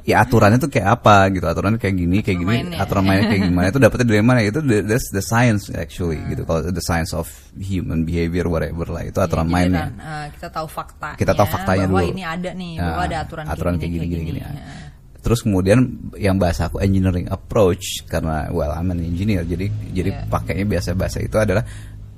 ya 0.02 0.24
aturannya 0.26 0.58
tuh 0.58 0.66
kayak 0.66 0.98
apa 0.98 1.30
gitu, 1.30 1.46
aturannya 1.46 1.78
kayak 1.78 1.94
gini, 1.94 2.24
kayak 2.26 2.38
gini, 2.42 2.48
mainnya. 2.58 2.78
aturan 2.80 3.04
mainnya 3.06 3.28
kayak 3.30 3.42
gimana 3.46 3.66
itu 3.70 3.78
dapetnya 3.78 4.06
dari 4.08 4.24
mana? 4.24 4.40
Itu 4.42 4.58
the, 4.58 4.82
that's 4.82 5.12
the 5.12 5.22
science 5.22 5.68
actually 5.70 6.18
gitu. 6.26 6.42
Kalau 6.42 6.64
the 6.64 6.82
science 6.82 7.12
of 7.12 7.28
human 7.54 8.02
behavior 8.02 8.48
whatever 8.48 8.88
lah 8.88 9.04
itu 9.04 9.20
aturan 9.20 9.46
Ya, 9.46 9.52
mainnya. 9.52 9.84
kan, 9.84 9.92
eh, 10.00 10.26
kita 10.40 10.48
tahu 10.48 10.66
fakta. 10.66 11.10
Kita 11.14 11.36
tahu 11.36 11.46
faktanya 11.46 11.86
bahwa 11.86 12.02
dulu. 12.02 12.12
ini 12.16 12.24
ada 12.24 12.50
nih, 12.50 12.72
bahwa 12.80 13.02
ada 13.04 13.16
aturan, 13.20 13.44
aturan 13.46 13.72
kayak 13.76 13.92
gini, 13.94 14.06
kayak 14.08 14.26
gini. 14.26 14.40
ya. 14.40 14.48
Ya. 14.48 14.64
Terus 15.22 15.38
kemudian 15.40 15.78
yang 16.18 16.34
bahasa 16.34 16.66
aku 16.66 16.82
engineering 16.82 17.30
approach 17.30 18.02
karena 18.04 18.50
well 18.50 18.68
I'm 18.68 18.90
an 18.90 18.98
engineer 19.00 19.46
jadi 19.46 19.70
jadi 19.94 20.10
Yeah. 20.12 20.26
pakainya 20.26 20.66
biasa-bahasa 20.66 21.22
itu 21.22 21.38
adalah 21.38 21.62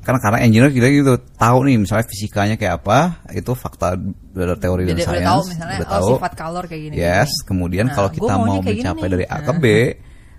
karena 0.01 0.21
karena 0.21 0.39
engineer 0.41 0.69
kita 0.69 0.89
gitu 0.89 1.13
tahu 1.37 1.59
nih 1.65 1.81
misalnya 1.81 2.05
fisikanya 2.05 2.57
kayak 2.57 2.81
apa 2.81 2.99
itu 3.31 3.53
fakta 3.53 3.97
dari 4.33 4.57
teori 4.57 4.83
dan 4.85 4.91
Jadi 4.91 5.01
udah 5.01 5.13
sains 5.13 5.29
tahu 5.29 5.41
misalnya 5.49 5.77
udah 5.77 5.89
oh 5.89 5.93
tahu. 5.97 6.09
sifat 6.17 6.33
kalor 6.33 6.65
kayak 6.65 6.83
gini. 6.83 6.95
Yes, 6.97 7.31
gini. 7.31 7.45
kemudian 7.45 7.87
Nah, 7.89 7.95
kalau 7.95 8.09
kita 8.09 8.33
mau 8.35 8.57
mencapai 8.59 9.09
dari 9.09 9.25
A 9.25 9.39
ke. 9.41 9.53
B, 9.57 9.65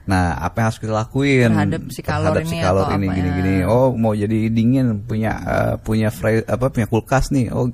nah 0.06 0.38
apa 0.38 0.56
yang 0.56 0.66
harus 0.70 0.78
kita 0.78 0.94
lakuin 0.94 1.50
Terhadap 1.50 1.82
si 1.90 2.02
kalor 2.02 2.26
terhadap 2.30 2.42
ini 2.42 2.50
si 2.50 2.58
kalor 2.62 2.86
ini 2.94 3.06
apa 3.06 3.14
gini 3.14 3.30
ya. 3.30 3.36
gini. 3.38 3.56
Oh 3.66 3.88
mau 3.94 4.14
jadi 4.14 4.40
dingin 4.50 4.86
punya 5.02 5.32
eh, 5.34 5.74
punya 5.82 6.10
fre- 6.10 6.46
apa 6.46 6.66
punya 6.70 6.86
kulkas 6.86 7.30
nih. 7.30 7.50
Oh 7.50 7.70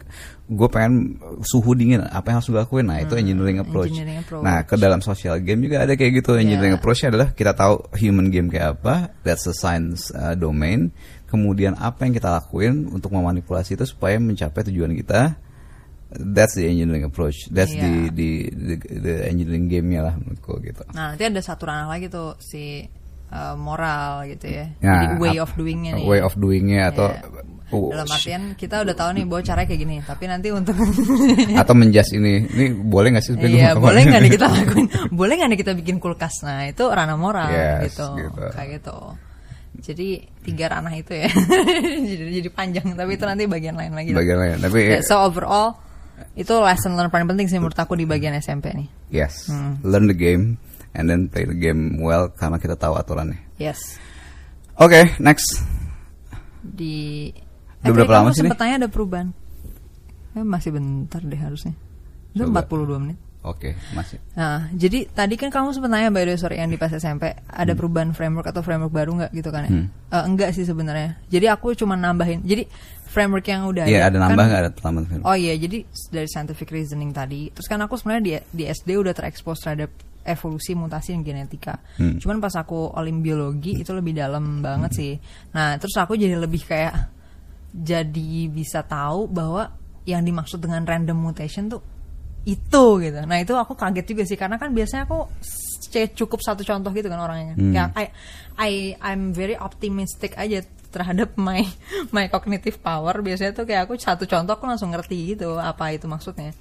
gue 0.51 0.67
pengen 0.67 1.15
suhu 1.47 1.71
dingin. 1.71 2.03
Apa 2.03 2.35
yang 2.35 2.43
harus 2.43 2.51
gue 2.51 2.59
lakuin? 2.59 2.83
Nah 2.91 2.99
itu 2.99 3.15
engineering 3.15 3.63
approach. 3.63 3.95
Hmm, 3.95 4.03
engineering 4.03 4.23
approach. 4.27 4.43
Nah 4.43 4.57
ke 4.67 4.75
dalam 4.75 4.99
social 4.99 5.39
game 5.39 5.63
juga 5.63 5.87
ada 5.87 5.95
kayak 5.95 6.19
gitu. 6.19 6.35
Engineering 6.35 6.75
Yeah. 6.75 6.83
approach 6.83 7.07
adalah 7.07 7.31
kita 7.31 7.55
tahu 7.55 7.87
human 7.95 8.27
game 8.27 8.51
kayak 8.51 8.75
apa. 8.75 9.15
That's 9.23 9.47
a 9.47 9.55
science 9.55 10.11
uh, 10.11 10.35
domain. 10.35 10.91
Kemudian 11.31 11.79
apa 11.79 12.03
yang 12.03 12.11
kita 12.11 12.27
lakuin 12.27 12.91
untuk 12.91 13.15
memanipulasi 13.15 13.79
itu 13.79 13.87
supaya 13.87 14.19
mencapai 14.19 14.67
tujuan 14.67 14.91
kita. 14.91 15.39
That's 16.11 16.59
the 16.59 16.67
engineering 16.67 17.07
approach. 17.07 17.47
That's 17.47 17.71
Yeah. 17.71 18.11
the, 18.11 18.11
the 18.11 18.29
the 18.51 18.75
the 18.99 19.15
engineering 19.31 19.71
game-nya 19.71 20.03
lah 20.03 20.19
menurutku 20.19 20.59
gitu. 20.59 20.83
Nah, 20.91 21.15
nanti 21.15 21.23
ada 21.23 21.39
satu 21.39 21.63
ranah 21.63 21.87
lagi 21.87 22.11
tuh 22.11 22.35
si 22.43 22.83
eh, 23.31 23.55
moral 23.55 24.27
gitu 24.27 24.51
ya. 24.51 24.67
Nah, 24.83 25.15
Jadi 25.15 25.23
way 25.23 25.39
of 25.39 25.55
doingnya 25.55 25.95
nih. 25.95 26.03
Way 26.03 26.19
of 26.19 26.35
doingnya 26.35 26.91
atau 26.91 27.07
Ya. 27.07 27.23
Oh, 27.71 27.89
Dalam 27.89 28.05
artian 28.05 28.41
kita 28.53 28.83
udah 28.83 28.93
tahu 28.93 29.09
nih 29.15 29.25
bahwa 29.25 29.41
caranya 29.41 29.67
kayak 29.67 29.81
gini, 29.81 29.95
tapi 30.01 30.23
nanti 30.25 30.47
untuk 30.49 30.75
atau 31.61 31.73
menjas 31.73 32.11
ini 32.11 32.45
ini 32.45 32.65
boleh 32.71 33.11
nggak 33.11 33.23
sih 33.23 33.33
Iya, 33.35 33.73
boleh 33.73 34.01
nggak 34.03 34.21
nih 34.21 34.31
kita 34.37 34.45
lakuin? 34.45 34.87
boleh 35.09 35.33
nggak 35.35 35.49
nih 35.49 35.59
kita 35.59 35.71
bikin 35.73 35.95
kulkas? 35.97 36.43
Nah, 36.43 36.65
itu 36.65 36.83
ranah 36.83 37.15
moral 37.15 37.49
Yes, 37.49 37.91
gitu. 37.91 38.07
gitu. 38.15 38.43
Kayak 38.51 38.69
gitu. 38.77 38.97
Jadi 39.81 40.07
tiga 40.43 40.65
ranah 40.69 40.93
itu 40.93 41.15
ya. 41.15 41.31
jadi 42.11 42.23
jadi 42.37 42.49
panjang, 42.49 42.91
tapi 42.93 43.15
itu 43.15 43.23
nanti 43.23 43.43
bagian 43.45 43.73
lain 43.73 43.91
lagi. 43.91 44.11
bagian 44.11 44.37
lain 44.37 44.57
tapi 44.59 44.79
Ya, 44.87 45.01
so 45.01 45.19
overall 45.19 45.79
itu 46.31 46.53
lesson 46.53 46.93
learn 46.93 47.09
paling 47.09 47.25
penting 47.25 47.47
sih 47.47 47.57
menurut 47.57 47.73
aku 47.75 47.95
di 47.95 48.05
bagian 48.05 48.35
SMP 48.35 48.69
nih. 48.71 48.87
yes 49.09 49.49
Hmm. 49.49 49.81
learn 49.81 50.05
the 50.05 50.13
game 50.13 50.61
and 50.93 51.07
then 51.07 51.25
play 51.25 51.43
the 51.43 51.55
game 51.55 51.97
well 51.97 52.29
karena 52.29 52.55
kita 52.55 52.75
tahu 52.75 52.93
aturannya 52.93 53.41
Yes. 53.57 53.97
oke 54.75 55.17
next 55.17 55.65
Di 56.61 57.25
Udah 57.83 57.93
berapa 57.95 58.11
kamu 58.11 58.25
lama 58.25 58.31
sih 58.31 58.49
tanya 58.55 58.75
ada 58.77 58.89
perubahan. 58.89 59.27
Eh, 60.31 60.45
masih 60.45 60.71
bentar 60.71 61.19
deh 61.19 61.35
harusnya. 61.35 61.73
Coba. 62.31 62.63
42 62.63 62.95
menit. 62.97 63.17
oke 63.41 63.73
masih 63.91 64.21
Nah, 64.31 64.69
jadi 64.69 65.09
tadi 65.09 65.33
kan 65.33 65.49
kamu 65.49 65.73
sempat 65.73 65.89
nanya 65.89 66.07
by 66.07 66.23
the 66.23 66.31
way, 66.31 66.37
sorry 66.37 66.55
yang 66.55 66.69
di 66.69 66.77
pas 66.77 66.87
SMP 66.87 67.33
ada 67.33 67.73
perubahan 67.73 68.13
framework 68.13 68.45
atau 68.45 68.61
framework 68.61 68.93
baru 68.93 69.17
nggak 69.17 69.31
gitu 69.33 69.49
kan 69.49 69.65
ya? 69.65 69.71
Hmm. 69.71 69.89
Eh, 70.07 70.23
enggak 70.23 70.53
sih 70.53 70.61
sebenarnya. 70.61 71.17
Jadi 71.25 71.49
aku 71.49 71.73
cuma 71.73 71.97
nambahin. 71.97 72.45
Jadi 72.45 72.69
framework 73.03 73.43
yang 73.43 73.65
udah 73.65 73.83
Iya 73.83 74.07
ada 74.07 74.15
kan- 74.15 74.29
nambah 74.29 74.45
nggak 74.45 74.61
ada 74.61 74.71
tambahan 74.71 75.05
film 75.09 75.21
Oh 75.25 75.33
iya, 75.33 75.57
jadi 75.57 75.83
dari 76.07 76.27
scientific 76.29 76.69
reasoning 76.69 77.11
tadi, 77.11 77.49
terus 77.49 77.65
kan 77.65 77.81
aku 77.81 77.97
sebenarnya 77.97 78.23
di, 78.23 78.31
di 78.55 78.63
SD 78.63 78.93
udah 78.95 79.11
terekspos 79.11 79.57
terhadap 79.59 79.89
evolusi, 80.21 80.71
mutasi, 80.71 81.11
dan 81.11 81.25
genetika. 81.25 81.81
Hmm. 81.97 82.21
Cuman 82.21 82.37
pas 82.37 82.53
aku 82.53 82.93
olim 82.93 83.19
biologi 83.19 83.73
itu 83.75 83.89
lebih 83.89 84.13
dalam 84.13 84.61
banget 84.61 84.91
sih. 84.93 85.13
Nah, 85.51 85.75
terus 85.75 85.97
aku 85.97 86.13
jadi 86.13 86.37
lebih 86.37 86.61
kayak 86.61 86.93
jadi 87.71 88.51
bisa 88.51 88.83
tahu 88.83 89.31
bahwa 89.31 89.71
yang 90.03 90.21
dimaksud 90.27 90.59
dengan 90.59 90.83
random 90.83 91.15
mutation 91.15 91.71
tuh 91.71 91.81
itu 92.41 92.83
gitu. 93.05 93.19
Nah 93.23 93.37
itu 93.37 93.53
aku 93.53 93.77
kaget 93.77 94.05
juga 94.05 94.23
sih 94.25 94.37
karena 94.37 94.57
kan 94.57 94.73
biasanya 94.73 95.05
aku 95.05 95.29
cukup 96.17 96.39
satu 96.41 96.65
contoh 96.65 96.89
gitu 96.91 97.07
kan 97.07 97.21
orangnya. 97.21 97.53
Hmm. 97.53 97.73
Kayak 97.73 97.89
I, 97.93 98.05
I 98.57 98.71
I'm 98.97 99.31
very 99.35 99.53
optimistic 99.53 100.33
aja 100.39 100.65
terhadap 100.89 101.37
my 101.37 101.61
my 102.15 102.25
cognitive 102.27 102.81
power. 102.81 103.13
Biasanya 103.21 103.53
tuh 103.53 103.69
kayak 103.69 103.85
aku 103.85 103.93
satu 104.01 104.25
contoh 104.25 104.57
aku 104.57 104.65
langsung 104.65 104.89
ngerti 104.89 105.37
gitu 105.37 105.61
apa 105.61 105.93
itu 105.93 106.09
maksudnya. 106.09 106.57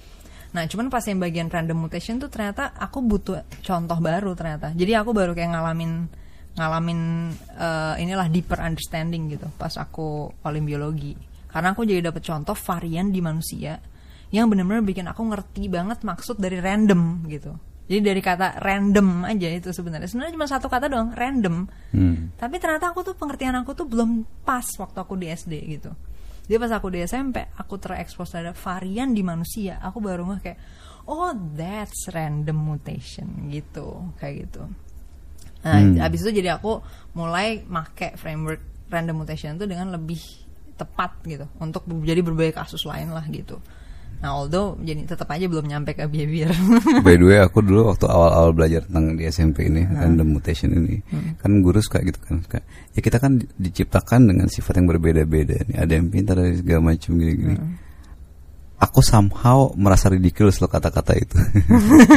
Nah 0.53 0.67
cuman 0.67 0.93
pas 0.93 1.01
yang 1.07 1.17
bagian 1.17 1.49
random 1.49 1.87
mutation 1.87 2.21
tuh 2.21 2.29
ternyata 2.29 2.75
aku 2.77 3.01
butuh 3.01 3.41
contoh 3.65 3.97
baru 3.97 4.37
ternyata. 4.37 4.75
Jadi 4.77 4.93
aku 4.93 5.17
baru 5.17 5.33
kayak 5.33 5.57
ngalamin 5.57 6.20
ngalamin 6.55 7.31
eh, 7.55 7.95
inilah 8.03 8.27
deeper 8.27 8.59
understanding 8.59 9.31
gitu 9.31 9.47
pas 9.55 9.71
aku 9.79 10.31
olim 10.43 10.67
biologi. 10.67 11.15
Karena 11.51 11.75
aku 11.75 11.83
jadi 11.83 11.99
dapet 12.11 12.23
contoh 12.23 12.55
varian 12.55 13.11
di 13.11 13.19
manusia 13.19 13.75
yang 14.31 14.47
benar-benar 14.47 14.83
bikin 14.87 15.07
aku 15.11 15.27
ngerti 15.27 15.67
banget 15.67 16.07
maksud 16.07 16.39
dari 16.39 16.63
random 16.63 17.27
gitu. 17.27 17.51
Jadi 17.91 18.07
dari 18.07 18.23
kata 18.23 18.63
random 18.63 19.27
aja 19.27 19.51
itu 19.51 19.75
sebenarnya 19.75 20.07
sebenarnya 20.07 20.33
cuma 20.39 20.47
satu 20.47 20.71
kata 20.71 20.87
doang 20.87 21.11
random. 21.11 21.67
Hmm. 21.91 22.31
Tapi 22.39 22.55
ternyata 22.55 22.95
aku 22.95 23.03
tuh 23.03 23.19
pengertian 23.19 23.51
aku 23.59 23.75
tuh 23.75 23.83
belum 23.83 24.23
pas 24.47 24.63
waktu 24.63 24.95
aku 24.95 25.19
di 25.19 25.27
SD 25.27 25.59
gitu. 25.75 25.91
Jadi 26.47 26.55
pas 26.55 26.71
aku 26.71 26.87
di 26.87 27.03
SMP 27.03 27.43
aku 27.59 27.75
terekspos 27.75 28.31
terhadap 28.31 28.55
varian 28.55 29.11
di 29.11 29.19
manusia, 29.27 29.83
aku 29.83 29.99
baru 29.99 30.23
nggak 30.23 30.39
kayak 30.39 30.59
oh 31.11 31.35
that's 31.55 32.07
random 32.15 32.55
mutation 32.55 33.51
gitu 33.51 34.15
kayak 34.23 34.47
gitu. 34.47 34.71
Nah, 35.61 35.77
Hmm. 35.77 36.01
abis 36.01 36.25
itu 36.25 36.41
jadi 36.41 36.57
aku 36.57 36.81
mulai 37.13 37.61
make 37.63 38.17
framework 38.17 38.59
random 38.89 39.21
mutation 39.21 39.55
itu 39.55 39.65
dengan 39.65 39.93
lebih 39.93 40.19
tepat 40.73 41.21
gitu 41.23 41.45
untuk 41.57 41.85
jadi 41.85 42.19
berbagai 42.19 42.57
kasus 42.57 42.81
lain 42.83 43.13
lah 43.13 43.21
gitu. 43.29 43.61
Nah, 44.21 44.37
although 44.37 44.77
jadi 44.77 45.05
tetap 45.05 45.29
aja 45.29 45.49
belum 45.49 45.65
nyampe 45.65 45.97
ke 45.97 46.05
behavior. 46.05 46.53
By 47.05 47.17
the 47.17 47.25
way, 47.25 47.39
aku 47.41 47.65
dulu 47.65 47.89
waktu 47.89 48.05
awal-awal 48.05 48.53
belajar 48.53 48.85
tentang 48.85 49.17
di 49.17 49.25
SMP 49.25 49.65
ini, 49.65 49.81
Nah. 49.81 50.05
random 50.05 50.37
mutation 50.37 50.69
ini, 50.69 51.01
Hmm. 51.09 51.37
kan 51.41 51.51
guru 51.61 51.81
suka 51.81 52.01
gitu 52.01 52.21
kan, 52.21 52.37
suka, 52.41 52.61
ya 52.93 53.01
kita 53.01 53.17
kan 53.17 53.41
di- 53.41 53.49
diciptakan 53.57 54.29
dengan 54.29 54.45
sifat 54.45 54.77
yang 54.77 54.85
berbeda-beda 54.85 55.65
nih, 55.65 55.77
ada 55.77 55.93
yang 55.93 56.09
pintar, 56.09 56.37
ada 56.37 56.53
yang 56.53 56.61
segala 56.61 56.81
macam 56.93 57.11
gini-gini. 57.17 57.55
Hmm. 57.57 57.73
Aku 58.81 59.05
somehow 59.05 59.69
merasa 59.77 60.09
ridiculous 60.09 60.57
loh 60.57 60.65
kata-kata 60.65 61.13
itu. 61.13 61.37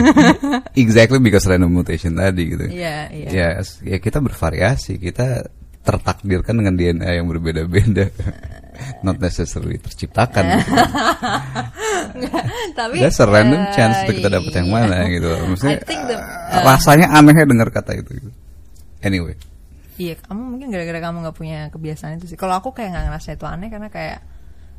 exactly 0.80 1.20
because 1.20 1.44
random 1.44 1.68
mutation 1.68 2.16
tadi 2.16 2.56
gitu. 2.56 2.72
Iya, 2.72 3.12
iya. 3.12 3.28
Ya, 3.28 3.48
s- 3.60 3.84
ya 3.84 4.00
kita 4.00 4.24
bervariasi, 4.24 4.96
kita 4.96 5.44
tertakdirkan 5.84 6.56
dengan 6.56 6.72
DNA 6.72 7.20
yang 7.20 7.28
berbeda-beda. 7.28 8.08
not 9.06 9.20
necessarily 9.22 9.78
terciptakan. 9.78 10.64
Tapi 12.74 12.96
That's 12.98 13.20
a 13.22 13.26
random 13.28 13.60
eh, 13.60 13.72
chance 13.76 14.02
untuk 14.02 14.18
kita 14.18 14.30
dapat 14.32 14.52
yang 14.56 14.68
iya. 14.68 14.74
mana 14.74 14.96
gitu. 15.12 15.28
Maksudnya 15.46 15.78
the- 15.84 16.18
eh, 16.18 16.62
rasanya 16.64 17.06
aneh 17.12 17.44
dengar 17.44 17.68
kata 17.70 17.92
itu. 17.94 18.10
gitu. 18.18 18.30
Anyway, 19.04 19.36
Iya, 19.94 20.18
kamu 20.26 20.58
mungkin 20.58 20.74
gara-gara 20.74 20.98
kamu 20.98 21.22
nggak 21.22 21.36
punya 21.38 21.58
kebiasaan 21.70 22.18
itu 22.18 22.34
sih. 22.34 22.38
Kalau 22.40 22.58
aku 22.58 22.74
kayak 22.74 22.98
nggak 22.98 23.04
ngerasa 23.14 23.28
itu 23.38 23.46
aneh 23.46 23.70
karena 23.70 23.88
kayak 23.94 24.26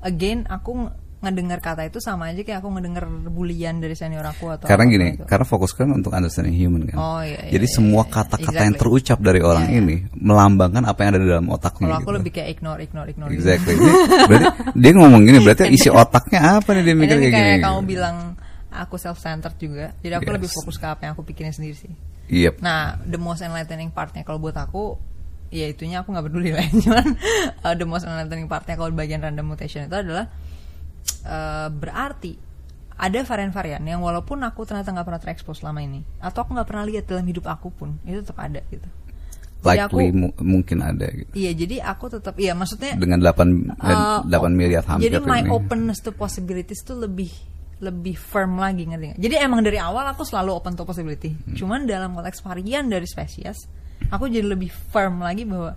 again 0.03 0.43
aku 0.43 0.91
ngedengar 1.25 1.59
kata 1.59 1.89
itu 1.89 1.97
sama 1.97 2.29
aja 2.29 2.45
kayak 2.45 2.61
aku 2.61 2.69
ngedengar 2.77 3.09
bulian 3.27 3.81
dari 3.81 3.97
senior 3.97 4.21
aku 4.23 4.53
atau 4.53 4.69
karena 4.69 4.85
gini, 4.85 5.07
gitu. 5.17 5.25
karena 5.25 5.45
fokus 5.49 5.73
kan 5.73 5.89
untuk 5.89 6.13
understanding 6.13 6.53
human 6.53 6.85
kan. 6.85 6.97
Oh, 7.01 7.21
iya, 7.25 7.49
iya, 7.49 7.57
Jadi 7.57 7.65
iya, 7.65 7.73
semua 7.73 8.05
iya. 8.05 8.13
kata-kata 8.13 8.61
yang 8.61 8.77
Exactly. 8.77 8.81
terucap 8.85 9.19
dari 9.25 9.41
orang 9.41 9.65
Iya, 9.65 9.73
iya. 9.73 9.81
ini 9.81 9.95
melambangkan 10.15 10.83
apa 10.85 10.99
yang 11.01 11.09
ada 11.17 11.19
di 11.19 11.27
dalam 11.33 11.47
otaknya. 11.49 11.85
Kalau 11.89 11.97
aku 11.97 12.05
gitu. 12.05 12.17
lebih 12.21 12.31
kayak 12.37 12.49
ignore, 12.53 12.79
ignore, 12.85 13.07
ignore. 13.09 13.29
gitu. 13.33 13.41
Exactly. 13.41 13.73
berarti 14.29 14.45
dia 14.77 14.91
ngomong 14.93 15.21
gini, 15.25 15.37
berarti 15.41 15.63
isi 15.75 15.89
otaknya 15.89 16.39
apa 16.61 16.69
nih 16.77 16.83
dia 16.85 16.95
mikir 16.95 17.17
kayak 17.17 17.33
kayak 17.33 17.49
gini. 17.57 17.65
kamu 17.65 17.79
gitu. 17.81 17.89
bilang 17.97 18.15
aku 18.69 18.95
self-centered 19.01 19.57
juga. 19.57 19.85
Jadi 20.05 20.13
aku 20.13 20.29
Yes. 20.29 20.35
lebih 20.37 20.49
fokus 20.53 20.75
ke 20.77 20.85
apa 20.85 21.01
yang 21.07 21.11
aku 21.17 21.23
pikirin 21.25 21.51
sendiri 21.51 21.75
sih. 21.75 21.91
Yep. 22.25 22.61
Nah, 22.61 22.97
the 23.05 23.17
most 23.17 23.41
enlightening 23.41 23.89
partnya 23.89 24.21
kalau 24.21 24.37
buat 24.37 24.57
aku 24.57 24.97
ya 25.53 25.69
itunya 25.69 26.01
aku 26.01 26.11
nggak 26.11 26.25
peduli 26.27 26.51
lah 26.51 26.65
cuman 26.83 27.05
uh, 27.63 27.75
the 27.77 27.85
most 27.87 28.03
enlightening 28.03 28.49
partnya 28.49 28.75
kalau 28.75 28.91
bagian 28.91 29.21
random 29.21 29.45
mutation 29.53 29.85
itu 29.87 29.95
adalah 29.95 30.27
uh, 31.23 31.67
berarti 31.69 32.33
ada 32.95 33.19
varian-varian 33.21 33.83
yang 33.83 33.99
walaupun 33.99 34.39
aku 34.41 34.63
ternyata 34.63 34.89
nggak 34.89 35.03
pernah 35.03 35.19
terekspos 35.19 35.59
selama 35.59 35.79
ini 35.79 35.99
atau 36.17 36.41
aku 36.41 36.53
nggak 36.53 36.63
pernah 36.65 36.85
lihat 36.85 37.03
dalam 37.05 37.23
hidup 37.23 37.45
aku 37.45 37.67
pun 37.69 37.99
itu 38.03 38.19
tetap 38.19 38.39
ada 38.39 38.63
gitu 38.65 38.87
Jadi 39.57 39.81
Likely 39.81 40.05
aku- 40.05 40.15
mu- 40.15 40.37
mungkin 40.39 40.77
ada 40.79 41.07
gitu. 41.09 41.31
iya 41.33 41.51
jadi 41.51 41.81
aku 41.83 42.05
tetap 42.09 42.37
iya 42.37 42.53
maksudnya 42.53 42.95
Dengan 42.95 43.19
8 43.19 43.75
Uh, 43.75 44.21
8 44.23 44.31
miliar 44.51 44.85
hampir 44.85 45.09
Jadi 45.09 45.19
my 45.21 45.41
ini. 45.41 45.49
openness 45.49 45.99
to 45.99 46.11
possibilities 46.11 46.79
tuh 46.81 46.95
lebih 46.97 47.33
lebih 47.75 48.15
firm 48.15 48.55
lagi 48.55 48.87
ngerti 48.87 49.05
nggak? 49.05 49.19
Jadi 49.19 49.35
emang 49.35 49.59
dari 49.59 49.75
awal 49.75 50.07
aku 50.07 50.23
selalu 50.23 50.55
open 50.55 50.73
to 50.73 50.87
possibility. 50.87 51.35
Hmm. 51.35 51.59
Cuman 51.59 51.83
dalam 51.83 52.15
konteks 52.15 52.39
varian 52.39 52.87
dari 52.87 53.03
spesies, 53.03 53.67
aku 54.07 54.31
jadi 54.31 54.47
lebih 54.47 54.71
firm 54.71 55.19
lagi 55.19 55.43
bahwa 55.43 55.75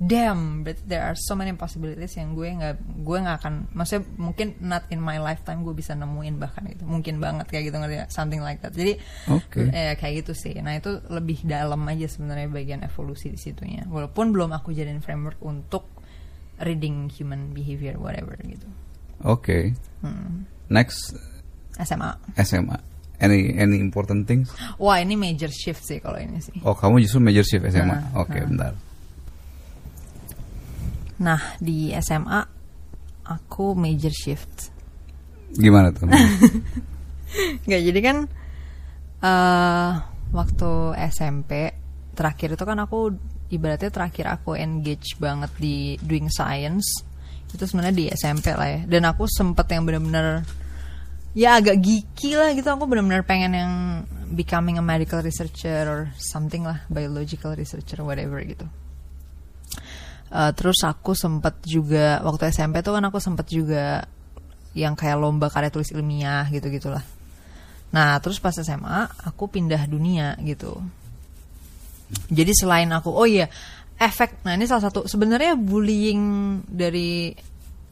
damn, 0.00 0.64
but 0.64 0.80
there 0.88 1.04
are 1.04 1.12
so 1.12 1.36
many 1.36 1.52
possibilities 1.52 2.16
yang 2.16 2.32
gue 2.32 2.48
nggak 2.48 3.04
gue 3.04 3.18
nggak 3.20 3.36
akan, 3.44 3.68
maksudnya 3.76 4.08
mungkin 4.16 4.56
not 4.64 4.88
in 4.88 4.96
my 4.96 5.20
lifetime 5.20 5.60
gue 5.60 5.76
bisa 5.76 5.92
nemuin 5.92 6.40
bahkan 6.40 6.64
itu 6.72 6.88
mungkin 6.88 7.20
banget 7.20 7.52
kayak 7.52 7.68
gitu 7.68 7.76
ngerti 7.76 7.94
nggak? 8.00 8.10
something 8.10 8.40
like 8.40 8.64
that. 8.64 8.72
Jadi 8.72 8.96
Oke. 9.28 9.68
eh, 9.68 9.92
kayak 10.00 10.24
gitu 10.24 10.32
sih. 10.32 10.56
Nah 10.64 10.80
itu 10.80 11.04
lebih 11.12 11.44
dalam 11.44 11.84
aja 11.84 12.08
sebenarnya 12.08 12.48
bagian 12.48 12.80
evolusi 12.80 13.28
di 13.28 13.36
situnya. 13.36 13.84
Walaupun 13.92 14.32
belum 14.32 14.56
aku 14.56 14.72
jadiin 14.72 15.04
framework 15.04 15.36
untuk 15.44 15.84
reading 16.64 17.12
human 17.12 17.52
behavior 17.52 18.00
whatever 18.00 18.40
gitu. 18.40 18.64
Oke. 19.20 19.76
Hmm. 20.00 20.48
Next 20.72 21.12
SMA. 21.76 22.16
SMA. 22.40 22.80
Any 23.20 23.52
any 23.52 23.76
important 23.76 24.24
things? 24.24 24.48
Wah 24.80 24.96
ini 24.96 25.12
major 25.12 25.52
shift 25.52 25.84
sih 25.84 26.00
kalau 26.00 26.16
ini 26.16 26.40
sih. 26.40 26.56
Oh, 26.64 26.72
kamu 26.72 27.04
justru 27.04 27.20
major 27.20 27.44
shift 27.44 27.68
SMA. 27.68 27.84
Nah, 27.84 28.16
Oke, 28.16 28.40
nah. 28.40 28.48
bentar. 28.48 28.72
Nah 31.20 31.56
di 31.60 31.92
SMA 32.00 32.40
aku 33.28 33.76
major 33.76 34.10
shift. 34.10 34.72
Gimana 35.54 35.92
tuh? 35.92 36.08
Nggak 37.66 37.82
jadi 37.86 38.00
kan 38.02 38.16
eh 39.20 39.92
waktu 40.32 40.70
SMP 41.12 41.74
terakhir 42.16 42.56
itu 42.56 42.64
kan 42.64 42.78
aku 42.80 43.12
ibaratnya 43.50 43.90
terakhir 43.92 44.26
aku 44.30 44.56
engage 44.56 45.18
banget 45.18 45.50
di 45.58 45.98
doing 46.00 46.30
science 46.30 47.04
itu 47.50 47.64
sebenarnya 47.66 47.94
di 47.94 48.06
SMP 48.14 48.54
lah 48.54 48.68
ya 48.70 48.80
dan 48.86 49.02
aku 49.10 49.26
sempet 49.26 49.66
yang 49.74 49.82
bener-bener 49.82 50.46
ya 51.34 51.58
agak 51.58 51.82
geeky 51.82 52.38
lah 52.38 52.54
gitu 52.54 52.66
aku 52.70 52.86
bener-bener 52.86 53.26
pengen 53.26 53.52
yang 53.54 53.72
becoming 54.30 54.78
a 54.78 54.84
medical 54.84 55.18
researcher 55.18 55.82
or 55.86 56.00
something 56.14 56.62
lah 56.62 56.78
biological 56.86 57.54
researcher 57.58 57.98
whatever 58.06 58.38
gitu 58.46 58.66
Eh, 60.30 60.52
terus 60.54 60.78
aku 60.86 61.10
sempet 61.18 61.58
juga 61.66 62.22
waktu 62.22 62.54
SMP 62.54 62.86
tuh 62.86 62.94
kan 62.94 63.02
aku 63.02 63.18
sempet 63.18 63.50
juga 63.50 64.06
yang 64.78 64.94
kayak 64.94 65.18
lomba 65.18 65.50
karya 65.50 65.74
tulis 65.74 65.90
ilmiah 65.90 66.46
gitu 66.54 66.70
gitulah 66.70 67.02
nah 67.90 68.14
terus 68.22 68.38
pas 68.38 68.54
SMA 68.54 69.10
aku 69.26 69.50
pindah 69.50 69.82
dunia 69.90 70.38
gitu. 70.46 70.78
Jadi 72.30 72.54
selain 72.54 72.86
aku 72.94 73.10
oh 73.10 73.26
iya 73.26 73.50
efek 73.98 74.46
nah 74.46 74.54
ini 74.54 74.70
salah 74.70 74.86
satu 74.86 75.10
sebenarnya 75.10 75.58
bullying 75.58 76.22
dari 76.62 77.34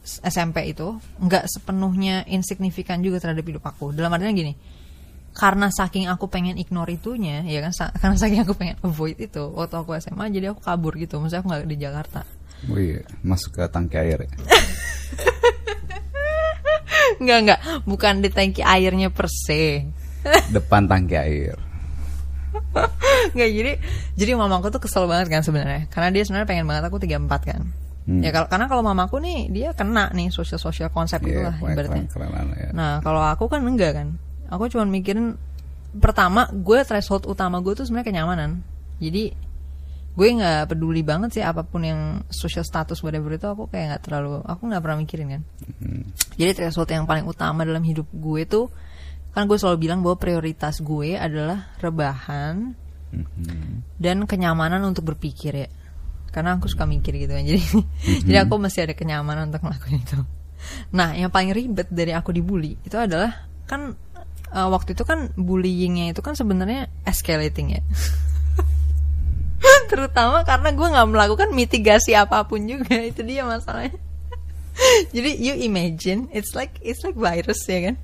SMP 0.07 0.70
itu 0.70 0.95
nggak 1.18 1.51
sepenuhnya 1.51 2.22
insignifikan 2.30 3.03
juga 3.03 3.18
terhadap 3.18 3.43
hidup 3.43 3.66
aku. 3.66 3.91
Dalam 3.91 4.14
artinya 4.14 4.30
gini 4.30 4.55
karena 5.39 5.70
saking 5.70 6.05
aku 6.05 6.26
pengen 6.26 6.57
ignore 6.57 6.91
itunya 6.91 7.41
ya 7.43 7.62
kan 7.62 7.70
sa- 7.70 7.95
karena 8.03 8.16
saking 8.16 8.43
aku 8.43 8.53
pengen 8.53 8.74
avoid 8.80 9.14
itu 9.16 9.47
waktu 9.49 9.74
aku 9.76 9.95
SMA 9.97 10.26
jadi 10.28 10.51
aku 10.51 10.61
kabur 10.61 10.93
gitu 10.95 11.16
maksudnya 11.16 11.41
aku 11.41 11.49
nggak 11.49 11.64
di 11.64 11.78
Jakarta 11.78 12.22
Oh 12.66 12.74
iya, 12.74 12.99
masuk 13.22 13.55
ke 13.55 13.62
tangki 13.64 13.95
air 13.97 14.18
ya. 14.18 14.30
nggak 17.18 17.39
nggak 17.41 17.61
bukan 17.84 18.14
di 18.18 18.28
tangki 18.28 18.62
airnya 18.62 19.09
per 19.09 19.26
se 19.26 19.86
Depan 20.51 20.84
tangki 20.84 21.14
air. 21.14 21.57
nggak 23.30 23.51
jadi 23.53 23.72
jadi 24.14 24.30
mamaku 24.34 24.68
tuh 24.68 24.80
kesel 24.80 25.07
banget 25.07 25.30
kan 25.30 25.43
sebenarnya 25.43 25.86
karena 25.86 26.11
dia 26.11 26.22
sebenarnya 26.24 26.49
pengen 26.49 26.66
banget 26.66 26.84
aku 26.84 26.99
34 26.99 27.14
kan 27.45 27.62
Hmm. 28.03 28.24
ya 28.24 28.32
kalau 28.32 28.49
karena 28.49 28.66
kalau 28.66 28.80
mamaku 28.80 29.20
nih 29.20 29.53
dia 29.53 29.68
kena 29.70 30.09
nih 30.11 30.32
sosial 30.32 30.57
sosial 30.57 30.89
konsep 30.89 31.20
Iya, 31.20 31.28
gitu 31.28 31.41
lah 31.45 31.55
keren- 31.55 31.72
ibaratnya 31.76 32.09
ya. 32.57 32.68
Nah, 32.72 33.05
kalau 33.05 33.20
aku 33.20 33.53
kan 33.53 33.61
enggak 33.61 33.93
kan. 33.93 34.16
Aku 34.49 34.68
cuma 34.72 34.84
mikirin 34.84 35.36
pertama 35.96 36.49
gue 36.53 36.84
threshold 36.84 37.24
utama 37.24 37.61
gue 37.61 37.72
tuh 37.72 37.84
sebenarnya 37.84 38.09
kenyamanan. 38.12 38.51
Jadi 39.01 39.32
gue 40.18 40.28
nggak 40.34 40.74
peduli 40.74 41.07
banget 41.07 41.38
sih 41.38 41.44
apa 41.46 41.62
pun 41.62 41.86
yang 41.86 42.26
social 42.32 42.66
status 42.66 42.99
whatever 43.07 43.30
itu 43.30 43.46
aku 43.46 43.70
kayak 43.70 43.94
nggak 43.94 44.03
terlalu 44.03 44.42
aku 44.42 44.62
nggak 44.66 44.82
pernah 44.82 44.99
mikirin 44.99 45.28
kan. 45.38 45.42
Hmm. 45.78 46.03
Jadi 46.34 46.51
threshold 46.59 46.90
yang 46.90 47.07
paling 47.07 47.28
utama 47.28 47.62
dalam 47.62 47.84
hidup 47.84 48.09
gue 48.11 48.42
tuh 48.49 48.66
kan 49.30 49.46
gue 49.46 49.55
selalu 49.55 49.86
bilang 49.86 50.01
bahwa 50.03 50.18
prioritas 50.18 50.80
gue 50.82 51.14
adalah 51.14 51.70
rebahan 51.78 52.74
Mhm. 53.09 53.96
dan 53.96 54.28
kenyamanan 54.28 54.84
untuk 54.84 55.09
berpikir 55.09 55.57
ya 55.57 55.68
karena 56.28 56.61
aku 56.61 56.68
suka 56.68 56.84
mikir 56.84 57.16
gitu 57.16 57.32
kan 57.32 57.40
jadi 57.40 57.62
jadi 58.28 58.44
aku 58.44 58.61
mesti 58.61 58.84
ada 58.84 58.92
kenyamanan 58.92 59.49
untuk 59.49 59.64
ngelakuin 59.64 60.05
itu 60.05 60.20
nah 60.92 61.16
yang 61.16 61.32
paling 61.32 61.57
ribet 61.57 61.88
dari 61.88 62.12
aku 62.12 62.36
dibully 62.36 62.76
itu 62.84 62.96
adalah 63.01 63.49
kan 63.64 63.96
eh, 64.55 64.68
waktu 64.68 64.96
itu 64.96 65.05
kan 65.05 65.30
bullyingnya 65.36 66.16
itu 66.16 66.20
kan 66.24 66.32
sebenarnya 66.32 66.88
escalating 67.05 67.78
ya. 67.78 67.82
Terutama 69.90 70.46
karena 70.49 70.70
gue 70.72 70.86
nggak 70.86 71.09
melakukan 71.11 71.49
mitigasi 71.53 72.14
apa 72.14 72.46
pun 72.46 72.64
juga 72.64 72.96
itu 73.03 73.20
dia 73.26 73.44
masalahnya. 73.44 73.99
Jadi 75.14 75.30
you 75.42 75.55
imagine 75.59 76.30
it's 76.30 76.55
like 76.55 76.78
it's 76.80 77.03
like 77.03 77.18
virus 77.18 77.66
ya 77.66 77.92
kan 77.92 77.96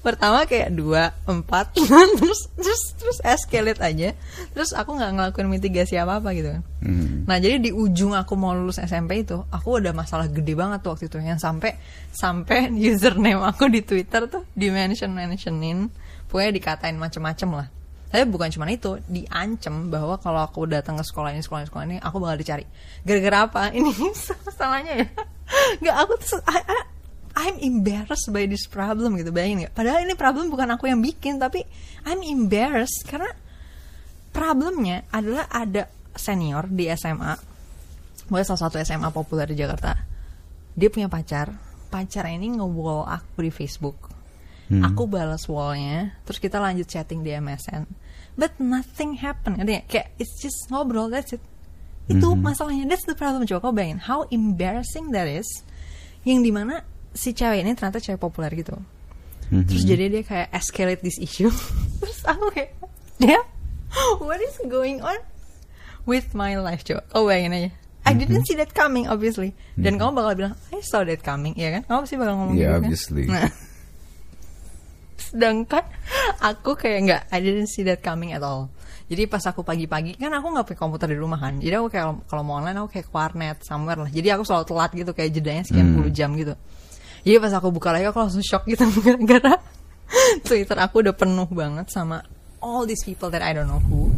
pertama 0.00 0.48
kayak 0.48 0.72
dua 0.72 1.12
empat 1.28 1.76
terus 1.76 2.48
terus 2.56 2.82
terus 2.96 3.18
escalate 3.22 3.80
aja. 3.82 4.16
Terus 4.56 4.70
aku 4.72 4.96
nggak 4.96 5.12
ngelakuin 5.16 5.48
mitigasi 5.52 6.00
apa 6.00 6.18
apa 6.18 6.32
gitu 6.32 6.56
kan. 6.56 6.62
Hmm. 6.86 7.26
nah 7.26 7.40
jadi 7.42 7.58
di 7.58 7.74
ujung 7.74 8.14
aku 8.14 8.38
mau 8.38 8.54
lulus 8.54 8.78
SMP 8.78 9.26
itu 9.26 9.42
aku 9.50 9.82
udah 9.82 9.90
masalah 9.90 10.30
gede 10.30 10.54
banget 10.54 10.80
tuh 10.84 10.94
waktu 10.94 11.10
itu. 11.10 11.18
Yang 11.20 11.40
sampai 11.44 11.76
sampai 12.12 12.70
username 12.90 13.42
aku 13.42 13.68
di 13.68 13.82
Twitter 13.82 14.26
tuh 14.30 14.42
di 14.52 14.70
mention 14.72 15.12
mentionin 15.12 15.88
pokoknya 16.26 16.50
dikatain 16.56 16.96
macem-macem 16.98 17.50
lah. 17.52 17.68
Tapi 18.06 18.22
bukan 18.30 18.48
cuma 18.54 18.70
itu 18.70 19.02
diancem 19.10 19.90
bahwa 19.90 20.16
kalau 20.22 20.38
aku 20.40 20.64
datang 20.70 20.94
ke 20.96 21.04
sekolah 21.04 21.34
ini 21.34 21.42
sekolah 21.42 21.66
ini 21.66 21.68
sekolah 21.68 21.84
ini 21.90 21.96
aku 21.98 22.16
bakal 22.22 22.38
dicari. 22.38 22.64
Gara-gara 23.02 23.38
apa? 23.50 23.62
Ini 23.76 23.90
salahnya 24.58 25.04
ya? 25.04 25.06
Nggak 25.82 25.96
aku 26.06 26.12
tuh 26.22 26.40
I, 26.46 26.58
I- 26.64 26.86
I'm 27.36 27.60
embarrassed 27.60 28.32
by 28.32 28.48
this 28.48 28.64
problem 28.64 29.20
gitu 29.20 29.28
bayangin 29.28 29.68
nggak? 29.68 29.74
Padahal 29.76 30.08
ini 30.08 30.16
problem 30.16 30.48
bukan 30.48 30.72
aku 30.72 30.88
yang 30.88 31.04
bikin 31.04 31.36
tapi 31.36 31.60
I'm 32.08 32.24
embarrassed 32.24 33.04
karena 33.04 33.28
problemnya 34.32 35.04
adalah 35.12 35.44
ada 35.52 35.92
senior 36.16 36.64
di 36.72 36.88
SMA 36.96 37.56
Pokoknya 38.26 38.42
salah 38.42 38.62
satu 38.66 38.76
SMA 38.82 39.14
populer 39.14 39.46
di 39.46 39.56
Jakarta. 39.62 39.94
Dia 40.74 40.90
punya 40.90 41.06
pacar. 41.06 41.54
Pacar 41.86 42.26
ini 42.26 42.58
nge-wall 42.58 43.06
aku 43.06 43.46
di 43.46 43.54
Facebook. 43.54 44.10
Aku 44.66 45.06
balas 45.06 45.46
wallnya 45.46 46.18
terus 46.26 46.42
kita 46.42 46.58
lanjut 46.58 46.90
chatting 46.90 47.22
di 47.22 47.30
MSN 47.30 47.86
but 48.34 48.50
nothing 48.58 49.14
happen. 49.14 49.54
Ngerti 49.54 49.72
nggak? 49.78 49.86
kayak 49.86 50.08
it's 50.18 50.42
just 50.42 50.66
ngobrol 50.74 51.06
that's 51.06 51.30
it. 51.30 51.42
Itu 52.10 52.34
masalahnya 52.34 52.90
that's 52.90 53.06
the 53.06 53.14
problem. 53.14 53.46
Coba 53.46 53.70
kau 53.70 53.70
bayangin 53.70 54.02
how 54.02 54.26
embarrassing 54.26 55.14
that 55.14 55.30
is. 55.30 55.46
Yang 56.26 56.50
di 56.50 56.52
mana 56.52 56.82
si 57.16 57.32
cewek 57.32 57.64
ini 57.64 57.72
ternyata 57.72 57.98
cewek 57.98 58.20
populer 58.20 58.52
gitu 58.52 58.76
Mhm. 59.46 59.62
terus 59.64 59.82
jadi 59.82 60.04
dia 60.10 60.22
kayak 60.22 60.48
escalate 60.52 61.00
this 61.00 61.16
issue 61.16 61.48
terus 62.02 62.18
aku 62.22 62.50
kayak 62.50 62.74
dia 63.16 63.38
what 64.18 64.36
is 64.38 64.58
going 64.66 64.98
on 65.00 65.16
with 66.02 66.34
my 66.34 66.54
life 66.54 66.82
coba 66.82 67.00
kau 67.08 67.24
bayangin 67.24 67.54
aja 67.54 67.70
I 68.06 68.14
didn't 68.14 68.46
see 68.46 68.54
that 68.54 68.70
coming 68.70 69.10
obviously. 69.10 69.50
Dan 69.74 69.98
kamu 69.98 70.14
bakal 70.14 70.32
bilang 70.38 70.54
I 70.70 70.78
saw 70.78 71.02
that 71.02 71.26
coming, 71.26 71.58
ya 71.58 71.74
kan? 71.74 71.82
Kamu 71.90 71.98
pasti 72.06 72.14
bakal 72.14 72.38
ngomong 72.38 72.54
Yeah, 72.54 72.62
gitu 72.62 72.70
kan? 72.70 72.82
obviously. 72.86 73.24
Nah, 73.26 73.50
sedangkan 75.26 75.84
aku 76.38 76.78
kayak 76.78 76.98
nggak 77.02 77.22
I 77.34 77.38
didn't 77.42 77.66
see 77.66 77.82
that 77.82 77.98
coming 77.98 78.30
at 78.30 78.46
all. 78.46 78.70
Jadi 79.06 79.26
pas 79.26 79.42
aku 79.42 79.62
pagi-pagi 79.62 80.14
kan 80.18 80.30
aku 80.30 80.54
nggak 80.54 80.66
punya 80.66 80.78
komputer 80.78 81.08
di 81.10 81.18
rumah 81.18 81.38
kan. 81.38 81.58
Jadi 81.58 81.74
aku 81.74 81.90
kayak 81.90 82.06
kalau 82.26 82.42
mau 82.42 82.58
online 82.58 82.78
aku 82.78 82.94
kayak 82.94 83.06
ke 83.06 83.14
warnet 83.14 83.58
somewhere 83.62 83.98
lah. 83.98 84.10
Jadi 84.10 84.28
aku 84.30 84.42
selalu 84.42 84.64
telat 84.66 84.90
gitu 84.94 85.10
kayak 85.10 85.30
jedanya 85.34 85.62
sekian 85.66 85.88
puluh 85.94 86.10
jam 86.10 86.30
gitu. 86.34 86.54
Jadi 87.26 87.42
pas 87.42 87.50
aku 87.58 87.74
buka 87.74 87.90
lagi 87.90 88.06
aku 88.06 88.22
langsung 88.22 88.44
shock 88.46 88.70
gitu 88.70 88.86
gara-gara 89.06 89.58
Twitter 90.46 90.78
aku 90.78 91.02
udah 91.02 91.10
penuh 91.10 91.50
banget 91.50 91.90
sama 91.90 92.22
all 92.62 92.86
these 92.86 93.02
people 93.02 93.26
that 93.34 93.42
I 93.42 93.50
don't 93.50 93.66
know 93.66 93.82
who. 93.82 94.14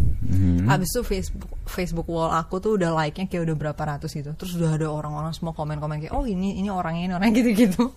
Abis 0.68 0.92
itu 0.92 1.00
Facebook 1.00 1.48
Facebook 1.64 2.04
wall 2.04 2.28
aku 2.28 2.61
tuh 2.61 2.76
udah 2.76 2.92
like-nya 2.92 3.24
kayak 3.24 3.48
udah 3.48 3.56
berapa 3.56 3.82
ratus 3.96 4.12
gitu. 4.12 4.36
Terus 4.36 4.61
udah 4.61 4.76
ada 4.76 4.86
orang-orang 4.92 5.32
semua 5.32 5.56
komen-komen 5.56 6.04
kayak 6.04 6.12
oh 6.12 6.28
ini 6.28 6.61
ini 6.61 6.68
orangnya 6.68 7.09
ini 7.09 7.14
orang 7.16 7.32
gitu-gitu. 7.40 7.88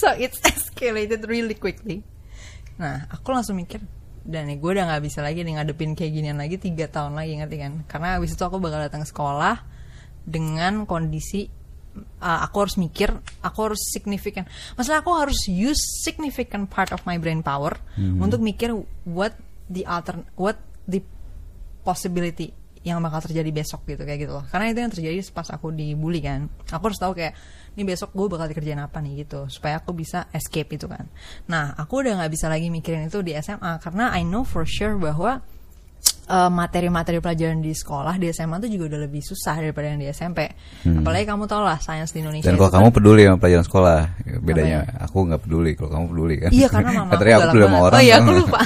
so 0.00 0.08
it's 0.16 0.40
escalated 0.48 1.28
really 1.28 1.52
quickly. 1.52 2.00
Nah, 2.80 3.04
aku 3.12 3.36
langsung 3.36 3.60
mikir 3.60 3.84
dan 4.24 4.48
nih 4.48 4.56
gue 4.56 4.70
udah 4.72 4.88
nggak 4.88 5.02
bisa 5.04 5.20
lagi 5.20 5.44
nih 5.44 5.60
ngadepin 5.60 5.92
kayak 5.92 6.12
ginian 6.16 6.40
lagi 6.40 6.56
tiga 6.56 6.88
tahun 6.88 7.20
lagi 7.20 7.36
ngerti 7.36 7.56
kan? 7.60 7.72
Karena 7.84 8.16
abis 8.16 8.32
itu 8.32 8.42
aku 8.48 8.56
bakal 8.56 8.80
datang 8.80 9.04
sekolah 9.04 9.60
dengan 10.24 10.88
kondisi 10.88 11.57
uh, 12.20 12.40
aku 12.46 12.66
harus 12.66 12.76
mikir, 12.76 13.10
aku 13.40 13.58
harus 13.72 13.80
significant. 13.90 14.46
Masalah 14.74 15.00
aku 15.00 15.12
harus 15.14 15.48
use 15.48 15.80
significant 16.04 16.68
part 16.68 16.90
of 16.94 17.02
my 17.08 17.16
brain 17.16 17.40
power 17.42 17.76
untuk 17.98 18.42
mikir 18.42 18.74
what 19.04 19.34
the 19.66 19.84
alter, 19.84 20.22
what 20.38 20.58
the 20.86 21.02
possibility 21.82 22.54
yang 22.86 23.02
bakal 23.02 23.20
terjadi 23.20 23.50
besok 23.50 23.84
gitu 23.84 24.02
kayak 24.06 24.24
gitu 24.24 24.32
loh. 24.32 24.44
Karena 24.48 24.70
itu 24.70 24.78
yang 24.80 24.92
terjadi 24.92 25.18
pas 25.34 25.48
aku 25.50 25.74
dibully 25.74 26.22
kan. 26.22 26.48
Aku 26.70 26.88
harus 26.88 26.98
tahu 27.00 27.12
kayak 27.12 27.34
ini 27.74 27.82
besok 27.84 28.14
gue 28.14 28.26
bakal 28.26 28.46
dikerjain 28.50 28.80
apa 28.80 28.98
nih 28.98 29.26
gitu 29.26 29.46
supaya 29.50 29.78
aku 29.78 29.94
bisa 29.94 30.26
escape 30.32 30.78
itu 30.78 30.86
kan. 30.88 31.06
Nah 31.50 31.74
aku 31.76 32.02
udah 32.02 32.18
nggak 32.22 32.32
bisa 32.32 32.46
lagi 32.48 32.72
mikirin 32.72 33.06
itu 33.06 33.20
di 33.22 33.36
SMA 33.38 33.78
karena 33.82 34.10
I 34.14 34.24
know 34.24 34.42
for 34.42 34.64
sure 34.64 34.96
bahwa 34.96 35.44
uh, 36.28 36.50
materi-materi 36.52 37.18
pelajaran 37.18 37.58
di 37.58 37.72
sekolah 37.72 38.20
di 38.20 38.28
SMA 38.30 38.60
tuh 38.60 38.70
juga 38.70 38.94
udah 38.94 39.00
lebih 39.08 39.24
susah 39.24 39.56
daripada 39.58 39.90
yang 39.90 39.98
di 39.98 40.06
SMP. 40.12 40.44
Apalagi 40.84 41.24
kamu 41.24 41.48
tau 41.48 41.64
lah 41.64 41.80
sains 41.80 42.12
di 42.12 42.20
Indonesia. 42.20 42.46
Dan 42.46 42.60
kalau 42.60 42.70
kan- 42.70 42.84
kamu 42.84 42.88
peduli 42.92 43.22
sama 43.24 43.38
pelajaran 43.40 43.66
sekolah, 43.66 43.98
bedanya 44.44 44.78
aku 45.00 45.16
nggak 45.24 45.42
peduli. 45.42 45.70
Kalau 45.74 45.90
kamu 45.90 46.04
peduli 46.12 46.34
kan? 46.36 46.50
Iya 46.52 46.68
karena 46.68 46.90
mama 46.92 47.10
aku 47.16 47.24
galak 47.24 47.48
peduli 47.50 47.64
sama 47.64 47.78
orang. 47.80 47.98
Oh 47.98 48.04
iya 48.04 48.14
kan? 48.14 48.22
aku 48.22 48.32
lupa. 48.36 48.60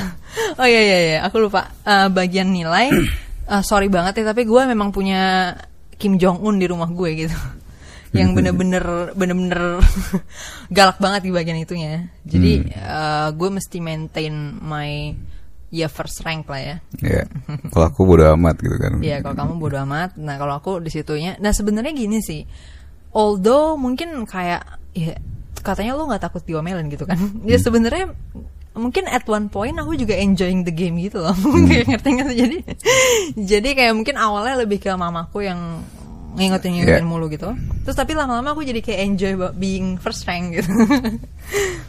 Oh 0.59 0.67
iya 0.69 0.81
iya 0.83 0.99
iya 0.99 1.19
aku 1.25 1.37
lupa. 1.39 1.63
Eh, 1.87 2.09
bagian 2.11 2.49
nilai 2.51 2.87
eh, 3.55 3.63
sorry 3.65 3.89
banget 3.89 4.21
ya 4.21 4.25
tapi 4.35 4.43
gue 4.45 4.63
memang 4.67 4.91
punya 4.91 5.55
Kim 5.97 6.19
Jong 6.19 6.43
Un 6.43 6.59
di 6.59 6.67
rumah 6.67 6.91
gue 6.91 7.11
gitu. 7.27 7.39
Yang 8.19 8.37
bener-bener 8.37 8.85
bener-bener 9.17 9.81
galak 10.77 11.01
banget 11.01 11.25
di 11.25 11.31
bagian 11.33 11.57
itunya. 11.57 12.11
Jadi 12.27 12.69
eh, 12.69 13.29
gue 13.33 13.49
mesti 13.49 13.79
maintain 13.81 14.35
my 14.61 14.91
ya 15.73 15.89
first 15.89 16.21
rank 16.21 16.45
lah 16.53 16.61
ya. 16.61 16.77
Iya. 17.01 17.25
Kalau 17.73 17.89
aku 17.89 18.05
bodo 18.05 18.29
amat 18.37 18.61
gitu 18.61 18.77
kan. 18.77 19.01
Iya, 19.01 19.25
kalau 19.25 19.35
kamu 19.35 19.53
bodo 19.57 19.81
amat. 19.89 20.21
Nah, 20.21 20.37
kalau 20.37 20.61
aku 20.61 20.85
di 20.85 20.93
situnya, 20.93 21.41
nah 21.41 21.57
sebenarnya 21.57 21.97
gini 21.97 22.21
sih. 22.21 22.45
Although 23.17 23.81
mungkin 23.81 24.29
kayak 24.29 24.63
ya 24.93 25.17
katanya 25.65 25.97
lo 25.97 26.05
nggak 26.05 26.29
takut 26.29 26.45
diomelin 26.45 26.93
gitu 26.93 27.09
kan. 27.09 27.17
Ya 27.49 27.57
sebenarnya 27.57 28.13
mungkin 28.77 29.09
at 29.09 29.25
one 29.25 29.49
point 29.49 29.77
aku 29.81 29.97
juga 29.97 30.13
enjoying 30.17 30.69
the 30.69 30.73
game 30.73 31.01
gitu 31.01 31.21
loh. 31.21 31.37
Kayak 31.69 31.93
ngerti 31.93 32.09
nggak 32.09 32.29
sih? 32.29 32.39
Jadi 32.41 32.59
jadi 33.37 33.69
kayak 33.77 33.95
mungkin 33.97 34.17
awalnya 34.17 34.65
lebih 34.65 34.81
ke 34.81 34.89
mamaku 34.97 35.45
yang 35.45 35.85
ngingetin 36.33 36.71
ngingetin 36.75 37.05
Yeah. 37.05 37.09
mulu 37.09 37.27
gitu. 37.29 37.53
Terus 37.85 37.97
tapi 37.97 38.13
lama-lama 38.13 38.53
aku 38.53 38.63
jadi 38.63 38.81
kayak 38.81 39.01
enjoy 39.05 39.33
being 39.55 39.97
first 39.97 40.25
rank 40.25 40.57
gitu. 40.57 40.69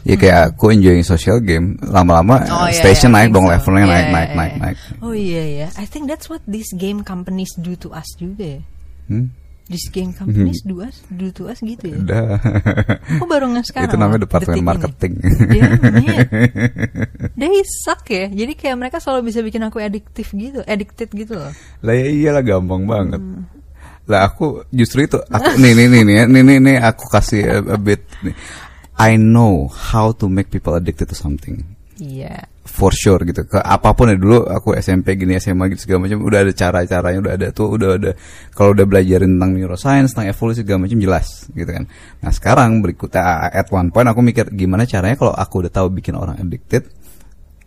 Ya 0.04 0.20
kayak 0.20 0.38
aku 0.52 0.68
enjoying 0.68 1.00
social 1.00 1.40
game, 1.40 1.80
lama-lama 1.80 2.44
Oh, 2.44 2.68
iya, 2.68 2.76
station 2.76 3.16
iya, 3.16 3.16
I 3.16 3.20
naik 3.24 3.30
dong 3.32 3.48
so. 3.48 3.52
levelnya 3.56 3.80
Iya, 3.80 3.88
naik 3.88 4.04
iya, 4.04 4.12
naik 4.12 4.28
iya. 4.28 4.36
naik 4.36 4.54
naik. 4.60 4.78
Oh 5.00 5.14
iya 5.16 5.42
iya. 5.48 5.66
I 5.80 5.88
think 5.88 6.04
that's 6.06 6.28
what 6.28 6.44
these 6.44 6.68
game 6.76 7.00
companies 7.00 7.56
do 7.56 7.72
to 7.80 7.88
us 7.88 8.04
juga 8.20 8.60
ya. 8.60 8.62
Hmm? 9.08 9.32
These 9.64 9.88
game 9.88 10.12
companies 10.12 10.60
do 10.60 10.84
us 10.84 11.00
do 11.08 11.32
to 11.32 11.48
us 11.48 11.64
gitu 11.64 11.88
ya. 11.88 11.96
Udah. 11.96 12.36
Aku 13.16 13.24
baru 13.24 13.48
nge 13.48 13.72
sekarang. 13.72 13.88
Itu 13.88 13.96
namanya 13.96 14.28
departemen 14.28 14.60
marketing. 14.60 15.12
Iya, 15.24 15.64
man. 15.72 16.04
They 17.40 17.64
suck 17.64 18.04
ya. 18.12 18.28
Jadi 18.28 18.52
kayak 18.60 18.76
mereka 18.76 19.00
selalu 19.00 19.32
bisa 19.32 19.40
bikin 19.40 19.64
aku 19.64 19.80
adiktif 19.80 20.36
gitu, 20.36 20.60
addicted 20.68 21.08
gitu 21.16 21.40
loh. 21.40 21.48
lah 21.80 21.94
ya 21.96 22.06
iyalah 22.12 22.44
gampang 22.44 22.84
banget. 22.84 23.24
Hmm. 23.24 23.48
Lah 24.04 24.28
aku 24.28 24.68
justru 24.68 25.08
itu 25.08 25.16
aku 25.16 25.56
nih 25.56 25.72
nih 25.72 25.86
nih 25.88 26.02
nih 26.04 26.16
nih 26.28 26.42
nih, 26.44 26.58
nih 26.60 26.76
aku 26.80 27.08
kasih 27.08 27.42
a, 27.48 27.56
a 27.74 27.78
bit 27.80 28.04
nih. 28.20 28.36
I 28.94 29.18
know 29.18 29.66
how 29.66 30.14
to 30.22 30.30
make 30.30 30.54
people 30.54 30.76
addicted 30.78 31.10
to 31.10 31.16
something. 31.18 31.66
Iya. 31.98 32.46
For 32.64 32.90
sure 32.90 33.22
gitu. 33.26 33.46
Ke 33.46 33.62
apa 33.62 33.94
pun 33.94 34.10
ya 34.10 34.16
dulu 34.18 34.46
aku 34.46 34.74
SMP 34.78 35.14
gini 35.14 35.38
SMA 35.38 35.70
gitu 35.74 35.88
segala 35.88 36.06
macam 36.06 36.22
udah 36.26 36.38
ada 36.42 36.52
cara-caranya 36.54 37.18
udah 37.22 37.32
ada 37.34 37.48
tuh 37.54 37.68
udah 37.74 37.88
ada 37.98 38.10
kalau 38.54 38.74
udah 38.74 38.86
belajarin 38.86 39.38
tentang 39.38 39.50
neuroscience 39.54 40.10
tentang 40.14 40.30
evolusi 40.30 40.62
segala 40.62 40.86
macam 40.86 40.98
jelas 40.98 41.26
gitu 41.54 41.70
kan. 41.70 41.84
Nah 42.22 42.30
sekarang 42.34 42.82
berikutnya 42.82 43.50
at 43.50 43.68
one 43.70 43.90
point 43.94 44.10
aku 44.10 44.20
mikir 44.22 44.50
gimana 44.50 44.86
caranya 44.86 45.16
kalau 45.18 45.34
aku 45.34 45.66
udah 45.66 45.72
tahu 45.72 45.88
bikin 45.90 46.18
orang 46.18 46.38
addicted 46.38 46.86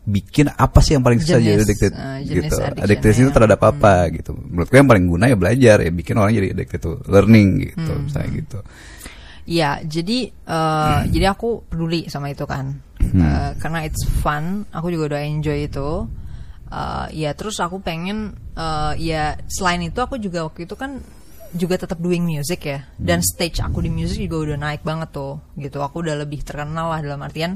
bikin 0.07 0.47
apa 0.47 0.79
sih 0.79 0.95
yang 0.95 1.03
paling 1.03 1.19
susah 1.19 1.43
jadi 1.43 1.59
addicted 1.59 1.91
jenis 2.23 2.47
gitu. 2.47 2.55
Addicted 2.79 3.11
itu 3.11 3.27
ya. 3.27 3.35
terhadap 3.35 3.59
apa 3.59 4.07
gitu. 4.15 4.31
Menurutku 4.39 4.79
yang 4.79 4.87
paling 4.87 5.05
guna 5.05 5.27
ya 5.27 5.35
belajar 5.35 5.77
ya 5.83 5.91
bikin 5.91 6.15
orang 6.15 6.31
jadi 6.31 6.55
addicted 6.55 6.79
to 6.79 6.91
learning 7.11 7.67
gitu 7.67 7.91
Hmm. 7.91 8.07
misalnya 8.07 8.29
gitu. 8.39 8.59
Iya, 9.47 9.69
jadi 9.83 10.19
eh, 10.31 10.99
jadi 11.11 11.25
aku 11.31 11.67
peduli 11.67 12.07
sama 12.07 12.31
itu 12.31 12.47
kan. 12.47 12.71
Eh, 13.03 13.51
karena 13.59 13.83
it's 13.83 14.03
fun, 14.23 14.63
aku 14.71 14.91
juga 14.91 15.15
udah 15.15 15.21
enjoy 15.27 15.67
itu. 15.67 16.07
Eh, 16.67 17.05
ya 17.27 17.31
terus 17.35 17.59
aku 17.59 17.79
pengen 17.83 18.35
eh, 18.55 18.93
ya 18.99 19.35
selain 19.47 19.83
itu 19.83 19.99
aku 19.99 20.19
juga 20.19 20.47
waktu 20.47 20.67
itu 20.67 20.75
kan 20.75 20.99
juga 21.55 21.79
tetap 21.79 21.95
doing 22.03 22.27
music 22.27 22.67
ya 22.67 22.83
dan 22.99 23.23
stage 23.23 23.63
aku 23.63 23.79
di 23.79 23.87
music 23.87 24.27
juga 24.27 24.51
udah 24.51 24.57
naik 24.67 24.83
banget 24.83 25.15
tuh 25.15 25.39
gitu 25.55 25.79
aku 25.79 26.03
udah 26.03 26.19
lebih 26.19 26.43
terkenal 26.43 26.91
lah 26.91 26.99
dalam 26.99 27.23
artian 27.23 27.55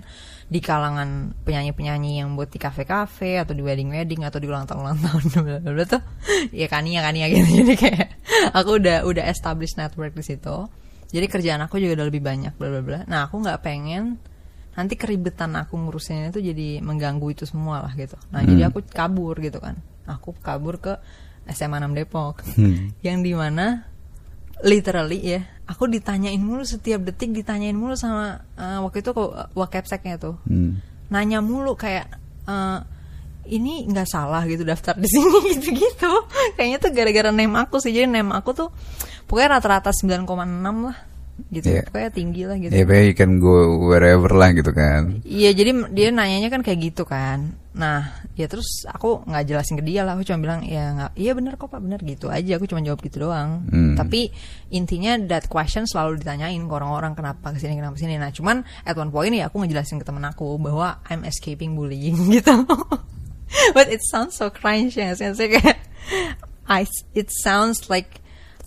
di 0.51 0.59
kalangan 0.59 1.31
penyanyi-penyanyi 1.47 2.19
yang 2.19 2.35
buat 2.35 2.51
di 2.51 2.59
kafe-kafe 2.59 3.39
atau 3.39 3.55
di 3.55 3.63
wedding-wedding 3.63 4.27
atau 4.27 4.35
di 4.35 4.51
ulang 4.51 4.67
tahun 4.67 4.83
ulang 4.91 4.99
tahun 4.99 5.63
bla 5.63 5.85
tuh. 5.87 6.03
Ya 6.51 6.67
kania 6.67 6.99
kania 6.99 7.31
gitu. 7.31 7.47
Jadi 7.63 7.73
kayak 7.79 8.07
aku 8.51 8.83
udah 8.83 9.07
udah 9.07 9.23
establish 9.31 9.79
network 9.79 10.11
di 10.11 10.27
situ. 10.27 10.67
Jadi 11.15 11.25
kerjaan 11.31 11.63
aku 11.63 11.79
juga 11.79 12.03
udah 12.03 12.07
lebih 12.11 12.19
banyak 12.19 12.59
bla 12.59 12.67
bla 12.67 12.83
bla. 12.83 12.99
Nah 13.07 13.31
aku 13.31 13.39
nggak 13.39 13.63
pengen 13.63 14.19
nanti 14.75 14.99
keribetan 14.99 15.55
aku 15.55 15.75
ngurusin 15.75 16.31
itu 16.31 16.39
jadi 16.39 16.83
mengganggu 16.83 17.31
itu 17.31 17.47
semua 17.47 17.87
lah 17.87 17.95
gitu. 17.95 18.19
Nah 18.35 18.43
jadi 18.43 18.67
aku 18.67 18.83
kabur 18.91 19.39
gitu 19.39 19.63
kan. 19.63 19.79
Aku 20.03 20.35
kabur 20.43 20.83
ke 20.83 20.99
SMA 21.47 21.79
6 21.79 21.95
Depok. 21.95 22.43
Yang 22.99 23.17
di 23.23 23.33
mana 23.39 23.90
literally 24.61 25.19
ya 25.21 25.41
aku 25.71 25.87
ditanyain 25.87 26.39
mulu 26.41 26.67
setiap 26.67 27.01
detik 27.01 27.31
ditanyain 27.31 27.75
mulu 27.75 27.95
sama 27.95 28.43
eh, 28.59 28.79
waktu 28.83 29.01
itu 29.01 29.11
kok 29.15 29.55
wakapseknya 29.55 30.19
tuh. 30.19 30.35
Hmm. 30.45 30.83
nanya 31.11 31.43
mulu 31.43 31.75
kayak 31.75 32.07
eh, 32.47 32.79
ini 33.51 33.83
nggak 33.89 34.07
salah 34.07 34.45
gitu 34.45 34.63
daftar 34.63 34.95
di 34.95 35.09
sini 35.09 35.37
gitu-gitu. 35.57 36.11
Kayaknya 36.55 36.77
tuh 36.77 36.91
gara-gara 36.93 37.29
name 37.33 37.55
aku 37.57 37.81
sih 37.81 37.91
jadi 37.91 38.07
name 38.07 38.31
aku 38.35 38.53
tuh 38.53 38.69
pokoknya 39.25 39.57
rata-rata 39.59 39.91
9,6 39.95 40.27
lah 40.85 40.97
gitu 41.49 41.65
Iya. 41.67 41.81
pokoknya 41.87 42.11
tinggi 42.11 42.41
lah 42.45 42.55
gitu 42.59 42.71
Ya 42.71 42.83
pokoknya 42.83 43.05
you 43.07 43.15
can 43.15 43.31
go 43.37 43.55
wherever 43.81 44.29
lah 44.29 44.53
gitu 44.53 44.69
kan. 44.69 45.23
Iya 45.23 45.49
jadi 45.51 45.71
m- 45.73 45.89
dia 45.89 46.11
nanyanya 46.11 46.47
kan 46.47 46.61
kayak 46.61 46.79
gitu 46.91 47.03
kan. 47.03 47.57
Nah 47.71 48.21
ya 48.35 48.45
terus 48.45 48.83
aku 48.85 49.23
nggak 49.23 49.43
jelasin 49.47 49.79
ke 49.79 49.83
dia 49.83 50.03
lah. 50.03 50.13
Aku 50.13 50.23
cuma 50.23 50.39
bilang 50.39 50.61
ya 50.61 50.91
nggak. 50.93 51.11
Iya 51.15 51.31
bener 51.33 51.53
kok 51.55 51.67
pak 51.67 51.79
bener 51.79 51.99
gitu 52.01 52.27
aja. 52.27 52.51
Aku 52.55 52.67
cuma 52.67 52.79
jawab 52.79 52.99
gitu 52.99 53.25
doang. 53.25 53.65
Hmm. 53.67 53.95
Tapi 53.95 54.29
intinya 54.69 55.17
that 55.25 55.47
question 55.47 55.83
selalu 55.83 56.19
ditanyain 56.19 56.61
ke 56.61 56.71
orang-orang 56.71 57.15
kenapa 57.15 57.49
ke 57.49 57.59
sini 57.59 57.73
kenapa 57.73 57.97
ke 57.97 58.03
sini. 58.03 58.15
Nah 58.15 58.29
cuman 58.29 58.61
at 58.83 58.93
one 58.93 59.09
point 59.09 59.33
ya 59.33 59.47
aku 59.47 59.63
ngejelasin 59.63 59.97
ke 59.97 60.05
temen 60.05 60.21
aku 60.21 60.55
bahwa 60.55 61.01
I'm 61.07 61.25
escaping 61.25 61.73
bullying 61.73 62.15
gitu. 62.35 62.53
But 63.75 63.91
it 63.91 63.99
sounds 64.05 64.39
so 64.39 64.47
cringe 64.47 64.95
ya. 64.95 65.11
Saya 65.11 65.33
kayak 65.35 65.77
I 66.67 66.87
it 67.11 67.27
sounds 67.31 67.91
like 67.91 68.20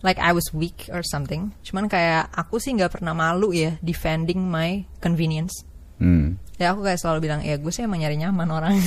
like 0.04 0.20
I 0.20 0.36
was 0.36 0.52
weak 0.52 0.92
or 0.92 1.00
something. 1.00 1.56
Cuman 1.64 1.88
kayak 1.88 2.28
aku 2.36 2.60
sih 2.60 2.76
nggak 2.76 3.00
pernah 3.00 3.16
malu 3.16 3.56
ya 3.56 3.80
defending 3.80 4.44
my 4.44 4.84
convenience. 5.00 5.64
Hmm. 5.96 6.36
Ya 6.60 6.76
aku 6.76 6.84
kayak 6.84 7.00
selalu 7.00 7.26
bilang 7.26 7.40
ya 7.40 7.56
gue 7.56 7.72
sih 7.72 7.82
emang 7.82 8.04
nyari 8.04 8.20
nyaman 8.20 8.48
orang. 8.52 8.76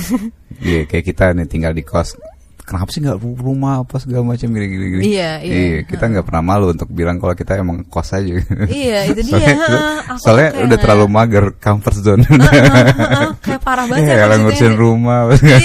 Iya 0.58 0.90
kayak 0.90 1.04
kita 1.14 1.24
nih 1.38 1.46
tinggal 1.46 1.70
di 1.70 1.86
kos 1.86 2.18
kenapa 2.68 2.92
sih 2.92 3.00
nggak 3.00 3.16
rumah 3.40 3.80
apa 3.80 3.96
segala 3.96 4.28
macam 4.28 4.44
gini 4.44 4.66
gini 4.68 4.86
gini 4.92 5.02
Iya, 5.08 5.30
iya. 5.40 5.80
kita 5.88 6.04
nggak 6.04 6.26
pernah 6.28 6.44
malu 6.44 6.68
untuk 6.68 6.92
bilang 6.92 7.16
kalau 7.16 7.32
kita 7.32 7.56
emang 7.56 7.80
kos 7.88 8.12
aja 8.12 8.28
Iya, 8.68 8.98
itu 9.10 9.24
dia. 9.24 9.32
soalnya, 9.32 9.56
Aku 10.04 10.20
soalnya 10.20 10.48
kayak- 10.52 10.64
udah 10.68 10.76
terlalu 10.76 11.06
mager 11.08 11.44
comfort 11.56 11.96
zone 11.96 12.22
Heeh, 12.28 13.28
kayak 13.40 13.60
parah 13.64 13.88
banget 13.88 14.04
ya 14.04 14.12
ya 14.12 14.16
kalau 14.20 14.36
ngurusin 14.44 14.74
rumah 14.76 15.20
Iya, 15.32 15.58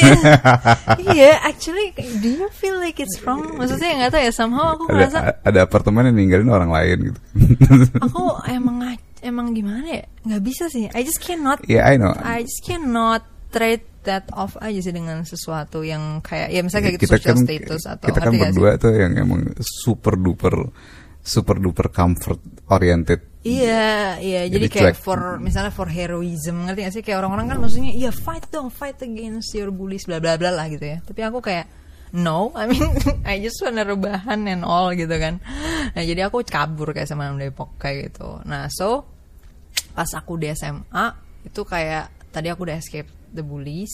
iya, 1.14 1.32
actually, 1.43 1.91
do 2.24 2.30
you 2.32 2.47
feel 2.56 2.80
like 2.80 2.97
it's 3.04 3.20
wrong? 3.22 3.43
Maksudnya 3.60 4.08
nggak 4.08 4.12
tahu 4.16 4.24
ya, 4.24 4.32
somehow 4.32 4.80
aku 4.80 4.84
ngerasa 4.88 5.18
ada 5.20 5.32
ada 5.43 5.60
apartemen 5.68 6.08
yang 6.08 6.16
ninggalin 6.16 6.47
orang 6.47 6.72
lain 6.72 6.97
gitu 7.12 7.20
aku 8.06 8.39
emang 8.47 8.95
emang 9.20 9.51
gimana 9.51 9.88
ya? 9.88 10.04
Nggak 10.24 10.41
bisa 10.43 10.64
sih. 10.68 10.88
I 10.91 11.01
just 11.04 11.20
cannot. 11.20 11.60
ya 11.68 11.84
I 11.84 11.99
know 11.99 12.12
I 12.16 12.43
just 12.47 12.64
cannot 12.64 13.24
trade 13.51 13.84
that 14.06 14.28
off 14.36 14.60
aja 14.60 14.80
sih 14.80 14.93
dengan 14.93 15.24
sesuatu 15.24 15.82
yang 15.82 16.20
kayak 16.20 16.51
ya 16.51 16.62
misalnya 16.62 16.91
kayak 16.91 16.95
gitu 16.99 17.06
kita 17.08 17.16
social 17.18 17.34
kan 17.34 17.38
status 17.43 17.84
atau 17.88 18.08
kita 18.08 18.20
kan 18.20 18.24
ngerti 18.28 18.38
nggak 18.38 18.51
sih? 18.51 18.56
berdua 18.60 18.72
tuh 18.80 18.91
yang 18.93 19.14
emang 19.18 19.41
super 19.64 20.14
duper 20.20 20.56
super 21.24 21.56
duper 21.60 21.88
comfort 21.89 22.39
oriented 22.72 23.34
Iya, 23.43 24.24
iya. 24.24 24.47
Jadi, 24.47 24.72
Jadi 24.72 24.95
kayak 24.95 24.95
for 24.95 25.36
misalnya 25.36 25.76
for 25.76 25.91
heroism 25.91 26.64
ngerti 26.64 26.80
gak 26.80 26.93
sih? 26.95 27.04
Kayak 27.04 27.28
orang-orang 27.28 27.51
kan 27.51 27.58
maksudnya, 27.60 27.91
iya 27.91 28.08
fight 28.08 28.47
dong, 28.47 28.72
fight 28.72 28.95
against 29.04 29.51
your 29.51 29.68
bullies, 29.68 30.08
bla 30.08 30.24
bla 30.24 30.39
bla 30.39 30.47
lah 30.56 30.72
gitu 30.72 30.88
ya. 30.88 31.04
Tapi 31.04 31.20
aku 31.28 31.43
kayak 31.43 31.68
no, 32.16 32.56
I 32.56 32.72
mean 32.72 32.88
I 33.28 33.43
just 33.43 33.60
wanna 33.60 33.84
rebahan 33.84 34.47
and 34.47 34.64
all 34.64 34.95
gitu 34.95 35.12
kan. 35.12 35.43
Nah 35.91 36.04
jadi 36.08 36.32
aku 36.32 36.47
kabur 36.47 36.95
kayak 36.95 37.12
sama 37.12 37.36
Depok 37.36 37.76
kayak 37.76 38.16
gitu. 38.16 38.39
Nah 38.47 38.72
so 38.72 39.04
pas 39.91 40.08
aku 40.16 40.39
di 40.39 40.47
SMA 40.56 41.06
itu 41.43 41.62
kayak 41.68 42.32
tadi 42.32 42.47
aku 42.47 42.64
udah 42.64 42.80
escape 42.80 43.12
the 43.34 43.41
bullies. 43.41 43.91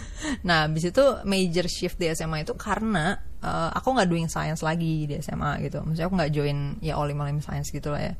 nah 0.46 0.66
habis 0.66 0.90
itu 0.90 1.04
major 1.24 1.64
shift 1.70 1.96
di 1.96 2.10
SMA 2.10 2.42
itu 2.42 2.52
karena 2.58 3.16
eh, 3.40 3.70
aku 3.72 3.94
nggak 3.94 4.10
doing 4.10 4.26
science 4.26 4.60
lagi 4.60 5.06
di 5.06 5.14
SMA 5.22 5.62
gitu. 5.64 5.80
Maksudnya 5.86 6.06
aku 6.10 6.16
nggak 6.18 6.32
join 6.34 6.58
ya 6.82 6.98
olim 6.98 7.22
olim 7.22 7.38
science 7.38 7.70
gitu 7.70 7.94
lah 7.94 8.02
ya. 8.02 8.14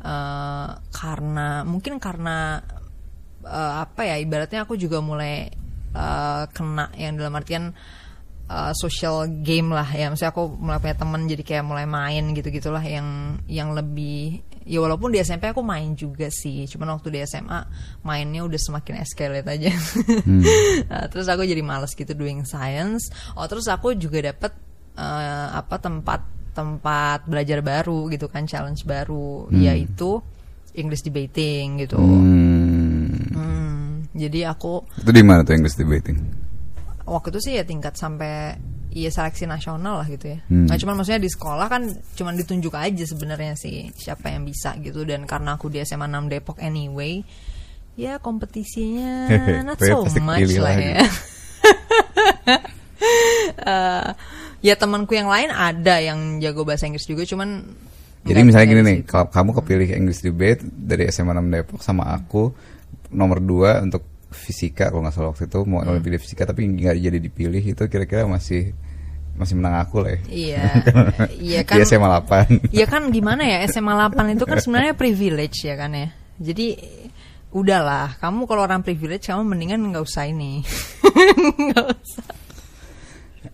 Eh, 0.00 0.68
karena 0.94 1.66
mungkin 1.66 1.98
karena 1.98 2.62
eh, 3.42 3.74
apa 3.82 4.02
ya 4.06 4.16
ibaratnya 4.22 4.64
aku 4.64 4.78
juga 4.78 5.02
mulai 5.02 5.50
eh, 5.92 6.44
kena 6.54 6.94
yang 6.94 7.18
dalam 7.18 7.34
artian 7.34 7.74
eh, 8.46 8.72
social 8.78 9.26
game 9.42 9.74
lah 9.74 9.88
ya 9.90 10.08
maksudnya 10.08 10.30
aku 10.30 10.46
mulai 10.56 10.78
punya 10.78 10.96
temen 10.96 11.20
jadi 11.26 11.42
kayak 11.42 11.64
mulai 11.66 11.86
main 11.90 12.30
gitu 12.34 12.48
gitulah 12.54 12.82
yang 12.82 13.40
yang 13.50 13.74
lebih 13.74 14.46
ya 14.66 14.82
walaupun 14.82 15.14
di 15.14 15.22
SMP 15.22 15.54
aku 15.54 15.62
main 15.62 15.94
juga 15.94 16.26
sih 16.26 16.66
cuman 16.66 16.98
waktu 16.98 17.14
di 17.14 17.18
SMA 17.22 17.60
mainnya 18.02 18.42
udah 18.42 18.58
semakin 18.58 19.00
escalate 19.00 19.46
aja. 19.46 19.70
Nah, 20.90 21.06
terus 21.10 21.26
aku 21.30 21.46
jadi 21.46 21.62
males 21.62 21.94
gitu 21.94 22.12
doing 22.12 22.42
science. 22.42 23.08
Oh 23.38 23.46
terus 23.46 23.70
aku 23.70 23.94
juga 23.94 24.34
dapet 24.34 24.52
eh, 24.98 25.48
apa 25.54 25.78
tempat 25.78 26.20
tempat 26.52 27.24
belajar 27.30 27.62
baru 27.62 28.10
gitu 28.10 28.26
kan 28.26 28.44
challenge 28.44 28.82
baru. 28.82 29.46
Yaitu 29.54 30.18
English 30.76 31.06
debating 31.06 31.80
gitu. 31.80 31.96
Hmm. 31.96 33.32
Hmm, 33.32 33.88
jadi 34.12 34.52
aku 34.52 34.84
itu 35.00 35.10
di 35.14 35.22
mana 35.24 35.46
tuh 35.46 35.56
English 35.56 35.78
debating 35.78 36.18
waktu 37.06 37.30
itu 37.32 37.40
sih 37.40 37.52
ya 37.56 37.64
tingkat 37.64 37.94
sampai 37.94 38.58
iya 38.96 39.12
seleksi 39.12 39.44
nasional 39.44 40.00
lah 40.02 40.08
gitu 40.08 40.34
ya. 40.34 40.38
Hmm. 40.48 40.66
Nah 40.66 40.76
cuman 40.80 40.94
maksudnya 40.96 41.20
di 41.20 41.30
sekolah 41.30 41.66
kan 41.68 41.82
cuman 42.16 42.34
ditunjuk 42.40 42.72
aja 42.72 43.04
sebenarnya 43.04 43.54
sih 43.54 43.92
siapa 43.92 44.32
yang 44.32 44.48
bisa 44.48 44.74
gitu 44.80 45.04
dan 45.04 45.28
karena 45.28 45.60
aku 45.60 45.68
di 45.68 45.84
SMA 45.84 46.08
6 46.08 46.32
Depok 46.32 46.58
anyway, 46.64 47.20
ya 47.94 48.16
kompetisinya 48.18 49.28
not 49.68 49.78
so 49.78 50.08
much 50.20 50.50
lah 50.58 50.74
ya. 50.74 51.04
Eh, 53.56 54.08
ya 54.64 54.74
temanku 54.78 55.12
yang 55.12 55.28
lain 55.28 55.52
ada 55.52 56.00
yang 56.00 56.40
jago 56.40 56.64
bahasa 56.64 56.88
Inggris 56.88 57.04
juga 57.04 57.28
cuman 57.28 57.66
Jadi 58.26 58.40
misalnya 58.42 58.66
gini 58.66 58.82
nih, 58.82 58.98
kalau 59.06 59.30
kamu 59.30 59.50
kepilih 59.62 59.88
English 59.94 60.24
debate 60.24 60.64
dari 60.64 61.06
SMA 61.12 61.36
6 61.36 61.46
Depok 61.46 61.80
sama 61.84 62.10
aku 62.10 62.50
nomor 63.14 63.38
2 63.38 63.86
untuk 63.86 64.02
fisika 64.36 64.92
kalau 64.92 65.00
nggak 65.00 65.16
salah 65.16 65.32
waktu 65.32 65.48
itu 65.48 65.58
mau 65.64 65.80
Hmm. 65.80 65.96
olimpiade 65.96 66.20
fisika 66.20 66.44
tapi 66.44 66.68
nggak 66.68 66.94
jadi 67.00 67.18
dipilih 67.18 67.62
itu 67.64 67.82
kira-kira 67.88 68.28
masih 68.28 68.76
masih 69.36 69.52
menang 69.52 69.80
aku 69.80 70.00
lah 70.00 70.16
ya. 70.16 70.20
Iya, 70.28 70.64
iya 71.56 71.60
Di 71.60 71.68
kan. 71.68 71.84
SMA 71.84 72.08
8. 72.08 72.72
Ya 72.72 72.86
kan 72.88 73.12
gimana 73.12 73.44
ya 73.44 73.64
SMA 73.68 73.92
8 73.92 74.32
itu 74.32 74.44
kan 74.44 74.56
sebenarnya 74.56 74.96
privilege 74.96 75.64
ya 75.64 75.76
kan 75.76 75.92
ya. 75.92 76.08
Jadi 76.36 76.76
udahlah, 77.52 78.16
kamu 78.16 78.44
kalau 78.44 78.64
orang 78.64 78.80
privilege 78.80 79.28
kamu 79.28 79.44
mendingan 79.44 79.80
nggak 79.88 80.04
usah 80.04 80.24
ini. 80.24 80.60
Nggak 81.68 81.86
usah. 81.96 82.26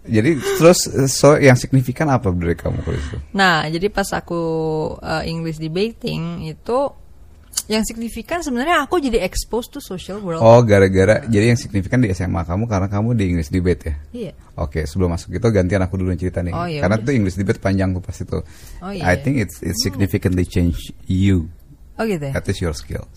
Jadi 0.03 0.31
terus 0.59 0.81
so 1.11 1.39
yang 1.39 1.55
signifikan 1.55 2.11
apa 2.11 2.31
dari 2.35 2.59
kamu 2.59 2.83
kalau 2.83 2.99
itu? 2.99 3.17
Nah, 3.35 3.63
jadi 3.71 3.87
pas 3.87 4.11
aku 4.11 4.43
uh, 4.99 5.23
English 5.23 5.63
debating 5.63 6.43
itu 6.43 6.79
yang 7.71 7.87
signifikan 7.87 8.43
sebenarnya 8.43 8.87
aku 8.87 8.99
jadi 8.99 9.23
exposed 9.23 9.71
to 9.71 9.79
social 9.79 10.19
world. 10.19 10.43
Oh, 10.43 10.63
gara-gara 10.67 11.23
jadi 11.27 11.55
yang 11.55 11.59
signifikan 11.61 12.03
di 12.03 12.11
SMA 12.11 12.43
kamu 12.43 12.67
karena 12.67 12.89
kamu 12.91 13.15
di 13.15 13.25
English 13.35 13.51
debate 13.55 13.83
ya. 13.87 13.95
Iya. 14.11 14.33
Oke, 14.59 14.87
sebelum 14.87 15.15
masuk 15.15 15.35
itu 15.35 15.47
gantian 15.51 15.83
aku 15.83 15.99
dulu 15.99 16.11
yang 16.11 16.21
cerita 16.21 16.43
nih. 16.43 16.53
Oh, 16.53 16.67
iya, 16.67 16.81
Karena 16.83 16.99
itu 16.99 17.11
English 17.15 17.37
debate 17.39 17.63
panjang 17.63 17.95
tuh 17.95 18.03
pas 18.03 18.17
itu. 18.19 18.39
Oh, 18.83 18.93
iya, 18.93 19.03
I 19.07 19.15
iya. 19.15 19.23
think 19.23 19.37
it's 19.39 19.63
it 19.63 19.77
significantly 19.79 20.47
change 20.47 20.91
you. 21.07 21.51
Oh 22.01 22.05
gitu 22.09 22.25
ya. 22.25 22.33
That 22.35 22.49
is 22.51 22.59
your 22.59 22.75
skills. 22.75 23.11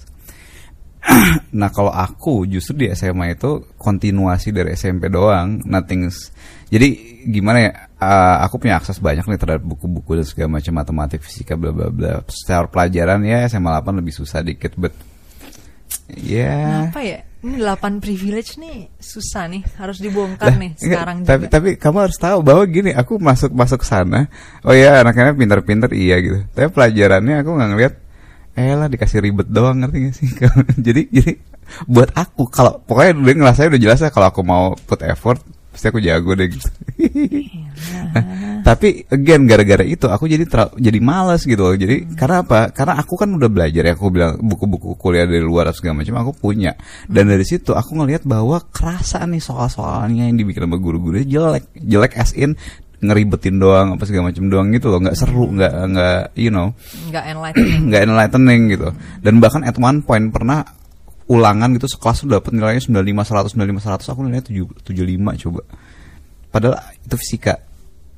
nah 1.59 1.69
kalau 1.69 1.93
aku 1.93 2.49
justru 2.49 2.85
di 2.85 2.87
SMA 2.93 3.37
itu 3.37 3.61
kontinuasi 3.77 4.49
dari 4.53 4.73
SMP 4.73 5.09
doang, 5.09 5.61
nothing's. 5.65 6.33
Jadi 6.69 7.21
gimana 7.29 7.57
ya? 7.61 7.71
Uh, 7.99 8.35
aku 8.43 8.59
punya 8.59 8.79
akses 8.79 8.99
banyak 8.99 9.25
nih 9.25 9.39
terhadap 9.39 9.63
buku-buku 9.63 10.19
dan 10.19 10.25
segala 10.27 10.49
macam 10.59 10.73
matematik, 10.75 11.19
fisika, 11.23 11.55
bla 11.55 11.71
bla 11.71 11.87
bla. 11.91 12.23
Secara 12.27 12.67
pelajaran 12.67 13.23
ya 13.23 13.47
SMA 13.47 13.69
8 13.71 13.99
lebih 14.01 14.13
susah 14.15 14.43
dikit, 14.43 14.75
but 14.75 14.93
ya. 16.15 16.89
Kenapa 16.89 17.01
ya? 17.03 17.19
Ini 17.45 17.61
8 17.61 18.01
privilege 18.01 18.57
nih 18.57 18.89
susah 18.97 19.45
nih, 19.45 19.61
harus 19.77 20.01
dibongkar 20.01 20.49
Lah, 20.49 20.57
nih 20.57 20.71
enggak, 20.81 20.81
sekarang 20.81 21.17
tapi 21.21 21.45
juga. 21.45 21.53
tapi 21.53 21.69
kamu 21.77 21.97
harus 22.09 22.17
tahu 22.17 22.37
bahwa 22.41 22.63
gini 22.65 22.89
aku 22.89 23.21
masuk 23.21 23.53
masuk 23.53 23.85
sana 23.85 24.25
oh 24.65 24.73
ya 24.73 25.05
anak-anak 25.05 25.37
pintar-pintar 25.37 25.93
iya 25.93 26.17
gitu 26.25 26.41
tapi 26.57 26.73
pelajarannya 26.73 27.45
aku 27.45 27.49
nggak 27.53 27.69
ngeliat 27.69 27.93
eh 28.57 28.73
lah 28.73 28.89
dikasih 28.89 29.19
ribet 29.21 29.45
doang 29.45 29.77
ngerti 29.77 29.97
gak 30.09 30.15
sih 30.17 30.27
jadi 30.89 31.01
jadi 31.13 31.31
buat 31.85 32.17
aku 32.17 32.49
kalau 32.49 32.81
pokoknya 32.81 33.13
udah 33.13 33.33
ngerasa 33.45 33.69
udah 33.69 33.81
jelas 33.81 33.99
ya 34.01 34.09
kalau 34.09 34.33
aku 34.33 34.41
mau 34.41 34.73
put 34.73 35.05
effort 35.05 35.37
pasti 35.75 35.91
aku 35.91 35.99
jago 35.99 36.31
deh 36.39 36.47
gitu. 36.47 36.69
Nah, 38.15 38.23
tapi 38.67 39.03
again 39.11 39.43
gara-gara 39.43 39.83
itu 39.83 40.07
aku 40.07 40.31
jadi 40.31 40.47
terla- 40.47 40.71
jadi 40.79 40.99
malas 41.03 41.43
gitu 41.43 41.59
loh. 41.59 41.75
Jadi 41.75 42.15
karena 42.15 42.47
apa? 42.47 42.71
Karena 42.71 42.95
aku 42.95 43.19
kan 43.19 43.27
udah 43.35 43.51
belajar 43.51 43.83
ya 43.83 43.91
aku 43.91 44.07
bilang 44.07 44.39
buku-buku 44.39 44.95
kuliah 44.95 45.27
dari 45.27 45.43
luar 45.43 45.75
segala 45.75 45.99
macam 45.99 46.15
aku 46.23 46.31
punya. 46.47 46.79
Dan 47.11 47.27
dari 47.27 47.43
situ 47.43 47.75
aku 47.75 47.99
ngelihat 47.99 48.23
bahwa 48.23 48.63
kerasa 48.71 49.27
nih 49.27 49.43
soal-soalnya 49.43 50.31
yang 50.31 50.39
dibikin 50.39 50.63
sama 50.63 50.79
guru-guru 50.79 51.19
jelek. 51.19 51.67
Jelek 51.75 52.15
as 52.15 52.31
in 52.31 52.55
ngeribetin 53.03 53.59
doang 53.59 53.99
apa 53.99 54.03
segala 54.07 54.31
macam 54.31 54.47
doang 54.47 54.71
gitu 54.71 54.87
loh. 54.87 55.03
Nggak 55.03 55.17
seru 55.19 55.51
nggak 55.51 55.73
nggak 55.91 56.19
you 56.39 56.55
know. 56.55 56.71
Nggak 57.11 57.23
enlightening. 57.35 57.81
nggak 57.91 58.01
enlightening 58.07 58.61
gitu. 58.71 58.87
Dan 59.19 59.43
bahkan 59.43 59.67
at 59.67 59.75
one 59.75 59.99
point 60.07 60.31
pernah 60.31 60.63
ulangan 61.25 61.73
gitu 61.73 61.87
sekelas 61.89 62.25
tuh 62.25 62.29
dapat 62.37 62.53
nilainya 62.53 62.81
95 62.85 63.53
100 63.53 63.57
95 63.57 64.05
100 64.05 64.11
aku 64.13 64.19
nilainya 64.25 64.45
7 64.49 64.93
75 64.93 65.41
coba. 65.47 65.61
Padahal 66.53 66.75
itu 67.01 67.15
fisika. 67.17 67.55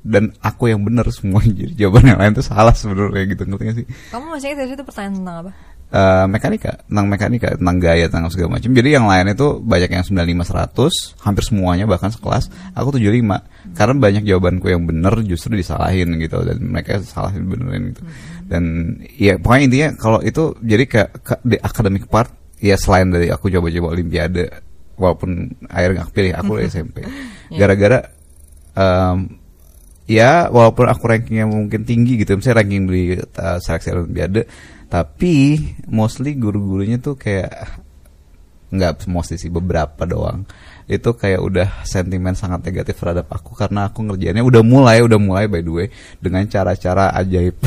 Dan 0.08 0.32
aku 0.39 0.72
yang 0.72 0.88
bener 0.88 1.03
semua 1.12 1.43
jadi 1.60 1.74
jawaban 1.76 2.16
yang 2.16 2.20
lain 2.22 2.32
tuh 2.38 2.45
salah 2.45 2.72
sebenarnya 2.72 3.28
gitu 3.28 3.43
ngerti 3.43 3.64
gak 3.68 3.76
sih? 3.84 3.86
Kamu 4.14 4.26
masih 4.32 4.55
ingat 4.55 4.68
situ 4.72 4.84
pertanyaan 4.84 5.16
tentang 5.20 5.38
apa? 5.43 5.51
Eh, 5.88 6.26
mekanika 6.28 6.84
tentang 6.84 7.08
mekanika 7.08 7.55
tentang 7.55 7.80
gaya 7.80 8.12
tentang 8.12 8.28
segala 8.28 8.60
macam. 8.60 8.76
Jadi 8.76 8.89
yang 8.91 9.08
lain 9.08 9.32
itu 9.32 9.64
banyak 9.64 9.88
yang 9.88 10.03
95 10.03 10.76
100 10.76 11.24
hampir 11.24 11.43
semuanya 11.47 11.88
bahkan 11.88 12.12
sekelas 12.12 12.51
aku 12.76 12.99
75 12.99 13.39
karena 13.72 13.95
banyak 13.95 14.24
jawabanku 14.28 14.68
yang 14.68 14.84
bener 14.84 15.16
justru 15.24 15.55
disalahin 15.55 16.20
gitu 16.20 16.43
dan 16.43 16.60
mereka 16.60 16.99
salahin 16.99 17.47
benerin 17.47 17.95
gitu. 17.95 18.03
Dan 18.51 18.64
ya 19.16 19.39
pokoknya 19.39 19.64
intinya 19.64 19.89
kalau 19.95 20.20
itu 20.20 20.60
jadi 20.60 20.84
ke, 20.91 21.01
ke 21.24 21.39
di 21.47 21.55
academic 21.55 22.12
part 22.12 22.36
ya 22.58 22.76
selain 22.76 23.14
dari 23.14 23.30
aku 23.30 23.53
coba-coba 23.53 23.93
olimpiade 23.93 24.49
walaupun 24.97 25.62
akhirnya 25.70 26.03
nggak 26.03 26.14
pilih 26.14 26.34
aku 26.34 26.51
SMP 26.66 27.05
gara-gara 27.60 27.99
em, 28.74 29.18
ya 30.10 30.49
walaupun 30.49 30.86
aku 30.89 31.03
rankingnya 31.05 31.45
mungkin 31.45 31.86
tinggi 31.86 32.18
gitu 32.18 32.39
misalnya 32.39 32.64
ranking 32.64 32.84
di 32.89 33.01
uh, 33.20 33.60
seleksi 33.62 33.93
olimpiade 33.93 34.41
tapi 34.88 35.60
mostly 35.91 36.39
guru-gurunya 36.39 36.97
tuh 36.97 37.20
kayak 37.20 37.84
nggak 38.72 39.08
mostly 39.12 39.39
sih 39.39 39.51
beberapa 39.51 40.03
doang 40.08 40.47
itu 40.88 41.10
kayak 41.20 41.44
udah 41.44 41.68
sentimen 41.84 42.32
sangat 42.32 42.64
negatif 42.64 42.96
terhadap 42.96 43.28
aku 43.28 43.52
karena 43.60 43.92
aku 43.92 44.08
ngerjainnya 44.08 44.40
udah 44.40 44.64
mulai 44.64 45.04
udah 45.04 45.20
mulai 45.20 45.52
by 45.52 45.60
the 45.60 45.72
way 45.72 45.88
dengan 46.24 46.48
cara-cara 46.48 47.12
ajaib. 47.12 47.60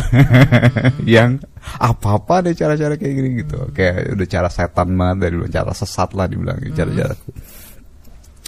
Yang 1.05 1.45
apa-apa 1.77 2.49
deh 2.49 2.57
cara-cara 2.57 2.97
kayak 2.97 3.15
gini 3.15 3.29
gitu. 3.45 3.69
Kayak 3.77 4.17
udah 4.17 4.27
cara 4.27 4.49
setan 4.49 4.89
banget 4.97 5.17
dari 5.29 5.37
cara 5.53 5.73
sesat 5.77 6.17
lah 6.17 6.25
dibilang 6.25 6.57
cara-cara 6.73 7.15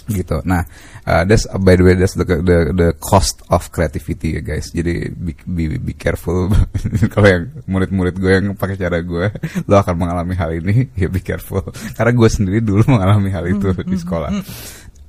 gitu. 0.09 0.43
Nah, 0.43 0.67
uh, 1.07 1.23
that's 1.27 1.47
by 1.59 1.75
the 1.75 1.83
way 1.83 1.95
that's 1.95 2.15
the 2.15 2.25
the, 2.25 2.57
the 2.71 2.89
cost 2.99 3.43
of 3.51 3.69
creativity 3.71 4.39
ya 4.39 4.41
guys. 4.41 4.71
Jadi 4.71 5.11
be 5.13 5.33
be, 5.47 5.63
be 5.79 5.93
careful 5.95 6.51
kalau 7.13 7.27
yang 7.27 7.43
murid-murid 7.67 8.15
gue 8.19 8.31
yang 8.31 8.47
pakai 8.55 8.75
cara 8.79 8.99
gue, 9.03 9.25
lo 9.69 9.75
akan 9.79 9.95
mengalami 9.95 10.33
hal 10.35 10.51
ini 10.55 10.89
ya 11.01 11.07
be 11.11 11.19
careful. 11.19 11.63
Karena 11.95 12.11
gue 12.15 12.29
sendiri 12.29 12.59
dulu 12.63 12.83
mengalami 12.87 13.29
hal 13.31 13.45
itu 13.47 13.71
di 13.83 13.97
sekolah. 13.97 14.31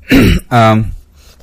um, 0.53 0.79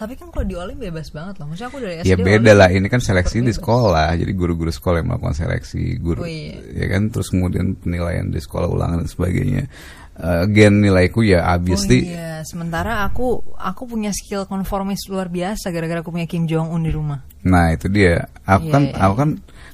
Tapi 0.02 0.18
kan 0.18 0.34
kalau 0.34 0.42
di 0.42 0.58
Olim 0.58 0.82
bebas 0.82 1.14
banget 1.14 1.38
loh. 1.38 1.46
Maksudnya 1.46 1.70
aku 1.70 1.78
dari 1.78 1.94
SD 2.02 2.10
ya 2.10 2.18
beda 2.18 2.52
Olim 2.52 2.58
lah 2.58 2.70
ini 2.74 2.88
kan 2.90 2.98
seleksi 2.98 3.38
di 3.40 3.54
sekolah 3.54 4.18
jadi 4.18 4.34
guru-guru 4.34 4.74
sekolah 4.74 5.06
yang 5.06 5.14
melakukan 5.14 5.38
seleksi 5.38 6.02
guru 6.02 6.26
Oh, 6.26 6.28
iya. 6.28 6.58
ya 6.74 6.86
kan 6.90 7.08
terus 7.08 7.30
kemudian 7.30 7.78
penilaian 7.78 8.26
di 8.28 8.42
sekolah 8.42 8.66
ulangan 8.66 9.06
dan 9.06 9.10
sebagainya 9.10 9.64
Eh, 10.12 10.44
gen 10.54 10.84
nilaiku 10.84 11.24
ya 11.24 11.40
Oh 11.42 11.56
obviously 11.56 12.12
iya, 12.14 12.44
sementara 12.44 13.08
aku 13.08 13.42
aku 13.58 13.88
punya 13.88 14.12
skill 14.12 14.44
konformis 14.44 15.08
luar 15.08 15.32
biasa 15.32 15.72
gara-gara 15.72 16.04
aku 16.04 16.12
punya 16.12 16.28
Kim 16.28 16.46
Jong 16.46 16.68
Un 16.68 16.84
di 16.84 16.92
rumah. 16.92 17.24
nah 17.42 17.72
itu 17.72 17.88
dia 17.88 18.28
aku 18.44 18.70
Iya, 18.70 18.74
kan 18.76 18.84
iya. 18.92 18.98
aku 19.02 19.14
kan 19.18 19.30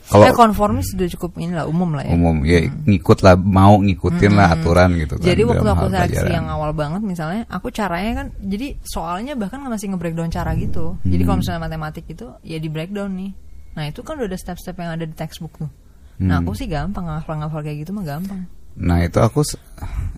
kalau 0.07 0.23
eh, 0.23 0.31
konformis 0.31 0.87
sudah 0.89 1.07
cukup 1.09 1.35
inilah 1.35 1.65
umum 1.65 1.91
lah 1.91 2.03
ya. 2.03 2.11
umum 2.11 2.39
ya 2.41 2.63
ngikut 2.63 3.19
lah 3.21 3.35
mau 3.35 3.75
ngikutin 3.77 4.31
lah 4.31 4.55
aturan 4.55 4.95
gitu 4.95 5.15
kan 5.15 5.25
Jadi 5.25 5.41
waktu 5.43 5.67
aku 5.67 5.85
seleksi 5.85 6.15
pelajaran. 6.15 6.31
yang 6.33 6.45
awal 6.47 6.71
banget 6.71 7.01
misalnya, 7.03 7.43
aku 7.47 7.67
caranya 7.69 8.11
kan, 8.15 8.27
jadi 8.37 8.67
soalnya 8.81 9.35
bahkan 9.35 9.59
masih 9.59 9.91
nge-breakdown 9.91 10.27
cara 10.27 10.55
gitu. 10.55 10.95
Jadi 11.03 11.21
Hmm. 11.21 11.27
kalau 11.27 11.37
misalnya 11.39 11.61
matematik 11.61 12.05
itu, 12.07 12.27
ya 12.41 12.57
di 12.57 12.67
breakdown 12.67 13.11
nih. 13.13 13.31
Nah 13.75 13.83
itu 13.85 13.99
kan 14.01 14.15
udah 14.15 14.25
ada 14.25 14.35
step-step 14.35 14.73
yang 14.73 14.95
ada 14.95 15.03
di 15.03 15.13
textbook 15.13 15.53
tuh. 15.55 15.69
Nah 16.17 16.39
Hmm. 16.39 16.41
aku 16.41 16.55
sih 16.55 16.65
gampang 16.65 17.05
ngafal-ngafal 17.05 17.61
kayak 17.61 17.83
gitu 17.83 17.91
mah 17.91 18.01
gampang. 18.01 18.47
Nah 18.77 19.01
itu 19.01 19.17
aku 19.17 19.41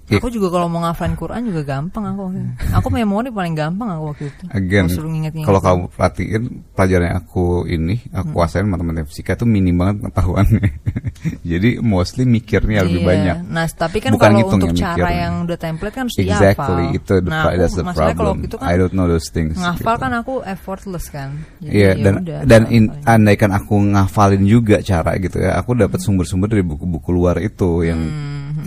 Aku 0.10 0.26
juga 0.34 0.50
kalau 0.50 0.66
mau 0.66 0.82
ngafalin 0.82 1.14
Quran 1.14 1.54
juga 1.54 1.62
gampang 1.62 2.02
aku. 2.02 2.34
Aku 2.74 2.90
memori 2.90 3.30
paling 3.30 3.54
gampang 3.54 3.94
aku 3.94 4.04
waktu 4.10 4.24
itu. 4.26 4.44
again 4.50 4.90
Kalau 4.90 5.06
kalau 5.46 5.60
kamu 5.62 5.84
perhatiin 5.94 6.44
pelajaran 6.74 7.06
yang 7.14 7.18
aku 7.22 7.70
ini 7.70 8.02
aku 8.10 8.26
Hmm. 8.26 8.34
kuasain 8.34 8.66
matematika 8.66 9.06
fisika 9.06 9.32
tuh 9.38 9.46
minim 9.46 9.78
banget 9.78 10.02
pengetahuannya 10.02 10.66
jadi 11.54 11.78
mostly 11.78 12.26
mikirnya 12.26 12.82
lebih 12.82 13.06
Iya. 13.06 13.10
banyak 13.10 13.38
Nah, 13.54 13.66
tapi 13.70 14.02
kan 14.02 14.10
Bukan 14.18 14.34
kalau 14.34 14.50
untuk 14.50 14.74
ya, 14.74 14.82
cara 14.82 14.98
mikirnya. 14.98 15.22
yang 15.22 15.34
udah 15.46 15.58
template 15.62 15.94
kan 15.94 16.02
harus 16.02 16.18
Exactly, 16.18 16.86
dihafal. 16.90 16.98
itu 16.98 17.14
the, 17.22 17.30
nah, 17.30 17.42
aku, 17.46 17.58
that's 17.62 17.76
the 17.78 17.86
kalau 17.86 17.94
problem. 17.94 18.34
waktu 18.34 18.46
itu 18.50 18.58
kan 18.58 18.66
I 18.66 18.76
don't 18.82 18.94
know 18.98 19.06
those 19.06 19.30
things. 19.30 19.56
ngafal 19.56 19.94
gitu. 19.94 20.02
kan 20.02 20.12
aku 20.16 20.34
effortless 20.42 21.06
kan. 21.14 21.30
Jadi 21.62 21.70
Iya 21.70 21.86
ya 21.86 22.02
dan 22.02 22.14
udah, 22.18 22.40
dan 22.50 22.62
in, 22.74 22.84
andaikan 23.06 23.52
aku 23.54 23.78
ngafalin 23.78 24.42
juga 24.42 24.82
cara 24.82 25.14
gitu 25.22 25.38
ya, 25.38 25.54
aku 25.54 25.78
dapat 25.78 26.02
sumber-sumber 26.02 26.50
dari 26.50 26.66
buku-buku 26.66 27.14
luar 27.14 27.38
itu 27.38 27.86
yang 27.86 28.02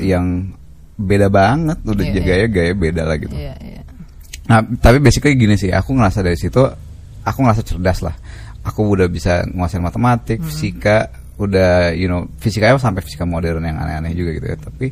yang 0.00 0.54
beda 0.96 1.26
banget, 1.28 1.78
udah 1.82 2.04
Hmm, 2.04 2.14
Iya, 2.14 2.22
gaya 2.22 2.46
gaya 2.46 2.72
beda 2.76 3.02
lah 3.08 3.16
gitu. 3.18 3.34
Iya, 3.34 3.54
iya. 3.58 3.82
Nah 4.48 4.60
tapi 4.78 4.98
basically 5.02 5.34
gini 5.34 5.58
sih, 5.58 5.72
aku 5.72 5.92
ngerasa 5.96 6.22
dari 6.22 6.38
situ, 6.38 6.62
aku 7.24 7.38
ngerasa 7.42 7.62
cerdas 7.66 8.00
lah. 8.04 8.14
Aku 8.62 8.86
udah 8.94 9.10
bisa 9.10 9.42
nguasain 9.48 9.82
matematik, 9.82 10.38
Hmm. 10.38 10.46
fisika, 10.46 11.10
udah 11.40 11.90
you 11.96 12.06
know 12.06 12.30
fisika 12.38 12.70
sampai 12.78 13.02
fisika 13.02 13.26
modern 13.26 13.66
yang 13.66 13.76
aneh-aneh 13.82 14.14
juga 14.14 14.30
gitu 14.38 14.46
ya. 14.46 14.56
Tapi 14.58 14.86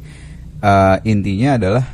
eh, 0.60 0.96
intinya 1.06 1.56
adalah 1.56 1.84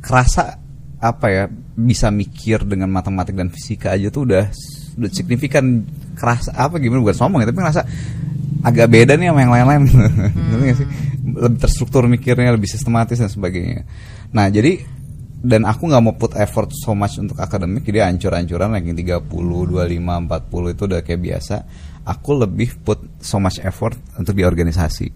kerasa 0.00 0.58
apa 0.96 1.26
ya 1.28 1.44
bisa 1.76 2.08
mikir 2.08 2.64
dengan 2.64 2.88
matematik 2.88 3.36
dan 3.36 3.52
fisika 3.52 3.92
aja 3.92 4.08
tuh 4.08 4.24
udah 4.24 4.48
udah 4.96 5.10
signifikan 5.12 5.84
kerasa 6.16 6.56
apa 6.56 6.80
gimana 6.80 7.04
bukan 7.04 7.12
sombong 7.12 7.44
ya 7.44 7.52
tapi 7.52 7.60
ngerasa 7.60 7.82
agak 8.66 8.86
beda 8.90 9.14
nih 9.14 9.30
sama 9.30 9.40
yang 9.46 9.52
lain-lain. 9.54 9.82
Sih? 10.82 10.88
Lebih 11.22 11.58
terstruktur 11.62 12.10
mikirnya 12.10 12.50
lebih 12.50 12.66
sistematis 12.66 13.22
dan 13.22 13.30
sebagainya. 13.30 13.86
Nah 14.34 14.50
jadi 14.50 14.82
dan 15.46 15.62
aku 15.62 15.86
nggak 15.86 16.02
mau 16.02 16.14
put 16.18 16.34
effort 16.34 16.74
so 16.74 16.90
much 16.98 17.22
untuk 17.22 17.38
akademik 17.38 17.86
jadi 17.86 18.10
ancur-ancuran 18.10 18.74
ranking 18.74 18.98
30, 18.98 19.30
25, 19.30 19.70
40 19.70 20.74
itu 20.74 20.82
udah 20.90 21.00
kayak 21.06 21.20
biasa. 21.22 21.56
Aku 22.06 22.38
lebih 22.38 22.82
put 22.82 23.22
so 23.22 23.38
much 23.38 23.62
effort 23.62 23.94
untuk 24.18 24.34
di 24.34 24.42
organisasi. 24.42 25.06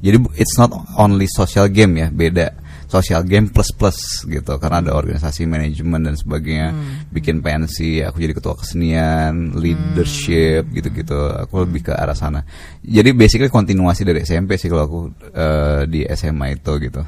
Jadi 0.00 0.16
it's 0.38 0.54
not 0.56 0.70
only 0.94 1.26
social 1.26 1.66
game 1.66 1.98
ya 1.98 2.08
beda 2.08 2.69
social 2.90 3.22
game 3.22 3.46
plus 3.54 3.70
plus 3.70 4.26
gitu 4.26 4.58
karena 4.58 4.82
ada 4.82 4.92
organisasi 4.98 5.46
manajemen 5.46 6.02
dan 6.10 6.18
sebagainya. 6.18 6.74
Bikin 7.14 7.38
pensi 7.38 8.02
aku 8.02 8.18
jadi 8.18 8.34
ketua 8.34 8.58
kesenian 8.58 9.54
leadership 9.54 10.66
gitu-gitu. 10.74 11.14
Aku 11.46 11.62
lebih 11.62 11.86
ke 11.88 11.92
arah 11.94 12.18
sana. 12.18 12.42
Jadi 12.82 13.14
basically 13.14 13.46
kontinuasi 13.48 14.02
dari 14.02 14.26
SMP 14.26 14.58
sih 14.58 14.66
kalau 14.66 14.84
aku 14.90 15.00
eh, 15.30 15.82
di 15.86 16.02
SMA 16.10 16.58
itu 16.58 16.72
gitu. 16.82 17.02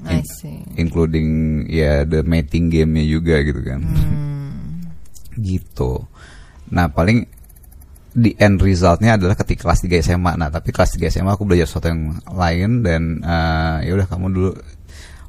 I 0.00 0.18
In- 0.18 0.26
see. 0.26 0.58
including 0.80 1.28
ya 1.70 2.02
the 2.08 2.26
mating 2.26 2.66
game-nya 2.72 3.06
juga 3.06 3.38
gitu 3.46 3.62
kan. 3.62 3.80
Gitu. 5.40 6.04
Nah 6.74 6.90
paling 6.90 7.24
di 8.10 8.34
end 8.34 8.58
resultnya 8.58 9.14
adalah 9.14 9.38
ketika 9.38 9.70
kelas 9.70 9.86
3 9.86 10.02
SMA 10.02 10.32
nah 10.34 10.50
tapi 10.50 10.74
kelas 10.74 10.98
3 10.98 11.14
SMA 11.14 11.30
aku 11.30 11.46
belajar 11.46 11.70
sesuatu 11.70 11.94
yang 11.94 12.18
lain 12.26 12.82
dan 12.82 13.02
eh, 13.22 13.86
ya 13.86 13.92
udah 13.94 14.06
kamu 14.10 14.26
dulu 14.34 14.50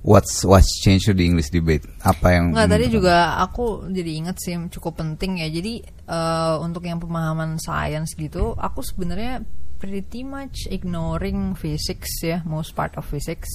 what's 0.01 0.41
what's 0.45 0.69
change 0.81 1.05
di 1.09 1.23
English 1.29 1.53
debate 1.53 1.85
apa 2.01 2.33
yang 2.33 2.53
Nggak, 2.53 2.69
tadi 2.69 2.85
juga 2.89 3.37
aku 3.41 3.89
jadi 3.89 4.11
inget 4.17 4.37
sih 4.41 4.57
cukup 4.73 5.01
penting 5.01 5.41
ya. 5.41 5.47
Jadi 5.49 5.81
eh, 5.85 6.55
untuk 6.61 6.85
yang 6.85 6.97
pemahaman 6.97 7.61
sains 7.61 8.13
gitu, 8.17 8.57
aku 8.57 8.81
sebenarnya 8.81 9.45
pretty 9.81 10.21
much 10.21 10.69
ignoring 10.69 11.57
physics 11.57 12.21
ya, 12.21 12.45
most 12.45 12.73
part 12.77 12.93
of 12.97 13.05
physics. 13.05 13.49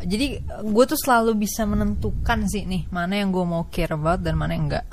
Jadi 0.00 0.40
gue 0.64 0.84
tuh 0.88 0.96
selalu 0.96 1.44
bisa 1.44 1.68
menentukan 1.68 2.48
sih 2.48 2.64
nih 2.64 2.88
mana 2.88 3.20
yang 3.20 3.28
gue 3.28 3.44
mau 3.44 3.68
care 3.68 3.92
about 3.92 4.24
dan 4.24 4.36
mana 4.36 4.56
yang 4.56 4.72
enggak. 4.72 4.88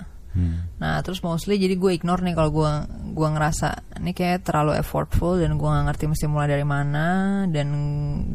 Nah 0.78 1.02
terus 1.02 1.26
mostly 1.26 1.58
jadi 1.58 1.74
gue 1.74 1.92
ignore 1.98 2.22
nih 2.22 2.38
kalau 2.38 2.54
gue 2.54 2.72
gua 3.18 3.30
ngerasa 3.34 3.98
ini 3.98 4.14
kayak 4.14 4.46
terlalu 4.46 4.78
effortful 4.78 5.42
dan 5.42 5.58
gue 5.58 5.66
nggak 5.66 5.86
ngerti 5.90 6.06
mesti 6.06 6.26
mulai 6.30 6.54
dari 6.54 6.66
mana 6.68 7.06
dan 7.50 7.68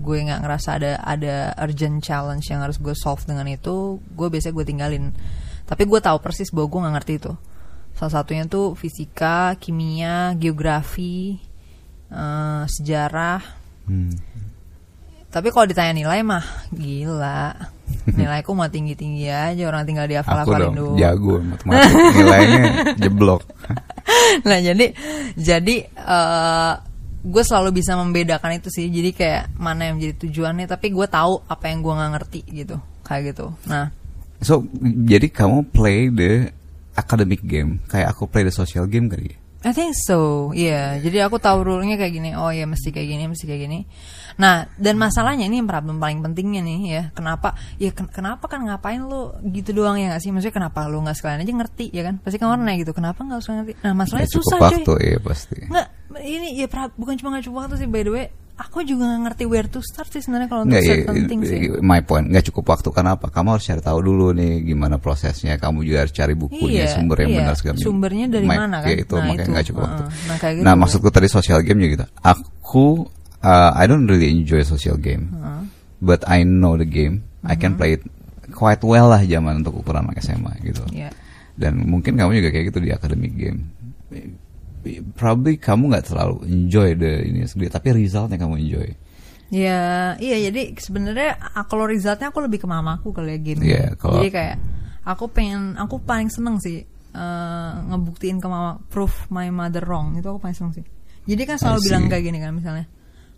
gue 0.03 0.17
nggak 0.27 0.43
ngerasa 0.43 0.69
ada 0.83 0.93
ada 0.99 1.55
urgent 1.63 2.03
challenge 2.03 2.51
yang 2.51 2.67
harus 2.67 2.83
gue 2.83 2.95
solve 2.99 3.23
dengan 3.23 3.47
itu 3.47 4.03
gue 4.03 4.27
biasanya 4.27 4.55
gue 4.59 4.67
tinggalin. 4.67 5.05
Tapi 5.63 5.83
gue 5.87 6.01
tahu 6.03 6.19
persis 6.19 6.51
bahwa 6.51 6.67
gue 6.69 6.81
nggak 6.83 6.95
ngerti 6.99 7.13
itu. 7.23 7.33
Salah 7.95 8.13
satunya 8.19 8.45
tuh 8.51 8.75
fisika, 8.75 9.55
kimia, 9.63 10.35
geografi, 10.35 11.39
eh, 12.11 12.63
sejarah. 12.67 13.41
Hmm. 13.87 14.11
Tapi 15.33 15.49
kalau 15.49 15.65
ditanya 15.65 15.97
nilai 15.97 16.21
mah 16.21 16.45
gila. 16.77 17.57
Nilaiku 18.19 18.53
mah 18.53 18.69
tinggi-tinggi 18.69 19.31
aja 19.33 19.63
orang 19.65 19.89
tinggal 19.89 20.05
di 20.05 20.17
aku 20.19 20.29
hafal-hafalin 20.29 20.69
dong 20.75 20.77
doang. 20.77 20.97
jago 21.01 21.35
matematik. 21.49 21.93
Nilainya 22.19 22.63
jeblok. 23.01 23.43
Nah 24.45 24.59
jadi 24.61 24.87
jadi 25.39 25.77
eh 25.89 26.73
gue 27.23 27.43
selalu 27.47 27.81
bisa 27.81 27.97
membedakan 27.97 28.61
itu 28.61 28.69
sih. 28.69 28.93
Jadi 28.93 29.17
kayak 29.17 29.57
mana 29.57 29.89
yang 29.89 29.97
menjadi 29.97 30.15
tujuannya 30.29 30.67
tapi 30.69 30.93
gue 30.93 31.07
tahu 31.09 31.41
apa 31.49 31.65
yang 31.73 31.81
gue 31.81 31.93
nggak 31.97 32.13
ngerti 32.21 32.41
gitu. 32.53 32.77
Kayak 33.07 33.33
gitu. 33.33 33.47
Nah. 33.65 33.89
So 34.43 34.67
jadi 34.85 35.33
kamu 35.33 35.71
play 35.73 36.11
the 36.13 36.51
academic 36.99 37.41
game? 37.47 37.81
Kayak 37.89 38.13
aku 38.13 38.29
play 38.29 38.45
the 38.45 38.53
social 38.53 38.85
game 38.85 39.09
kali 39.09 39.33
ya? 39.33 39.39
I 39.63 39.71
think 39.71 39.95
so 39.95 40.51
iya. 40.53 40.99
Jadi 40.99 41.23
aku 41.23 41.39
tahu 41.39 41.63
rule-nya 41.63 41.95
kayak 41.95 42.13
gini. 42.19 42.31
Oh 42.35 42.51
ya 42.51 42.67
mesti 42.67 42.91
kayak 42.91 43.09
gini 43.15 43.25
mesti 43.31 43.47
kayak 43.47 43.63
gini 43.71 43.81
nah 44.37 44.69
dan 44.77 44.95
masalahnya 44.97 45.45
ini 45.47 45.61
yang 45.61 45.69
problem 45.69 45.97
paling 45.97 46.21
pentingnya 46.21 46.61
nih 46.61 46.79
ya 46.87 47.03
kenapa 47.13 47.53
ya 47.77 47.91
ken- 47.91 48.09
kenapa 48.09 48.45
kan 48.47 48.63
ngapain 48.63 49.01
lu 49.01 49.33
gitu 49.51 49.73
doang 49.73 49.97
ya 49.97 50.13
gak 50.13 50.23
sih 50.23 50.31
maksudnya 50.31 50.55
kenapa 50.55 50.87
lu 50.87 51.01
nggak 51.01 51.17
sekalian 51.17 51.43
aja 51.43 51.53
ngerti 51.53 51.87
ya 51.91 52.03
kan 52.03 52.15
pasti 52.19 52.37
kan 52.37 52.55
nanya 52.55 52.81
gitu 52.81 52.93
kenapa 52.93 53.21
nggak 53.21 53.41
usah 53.41 53.53
ngerti 53.61 53.73
nah 53.81 53.93
masalahnya 53.93 54.29
Ya, 54.29 54.37
susah 54.39 54.57
waktu 54.61 54.85
coy 54.85 55.03
ya 55.03 55.19
pasti 55.19 55.59
Nggak, 55.67 55.87
ini 56.23 56.49
ya 56.55 56.67
bukan 56.93 57.15
cuma 57.17 57.29
nggak 57.33 57.45
cukup 57.45 57.59
waktu 57.63 57.75
sih 57.77 57.89
by 57.89 58.03
the 58.03 58.13
way. 58.13 58.27
Aku 58.53 58.85
juga 58.85 59.09
nggak 59.09 59.23
ngerti 59.27 59.45
where 59.49 59.65
to 59.67 59.81
start 59.81 60.07
sih 60.07 60.21
sebenarnya 60.21 60.47
kalau 60.47 60.63
untuk 60.63 60.77
Nggak, 60.77 60.85
ya, 60.85 60.95
certain 61.03 61.25
things 61.25 61.47
sih. 61.49 61.59
my 61.81 62.05
point 62.05 62.29
nggak 62.29 62.45
cukup 62.53 62.65
waktu 62.69 62.89
kenapa 62.93 63.27
kamu 63.27 63.57
harus 63.57 63.65
cari 63.65 63.81
tahu 63.81 63.99
dulu 63.99 64.31
nih 64.31 64.61
gimana 64.63 65.01
prosesnya 65.01 65.57
kamu 65.57 65.83
juga 65.83 66.05
harus 66.05 66.13
cari 66.13 66.37
bukunya 66.37 66.85
Iya, 66.85 66.95
sumber 66.95 67.17
yang 67.25 67.31
iya. 67.33 67.39
benar 67.43 67.55
segala 67.57 67.75
macam. 67.75 67.87
Sumbernya 67.89 68.27
dari 68.29 68.47
Ma- 68.47 68.57
mana 68.61 68.77
kan? 68.85 68.89
ya, 68.93 68.97
itu 69.01 69.15
Nah, 69.17 69.25
makanya 69.25 69.51
nggak 69.51 69.67
cukup 69.73 69.81
waktu 69.83 70.03
Heeh. 70.05 70.13
Nah, 70.29 70.37
kayak 70.37 70.55
gitu. 70.55 70.65
nah 70.69 70.75
maksudku 70.77 71.09
tadi 71.11 71.29
social 71.29 71.59
game 71.65 71.79
juga 71.81 71.91
gitu 71.97 72.07
aku 72.23 72.87
uh, 73.43 73.71
I 73.75 73.85
don't 73.85 74.07
really 74.07 74.31
enjoy 74.31 74.63
social 74.63 74.97
game. 74.97 75.31
But 76.03 76.27
I 76.27 76.43
know 76.43 76.75
the 76.75 76.87
game. 76.87 77.23
I 77.43 77.55
can 77.55 77.75
play 77.75 77.99
it 77.99 78.03
quite 78.51 78.83
well 78.83 79.11
lah 79.11 79.23
zaman 79.23 79.63
untuk 79.63 79.83
ukuran 79.83 80.07
anak 80.07 80.19
SMA 80.19 80.53
gitu. 80.63 80.83
Iya. 80.91 81.11
dan 81.53 81.85
mungkin 81.85 82.17
kamu 82.17 82.41
juga 82.41 82.49
kayak 82.49 82.73
gitu 82.73 82.81
di 82.81 82.91
academic 82.91 83.37
game. 83.37 83.69
Probably 85.15 85.63
kamu 85.63 85.95
nggak 85.95 86.11
terlalu 86.11 86.43
enjoy 86.51 86.99
the 86.99 87.23
ini 87.23 87.47
sendiri 87.47 87.71
tapi 87.71 87.95
resultnya 87.95 88.35
kamu 88.35 88.59
enjoy. 88.67 88.89
Ya, 89.53 90.17
iya 90.19 90.49
jadi 90.51 90.75
sebenarnya 90.75 91.39
kalau 91.71 91.87
resultnya 91.87 92.35
aku 92.35 92.43
lebih 92.43 92.59
ke 92.59 92.67
mamaku 92.67 93.15
kali 93.15 93.37
ya 93.37 93.39
game. 93.39 93.61
Iya, 93.63 93.85
kalau- 93.95 94.19
Jadi 94.19 94.29
kayak 94.33 94.57
aku 95.07 95.31
pengen, 95.31 95.77
aku 95.79 96.03
paling 96.03 96.33
seneng 96.33 96.59
sih 96.59 96.83
eh, 97.13 97.73
ngebuktiin 97.85 98.41
ke 98.41 98.49
mama 98.49 98.81
proof 98.91 99.29
my 99.29 99.53
mother 99.53 99.85
wrong. 99.85 100.17
Itu 100.17 100.35
aku 100.35 100.41
paling 100.41 100.57
seneng 100.57 100.75
sih. 100.75 100.85
Jadi 101.29 101.43
kan 101.47 101.61
selalu 101.61 101.79
bilang 101.87 102.03
kayak 102.11 102.25
gini 102.27 102.39
kan 102.41 102.51
misalnya, 102.51 102.85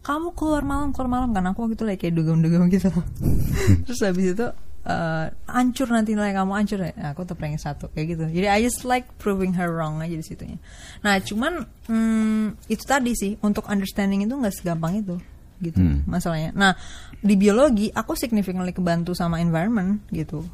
kamu 0.04 0.36
keluar 0.36 0.62
malam 0.62 0.92
keluar 0.92 1.08
malam 1.08 1.32
kan 1.32 1.48
aku 1.48 1.64
waktu 1.64 1.74
itu 1.80 1.84
like 1.88 1.98
kayak 1.98 2.14
dugem-dugem 2.14 2.68
gitu. 2.68 2.92
Terus 3.88 4.00
habis 4.04 4.36
itu 4.36 4.46
eh, 4.84 5.26
hancur 5.48 5.88
nanti 5.88 6.12
nilai 6.12 6.36
kamu 6.36 6.52
hancur 6.52 6.78
ya 6.84 6.92
Nah, 6.92 7.16
aku 7.16 7.24
tetap 7.24 7.40
ranking 7.40 7.56
satu 7.56 7.88
kayak 7.88 8.06
gitu 8.12 8.24
jadi 8.28 8.52
I 8.52 8.60
just 8.60 8.84
like 8.84 9.08
proving 9.16 9.56
her 9.56 9.72
wrong 9.72 10.04
aja 10.04 10.12
di 10.12 10.20
situnya 10.20 10.60
nah 11.00 11.16
cuman 11.16 11.64
hmm, 11.88 12.68
itu 12.68 12.84
tadi 12.84 13.16
sih 13.16 13.40
untuk 13.40 13.64
understanding 13.72 14.28
itu 14.28 14.36
nggak 14.36 14.52
segampang 14.52 15.00
itu 15.00 15.16
gitu 15.64 15.80
Hmm. 15.80 16.04
masalahnya 16.04 16.52
nah 16.52 16.76
di 17.24 17.32
biologi 17.40 17.88
aku 17.88 18.12
significantly 18.12 18.76
kebantu 18.76 19.16
sama 19.16 19.40
environment 19.40 20.04
gitu 20.12 20.44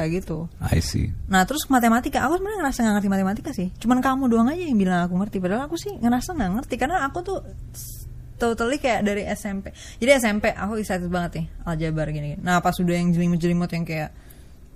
kayak 0.00 0.22
gitu 0.24 0.48
I 0.62 0.78
see. 0.80 1.10
Nah 1.26 1.42
terus 1.42 1.66
matematika, 1.66 2.22
aku 2.22 2.38
sebenarnya 2.38 2.58
ngerasa 2.62 2.78
nggak 2.86 2.94
ngerti 3.02 3.10
matematika 3.10 3.50
sih. 3.50 3.68
Cuman 3.82 3.98
kamu 3.98 4.30
doang 4.30 4.46
aja 4.46 4.62
yang 4.62 4.78
bilang 4.78 5.02
aku 5.02 5.18
ngerti. 5.18 5.42
Padahal 5.42 5.66
aku 5.66 5.74
sih 5.74 5.90
ngerasa 5.90 6.38
nggak 6.38 6.50
ngerti 6.54 6.74
karena 6.78 7.02
aku 7.02 7.18
tuh 7.26 7.42
totally 8.38 8.78
kayak 8.78 9.02
dari 9.02 9.26
SMP. 9.26 9.74
Jadi 9.98 10.10
SMP 10.16 10.54
aku 10.54 10.78
excited 10.78 11.10
banget 11.10 11.42
nih 11.42 11.46
aljabar 11.66 12.06
gini. 12.08 12.38
Nah 12.38 12.62
pas 12.62 12.72
udah 12.72 12.94
yang 12.94 13.10
jelimut-jelimut 13.10 13.68
yang 13.68 13.84
kayak 13.84 14.10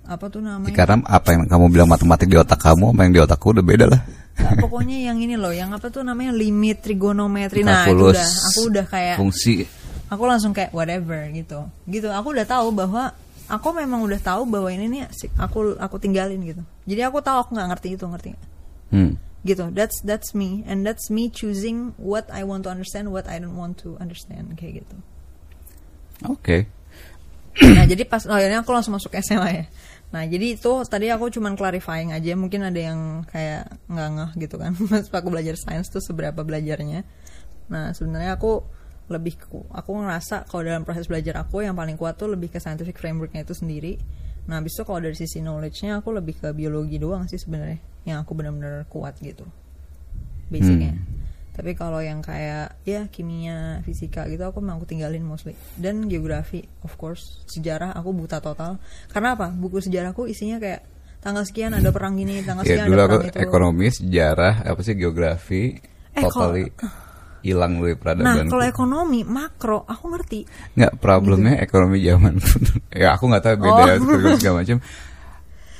apa 0.03 0.27
tuh 0.27 0.43
Ya, 0.43 0.59
namanya? 0.59 0.75
karena 0.75 0.99
apa 1.07 1.27
yang 1.31 1.47
kamu 1.47 1.65
bilang 1.71 1.87
matematik 1.87 2.27
di 2.27 2.35
otak 2.35 2.59
kamu 2.59 2.91
sama 2.91 3.01
yang 3.07 3.13
di 3.15 3.21
otakku 3.23 3.55
udah 3.55 3.63
beda 3.63 3.85
lah. 3.87 4.01
Nah, 4.33 4.53
pokoknya 4.59 4.97
yang 5.07 5.17
ini 5.21 5.39
loh, 5.39 5.55
yang 5.55 5.71
apa 5.71 5.87
tuh 5.87 6.03
namanya 6.03 6.35
limit 6.35 6.83
trigonometri. 6.83 7.63
Nah 7.63 7.87
itu 7.87 8.11
udah, 8.11 8.27
aku 8.51 8.59
udah 8.67 8.85
kayak 8.85 9.15
fungsi. 9.15 9.63
aku 10.11 10.23
langsung 10.27 10.51
kayak 10.51 10.75
whatever 10.75 11.23
gitu 11.31 11.63
gitu 11.87 12.11
aku 12.11 12.35
udah 12.35 12.45
tahu 12.45 12.69
bahwa 12.69 13.15
aku 13.47 13.67
memang 13.73 14.03
udah 14.03 14.19
tahu 14.19 14.45
bahwa 14.45 14.69
ini 14.69 14.85
nih 14.85 15.01
aku 15.39 15.73
aku 15.79 15.95
tinggalin 15.97 16.37
gitu 16.43 16.61
jadi 16.85 17.07
aku 17.07 17.17
tahu 17.23 17.41
aku 17.41 17.49
nggak 17.55 17.69
ngerti 17.73 17.87
itu 17.95 18.05
ngerti? 18.05 18.29
Hmm. 18.91 19.15
Gitu. 19.43 19.69
That's 19.71 19.99
that's 20.03 20.31
me. 20.31 20.63
And 20.67 20.87
that's 20.87 21.11
me 21.11 21.27
choosing 21.27 21.95
what 21.99 22.27
I 22.31 22.47
want 22.47 22.67
to 22.67 22.71
understand 22.71 23.11
what 23.11 23.27
I 23.27 23.39
don't 23.39 23.59
want 23.59 23.79
to 23.83 23.99
understand 23.99 24.55
kayak 24.55 24.83
gitu. 24.83 24.97
Oke. 26.27 26.67
nah 27.53 27.85
jadi 27.85 28.01
pas 28.09 28.25
oh 28.25 28.33
ini 28.33 28.57
aku 28.57 28.73
langsung 28.73 28.97
masuk 28.97 29.13
SMA 29.21 29.49
ya. 29.53 29.65
Nah 30.09 30.25
jadi 30.25 30.57
itu 30.57 30.71
tadi 30.89 31.09
aku 31.13 31.29
cuman 31.29 31.53
clarifying 31.53 32.09
aja 32.09 32.33
mungkin 32.33 32.65
ada 32.65 32.81
yang 32.81 33.25
kayak 33.29 33.69
nggak 33.85 34.09
ngeh 34.09 34.31
gitu 34.47 34.55
kan. 34.57 34.73
Pas 34.89 35.05
aku 35.05 35.29
belajar 35.29 35.53
sains 35.57 35.89
tuh 35.89 36.01
seberapa 36.01 36.41
belajarnya. 36.41 37.05
Nah 37.69 37.93
sebenarnya 37.93 38.37
aku 38.37 38.65
lebih 39.11 39.37
ku- 39.37 39.69
aku 39.69 39.91
ngerasa 39.99 40.47
kalau 40.47 40.63
dalam 40.65 40.81
proses 40.87 41.05
belajar 41.05 41.37
aku 41.41 41.61
yang 41.61 41.75
paling 41.75 41.99
kuat 41.99 42.17
tuh 42.17 42.31
lebih 42.31 42.49
ke 42.49 42.57
scientific 42.57 42.97
frameworknya 42.97 43.43
itu 43.43 43.53
sendiri 43.53 43.99
nah 44.43 44.59
habis 44.59 44.73
itu 44.73 44.83
kalau 44.83 44.99
dari 44.99 45.13
sisi 45.13 45.39
knowledge-nya 45.39 45.99
aku 45.99 46.11
lebih 46.11 46.35
ke 46.35 46.51
biologi 46.51 46.97
doang 46.97 47.25
sih 47.25 47.37
sebenarnya 47.37 47.79
yang 48.03 48.19
aku 48.19 48.31
benar-benar 48.33 48.83
kuat 48.85 49.15
gitu 49.17 49.47
basicnya. 50.45 50.91
Hmm. 50.91 51.05
tapi 51.53 51.71
kalau 51.73 51.97
yang 51.97 52.19
kayak 52.19 52.75
ya 52.81 53.07
kimia 53.07 53.79
fisika 53.81 54.25
gitu 54.25 54.41
aku 54.41 54.57
memang 54.57 54.77
aku 54.77 54.89
tinggalin 54.89 55.21
mostly. 55.21 55.53
Dan 55.73 56.05
geografi 56.05 56.59
of 56.81 56.93
course 56.93 57.45
sejarah 57.47 57.93
aku 57.93 58.09
buta 58.09 58.37
total. 58.37 58.81
Karena 59.07 59.33
apa? 59.33 59.47
Buku 59.49 59.77
sejarahku 59.77 60.25
isinya 60.25 60.57
kayak 60.57 60.81
tanggal 61.21 61.45
sekian 61.45 61.71
ada 61.71 61.93
perang 61.93 62.17
gini 62.17 62.41
tanggal 62.41 62.65
Ya 62.65 62.81
sekian 62.81 62.87
dulu 62.89 62.97
ada 62.97 63.05
aku 63.05 63.15
perang 63.15 63.29
itu. 63.29 63.37
ekonomi, 63.39 63.87
sejarah, 63.87 64.65
apa 64.65 64.81
sih 64.81 64.93
geografi, 64.93 65.63
Eh, 66.11 66.25
kalau- 66.25 66.57
totally 66.57 66.73
hilang 67.43 67.77
dari 67.77 67.91
nah 67.91 67.99
peradaban. 67.99 68.47
kalau 68.47 68.63
ekonomi 68.63 69.21
makro 69.21 69.83
aku 69.83 70.05
ngerti 70.09 70.39
Nggak, 70.73 70.91
problemnya 70.97 71.59
ekonomi 71.59 71.99
zaman 71.99 72.39
ya 73.03 73.13
aku 73.13 73.23
nggak 73.27 73.43
tahu 73.43 73.55
beda 73.59 73.91
Oh. 73.99 74.35
segala 74.35 74.63
macam. 74.63 74.79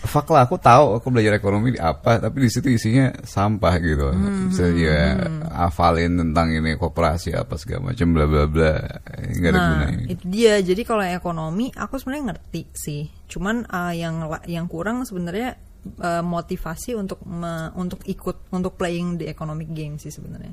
Fak 0.04 0.28
lah, 0.28 0.44
aku 0.44 0.60
tahu 0.60 1.00
aku 1.00 1.08
belajar 1.08 1.32
ekonomi 1.34 1.72
di 1.72 1.80
apa, 1.80 2.20
tapi 2.20 2.44
di 2.44 2.52
situ 2.52 2.68
isinya 2.68 3.08
sampah 3.24 3.74
gitu. 3.80 4.12
Hmm, 4.12 4.52
Bisa 4.52 4.68
ya 4.68 5.16
hafalin 5.48 6.20
tentang 6.20 6.52
ini 6.52 6.76
koperasi 6.76 7.32
apa 7.32 7.56
segala 7.56 7.96
macam 7.96 8.12
bla 8.12 8.28
bla 8.28 8.44
bla. 8.44 8.84
Nggak 9.16 9.48
ada 9.48 9.56
nah 9.56 9.68
gunanya. 9.88 10.04
itu 10.12 10.24
dia 10.28 10.60
jadi 10.60 10.82
kalau 10.84 11.08
ekonomi 11.08 11.72
aku 11.72 11.96
sebenarnya 11.96 12.36
ngerti 12.36 12.62
sih 12.70 13.02
cuman 13.32 13.64
uh, 13.66 13.96
yang 13.96 14.16
yang 14.44 14.68
kurang 14.68 15.08
sebenarnya 15.08 15.56
uh, 15.98 16.20
motivasi 16.20 16.94
untuk 16.94 17.24
me- 17.24 17.72
untuk 17.74 18.04
ikut 18.04 18.52
untuk 18.52 18.76
playing 18.76 19.16
the 19.16 19.26
economic 19.26 19.72
game 19.72 19.96
sih 19.96 20.12
sebenarnya 20.12 20.52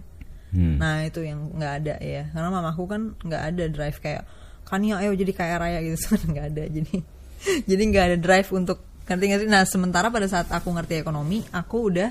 Hmm. 0.51 0.77
Nah 0.79 1.07
itu 1.07 1.23
yang 1.23 1.55
nggak 1.55 1.73
ada 1.83 1.95
ya, 2.03 2.23
karena 2.31 2.49
mamaku 2.51 2.83
kan 2.91 3.03
nggak 3.23 3.43
ada 3.55 3.65
drive 3.71 3.99
kayak 4.03 4.23
kan 4.67 4.87
ya 4.87 5.03
ayo 5.03 5.11
jadi 5.19 5.33
kaya 5.35 5.57
raya 5.59 5.79
gitu 5.83 6.15
nggak 6.33 6.47
ada. 6.55 6.65
Jadi 6.67 6.95
jadi 7.71 7.83
nggak 7.91 8.05
ada 8.15 8.17
drive 8.19 8.49
untuk 8.55 8.79
ngerti 9.07 9.25
ngerti. 9.31 9.45
Nah 9.51 9.63
sementara 9.67 10.11
pada 10.11 10.27
saat 10.27 10.51
aku 10.51 10.71
ngerti 10.75 11.03
ekonomi, 11.03 11.43
aku 11.51 11.91
udah, 11.91 12.11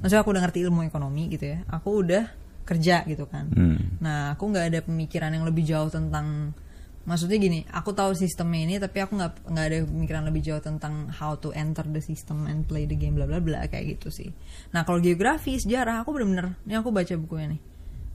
maksudnya 0.00 0.20
aku 0.20 0.30
udah 0.34 0.42
ngerti 0.44 0.58
ilmu 0.68 0.80
ekonomi 0.84 1.32
gitu 1.32 1.56
ya, 1.56 1.58
aku 1.68 1.88
udah 2.04 2.24
kerja 2.64 3.04
gitu 3.04 3.28
kan. 3.28 3.48
Hmm. 3.52 4.00
Nah 4.00 4.36
aku 4.36 4.52
nggak 4.52 4.66
ada 4.72 4.80
pemikiran 4.84 5.32
yang 5.32 5.44
lebih 5.44 5.64
jauh 5.64 5.88
tentang 5.92 6.56
Maksudnya 7.04 7.36
gini, 7.36 7.60
aku 7.68 7.92
tahu 7.92 8.16
sistemnya 8.16 8.60
ini, 8.64 8.74
tapi 8.80 9.04
aku 9.04 9.20
nggak 9.20 9.32
nggak 9.44 9.66
ada 9.68 9.78
pemikiran 9.84 10.24
lebih 10.24 10.40
jauh 10.40 10.62
tentang 10.64 11.12
how 11.12 11.36
to 11.36 11.52
enter 11.52 11.84
the 11.84 12.00
system 12.00 12.48
and 12.48 12.64
play 12.64 12.88
the 12.88 12.96
game, 12.96 13.12
bla 13.12 13.28
bla 13.28 13.44
bla 13.44 13.68
kayak 13.68 14.00
gitu 14.00 14.08
sih. 14.08 14.32
Nah 14.72 14.88
kalau 14.88 15.04
geografi, 15.04 15.60
sejarah, 15.60 16.00
aku 16.00 16.16
bener-bener, 16.16 16.56
ini 16.64 16.80
aku 16.80 16.88
baca 16.88 17.12
bukunya 17.20 17.52
nih, 17.52 17.60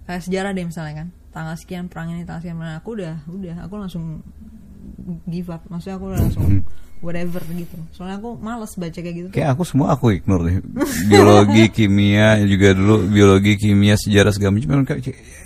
kayak 0.09 0.25
sejarah 0.25 0.57
deh 0.57 0.65
misalnya 0.65 1.05
kan, 1.05 1.07
tanggal 1.29 1.53
sekian 1.53 1.85
perang 1.85 2.09
ini, 2.17 2.25
tanggal 2.25 2.41
sekian 2.41 2.57
perang, 2.57 2.81
aku 2.81 2.89
udah, 2.97 3.15
udah, 3.29 3.55
aku 3.61 3.73
langsung 3.77 4.25
give 5.29 5.53
up, 5.53 5.61
maksudnya 5.69 6.01
aku 6.01 6.07
langsung 6.09 6.65
whatever 7.05 7.45
gitu. 7.53 7.77
Soalnya 7.93 8.17
aku 8.17 8.41
males 8.41 8.73
baca 8.73 8.99
kayak 8.99 9.15
gitu. 9.15 9.27
tuh. 9.29 9.35
Kayak 9.37 9.53
aku 9.53 9.63
semua 9.63 9.93
aku 9.93 10.17
ignore 10.17 10.49
deh. 10.49 10.55
Biologi, 11.07 11.69
kimia 11.77 12.41
juga 12.43 12.73
dulu 12.75 13.05
biologi, 13.05 13.53
kimia, 13.55 13.95
sejarah 13.95 14.33
segala 14.33 14.57
macam. 14.57 14.83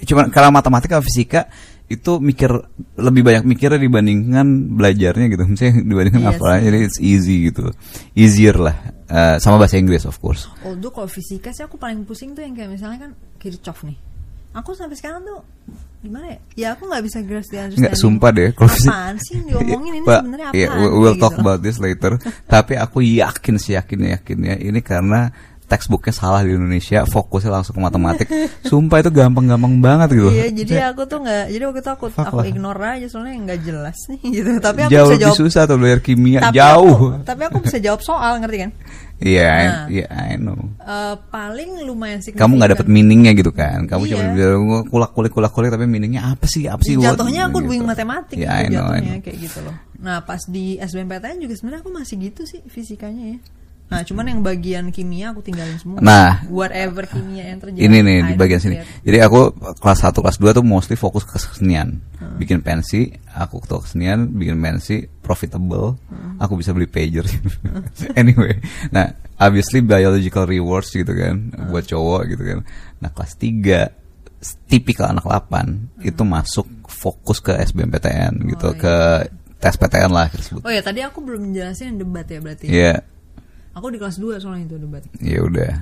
Cuman, 0.07 0.31
kalau 0.31 0.49
matematika, 0.49 1.03
fisika 1.03 1.51
itu 1.91 2.17
mikir 2.17 2.49
lebih 2.95 3.21
banyak 3.21 3.43
mikirnya 3.45 3.77
dibandingkan 3.77 4.47
belajarnya 4.79 5.25
gitu. 5.29 5.43
Misalnya 5.45 5.83
dibandingkan 5.83 6.23
hafalannya 6.25 6.61
sih. 6.63 6.67
jadi 6.71 6.77
it's 6.79 6.99
easy 7.03 7.35
gitu. 7.51 7.69
Easier 8.17 8.55
lah. 8.57 8.75
Eh, 9.05 9.37
sama 9.37 9.61
bahasa 9.61 9.77
Inggris 9.77 10.09
of 10.09 10.17
course. 10.17 10.49
Although 10.65 10.89
kalau 10.89 11.05
fisika 11.05 11.53
sih 11.53 11.61
aku 11.61 11.77
paling 11.77 12.07
pusing 12.07 12.33
tuh 12.33 12.41
yang 12.41 12.57
kayak 12.57 12.73
misalnya 12.73 12.97
kan 12.97 13.11
Kirchhoff 13.37 13.85
nih. 13.85 14.12
Aku 14.53 14.71
sampai 14.71 14.93
sekarang 14.93 15.21
tuh 15.21 15.41
gimana 15.99 16.25
ya? 16.29 16.37
Ya 16.53 16.67
aku 16.75 16.85
nggak 16.85 17.03
bisa 17.03 17.17
grasp 17.21 17.49
the 17.49 17.57
understanding. 17.57 17.79
Nggak 17.89 17.95
sumpah 17.97 18.29
deh 18.29 18.49
kalau 18.51 18.69
Apaan 18.69 19.15
sih 19.17 19.33
yang 19.39 19.45
diomongin 19.49 19.93
ini 19.95 20.05
Pak, 20.05 20.19
sebenarnya 20.21 20.47
iya, 20.51 20.67
apaan? 20.69 20.81
we- 20.83 20.93
we'll 20.99 21.17
talk 21.17 21.33
gitu. 21.33 21.41
about 21.41 21.59
this 21.59 21.77
later. 21.77 22.11
Tapi 22.45 22.73
aku 22.75 23.01
yakin 23.01 23.55
sih 23.57 23.73
yakin 23.73 23.99
yakinnya 24.11 24.55
ini 24.59 24.79
karena 24.79 25.31
textbooknya 25.63 26.13
salah 26.13 26.45
di 26.45 26.53
Indonesia, 26.53 27.01
fokusnya 27.01 27.49
langsung 27.49 27.73
ke 27.73 27.81
matematik. 27.81 28.27
Sumpah 28.69 29.01
itu 29.01 29.09
gampang-gampang 29.09 29.73
banget 29.81 30.13
gitu. 30.13 30.29
Iya, 30.29 30.47
jadi 30.53 30.73
aku 30.93 31.07
tuh 31.07 31.23
nggak, 31.23 31.49
jadi 31.49 31.63
waktu 31.65 31.81
itu 31.81 31.91
aku 31.95 32.05
Fuck 32.13 32.27
aku 32.29 32.35
lah. 32.37 32.45
ignore 32.45 32.83
aja 32.83 33.07
soalnya 33.09 33.33
nggak 33.41 33.59
jelas 33.63 33.97
nih 34.11 34.21
gitu. 34.37 34.51
Tapi 34.61 34.79
aku 34.85 34.91
jauh 34.91 35.07
bisa 35.07 35.13
lebih 35.17 35.23
jawab. 35.25 35.39
susah 35.39 35.61
tuh 35.65 35.77
belajar 35.81 35.99
kimia, 36.03 36.39
tapi 36.45 36.55
jauh. 36.61 36.93
Aku, 36.93 37.25
tapi 37.25 37.41
aku 37.49 37.57
bisa 37.63 37.77
jawab 37.81 38.01
soal, 38.05 38.37
ngerti 38.37 38.57
kan? 38.59 38.71
Iya, 39.19 39.45
I- 39.45 39.67
Nah. 39.67 39.85
iya, 39.87 40.07
I 40.09 40.35
know. 40.35 40.57
Eh, 40.77 41.15
paling 41.29 41.85
lumayan 41.85 42.19
signifikan. 42.19 42.43
Kamu 42.43 42.53
nggak 42.57 42.71
dapet 42.75 42.87
meaningnya 42.87 43.31
gitu 43.33 43.51
kan? 43.51 43.85
Kamu 43.85 44.03
Iya. 44.03 44.11
cuma 44.11 44.23
bilang 44.31 44.63
kulak 44.87 45.11
kulik 45.11 45.31
kulak 45.31 45.51
kulik 45.51 45.69
tapi 45.69 45.85
meaningnya 45.85 46.27
apa 46.29 46.43
sih? 46.43 46.65
Apa 46.65 46.81
sih? 46.81 46.97
what?" 46.97 47.15
Jatuhnya 47.15 47.47
aku 47.47 47.61
Gitu. 47.61 47.67
doing 47.71 47.83
matematik 47.83 48.35
Iya, 48.35 48.49
I 48.51 48.67
gitu 48.67 48.75
know, 48.75 48.83
I 48.83 48.99
jatuhnya 48.99 49.13
know. 49.13 49.23
kayak 49.23 49.37
gitu 49.39 49.59
loh. 49.63 49.75
Nah 49.97 50.17
pas 50.21 50.41
di 50.43 50.65
SBMPTN 50.75 51.37
juga 51.39 51.53
sebenarnya 51.55 51.81
aku 51.81 51.91
masih 51.91 52.15
gitu 52.19 52.41
sih 52.43 52.59
fisikanya 52.67 53.25
ya. 53.33 53.39
Nah 53.93 54.01
cuman 54.01 54.25
yang 54.25 54.41
bagian 54.41 54.89
kimia 54.89 55.29
aku 55.29 55.45
tinggalin 55.45 55.77
semua. 55.77 56.01
Nah. 56.01 56.41
whatever 56.49 57.05
kimia 57.05 57.53
yang 57.53 57.61
terjadi. 57.61 57.85
Ini 57.85 57.97
nih 58.01 58.17
I 58.17 58.25
di 58.25 58.33
bagian 58.33 58.57
sini. 58.57 58.75
care. 58.81 59.05
Jadi 59.05 59.17
aku 59.21 59.39
kelas 59.77 59.99
1 60.01 60.17
kelas 60.17 60.37
2 60.41 60.57
tuh 60.57 60.65
mostly 60.65 60.97
fokus 60.97 61.21
ke 61.21 61.37
kesenian. 61.37 62.01
Hmm. 62.17 62.41
Bikin 62.41 62.65
pensi, 62.65 63.13
aku 63.29 63.61
ketua 63.61 63.85
kesenian, 63.85 64.33
bikin 64.33 64.57
pensi 64.57 65.05
profitable. 65.21 66.01
Hmm. 66.09 66.41
Aku 66.41 66.57
bisa 66.57 66.73
beli 66.73 66.89
pager. 66.89 67.29
anyway, 68.19 68.57
nah 68.89 69.13
obviously 69.37 69.85
biological 69.85 70.49
rewards 70.49 70.89
gitu 70.89 71.13
kan 71.13 71.53
Hmm. 71.53 71.69
buat 71.69 71.85
cowok 71.85 72.33
gitu 72.33 72.43
kan. 72.49 72.59
Nah, 72.97 73.13
kelas 73.13 73.37
3 73.37 73.93
tipikal 74.67 75.13
anak 75.13 75.23
8 75.23 76.03
itu 76.03 76.21
masuk 76.25 76.65
fokus 76.89 77.39
ke 77.39 77.55
SBMPTN 77.55 78.43
gitu 78.49 78.73
Hmm. 78.73 78.75
Oh, 78.75 78.79
ke 78.81 78.95
tes 79.55 79.79
PTN 79.79 80.11
lah 80.11 80.27
kita 80.27 80.43
sebut. 80.43 80.61
Oh 80.67 80.71
ya 80.71 80.83
tadi 80.83 80.99
aku 80.99 81.23
belum 81.23 81.55
jelasin 81.55 81.95
debat 81.95 82.27
ya 82.27 82.43
berarti. 82.43 82.67
Iya, 82.67 82.99
Aku 83.73 83.89
di 83.89 83.97
kelas 83.97 84.21
2 84.21 84.37
soalnya 84.37 84.69
itu 84.69 84.77
debat. 84.77 85.01
ya 85.17 85.41
udah. 85.41 85.73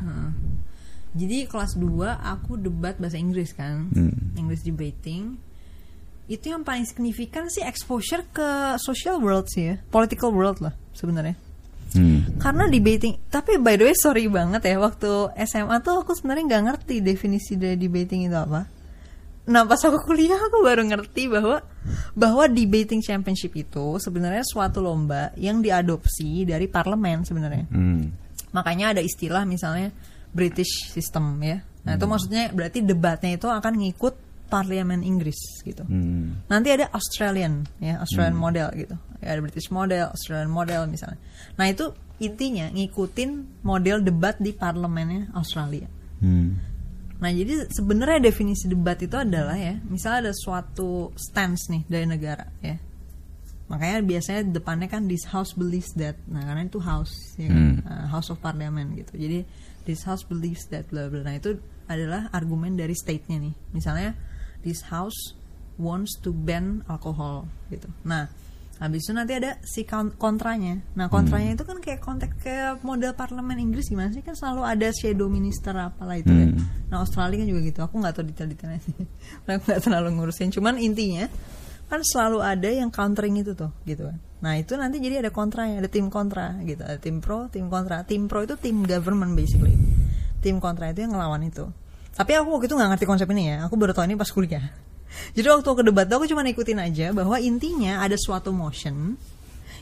Jadi 1.11 1.43
kelas 1.43 1.75
2 1.75 1.91
aku 2.23 2.55
debat 2.55 2.95
bahasa 2.95 3.19
Inggris 3.19 3.51
kan. 3.51 3.91
Hmm. 3.91 4.15
English 4.39 4.63
debating. 4.63 5.35
Itu 6.31 6.55
yang 6.55 6.63
paling 6.63 6.87
signifikan 6.87 7.51
sih 7.51 7.59
exposure 7.67 8.23
ke 8.31 8.79
social 8.79 9.19
world 9.19 9.51
sih 9.51 9.75
ya. 9.75 9.75
Political 9.91 10.31
world 10.31 10.63
lah 10.63 10.71
sebenarnya. 10.95 11.35
Hmm. 11.91 12.39
Karena 12.39 12.71
debating, 12.71 13.19
tapi 13.27 13.59
by 13.59 13.75
the 13.75 13.91
way 13.91 13.95
sorry 13.99 14.31
banget 14.31 14.63
ya 14.63 14.79
waktu 14.79 15.35
SMA 15.43 15.83
tuh 15.83 16.07
aku 16.07 16.15
sebenarnya 16.15 16.47
nggak 16.47 16.63
ngerti 16.71 17.03
definisi 17.03 17.59
dari 17.59 17.75
debating 17.75 18.31
itu 18.31 18.37
apa. 18.39 18.63
Nah 19.51 19.67
pas 19.67 19.83
aku 19.83 19.99
kuliah 20.07 20.39
aku 20.39 20.63
baru 20.63 20.87
ngerti 20.87 21.27
bahwa 21.27 21.59
bahwa 22.15 22.47
debating 22.47 23.03
championship 23.03 23.51
itu 23.53 23.99
sebenarnya 23.99 24.47
suatu 24.47 24.79
lomba 24.79 25.35
yang 25.35 25.59
diadopsi 25.59 26.47
dari 26.47 26.71
parlemen 26.71 27.27
sebenarnya. 27.27 27.67
Hmm. 27.67 28.15
Makanya 28.55 28.95
ada 28.95 29.01
istilah 29.03 29.43
misalnya 29.43 29.91
British 30.31 30.87
system 30.89 31.35
ya. 31.43 31.59
Nah 31.83 31.99
itu 31.99 32.05
maksudnya 32.07 32.47
berarti 32.55 32.79
debatnya 32.79 33.35
itu 33.35 33.51
akan 33.51 33.73
ngikut 33.75 34.15
parlemen 34.51 35.03
Inggris 35.03 35.63
gitu. 35.63 35.87
Hmm. 35.87 36.43
Nanti 36.51 36.75
ada 36.75 36.91
Australian 36.91 37.63
ya, 37.79 38.03
Australian 38.03 38.35
model 38.35 38.67
gitu. 38.75 38.95
Ya, 39.23 39.37
ada 39.37 39.41
British 39.43 39.71
model, 39.71 40.11
Australian 40.11 40.51
model 40.51 40.91
misalnya. 40.91 41.19
Nah, 41.55 41.71
itu 41.71 41.95
intinya 42.19 42.67
ngikutin 42.69 43.63
model 43.63 44.03
debat 44.03 44.35
di 44.37 44.51
parlemennya 44.51 45.31
Australia. 45.31 45.87
Hmm. 46.19 46.59
Nah, 47.21 47.29
jadi 47.29 47.69
sebenarnya 47.69 48.17
definisi 48.17 48.65
debat 48.65 48.97
itu 48.97 49.13
adalah 49.13 49.53
ya, 49.53 49.77
misalnya 49.85 50.29
ada 50.29 50.33
suatu 50.33 51.13
stance 51.13 51.69
nih 51.69 51.85
dari 51.85 52.05
negara 52.09 52.49
ya. 52.65 52.81
Makanya 53.69 54.03
biasanya 54.03 54.41
depannya 54.51 54.89
kan 54.91 55.05
this 55.05 55.29
house 55.29 55.53
believes 55.53 55.93
that. 55.95 56.17
Nah, 56.27 56.43
karena 56.43 56.65
itu 56.65 56.81
house 56.81 57.13
ya 57.37 57.47
kan? 57.47 57.85
Uh, 57.85 58.05
House 58.09 58.27
of 58.33 58.41
Parliament 58.41 58.97
gitu. 58.99 59.15
Jadi 59.15 59.45
this 59.85 60.03
house 60.03 60.25
believes 60.25 60.65
that 60.73 60.89
bla 60.89 61.07
bla. 61.07 61.23
Nah, 61.23 61.37
itu 61.37 61.55
adalah 61.87 62.27
argumen 62.33 62.75
dari 62.75 62.97
state-nya 62.97 63.37
nih. 63.37 63.53
Misalnya 63.71 64.17
this 64.65 64.83
house 64.91 65.37
wants 65.79 66.17
to 66.19 66.33
ban 66.33 66.83
alcohol 66.89 67.47
gitu. 67.71 67.87
Nah, 68.03 68.27
habis 68.81 69.05
itu 69.05 69.13
nanti 69.13 69.37
ada 69.37 69.61
si 69.61 69.85
kon- 69.85 70.17
kontranya. 70.17 70.81
Nah, 70.97 71.05
kontranya 71.05 71.53
itu 71.53 71.61
kan 71.61 71.77
kayak 71.77 72.01
konteks 72.01 72.41
kayak 72.41 72.81
model 72.81 73.13
parlemen 73.13 73.61
Inggris 73.61 73.87
gimana 73.87 74.09
sih 74.09 74.25
kan 74.25 74.33
selalu 74.33 74.65
ada 74.65 74.89
shadow 74.89 75.29
minister 75.29 75.77
apalah 75.77 76.17
itu 76.17 76.33
ya. 76.33 76.49
Nah, 76.89 77.05
Australia 77.05 77.37
kan 77.37 77.47
juga 77.47 77.61
gitu. 77.61 77.79
Aku 77.85 78.01
nggak 78.01 78.13
tahu 78.17 78.25
detail-detailnya 78.33 78.81
sih. 78.81 78.95
Aku 79.45 79.61
nggak 79.69 79.81
terlalu 79.85 80.09
ngurusin. 80.17 80.49
Cuman 80.49 80.81
intinya 80.81 81.29
kan 81.85 82.01
selalu 82.01 82.41
ada 82.41 82.69
yang 82.73 82.89
countering 82.89 83.37
itu 83.37 83.53
tuh 83.53 83.69
gitu 83.85 84.09
kan. 84.09 84.17
Nah, 84.41 84.57
itu 84.57 84.73
nanti 84.73 84.97
jadi 84.97 85.21
ada 85.21 85.29
kontranya, 85.29 85.77
ada 85.77 85.89
tim 85.91 86.09
kontra 86.09 86.57
gitu. 86.65 86.81
Ada 86.81 86.97
tim 86.97 87.21
pro, 87.21 87.45
tim 87.53 87.69
kontra. 87.69 88.01
Tim 88.01 88.25
pro 88.25 88.41
itu 88.41 88.57
tim 88.57 88.81
government 88.81 89.37
basically. 89.37 89.77
Tim 90.41 90.57
kontra 90.57 90.89
itu 90.89 91.05
yang 91.05 91.13
ngelawan 91.13 91.45
itu. 91.45 91.69
Tapi 92.17 92.33
aku 92.33 92.57
waktu 92.57 92.65
itu 92.65 92.75
nggak 92.75 92.97
ngerti 92.97 93.05
konsep 93.05 93.29
ini 93.29 93.53
ya. 93.53 93.69
Aku 93.69 93.77
baru 93.77 93.93
tahu 93.93 94.09
ini 94.09 94.17
pas 94.17 94.27
kuliah. 94.33 94.73
Jadi 95.35 95.47
waktu 95.47 95.67
ke 95.67 95.83
debat 95.83 96.05
tuh 96.07 96.23
aku 96.23 96.27
cuma 96.31 96.43
ikutin 96.43 96.79
aja 96.79 97.11
bahwa 97.11 97.37
intinya 97.37 98.03
ada 98.03 98.15
suatu 98.15 98.51
motion 98.55 99.15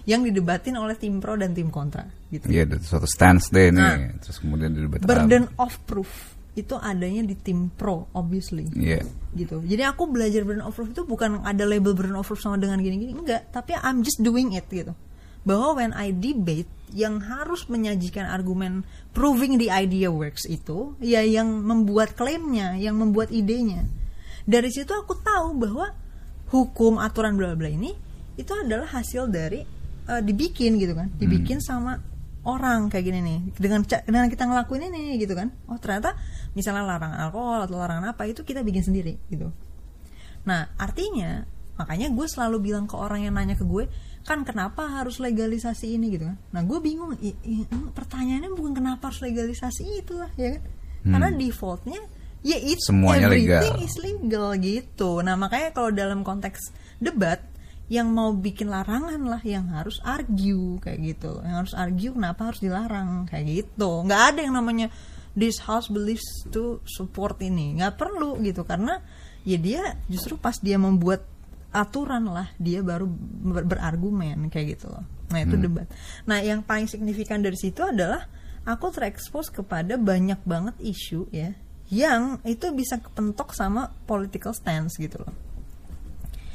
yang 0.07 0.25
didebatin 0.25 0.73
oleh 0.79 0.97
tim 0.97 1.21
pro 1.21 1.37
dan 1.37 1.53
tim 1.53 1.69
kontra 1.69 2.07
gitu. 2.33 2.49
Iya, 2.49 2.65
ada 2.65 2.77
suatu 2.81 3.05
stance 3.05 3.53
deh 3.53 3.69
nih. 3.69 3.77
Nah. 3.77 4.17
Terus 4.21 4.37
kemudian 4.41 4.73
didebat. 4.73 5.05
Burden 5.05 5.45
of 5.61 5.77
proof 5.85 6.39
itu 6.57 6.75
adanya 6.75 7.23
di 7.23 7.35
tim 7.37 7.69
pro 7.69 8.09
obviously. 8.17 8.65
Iya. 8.73 9.05
Gitu. 9.37 9.61
Jadi 9.63 9.83
aku 9.85 10.09
belajar 10.09 10.41
burden 10.43 10.65
of 10.65 10.73
proof 10.73 10.89
itu 10.91 11.05
bukan 11.05 11.45
ada 11.45 11.63
label 11.63 11.93
burden 11.93 12.17
of 12.17 12.25
proof 12.25 12.41
sama 12.41 12.57
dengan 12.57 12.81
gini-gini 12.81 13.13
enggak, 13.13 13.53
tapi 13.53 13.77
I'm 13.77 14.01
just 14.01 14.19
doing 14.19 14.57
it 14.57 14.65
gitu. 14.67 14.97
Bahwa 15.45 15.79
when 15.79 15.95
I 15.95 16.11
debate 16.11 16.67
yang 16.91 17.21
harus 17.21 17.69
menyajikan 17.69 18.25
argumen 18.25 18.81
proving 19.13 19.61
the 19.61 19.69
idea 19.69 20.09
works 20.09 20.43
itu 20.49 20.97
ya 20.99 21.21
yang 21.21 21.63
membuat 21.63 22.17
klaimnya, 22.17 22.75
yang 22.81 22.97
membuat 22.97 23.29
idenya. 23.29 23.85
Dari 24.49 24.69
situ 24.73 24.89
aku 24.89 25.13
tahu 25.15 25.53
bahwa 25.53 25.93
hukum 26.49 26.97
aturan 26.97 27.37
bla 27.37 27.53
bla 27.53 27.69
ini 27.69 27.93
itu 28.33 28.49
adalah 28.57 28.89
hasil 28.89 29.29
dari 29.29 29.61
eh, 30.09 30.21
dibikin 30.25 30.81
gitu 30.81 30.97
kan, 30.97 31.13
dibikin 31.21 31.61
sama 31.61 32.01
orang 32.41 32.89
kayak 32.89 33.05
gini 33.05 33.19
nih. 33.21 33.39
Dengan 33.53 33.85
dengan 33.85 34.25
kita 34.25 34.49
ngelakuin 34.49 34.89
ini 34.89 35.21
gitu 35.21 35.37
kan. 35.37 35.53
Oh 35.69 35.77
ternyata 35.77 36.17
misalnya 36.57 36.81
larangan 36.81 37.29
alkohol 37.29 37.59
atau 37.61 37.77
larangan 37.77 38.09
apa 38.09 38.25
itu 38.25 38.41
kita 38.41 38.65
bikin 38.65 38.81
sendiri 38.81 39.21
gitu. 39.29 39.53
Nah 40.49 40.73
artinya 40.81 41.45
makanya 41.77 42.09
gue 42.09 42.25
selalu 42.27 42.57
bilang 42.59 42.89
ke 42.89 42.95
orang 42.97 43.23
yang 43.23 43.37
nanya 43.37 43.53
ke 43.53 43.63
gue 43.63 43.85
kan 44.25 44.43
kenapa 44.43 44.83
harus 44.89 45.21
legalisasi 45.21 45.95
ini? 45.95 46.09
gitu 46.11 46.25
kan. 46.25 46.37
Nah 46.51 46.61
gue 46.65 46.79
bingung 46.81 47.13
i- 47.21 47.37
i- 47.45 47.67
pertanyaannya 47.93 48.49
bukan 48.51 48.73
kenapa 48.73 49.13
harus 49.13 49.21
legalisasi 49.21 50.01
itu 50.01 50.17
lah 50.17 50.31
ya 50.35 50.57
kan. 50.57 50.63
Karena 51.05 51.29
defaultnya 51.31 52.01
ya 52.39 52.57
itu 52.57 52.79
Semuanya 52.87 53.27
everything 53.27 53.75
legal. 53.75 53.83
is 53.83 53.95
legal 53.99 54.47
gitu. 54.57 55.19
Nah 55.19 55.35
makanya 55.35 55.69
kalau 55.71 55.91
dalam 55.91 56.23
konteks 56.23 56.71
debat 56.97 57.43
yang 57.89 58.13
mau 58.13 58.29
bikin 58.31 58.69
larangan 58.69 59.17
lah 59.25 59.41
yang 59.41 59.67
harus 59.73 59.97
argue 60.05 60.77
kayak 60.79 60.99
gitu. 61.15 61.41
Yang 61.41 61.55
harus 61.65 61.73
argue 61.73 62.11
kenapa 62.13 62.41
harus 62.53 62.61
dilarang? 62.61 63.25
Kayak 63.25 63.45
gitu. 63.49 64.05
Nggak 64.05 64.21
ada 64.35 64.39
yang 64.45 64.55
namanya 64.55 64.87
this 65.33 65.57
house 65.59 65.89
believes 65.89 66.25
to 66.53 66.79
support 66.85 67.41
ini. 67.41 67.75
Nggak 67.81 67.97
perlu 67.97 68.37
gitu 68.45 68.61
karena 68.63 69.01
ya 69.41 69.57
dia 69.57 69.81
justru 70.05 70.37
pas 70.37 70.53
dia 70.61 70.77
membuat 70.77 71.25
aturan 71.69 72.25
lah 72.29 72.49
dia 72.57 72.81
baru 72.81 73.05
ber- 73.45 73.65
berargumen 73.65 74.49
kayak 74.49 74.77
gitu 74.77 74.89
loh. 74.89 75.05
Nah 75.29 75.39
itu 75.45 75.57
debat. 75.57 75.85
Nah 76.25 76.41
yang 76.41 76.65
paling 76.65 76.89
signifikan 76.89 77.41
dari 77.41 77.57
situ 77.57 77.81
adalah 77.85 78.25
aku 78.65 78.89
terekspos 78.93 79.49
kepada 79.49 79.97
banyak 79.97 80.41
banget 80.45 80.75
isu 80.81 81.29
ya 81.29 81.53
yang 81.89 82.37
itu 82.45 82.69
bisa 82.71 83.01
kepentok 83.01 83.53
sama 83.57 83.89
political 84.05 84.53
stance 84.53 84.97
gitu 84.97 85.21
loh. 85.21 85.33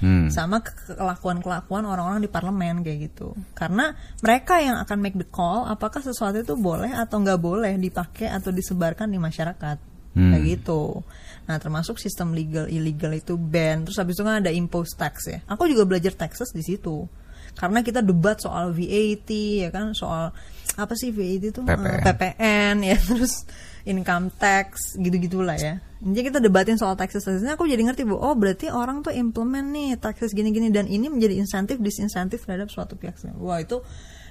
Hmm. 0.05 0.28
sama 0.28 0.61
ke- 0.61 1.01
kelakuan-kelakuan 1.01 1.89
orang-orang 1.89 2.20
di 2.20 2.28
parlemen 2.28 2.85
kayak 2.85 3.09
gitu. 3.09 3.32
Karena 3.56 3.97
mereka 4.20 4.61
yang 4.61 4.77
akan 4.77 4.98
make 5.01 5.16
the 5.16 5.24
call 5.24 5.65
apakah 5.65 6.05
sesuatu 6.05 6.44
itu 6.44 6.61
boleh 6.61 6.93
atau 6.93 7.24
nggak 7.24 7.40
boleh 7.40 7.73
dipakai 7.81 8.28
atau 8.28 8.52
disebarkan 8.52 9.09
di 9.09 9.16
masyarakat. 9.16 9.78
Kayak 10.12 10.44
gitu. 10.44 11.01
Nah 11.48 11.56
termasuk 11.56 11.97
sistem 11.97 12.36
legal 12.36 12.69
illegal 12.69 13.16
itu 13.16 13.35
ban. 13.40 13.86
Terus 13.89 13.97
habis 13.97 14.15
itu 14.15 14.23
kan 14.23 14.44
ada 14.44 14.52
impose 14.52 14.93
tax 14.93 15.24
ya. 15.24 15.40
Aku 15.48 15.65
juga 15.66 15.89
belajar 15.89 16.12
taxes 16.12 16.52
di 16.52 16.61
situ. 16.61 17.09
Karena 17.56 17.81
kita 17.81 18.05
debat 18.05 18.36
soal 18.36 18.77
VAT 18.77 19.31
ya 19.31 19.70
kan? 19.73 19.97
Soal 19.97 20.36
apa 20.77 20.94
sih 21.01 21.11
VAT 21.16 21.48
itu? 21.48 21.61
PPN. 21.65 21.86
Eh, 21.86 21.98
PPN 22.02 22.77
ya. 22.82 22.97
Terus 23.09 23.47
income 23.85 24.32
tax 24.36 24.97
gitu-gitulah 24.97 25.56
ya. 25.61 25.81
Jadi 26.05 26.20
kita 26.32 26.39
debatin 26.40 26.77
soal 26.77 26.97
taxes 26.97 27.24
taxesnya 27.24 27.56
aku 27.56 27.65
jadi 27.65 27.81
ngerti 27.81 28.05
bu, 28.05 28.16
oh 28.20 28.36
berarti 28.36 28.69
orang 28.69 29.01
tuh 29.01 29.12
implement 29.12 29.65
nih 29.73 29.97
taxes 29.97 30.36
gini-gini 30.36 30.69
dan 30.69 30.85
ini 30.85 31.09
menjadi 31.09 31.40
insentif 31.40 31.81
disinsentif 31.81 32.44
terhadap 32.44 32.69
suatu 32.69 32.97
pihak. 32.97 33.16
Wah 33.40 33.61
itu 33.61 33.81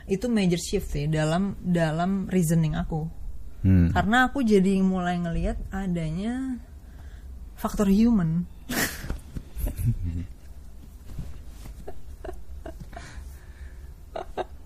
itu 0.06 0.26
major 0.30 0.60
shift 0.60 0.92
sih 0.94 1.10
dalam 1.10 1.58
dalam 1.62 2.30
reasoning 2.30 2.78
aku. 2.78 3.10
Hmm. 3.64 3.90
Karena 3.96 4.28
aku 4.28 4.44
jadi 4.44 4.84
mulai 4.84 5.18
ngelihat 5.22 5.58
adanya 5.72 6.60
faktor 7.56 7.88
human. 7.90 8.46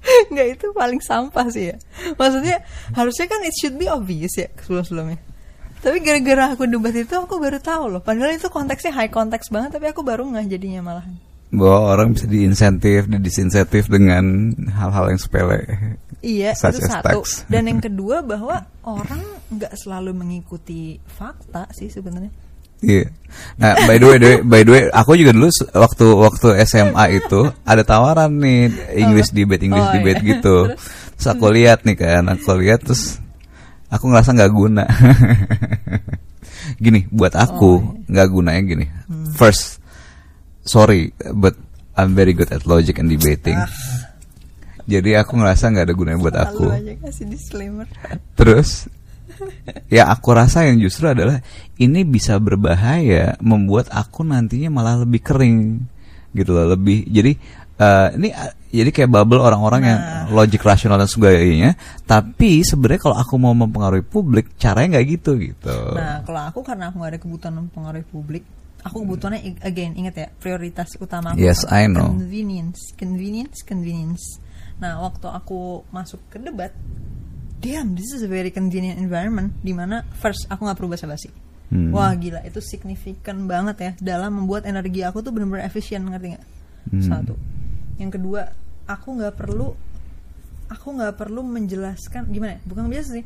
Nggak 0.31 0.47
itu 0.59 0.65
paling 0.71 1.01
sampah 1.03 1.47
sih 1.51 1.73
ya. 1.73 1.75
Maksudnya 2.15 2.63
harusnya 2.95 3.25
kan 3.27 3.39
it 3.43 3.55
should 3.59 3.75
be 3.75 3.88
obvious 3.91 4.34
ya 4.39 4.47
sebelum-sebelumnya. 4.63 5.19
Tapi 5.77 6.01
gara-gara 6.01 6.57
aku 6.57 6.65
debat 6.65 6.95
itu 6.95 7.13
aku 7.13 7.38
baru 7.38 7.61
tahu 7.61 7.84
loh. 7.93 8.01
Padahal 8.01 8.34
itu 8.34 8.49
konteksnya 8.49 8.91
high 8.95 9.11
konteks 9.13 9.53
banget 9.53 9.77
tapi 9.77 9.91
aku 9.91 10.01
baru 10.01 10.25
nggak 10.25 10.49
jadinya 10.49 10.81
malahan. 10.81 11.15
Bahwa 11.47 11.95
orang 11.95 12.11
bisa 12.11 12.27
diinsentif, 12.27 13.07
didisinsentif 13.07 13.88
dengan 13.88 14.51
hal-hal 14.67 15.15
yang 15.15 15.19
sepele. 15.21 15.63
Iya, 16.19 16.51
Such 16.57 16.81
itu 16.81 16.91
satu. 16.91 17.23
tax. 17.23 17.47
Dan 17.47 17.71
yang 17.71 17.79
kedua 17.88 18.19
bahwa 18.25 18.67
orang 18.84 19.23
nggak 19.47 19.71
selalu 19.79 20.11
mengikuti 20.11 20.99
fakta 21.07 21.71
sih 21.71 21.88
sebenarnya. 21.88 22.34
Iya. 22.81 23.09
Nah, 23.57 23.73
by 23.85 23.95
the 23.97 24.05
way, 24.05 24.17
the- 24.17 24.41
by 24.41 24.61
the 24.61 24.71
way, 24.71 24.83
aku 24.89 25.13
juga 25.13 25.29
dulu 25.29 25.49
waktu 25.73 26.05
waktu 26.09 26.47
SMA 26.65 27.21
itu 27.21 27.49
ada 27.61 27.81
tawaran 27.81 28.33
nih 28.33 28.69
English 28.97 29.29
debate, 29.29 29.61
English 29.61 29.85
Oh, 29.85 29.93
debate 29.93 30.21
iya. 30.21 30.29
gitu. 30.37 30.57
Terus 31.17 31.27
aku 31.27 31.45
lihat 31.53 31.85
nih 31.85 31.97
kan, 31.97 32.23
aku 32.27 32.57
lihat 32.57 32.81
terus 32.81 33.21
aku 33.89 34.09
ngerasa 34.09 34.33
nggak 34.33 34.51
guna. 34.51 34.83
gini, 36.83 37.05
buat 37.09 37.33
aku 37.33 37.71
Oh, 37.77 37.81
iya. 37.81 38.09
nggak 38.09 38.27
gunanya 38.29 38.61
gini. 38.63 38.85
Hmm. 39.05 39.33
First, 39.33 39.81
sorry, 40.65 41.13
but 41.33 41.53
I'm 41.93 42.13
very 42.13 42.33
good 42.33 42.49
at 42.49 42.65
logic 42.65 42.97
and 42.97 43.09
debating. 43.09 43.57
Jadi 44.87 45.13
aku 45.13 45.35
ngerasa 45.35 45.67
nggak 45.67 45.85
ada 45.89 45.95
gunanya 45.97 46.19
buat 46.21 46.37
aku. 46.37 46.67
Terus 48.33 48.87
ya 49.88 50.09
aku 50.09 50.34
rasa 50.34 50.65
yang 50.68 50.81
justru 50.81 51.07
adalah 51.09 51.39
ini 51.77 52.03
bisa 52.03 52.38
berbahaya 52.41 53.38
membuat 53.39 53.88
aku 53.93 54.26
nantinya 54.26 54.69
malah 54.72 55.01
lebih 55.01 55.22
kering 55.22 55.84
gitu 56.35 56.51
loh 56.53 56.76
lebih 56.76 57.07
jadi 57.07 57.31
eh, 57.77 58.07
ini 58.19 58.30
eh, 58.34 58.53
jadi 58.68 58.89
kayak 58.91 59.09
bubble 59.09 59.39
orang-orang 59.39 59.81
yang 59.88 59.99
logik 60.35 60.59
rasional 60.61 60.99
dan 60.99 61.07
sebagainya 61.07 61.73
tapi 62.03 62.61
sebenarnya 62.61 63.01
kalau 63.09 63.18
aku 63.18 63.34
mau 63.39 63.55
mempengaruhi 63.55 64.03
publik 64.03 64.59
caranya 64.59 64.99
nggak 64.99 65.05
gitu 65.18 65.31
gitu 65.39 65.77
Nah, 65.95 66.22
kalau 66.27 66.41
aku 66.51 66.59
karena 66.61 66.91
aku 66.91 66.99
gak 66.99 67.11
ada 67.15 67.19
kebutuhan 67.22 67.53
mempengaruhi 67.64 68.05
publik, 68.05 68.43
aku 68.84 69.03
kebutuhannya 69.07 69.59
again 69.64 69.95
ingat 69.95 70.15
ya 70.19 70.27
prioritas 70.38 70.93
utama 70.99 71.34
aku 71.34 71.41
Yes? 71.41 71.64
I 71.68 71.88
know. 71.88 72.11
convenience, 72.11 72.91
convenience, 72.95 73.64
convenience. 73.64 74.23
Nah, 74.77 75.01
waktu 75.01 75.26
aku 75.26 75.88
masuk 75.89 76.22
ke 76.30 76.38
debat, 76.38 76.69
damn, 77.61 77.97
this 77.97 78.13
is 78.13 78.21
a 78.23 78.29
very 78.29 78.49
convenient 78.53 79.01
environment 79.01 79.53
di 79.65 79.73
mana 79.73 80.05
first 80.21 80.45
aku 80.49 80.65
nggak 80.65 80.77
perlu 80.77 80.89
basa-basi. 80.93 81.29
Hmm. 81.67 81.91
Wah 81.91 82.15
gila 82.15 82.39
itu 82.47 82.63
signifikan 82.63 83.43
banget 83.43 83.77
ya 83.79 83.91
dalam 83.99 84.39
membuat 84.39 84.63
energi 84.63 85.03
aku 85.03 85.19
tuh 85.19 85.35
benar-benar 85.35 85.67
efisien 85.67 86.07
ngerti 86.07 86.38
nggak? 86.38 86.45
Hmm. 86.95 87.03
Satu. 87.03 87.35
Yang 87.99 88.21
kedua, 88.21 88.41
aku 88.88 89.07
nggak 89.19 89.35
perlu 89.35 89.75
aku 90.67 90.88
nggak 90.95 91.15
perlu 91.15 91.41
menjelaskan 91.43 92.27
gimana? 92.31 92.55
ya? 92.55 92.59
Bukan 92.67 92.88
biasa 92.88 93.09
sih. 93.19 93.25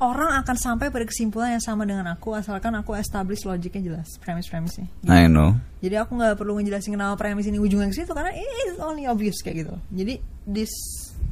orang 0.00 0.32
akan 0.40 0.56
sampai 0.56 0.88
pada 0.88 1.04
kesimpulan 1.04 1.52
yang 1.52 1.60
sama 1.60 1.84
dengan 1.84 2.08
aku 2.08 2.32
asalkan 2.32 2.72
aku 2.72 2.96
establish 2.96 3.44
logiknya 3.44 3.84
jelas 3.84 4.08
premis-premisnya 4.24 4.88
I 5.04 5.28
know. 5.28 5.60
jadi 5.84 6.00
aku 6.00 6.16
nggak 6.16 6.40
perlu 6.40 6.56
ngejelasin 6.56 6.96
kenapa 6.96 7.20
premis 7.20 7.44
ini 7.44 7.60
ujungnya 7.60 7.92
ke 7.92 8.00
situ 8.00 8.08
karena 8.16 8.32
it's 8.32 8.80
only 8.80 9.04
obvious 9.04 9.36
kayak 9.44 9.68
gitu 9.68 9.76
jadi 9.92 10.16
this 10.48 10.72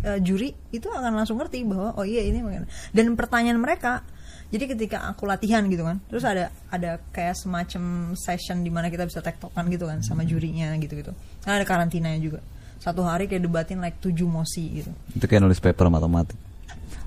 uh, 0.04 0.18
juri 0.22 0.54
itu 0.70 0.86
akan 0.90 1.14
langsung 1.16 1.38
ngerti 1.38 1.64
bahwa 1.64 1.96
oh 1.96 2.04
iya 2.06 2.26
ini 2.26 2.42
makanya 2.44 2.68
dan 2.94 3.14
pertanyaan 3.14 3.58
mereka 3.58 4.02
jadi 4.48 4.64
ketika 4.64 5.04
aku 5.12 5.28
latihan 5.28 5.60
gitu 5.68 5.84
kan 5.84 6.00
terus 6.08 6.24
ada 6.24 6.48
ada 6.72 6.96
kayak 7.12 7.36
semacam 7.36 8.16
session 8.16 8.64
di 8.64 8.72
mana 8.72 8.88
kita 8.88 9.04
bisa 9.04 9.20
tektokan 9.20 9.68
gitu 9.68 9.84
kan 9.84 10.00
sama 10.00 10.24
jurinya 10.24 10.72
gitu 10.80 10.96
gitu. 10.96 11.12
Kan 11.44 11.60
ada 11.60 11.68
karantinanya 11.68 12.16
juga. 12.16 12.40
Satu 12.80 13.04
hari 13.04 13.28
kayak 13.28 13.44
debatin 13.44 13.84
like 13.84 14.00
tujuh 14.00 14.24
mosi 14.24 14.80
gitu. 14.80 14.90
Itu 15.12 15.28
kayak 15.28 15.44
nulis 15.44 15.60
paper 15.60 15.92
matematik. 15.92 16.47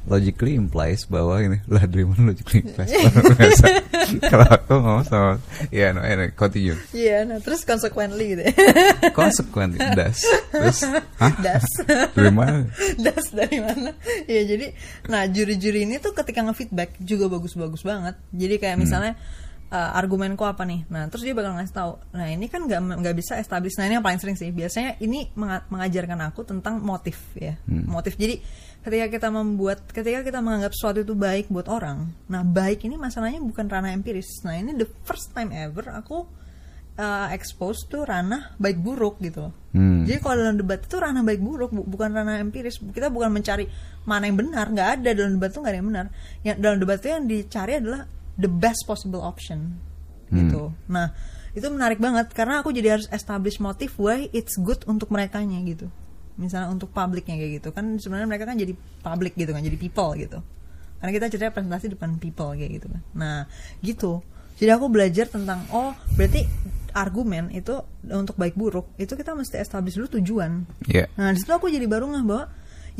Logically 0.09 0.57
implies 0.57 1.05
bahwa 1.05 1.37
ini 1.37 1.61
lah 1.73 1.85
dari 1.85 2.01
mana 2.01 2.33
logically 2.33 2.65
implies. 2.65 2.89
Kalau 4.33 4.47
aku 4.49 4.73
ngomong 4.81 5.05
sama 5.05 5.37
ya 5.69 5.93
no, 5.93 6.01
anyway, 6.01 6.33
continue. 6.33 6.75
Iya, 6.91 7.23
nah 7.23 7.37
terus 7.37 7.61
consequently 7.63 8.33
gitu. 8.33 8.43
Consequently, 9.19 9.79
das. 9.93 10.25
Terus, 10.51 10.83
hah? 11.21 11.33
Das. 11.39 11.63
Dari 12.17 12.33
mana? 12.33 12.65
das 12.97 13.29
dari 13.31 13.61
mana? 13.61 13.93
Ya 14.25 14.41
jadi, 14.43 14.73
nah 15.07 15.29
juri-juri 15.29 15.85
ini 15.85 16.01
tuh 16.01 16.17
ketika 16.17 16.43
nge-feedback 16.43 16.97
juga 16.99 17.29
bagus-bagus 17.29 17.85
banget. 17.85 18.17
Jadi 18.33 18.55
kayak 18.57 18.77
misalnya 18.81 19.13
uh, 19.71 19.95
argumenku 19.95 20.43
apa 20.43 20.67
nih? 20.67 20.83
Nah 20.91 21.07
terus 21.07 21.23
dia 21.23 21.31
bakal 21.37 21.55
ngasih 21.55 21.75
tahu. 21.75 21.93
Nah 22.13 22.27
ini 22.27 22.51
kan 22.51 22.67
nggak 22.67 22.99
nggak 22.99 23.15
bisa 23.15 23.39
establish. 23.39 23.79
Nah 23.79 23.87
ini 23.87 23.97
yang 23.97 24.05
paling 24.05 24.19
sering 24.19 24.35
sih. 24.35 24.51
Biasanya 24.51 24.99
ini 24.99 25.31
menga- 25.39 25.65
mengajarkan 25.71 26.19
aku 26.27 26.43
tentang 26.43 26.83
motif 26.83 27.17
ya, 27.33 27.55
motif. 27.67 28.19
Jadi 28.19 28.43
ketika 28.81 29.07
kita 29.13 29.27
membuat, 29.29 29.85
ketika 29.93 30.25
kita 30.25 30.41
menganggap 30.41 30.73
sesuatu 30.73 31.05
itu 31.05 31.13
baik 31.13 31.53
buat 31.53 31.69
orang, 31.69 32.09
nah 32.25 32.41
baik 32.41 32.85
ini 32.85 32.97
masalahnya 32.97 33.41
bukan 33.41 33.69
ranah 33.69 33.93
empiris. 33.93 34.41
Nah 34.41 34.57
ini 34.57 34.73
the 34.73 34.89
first 35.05 35.29
time 35.37 35.53
ever 35.53 35.85
aku 35.93 36.25
uh, 36.97 37.27
expose 37.29 37.85
tuh 37.85 38.03
ranah 38.03 38.57
baik 38.57 38.81
buruk 38.81 39.21
gitu 39.21 39.49
loh. 39.49 39.53
Hmm. 39.71 40.03
Jadi 40.03 40.17
kalau 40.19 40.35
dalam 40.41 40.57
debat 40.57 40.81
itu 40.81 40.97
ranah 40.97 41.21
baik 41.21 41.41
buruk 41.41 41.71
bu- 41.71 41.87
bukan 41.87 42.09
ranah 42.09 42.41
empiris. 42.41 42.81
Kita 42.81 43.13
bukan 43.13 43.29
mencari 43.29 43.69
mana 44.03 44.25
yang 44.25 44.37
benar, 44.41 44.65
nggak 44.73 44.89
ada 44.99 45.09
dalam 45.13 45.37
debat 45.37 45.49
itu 45.53 45.59
nggak 45.61 45.71
ada 45.71 45.79
yang 45.79 45.89
benar. 45.89 46.05
Yang 46.41 46.57
dalam 46.57 46.77
debat 46.81 46.97
itu 46.97 47.07
yang 47.07 47.23
dicari 47.29 47.73
adalah 47.77 48.01
the 48.35 48.49
best 48.49 48.81
possible 48.89 49.21
option 49.21 49.77
gitu. 50.31 50.71
Nah 50.87 51.11
itu 51.51 51.67
menarik 51.67 51.99
banget 51.99 52.31
karena 52.31 52.63
aku 52.63 52.71
jadi 52.71 52.95
harus 52.95 53.07
establish 53.11 53.59
motif 53.59 53.99
why 53.99 54.31
it's 54.31 54.55
good 54.55 54.79
untuk 54.87 55.11
merekanya 55.11 55.59
gitu. 55.67 55.91
Misalnya 56.41 56.73
untuk 56.73 56.89
publiknya 56.89 57.38
kayak 57.38 57.61
gitu 57.61 57.69
kan 57.69 58.01
sebenarnya 58.01 58.27
mereka 58.27 58.49
kan 58.49 58.57
jadi 58.57 58.73
public 59.05 59.38
gitu 59.38 59.53
kan 59.53 59.61
jadi 59.61 59.77
people 59.77 60.11
gitu. 60.18 60.41
Karena 60.97 61.11
kita 61.13 61.26
ceritanya 61.30 61.53
presentasi 61.53 61.85
depan 61.93 62.18
people 62.18 62.51
kayak 62.57 62.81
gitu 62.81 62.88
kan. 62.89 63.01
Nah 63.13 63.38
gitu. 63.85 64.26
Jadi 64.57 64.69
aku 64.73 64.89
belajar 64.93 65.26
tentang 65.26 65.65
oh 65.73 65.93
berarti 66.18 66.45
argumen 66.93 67.49
itu 67.55 67.81
untuk 68.11 68.35
baik 68.35 68.53
buruk 68.53 68.93
itu 68.99 69.15
kita 69.15 69.34
mesti 69.34 69.57
establish 69.57 69.97
dulu 69.97 70.22
tujuan. 70.22 70.68
Iya. 70.85 71.09
Nah 71.18 71.34
di 71.34 71.39
situ 71.41 71.49
aku 71.49 71.72
jadi 71.72 71.88
baru 71.89 72.09
nggak 72.11 72.26
bahwa 72.26 72.45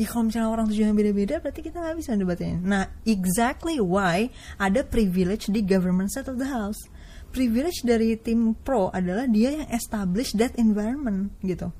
ya 0.00 0.06
kalau 0.08 0.24
misalnya 0.26 0.50
orang 0.50 0.66
tujuannya 0.72 0.96
beda-beda 0.96 1.34
berarti 1.38 1.60
kita 1.62 1.78
nggak 1.78 1.96
bisa 2.00 2.10
debatnya. 2.16 2.56
Nah 2.58 2.82
exactly 3.04 3.78
why 3.78 4.32
ada 4.58 4.82
privilege 4.82 5.52
di 5.52 5.60
government 5.62 6.10
side 6.10 6.26
of 6.26 6.40
the 6.40 6.48
house. 6.48 6.80
Privilege 7.32 7.80
dari 7.86 8.12
tim 8.20 8.52
pro 8.52 8.92
adalah 8.92 9.24
dia 9.24 9.62
yang 9.62 9.68
establish 9.72 10.36
that 10.36 10.52
environment 10.60 11.32
gitu. 11.40 11.72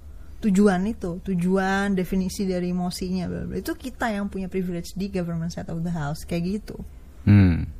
Tujuan 0.43 0.83
itu, 0.91 1.23
tujuan, 1.23 1.95
definisi 1.95 2.43
dari 2.43 2.75
emosinya, 2.75 3.31
itu 3.55 3.73
kita 3.79 4.11
yang 4.11 4.27
punya 4.27 4.51
privilege 4.51 4.91
di 4.99 5.07
government 5.07 5.55
side 5.55 5.71
of 5.71 5.87
the 5.87 5.95
house 5.95 6.27
kayak 6.27 6.59
gitu. 6.59 6.77
Hmm. 7.23 7.71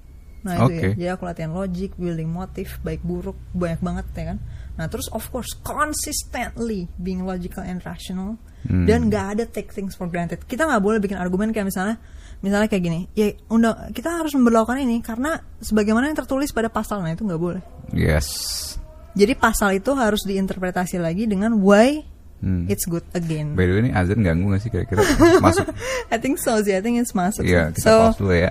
Nah 0.43 0.67
itu 0.67 0.75
Oke. 0.75 0.79
ya, 0.79 0.91
jadi 0.99 1.11
aku 1.15 1.23
latihan 1.27 1.55
logic, 1.55 1.95
building 1.95 2.31
motif, 2.31 2.79
baik 2.83 3.03
buruk, 3.03 3.39
banyak 3.55 3.79
banget 3.83 4.07
ya 4.15 4.25
kan. 4.35 4.39
Nah 4.79 4.87
terus 4.91 5.07
of 5.15 5.23
course 5.31 5.55
consistently 5.63 6.91
being 6.99 7.23
logical 7.23 7.63
and 7.63 7.83
rational 7.83 8.39
Hmm. 8.63 8.87
dan 8.87 9.11
nggak 9.11 9.27
ada 9.39 9.45
take 9.51 9.75
things 9.75 9.99
for 9.99 10.07
granted. 10.07 10.39
Kita 10.47 10.71
nggak 10.71 10.83
boleh 10.83 11.03
bikin 11.03 11.19
argumen 11.19 11.51
kayak 11.51 11.67
misalnya, 11.67 11.99
misalnya 12.47 12.71
kayak 12.71 12.83
gini, 12.87 13.01
ya 13.11 13.35
undang 13.51 13.91
kita 13.91 14.23
harus 14.23 14.39
memperlakukan 14.39 14.79
ini 14.79 15.03
karena 15.03 15.43
sebagaimana 15.59 16.07
yang 16.07 16.19
tertulis 16.19 16.55
pada 16.55 16.71
pasal, 16.71 17.03
nah 17.03 17.11
itu 17.11 17.27
nggak 17.27 17.43
boleh. 17.43 17.63
Yes. 17.91 18.79
Jadi 19.19 19.35
pasal 19.35 19.77
itu 19.77 19.91
harus 19.99 20.23
diinterpretasi 20.25 20.97
lagi 21.03 21.27
dengan 21.27 21.59
why 21.59 22.07
Hmm. 22.43 22.67
it's 22.67 22.83
good 22.91 23.07
again. 23.15 23.55
By 23.55 23.71
the 23.71 23.79
way 23.79 23.83
ini 23.87 23.91
azan 23.95 24.19
ganggu 24.27 24.51
gak 24.51 24.67
sih 24.67 24.71
kira-kira 24.75 25.07
masuk? 25.39 25.71
I 26.15 26.19
think 26.19 26.43
so 26.43 26.59
sih, 26.59 26.75
I 26.75 26.83
think 26.83 26.99
it's 26.99 27.15
masuk. 27.15 27.47
Iya, 27.47 27.71
sih. 27.71 27.79
kita 27.79 27.87
so, 27.87 27.95
pause 28.03 28.19
dulu 28.19 28.35
ya. 28.35 28.51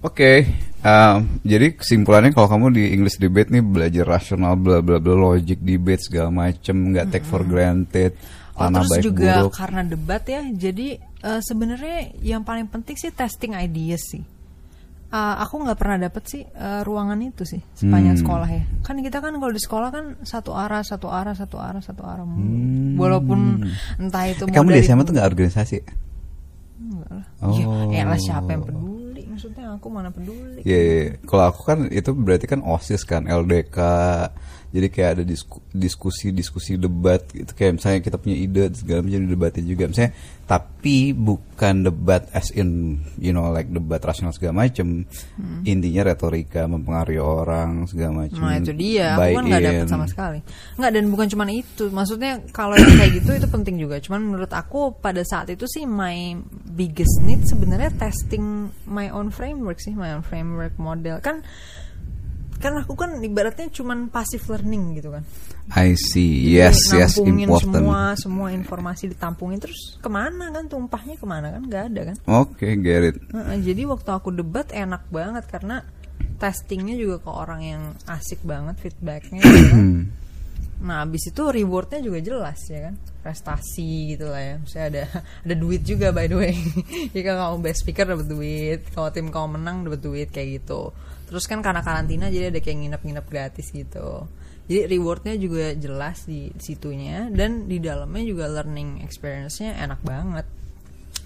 Oke, 0.00 0.48
um, 0.80 1.16
jadi 1.44 1.76
kesimpulannya 1.76 2.32
kalau 2.32 2.48
kamu 2.48 2.72
di 2.72 2.84
English 2.96 3.20
debate 3.20 3.52
nih 3.52 3.60
belajar 3.60 4.06
rasional, 4.08 4.56
bla 4.56 4.80
bla 4.80 4.96
bla, 4.96 5.12
logic 5.12 5.60
debate 5.60 6.00
segala 6.08 6.32
macem, 6.32 6.72
nggak 6.72 7.12
take 7.12 7.26
for 7.28 7.44
granted, 7.44 8.16
Oh, 8.56 8.64
tanah 8.64 8.80
terus 8.80 8.90
baik 8.92 9.04
juga 9.04 9.32
buruk. 9.44 9.52
karena 9.56 9.80
debat 9.84 10.22
ya, 10.24 10.42
jadi 10.48 10.88
eh, 11.02 11.40
sebenarnya 11.44 12.16
yang 12.24 12.42
paling 12.44 12.68
penting 12.68 12.96
sih 12.96 13.12
testing 13.12 13.52
ideas 13.52 14.00
sih. 14.08 14.24
Eh, 15.10 15.34
aku 15.42 15.66
nggak 15.66 15.74
pernah 15.74 16.06
dapet 16.06 16.22
sih 16.22 16.42
eh, 16.46 16.80
ruangan 16.86 17.18
itu 17.18 17.42
sih 17.42 17.58
sepanjang 17.74 18.14
Hmm. 18.14 18.22
sekolah 18.22 18.46
ya. 18.48 18.62
Kan 18.86 19.02
kita 19.02 19.18
kan 19.18 19.34
kalau 19.34 19.50
di 19.50 19.58
sekolah 19.58 19.88
kan 19.90 20.04
satu 20.22 20.54
arah, 20.54 20.86
satu 20.86 21.10
arah, 21.10 21.34
satu 21.34 21.58
arah, 21.58 21.82
satu 21.82 22.06
arah. 22.06 22.22
Hmm. 22.22 22.94
Walaupun 22.94 23.66
entah 23.98 24.24
itu 24.30 24.46
Eh, 24.46 24.54
kamu 24.54 24.70
di 24.70 24.80
SMA 24.80 25.02
tuh 25.02 25.18
nggak 25.18 25.26
organisasi? 25.26 25.78
Enggak 26.78 27.10
lah. 27.10 27.26
Oh. 27.42 27.90
Ya, 27.90 28.06
elah 28.06 28.16
siapa 28.16 28.54
yang 28.54 28.62
peduli? 28.62 29.26
Maksudnya 29.26 29.74
aku 29.74 29.86
mana 29.90 30.08
peduli? 30.08 30.62
Iya, 30.62 30.78
iya. 30.78 31.02
kalau 31.26 31.44
aku 31.50 31.60
kan 31.66 31.78
itu 31.90 32.10
berarti 32.14 32.46
kan 32.46 32.62
osis 32.62 33.02
kan 33.02 33.26
LDK. 33.26 33.78
Jadi 34.70 34.86
kayak 34.86 35.10
ada 35.18 35.24
disku- 35.26 35.62
diskusi-diskusi 35.74 36.78
debat 36.78 37.26
gitu 37.30 37.50
kayak 37.58 37.82
misalnya 37.82 38.00
kita 38.06 38.16
punya 38.22 38.36
ide 38.38 38.70
segala 38.70 39.02
macam 39.02 39.26
debatin 39.26 39.64
juga 39.66 39.90
misalnya 39.90 40.14
tapi 40.50 41.14
bukan 41.14 41.86
debat 41.86 42.26
as 42.34 42.50
in 42.58 42.98
you 43.22 43.30
know 43.30 43.54
like 43.54 43.70
debat 43.70 44.02
rasional 44.02 44.34
segala 44.34 44.66
macam. 44.66 45.06
Intinya 45.62 46.02
retorika 46.10 46.66
mempengaruhi 46.66 47.22
orang 47.22 47.86
segala 47.86 48.26
macam. 48.26 48.42
Hmm. 48.42 48.50
Nah 48.50 48.58
itu 48.58 48.74
dia, 48.74 49.14
aku 49.14 49.30
kan 49.30 49.44
nggak 49.46 49.62
dapet 49.62 49.86
sama 49.86 50.06
sekali. 50.10 50.38
Nggak 50.74 50.90
dan 50.90 51.04
bukan 51.06 51.26
cuma 51.30 51.44
itu, 51.54 51.84
maksudnya 51.94 52.42
kalau 52.50 52.74
yang 52.74 52.98
kayak 52.98 53.22
gitu 53.22 53.30
itu 53.38 53.46
penting 53.46 53.78
juga. 53.78 54.02
Cuman 54.02 54.26
menurut 54.26 54.50
aku 54.50 54.98
pada 54.98 55.22
saat 55.22 55.54
itu 55.54 55.70
sih 55.70 55.86
my 55.86 56.34
biggest 56.74 57.22
need 57.22 57.46
sebenarnya 57.46 57.94
testing 57.94 58.74
my 58.90 59.06
own 59.06 59.30
framework 59.30 59.78
sih, 59.78 59.94
my 59.94 60.18
own 60.18 60.26
framework 60.26 60.74
model 60.82 61.22
kan. 61.22 61.46
Kan 62.60 62.76
aku 62.76 62.92
kan 62.92 63.16
ibaratnya 63.18 63.72
cuman 63.72 64.12
passive 64.12 64.44
learning 64.46 65.00
gitu 65.00 65.10
kan. 65.10 65.24
I 65.72 65.96
see. 65.96 66.52
Jadi 66.52 66.60
Yes, 66.60 66.78
yes, 66.92 67.16
nampungin 67.16 67.48
important. 67.48 67.72
semua 67.72 68.00
semua 68.14 68.46
informasi 68.52 69.04
ditampungin 69.08 69.58
terus 69.58 69.96
ke 69.96 70.10
mana 70.12 70.52
kan 70.52 70.68
tumpahnya 70.68 71.16
ke 71.16 71.24
mana 71.24 71.56
kan 71.56 71.62
nggak 71.64 71.84
ada 71.88 72.00
kan. 72.12 72.16
Oke, 72.28 72.68
get 72.78 73.02
it. 73.02 73.16
Heeh, 73.32 73.56
jadi 73.64 73.88
waktu 73.88 74.10
aku 74.12 74.28
debat 74.30 74.68
enak 74.68 75.08
banget 75.08 75.48
karena 75.48 75.80
testingnya 76.36 76.96
juga 76.96 77.16
ke 77.24 77.30
orang 77.32 77.60
yang 77.64 77.82
asik 78.04 78.44
banget 78.44 78.76
feedbacknya. 78.78 79.40
gitu 79.40 79.64
kan. 79.72 79.86
Nah, 80.80 81.04
abis 81.04 81.28
itu 81.28 81.44
rewardnya 81.44 82.00
juga 82.00 82.24
jelas 82.24 82.56
ya 82.64 82.88
kan, 82.88 82.96
prestasi 83.20 84.16
gitu 84.16 84.32
lah 84.32 84.40
ya. 84.40 84.54
Misalnya 84.56 84.88
ada 84.88 85.04
ada 85.44 85.54
duit 85.54 85.84
juga 85.84 86.08
by 86.08 86.24
the 86.24 86.36
way. 86.40 86.56
Jadi 87.12 87.20
kalau 87.20 87.40
kamu 87.52 87.58
best 87.68 87.84
speaker 87.84 88.08
dapat 88.08 88.24
duit, 88.24 88.80
kalau 88.96 89.12
tim 89.12 89.28
kamu 89.28 89.60
menang 89.60 89.84
dapat 89.84 90.00
duit 90.00 90.28
kayak 90.32 90.64
gitu. 90.64 90.88
Terus 91.30 91.46
kan 91.46 91.62
karena 91.62 91.80
karantina 91.80 92.26
jadi 92.26 92.50
ada 92.50 92.58
kayak 92.58 92.78
nginep-nginep 92.82 93.26
gratis 93.30 93.70
gitu. 93.70 94.26
Jadi 94.66 94.86
rewardnya 94.86 95.34
juga 95.34 95.74
jelas 95.74 96.26
di 96.26 96.50
situnya 96.58 97.30
dan 97.30 97.66
di 97.66 97.78
dalamnya 97.78 98.22
juga 98.22 98.50
learning 98.50 99.02
experience-nya 99.02 99.78
enak 99.78 100.02
banget. 100.02 100.46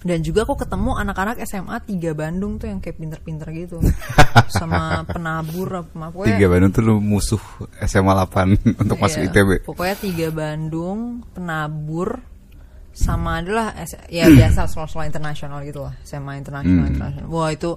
Dan 0.05 0.21
juga 0.21 0.45
aku 0.45 0.53
ketemu 0.53 0.93
anak-anak 1.01 1.41
SMA 1.45 1.81
3 1.81 2.13
Bandung 2.13 2.61
tuh 2.61 2.69
yang 2.69 2.77
kayak 2.77 3.01
pinter-pinter 3.01 3.49
gitu. 3.49 3.81
Sama 4.57 5.01
penabur 5.01 5.81
apa 5.81 6.13
pokoknya 6.13 6.37
Tiga 6.37 6.47
Bandung 6.47 6.69
tuh 6.69 6.83
lu 6.85 6.95
musuh 7.01 7.41
SMA 7.81 8.13
8 8.13 8.53
untuk 8.85 8.97
masuk 9.01 9.25
Iya, 9.25 9.29
ITB. 9.33 9.49
Pokoknya 9.65 9.95
tiga 9.97 10.27
Bandung, 10.29 11.25
penabur, 11.33 12.21
sama 12.95 13.43
adalah 13.43 13.75
ya 14.07 14.31
biasa 14.31 14.71
sekolah-sekolah 14.71 15.09
internasional 15.09 15.59
gitu 15.67 15.83
lah, 15.83 15.93
SMA 16.01 16.39
internasional 16.39 16.85
Hmm. 16.85 16.91
internasional. 16.95 17.27
Wah 17.27 17.49
itu 17.51 17.75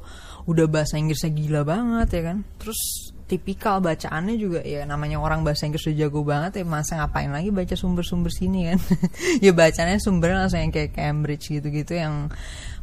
udah 0.49 0.67
bahasa 0.67 0.97
Inggrisnya 0.97 1.31
gila 1.31 1.63
banget 1.69 2.09
ya 2.17 2.23
kan. 2.33 2.37
Terus 2.57 3.13
tipikal 3.29 3.85
bacaannya 3.85 4.41
juga 4.41 4.65
ya 4.65 4.89
namanya 4.89 5.21
orang 5.21 5.45
bahasa 5.45 5.69
Inggris 5.69 5.85
udah 5.85 5.97
jago 6.01 6.25
banget 6.25 6.59
ya 6.59 6.65
masa 6.65 6.97
ngapain 6.97 7.29
lagi 7.29 7.53
baca 7.53 7.77
sumber-sumber 7.77 8.33
sini 8.33 8.73
kan 8.73 8.81
ya 9.45 9.53
bacanya 9.53 10.01
sumbernya 10.01 10.49
langsung 10.49 10.65
yang 10.65 10.73
kayak 10.73 10.97
Cambridge 10.97 11.53
gitu-gitu 11.53 11.93
yang 11.93 12.33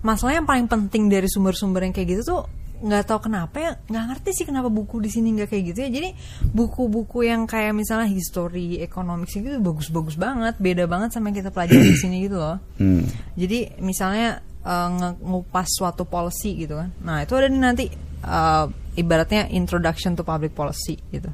masalah 0.06 0.38
yang 0.38 0.46
paling 0.46 0.70
penting 0.70 1.10
dari 1.10 1.26
sumber-sumber 1.26 1.90
yang 1.90 1.98
kayak 1.98 2.14
gitu 2.14 2.22
tuh 2.30 2.42
nggak 2.78 3.10
tahu 3.10 3.26
kenapa 3.26 3.56
ya 3.58 3.72
nggak 3.90 4.06
ngerti 4.06 4.30
sih 4.38 4.46
kenapa 4.46 4.70
buku 4.70 5.02
di 5.02 5.10
sini 5.10 5.34
nggak 5.34 5.50
kayak 5.50 5.64
gitu 5.74 5.80
ya 5.82 5.90
jadi 5.90 6.10
buku-buku 6.54 7.26
yang 7.26 7.50
kayak 7.50 7.74
misalnya 7.74 8.06
history 8.06 8.86
economics 8.86 9.34
gitu 9.34 9.58
bagus-bagus 9.58 10.14
banget 10.14 10.62
beda 10.62 10.86
banget 10.86 11.10
sama 11.10 11.34
yang 11.34 11.42
kita 11.42 11.50
pelajari 11.50 11.90
di 11.90 11.98
sini 11.98 12.16
gitu 12.30 12.38
loh 12.38 12.62
Hmm. 12.78 13.08
jadi 13.34 13.82
misalnya 13.82 14.46
uh, 14.66 14.90
nge- 14.90 15.18
ngupas 15.22 15.68
suatu 15.70 16.04
policy 16.04 16.66
gitu 16.66 16.82
kan. 16.82 16.90
Nah 17.06 17.22
itu 17.22 17.38
ada 17.38 17.48
nanti 17.48 17.88
uh, 18.26 18.66
ibaratnya 18.98 19.48
introduction 19.54 20.18
to 20.18 20.26
public 20.26 20.58
policy 20.58 20.98
gitu. 21.14 21.30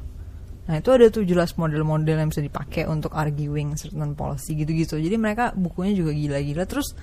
Nah 0.62 0.78
itu 0.78 0.88
ada 0.94 1.10
tuh 1.10 1.26
jelas 1.26 1.58
model-model 1.58 2.22
yang 2.22 2.30
bisa 2.30 2.38
dipakai 2.38 2.86
untuk 2.86 3.10
arguing 3.10 3.74
certain 3.74 4.14
policy 4.14 4.54
gitu-gitu. 4.54 4.94
Jadi 5.00 5.16
mereka 5.18 5.50
bukunya 5.58 5.90
juga 5.90 6.14
gila-gila. 6.14 6.62
Terus 6.70 6.94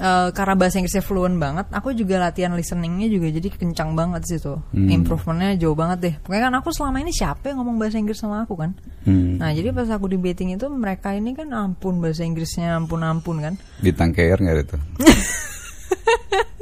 uh, 0.00 0.32
karena 0.32 0.54
bahasa 0.56 0.80
Inggrisnya 0.80 1.04
fluent 1.04 1.36
banget, 1.36 1.68
aku 1.68 1.92
juga 1.92 2.16
latihan 2.16 2.56
listeningnya 2.56 3.12
juga 3.12 3.28
jadi 3.28 3.48
kencang 3.52 3.92
banget 3.92 4.24
sih 4.24 4.40
tuh. 4.40 4.64
Improvementnya 4.72 5.60
jauh 5.60 5.76
banget 5.76 5.98
deh. 6.00 6.14
Pokoknya 6.24 6.48
kan 6.48 6.54
aku 6.64 6.72
selama 6.72 7.04
ini 7.04 7.12
siapa 7.12 7.52
yang 7.52 7.60
ngomong 7.60 7.76
bahasa 7.76 8.00
Inggris 8.00 8.18
sama 8.24 8.48
aku 8.48 8.56
kan? 8.56 8.72
Hmm. 9.04 9.36
Nah 9.36 9.52
jadi 9.52 9.68
pas 9.76 9.88
aku 9.92 10.08
debating 10.08 10.56
itu 10.56 10.64
mereka 10.72 11.12
ini 11.12 11.36
kan 11.36 11.52
ampun 11.52 12.00
bahasa 12.00 12.24
Inggrisnya 12.24 12.72
ampun-ampun 12.72 13.36
kan. 13.44 13.54
Di 13.84 13.92
tangki 13.92 14.24
air 14.24 14.40
nggak 14.40 14.64
tuh? 14.64 14.80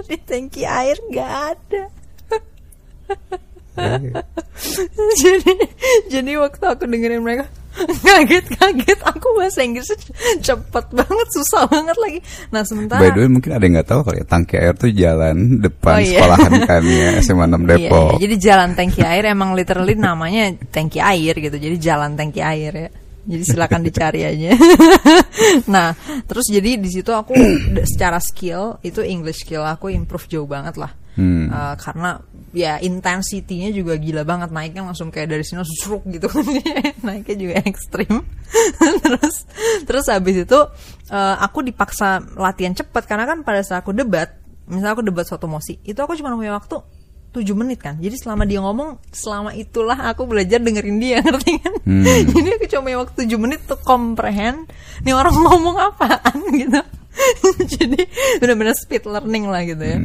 Di 0.06 0.16
tangki 0.18 0.62
air 0.62 0.96
nggak 1.02 1.32
ada. 1.50 1.82
Eh, 3.76 4.00
jadi 5.20 5.52
jadi 6.08 6.32
waktu 6.40 6.64
aku 6.64 6.88
dengerin 6.88 7.20
mereka 7.20 7.44
kaget-kaget 7.76 9.04
aku 9.04 9.36
bahasa 9.36 9.60
Inggris 9.60 9.92
cepet 10.40 10.86
banget 10.96 11.28
susah 11.28 11.68
banget 11.68 11.92
lagi. 12.00 12.24
Nah 12.48 12.64
sementara 12.64 13.04
By 13.04 13.12
the 13.12 13.20
way 13.20 13.28
mungkin 13.28 13.52
ada 13.52 13.60
yang 13.60 13.76
nggak 13.76 13.84
tahu 13.86 14.00
kali 14.00 14.24
ya 14.24 14.26
tangki 14.26 14.56
air 14.56 14.72
tuh 14.72 14.88
jalan 14.88 15.60
depan 15.60 15.92
Oh, 15.92 16.00
iya. 16.00 16.08
sekolahan 16.16 16.52
kan 16.64 16.82
ya 16.82 17.08
SMA 17.24 17.44
6 17.44 17.52
Iya, 17.52 17.68
Depok. 17.68 18.08
iya, 18.08 18.20
jadi 18.24 18.34
jalan 18.40 18.70
tangki 18.72 19.02
air 19.04 19.24
emang 19.28 19.50
literally 19.52 19.92
namanya 19.92 20.42
tangki 20.72 21.04
air 21.04 21.34
gitu. 21.36 21.56
Jadi 21.60 21.76
jalan 21.76 22.16
tangki 22.16 22.40
air 22.40 22.72
ya. 22.72 22.90
Jadi 23.26 23.42
silakan 23.42 23.82
dicari 23.82 24.22
aja. 24.22 24.54
nah, 25.74 25.92
terus 26.30 26.46
jadi 26.46 26.78
di 26.78 26.88
situ 26.88 27.10
aku 27.10 27.34
secara 27.90 28.22
skill 28.22 28.78
itu 28.86 29.02
English 29.02 29.42
skill 29.42 29.66
aku 29.66 29.90
improve 29.90 30.30
jauh 30.30 30.46
banget 30.46 30.78
lah. 30.78 30.94
Hmm. 31.16 31.48
Uh, 31.48 31.74
karena 31.80 32.20
ya 32.56 32.80
intensitinya 32.80 33.68
juga 33.68 34.00
gila 34.00 34.24
banget 34.24 34.48
naiknya 34.48 34.84
langsung 34.84 35.12
kayak 35.12 35.28
dari 35.32 35.44
sini 35.44 35.60
langsung 35.60 36.04
gitu 36.08 36.24
kan 36.24 36.44
naiknya 37.08 37.36
juga 37.36 37.54
ekstrim 37.68 38.24
terus 39.04 39.44
terus 39.84 40.06
habis 40.08 40.44
itu 40.48 40.58
uh, 41.12 41.36
aku 41.40 41.60
dipaksa 41.60 42.24
latihan 42.36 42.72
cepat 42.72 43.04
karena 43.04 43.28
kan 43.28 43.44
pada 43.44 43.60
saat 43.60 43.84
aku 43.84 43.92
debat 43.92 44.40
misalnya 44.68 44.96
aku 44.96 45.04
debat 45.04 45.28
suatu 45.28 45.44
mosi 45.44 45.76
itu 45.84 46.00
aku 46.00 46.16
cuma 46.16 46.32
punya 46.32 46.56
waktu 46.56 46.80
7 47.36 47.52
menit 47.52 47.78
kan. 47.84 48.00
Jadi 48.00 48.16
selama 48.16 48.48
dia 48.48 48.64
ngomong 48.64 48.96
selama 49.12 49.52
itulah 49.52 50.08
aku 50.08 50.24
belajar 50.24 50.56
dengerin 50.56 50.96
dia 50.96 51.20
ngerti 51.24 51.52
kan? 51.60 51.72
Hmm. 51.84 52.04
jadi 52.32 52.48
aku 52.56 52.66
cuma 52.72 52.88
waktu 53.04 53.28
7 53.28 53.36
menit 53.36 53.60
untuk 53.68 53.80
comprehend 53.84 54.64
nih 55.04 55.12
orang 55.12 55.36
ngomong 55.44 55.76
apaan 55.76 56.38
gitu. 56.56 56.80
Jadi 57.76 58.00
benar-benar 58.40 58.76
speed 58.76 59.04
learning 59.08 59.44
lah 59.48 59.62
gitu 59.64 59.84
ya. 59.84 59.98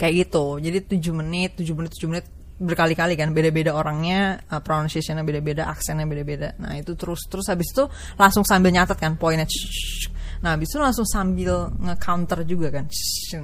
Kayak 0.00 0.28
gitu. 0.28 0.44
Jadi 0.60 0.78
7 0.96 1.20
menit 1.20 1.50
7 1.60 1.76
menit 1.76 1.92
7 1.96 2.08
menit 2.08 2.26
berkali-kali 2.60 3.16
kan. 3.16 3.32
Beda-beda 3.32 3.72
orangnya 3.72 4.40
uh, 4.52 4.60
pronunciationnya 4.60 5.24
beda-beda 5.24 5.68
aksennya 5.68 6.04
beda-beda. 6.04 6.56
Nah 6.60 6.76
itu 6.76 6.92
terus 6.96 7.24
terus 7.28 7.48
habis 7.48 7.72
itu 7.72 7.88
langsung 8.20 8.44
sambil 8.44 8.72
nyatet 8.72 9.00
kan 9.00 9.16
poinnya. 9.16 9.48
Nah 10.40 10.56
habis 10.56 10.72
itu 10.72 10.80
langsung 10.80 11.04
sambil 11.04 11.68
nge-counter 11.76 12.48
juga 12.48 12.72
kan 12.72 12.88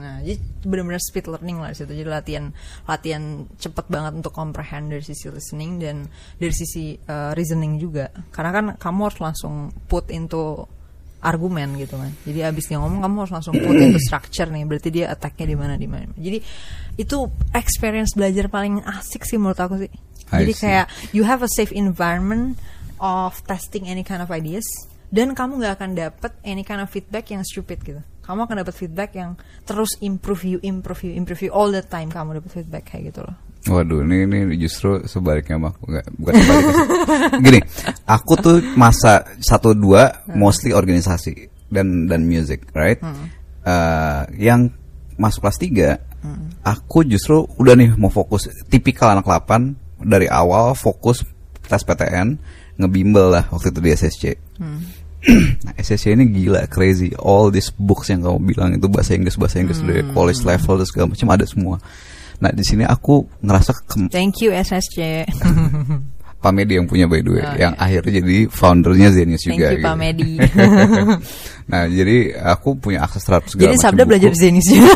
nah 0.00 0.18
jadi 0.24 0.40
benar-benar 0.64 1.02
speed 1.04 1.28
learning 1.28 1.60
lah 1.60 1.76
situ 1.76 1.92
jadi 1.92 2.08
latihan 2.08 2.50
latihan 2.88 3.44
cepet 3.60 3.86
banget 3.92 4.12
untuk 4.24 4.32
comprehend 4.32 4.88
dari 4.88 5.04
sisi 5.04 5.28
listening 5.28 5.76
dan 5.76 6.08
dari 6.40 6.54
sisi 6.56 6.96
uh, 6.96 7.36
reasoning 7.36 7.76
juga 7.76 8.08
karena 8.32 8.50
kan 8.50 8.64
kamu 8.80 9.00
harus 9.12 9.20
langsung 9.20 9.68
put 9.86 10.08
into 10.08 10.64
argumen 11.26 11.74
gitu 11.74 11.98
kan. 11.98 12.12
Jadi 12.22 12.38
abis 12.46 12.70
dia 12.70 12.78
ngomong 12.78 13.02
kamu 13.02 13.16
harus 13.26 13.34
langsung 13.34 13.54
put 13.58 13.74
into 13.74 13.98
structure 13.98 14.46
nih. 14.46 14.62
Berarti 14.62 14.88
dia 14.94 15.10
attacknya 15.10 15.46
di 15.50 15.56
mana 15.58 15.74
di 15.74 15.88
mana. 15.90 16.12
Jadi 16.14 16.38
itu 17.00 17.18
experience 17.50 18.14
belajar 18.14 18.46
paling 18.46 18.84
asik 18.86 19.26
sih 19.26 19.34
menurut 19.34 19.58
aku 19.58 19.74
sih. 19.82 19.90
I 20.30 20.46
Jadi 20.46 20.52
see. 20.54 20.62
kayak 20.62 20.86
you 21.10 21.26
have 21.26 21.42
a 21.42 21.50
safe 21.50 21.74
environment 21.74 22.58
of 23.02 23.38
testing 23.50 23.90
any 23.90 24.06
kind 24.06 24.22
of 24.22 24.30
ideas 24.30 24.64
dan 25.12 25.32
kamu 25.32 25.62
nggak 25.62 25.74
akan 25.78 25.90
dapet 25.94 26.32
any 26.42 26.66
kind 26.66 26.82
of 26.82 26.90
feedback 26.90 27.30
yang 27.30 27.42
stupid 27.46 27.78
gitu. 27.82 28.02
Kamu 28.26 28.46
akan 28.50 28.66
dapat 28.66 28.74
feedback 28.74 29.14
yang 29.14 29.38
terus 29.62 29.94
improve 30.02 30.42
you, 30.42 30.58
improve 30.66 31.06
you, 31.06 31.14
improve 31.14 31.40
you 31.46 31.52
all 31.54 31.70
the 31.70 31.84
time. 31.84 32.10
Kamu 32.10 32.42
dapat 32.42 32.50
feedback 32.50 32.90
kayak 32.90 33.14
gitu 33.14 33.22
loh. 33.22 33.36
Waduh, 33.66 34.06
ini 34.06 34.30
ini 34.30 34.54
justru 34.62 35.02
sebaliknya 35.10 35.58
mah 35.58 35.74
Nggak, 35.74 36.06
bukan 36.14 36.32
sebaliknya. 36.38 36.74
Gini, 37.46 37.60
aku 38.06 38.32
tuh 38.38 38.56
masa 38.78 39.26
satu 39.42 39.74
dua 39.74 40.26
mostly 40.34 40.70
organisasi 40.70 41.50
dan 41.70 42.06
dan 42.06 42.22
music, 42.22 42.70
right? 42.74 43.02
Eh, 43.66 44.22
yang 44.38 44.70
masuk 45.18 45.42
kelas 45.42 45.58
3 45.58 46.66
aku 46.66 47.06
justru 47.06 47.46
udah 47.58 47.74
nih 47.78 47.94
mau 47.94 48.10
fokus 48.10 48.50
tipikal 48.66 49.14
anak 49.14 49.26
8 49.26 50.02
dari 50.02 50.26
awal 50.26 50.74
fokus 50.74 51.22
tes 51.66 51.82
PTN 51.82 52.38
ngebimbel 52.76 53.32
lah 53.32 53.44
waktu 53.50 53.72
itu 53.72 53.80
di 53.80 53.90
SSC. 53.90 54.24
nah, 55.66 55.72
SSC 55.76 56.14
ini 56.14 56.28
gila 56.30 56.68
crazy 56.68 57.10
all 57.18 57.50
these 57.50 57.72
books 57.74 58.08
yang 58.08 58.22
kamu 58.22 58.38
bilang 58.46 58.70
itu 58.72 58.86
bahasa 58.86 59.12
Inggris 59.12 59.34
bahasa 59.34 59.58
Inggris 59.58 59.82
dari 59.82 60.06
college 60.12 60.42
level 60.42 60.78
dan 60.78 60.86
segala 60.86 61.06
macam 61.10 61.28
ada 61.34 61.44
semua. 61.44 61.76
Nah 62.36 62.52
di 62.52 62.62
sini 62.62 62.84
aku 62.84 63.24
ngerasa 63.40 63.72
ke 63.84 64.06
Thank 64.08 64.44
you 64.44 64.52
SSC. 64.52 65.24
Pak 66.46 66.52
Medi 66.52 66.76
yang 66.78 66.86
punya 66.86 67.08
by 67.08 67.24
the 67.24 67.32
way, 67.32 67.42
Oh, 67.42 67.56
yang 67.58 67.74
iya. 67.74 67.80
akhirnya 67.80 68.20
jadi 68.22 68.36
foundernya 68.46 69.08
Zenius 69.10 69.42
Thank 69.42 69.56
juga. 69.56 69.66
you 69.72 69.82
Pak 69.82 69.94
gitu. 69.96 70.02
Medi. 70.04 70.30
nah 71.72 71.82
jadi 71.88 72.16
aku 72.54 72.68
punya 72.78 73.02
akses 73.02 73.24
terhadap 73.24 73.48
segala 73.50 73.64
Jadi 73.66 73.76
Sabda 73.82 74.02
buku. 74.04 74.10
belajar 74.14 74.30
di 74.30 74.38
Zenis 74.38 74.66
juga. 74.68 74.94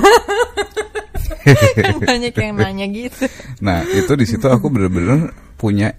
kan 1.81 1.97
banyak 2.13 2.35
yang 2.37 2.53
nanya 2.55 2.87
gitu. 2.87 3.25
Nah 3.65 3.83
itu 3.89 4.13
di 4.15 4.27
situ 4.29 4.47
aku 4.47 4.69
bener-bener 4.69 5.33
punya 5.57 5.97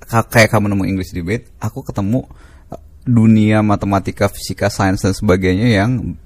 ka- 0.00 0.26
kayak 0.26 0.50
kamu 0.50 0.72
nemu 0.72 0.84
English 0.88 1.12
debate, 1.12 1.52
aku 1.60 1.84
ketemu 1.84 2.24
dunia 3.04 3.60
matematika, 3.60 4.32
fisika, 4.32 4.72
sains 4.72 5.04
dan 5.04 5.12
sebagainya 5.12 5.68
yang 5.84 6.16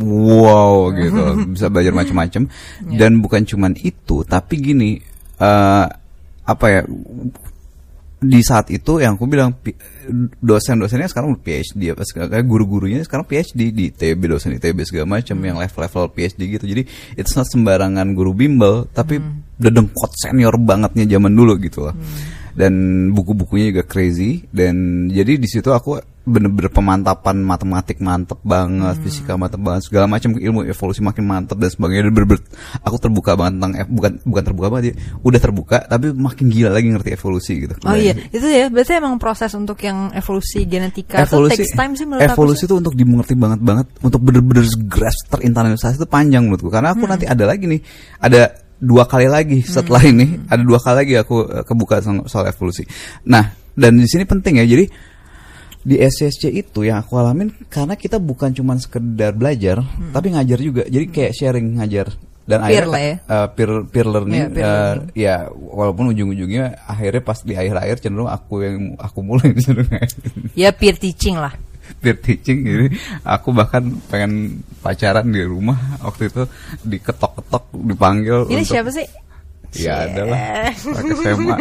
wow 0.00 0.92
gitu, 0.92 1.22
bisa 1.56 1.66
belajar 1.72 1.92
macam-macam. 1.96 2.48
Dan 2.84 3.24
bukan 3.24 3.42
cuman 3.48 3.72
itu, 3.80 4.22
tapi 4.28 4.54
gini, 4.60 5.00
eh, 5.40 5.86
apa 6.46 6.66
ya? 6.68 6.84
Di 8.16 8.40
saat 8.40 8.72
itu 8.72 8.96
yang 8.96 9.20
aku 9.20 9.28
bilang 9.28 9.52
dosen-dosennya 10.40 11.04
sekarang 11.12 11.36
udah 11.36 11.42
PhD 11.44 11.92
apa 11.92 12.00
segala 12.08 12.32
kayak 12.32 12.48
guru-gurunya 12.48 13.04
sekarang 13.04 13.28
PhD 13.28 13.76
di 13.76 13.92
ITB 13.92 14.20
dosen 14.24 14.56
ITB 14.56 14.88
segala 14.88 15.20
macam 15.20 15.36
yang 15.44 15.60
level-level 15.60 16.16
PhD 16.16 16.56
gitu. 16.56 16.64
Jadi 16.64 16.82
it's 17.20 17.36
not 17.36 17.44
sembarangan 17.44 18.16
guru 18.16 18.32
bimbel 18.32 18.88
tapi 18.88 19.20
udah 19.60 19.68
dengkot 19.68 20.16
senior 20.16 20.56
bangetnya 20.56 21.04
zaman 21.04 21.36
dulu 21.36 21.60
gitu 21.60 21.92
loh. 21.92 21.94
Dan 22.56 22.72
buku-bukunya 23.12 23.68
juga 23.68 23.84
crazy 23.84 24.48
dan 24.48 25.06
jadi 25.12 25.36
di 25.36 25.44
situ 25.44 25.68
aku 25.68 26.00
bener-bener 26.26 26.74
pemantapan 26.74 27.38
matematik 27.38 28.02
mantep 28.02 28.42
banget, 28.42 28.98
fisika 28.98 29.38
mantep 29.38 29.62
banget, 29.62 29.86
segala 29.86 30.10
macam 30.10 30.34
ilmu 30.34 30.66
evolusi 30.66 30.98
makin 30.98 31.22
mantep 31.22 31.54
dan 31.54 31.70
sebagainya. 31.70 32.10
Dan 32.10 32.12
bener-bener 32.16 32.42
aku 32.82 32.96
terbuka 32.98 33.38
banget 33.38 33.60
tentang 33.60 33.72
eh, 33.78 33.86
bukan 33.86 34.12
bukan 34.26 34.42
terbuka 34.42 34.66
banget 34.72 34.84
ya, 34.90 34.94
udah 35.22 35.40
terbuka 35.40 35.76
tapi 35.86 36.10
makin 36.16 36.46
gila 36.50 36.70
lagi 36.74 36.88
ngerti 36.90 37.10
evolusi 37.14 37.52
gitu. 37.62 37.74
Oh 37.86 37.94
iya, 37.94 38.16
itu 38.34 38.42
ya. 38.42 38.66
Berarti 38.72 38.92
emang 38.98 39.20
proses 39.22 39.54
untuk 39.54 39.78
yang 39.84 40.10
evolusi 40.16 40.66
genetika 40.66 41.22
itu 41.22 41.46
takes 41.46 41.76
time 41.78 41.94
sih 41.94 42.08
menurut 42.08 42.26
evolusi 42.26 42.66
itu 42.66 42.74
untuk 42.74 42.98
dimengerti 42.98 43.38
banget 43.38 43.60
banget 43.62 43.86
untuk 44.02 44.18
bener-bener 44.24 44.66
grasp 44.90 45.30
terinternalisasi 45.30 46.00
itu 46.00 46.08
panjang 46.10 46.42
menurutku 46.42 46.72
karena 46.72 46.90
aku 46.96 47.06
Hmm. 47.06 47.12
nanti 47.14 47.26
ada 47.28 47.44
lagi 47.46 47.70
nih 47.70 47.80
ada 48.18 48.65
dua 48.78 49.04
kali 49.04 49.26
lagi 49.26 49.60
setelah 49.64 50.02
ini 50.02 50.44
ada 50.46 50.60
dua 50.60 50.76
kali 50.76 50.96
lagi 50.98 51.14
aku 51.16 51.36
eh, 51.44 51.62
kebuka 51.62 51.98
soal, 51.98 52.24
soal 52.26 52.44
evolusi 52.46 52.84
nah 53.24 53.44
dan 53.72 53.94
di 53.94 54.04
sini 54.04 54.24
penting 54.24 54.58
ya 54.58 54.66
jadi 54.66 54.84
di 55.80 55.96
SSC 55.96 56.50
itu 56.50 56.82
yang 56.82 56.98
aku 56.98 57.14
alamin 57.14 57.52
karena 57.66 57.94
kita 57.94 58.18
bukan 58.18 58.50
cuma 58.50 58.74
sekedar 58.74 59.30
belajar 59.30 59.78
tapi 60.10 60.30
ngajar 60.30 60.58
juga 60.58 60.82
jadi 60.84 61.06
kayak 61.06 61.32
sharing 61.32 61.78
ngajar 61.78 62.10
dan 62.42 62.62
Hmm. 62.62 62.70
Peer 62.70 62.86
akhirnya 62.86 63.02
ya. 63.02 63.16
eh, 63.26 63.48
peer 63.50 63.70
peer 63.86 64.06
learning, 64.06 64.38
Iya, 64.38 64.48
peer 64.48 64.66
learning. 64.66 65.10
ya 65.18 65.36
walaupun 65.50 66.04
ujung-ujungnya 66.10 66.64
akhirnya 66.80 67.18
pas 67.20 67.38
di 67.40 67.54
akhir-akhir 67.54 67.96
cenderung 67.98 68.30
aku 68.30 68.54
yang 68.62 68.76
aku 68.96 69.18
mulai 69.18 69.50
cenderung 69.62 69.90
Ya 70.54 70.70
peer 70.70 70.94
teaching 70.94 71.34
lah. 71.34 71.50
Peer 71.96 72.16
teaching 72.16 72.62
jadi 72.62 72.86
aku 73.24 73.50
bahkan 73.50 73.82
pengen 74.06 74.60
pacaran 74.78 75.26
di 75.26 75.42
rumah 75.42 75.76
waktu 76.00 76.28
itu 76.28 76.42
diketok-ketok 76.82 77.64
dipanggil 77.84 78.46
Ini 78.46 78.60
untuk 78.60 78.68
siapa 78.68 78.90
sih? 78.92 79.06
ya 79.76 80.06
Cie. 80.06 80.08
adalah 80.14 80.40
pakai 80.72 81.14
SMA 81.36 81.56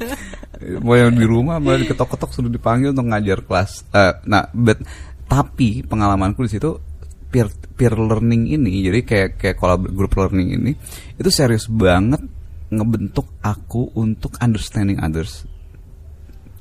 mau 0.84 0.94
yang 0.94 1.12
di 1.12 1.24
rumah 1.24 1.56
malah 1.58 1.80
diketok-ketok 1.80 2.30
sudah 2.30 2.50
dipanggil 2.50 2.92
untuk 2.92 3.08
ngajar 3.08 3.38
kelas 3.44 3.84
Eh, 3.90 4.14
nah 4.24 4.46
but 4.52 4.78
tapi 5.26 5.82
pengalamanku 5.82 6.44
di 6.44 6.50
situ 6.52 6.70
peer 7.30 7.46
peer 7.74 7.94
learning 7.94 8.50
ini 8.50 8.82
jadi 8.82 9.00
kayak 9.02 9.30
kayak 9.38 9.56
kolab 9.56 9.86
group 9.88 10.14
learning 10.16 10.58
ini 10.58 10.72
itu 11.14 11.30
serius 11.30 11.70
banget 11.70 12.20
ngebentuk 12.70 13.26
aku 13.40 13.90
untuk 13.94 14.34
understanding 14.38 14.98
others 14.98 15.46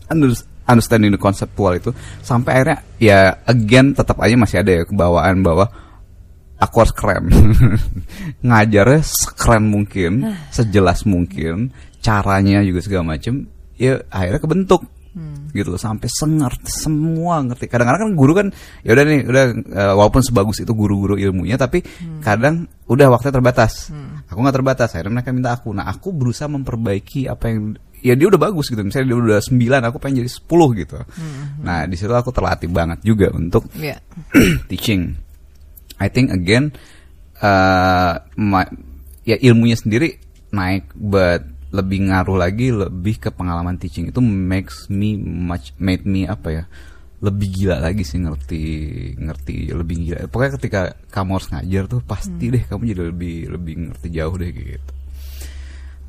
Under- 0.09 0.48
understanding 0.69 1.09
the 1.09 1.17
conceptual 1.17 1.73
itu 1.73 1.89
sampai 2.21 2.61
akhirnya 2.61 2.77
ya 3.01 3.19
again 3.49 3.97
tetap 3.97 4.21
aja 4.21 4.37
masih 4.37 4.61
ada 4.61 4.71
ya 4.71 4.83
kebawaan 4.85 5.41
bahwa 5.41 5.65
aku 6.59 6.75
harus 6.83 6.93
keren. 6.93 7.25
Ngajarnya 8.47 9.01
sekeren 9.01 9.65
mungkin 9.71 10.35
sejelas 10.55 11.07
mungkin 11.07 11.71
caranya 11.99 12.61
juga 12.61 12.79
segala 12.83 13.15
macem 13.15 13.47
ya 13.79 13.97
akhirnya 14.11 14.43
kebentuk. 14.43 14.83
Gitu 15.49 15.73
loh 15.73 15.81
sampai 15.81 16.05
sengerti 16.05 16.69
semua 16.69 17.41
ngerti. 17.41 17.65
Kadang-kadang 17.65 18.01
kan 18.05 18.11
guru 18.13 18.31
kan 18.37 18.47
ya 18.85 18.93
udah 18.93 19.03
nih 19.03 19.19
udah 19.25 19.45
eh, 19.57 19.93
walaupun 19.97 20.21
sebagus 20.21 20.61
itu 20.61 20.69
guru-guru 20.77 21.17
ilmunya 21.17 21.57
tapi 21.57 21.81
kadang 22.21 22.69
udah 22.85 23.09
waktunya 23.09 23.33
terbatas. 23.33 23.89
Aku 24.29 24.37
nggak 24.45 24.55
terbatas 24.61 24.93
akhirnya 24.93 25.19
mereka 25.19 25.33
minta 25.33 25.51
aku. 25.57 25.73
Nah 25.73 25.89
aku 25.89 26.13
berusaha 26.13 26.45
memperbaiki 26.45 27.25
apa 27.25 27.49
yang 27.49 27.73
ya 27.99 28.13
dia 28.13 28.27
udah 28.27 28.41
bagus 28.41 28.67
gitu. 28.67 28.79
Misalnya 28.79 29.07
dia 29.09 29.17
udah 29.17 29.39
9 29.41 29.55
aku 29.85 29.97
pengen 29.97 30.23
jadi 30.23 30.31
10 30.31 30.79
gitu. 30.79 30.97
Nah 31.61 31.83
di 31.83 31.95
situ 31.95 32.09
aku 32.09 32.29
terlatih 32.29 32.67
banget 32.67 32.99
juga 33.01 33.29
untuk 33.29 33.67
Iya. 33.73 33.99
teaching. 34.69 35.13
I 35.99 36.07
think 36.07 36.31
again, 36.31 36.71
uh, 37.37 38.13
ma- 38.35 38.71
ya 39.23 39.35
ilmunya 39.35 39.75
sendiri 39.75 40.15
naik, 40.49 40.91
but 40.93 41.43
lebih 41.69 42.09
ngaruh 42.09 42.33
lagi 42.35 42.73
lebih 42.73 43.19
ke 43.19 43.29
pengalaman 43.29 43.77
teaching 43.77 44.09
itu 44.09 44.17
makes 44.19 44.89
me 44.89 45.13
much 45.21 45.69
made 45.77 46.01
me 46.01 46.25
apa 46.25 46.49
ya 46.49 46.63
lebih 47.19 47.45
gila 47.51 47.77
lagi 47.77 48.01
sih 48.01 48.17
ngerti 48.17 48.63
ngerti 49.19 49.75
lebih 49.75 49.95
gila. 50.01 50.17
Pokoknya 50.25 50.55
ketika 50.55 50.81
kamu 51.11 51.29
harus 51.35 51.49
ngajar 51.51 51.83
tuh 51.85 52.01
pasti 52.01 52.47
deh 52.47 52.63
kamu 52.63 52.81
jadi 52.89 53.03
lebih 53.05 53.35
lebih 53.53 53.73
ngerti 53.85 54.07
jauh 54.09 54.33
deh 54.33 54.49
gitu 54.49 54.91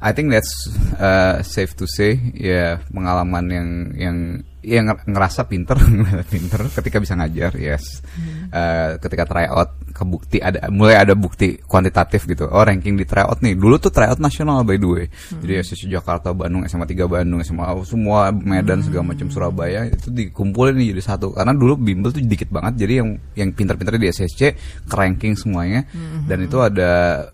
I 0.00 0.16
think 0.16 0.32
that's 0.32 0.68
uh, 0.96 1.44
safe 1.44 1.76
to 1.76 1.84
say 1.84 2.16
ya 2.32 2.80
pengalaman 2.88 3.44
yang 3.52 3.68
yang 4.00 4.16
yang 4.60 4.92
nger- 4.92 5.08
ngerasa 5.08 5.44
pinter 5.48 5.76
pinter 6.32 6.60
ketika 6.72 7.00
bisa 7.00 7.16
ngajar 7.16 7.52
yes. 7.60 8.00
Uh, 8.48 8.96
ketika 8.96 9.28
tryout 9.28 9.76
kebukti 9.92 10.40
ada 10.40 10.72
mulai 10.72 10.96
ada 10.96 11.12
bukti 11.12 11.60
kuantitatif 11.64 12.24
gitu. 12.24 12.48
Oh 12.48 12.64
ranking 12.64 12.96
di 12.96 13.04
tryout 13.04 13.44
nih. 13.44 13.56
Dulu 13.56 13.76
tuh 13.76 13.92
tryout 13.92 14.16
nasional 14.16 14.64
by 14.64 14.80
the 14.80 14.88
way. 14.88 15.04
Jadi 15.36 15.52
SSC 15.60 15.84
Jakarta 15.92 16.32
Bandung 16.32 16.64
SMA 16.64 16.88
3 16.88 17.04
Bandung 17.04 17.44
SMA 17.44 17.68
semua 17.84 18.32
Medan 18.32 18.80
segala 18.80 19.12
macam 19.12 19.28
Surabaya 19.28 19.84
itu 19.84 20.08
dikumpulin 20.08 20.80
nih 20.80 20.96
jadi 20.96 21.02
satu. 21.12 21.36
Karena 21.36 21.52
dulu 21.52 21.76
bimbel 21.76 22.08
tuh 22.08 22.24
dikit 22.24 22.48
banget. 22.48 22.80
Jadi 22.80 22.92
yang 23.04 23.08
yang 23.36 23.48
pinter-pinter 23.52 24.00
di 24.00 24.08
SSC 24.08 24.40
ke 24.88 24.94
ranking 24.96 25.36
semuanya. 25.36 25.84
Dan 26.24 26.48
itu 26.48 26.56
ada 26.60 27.24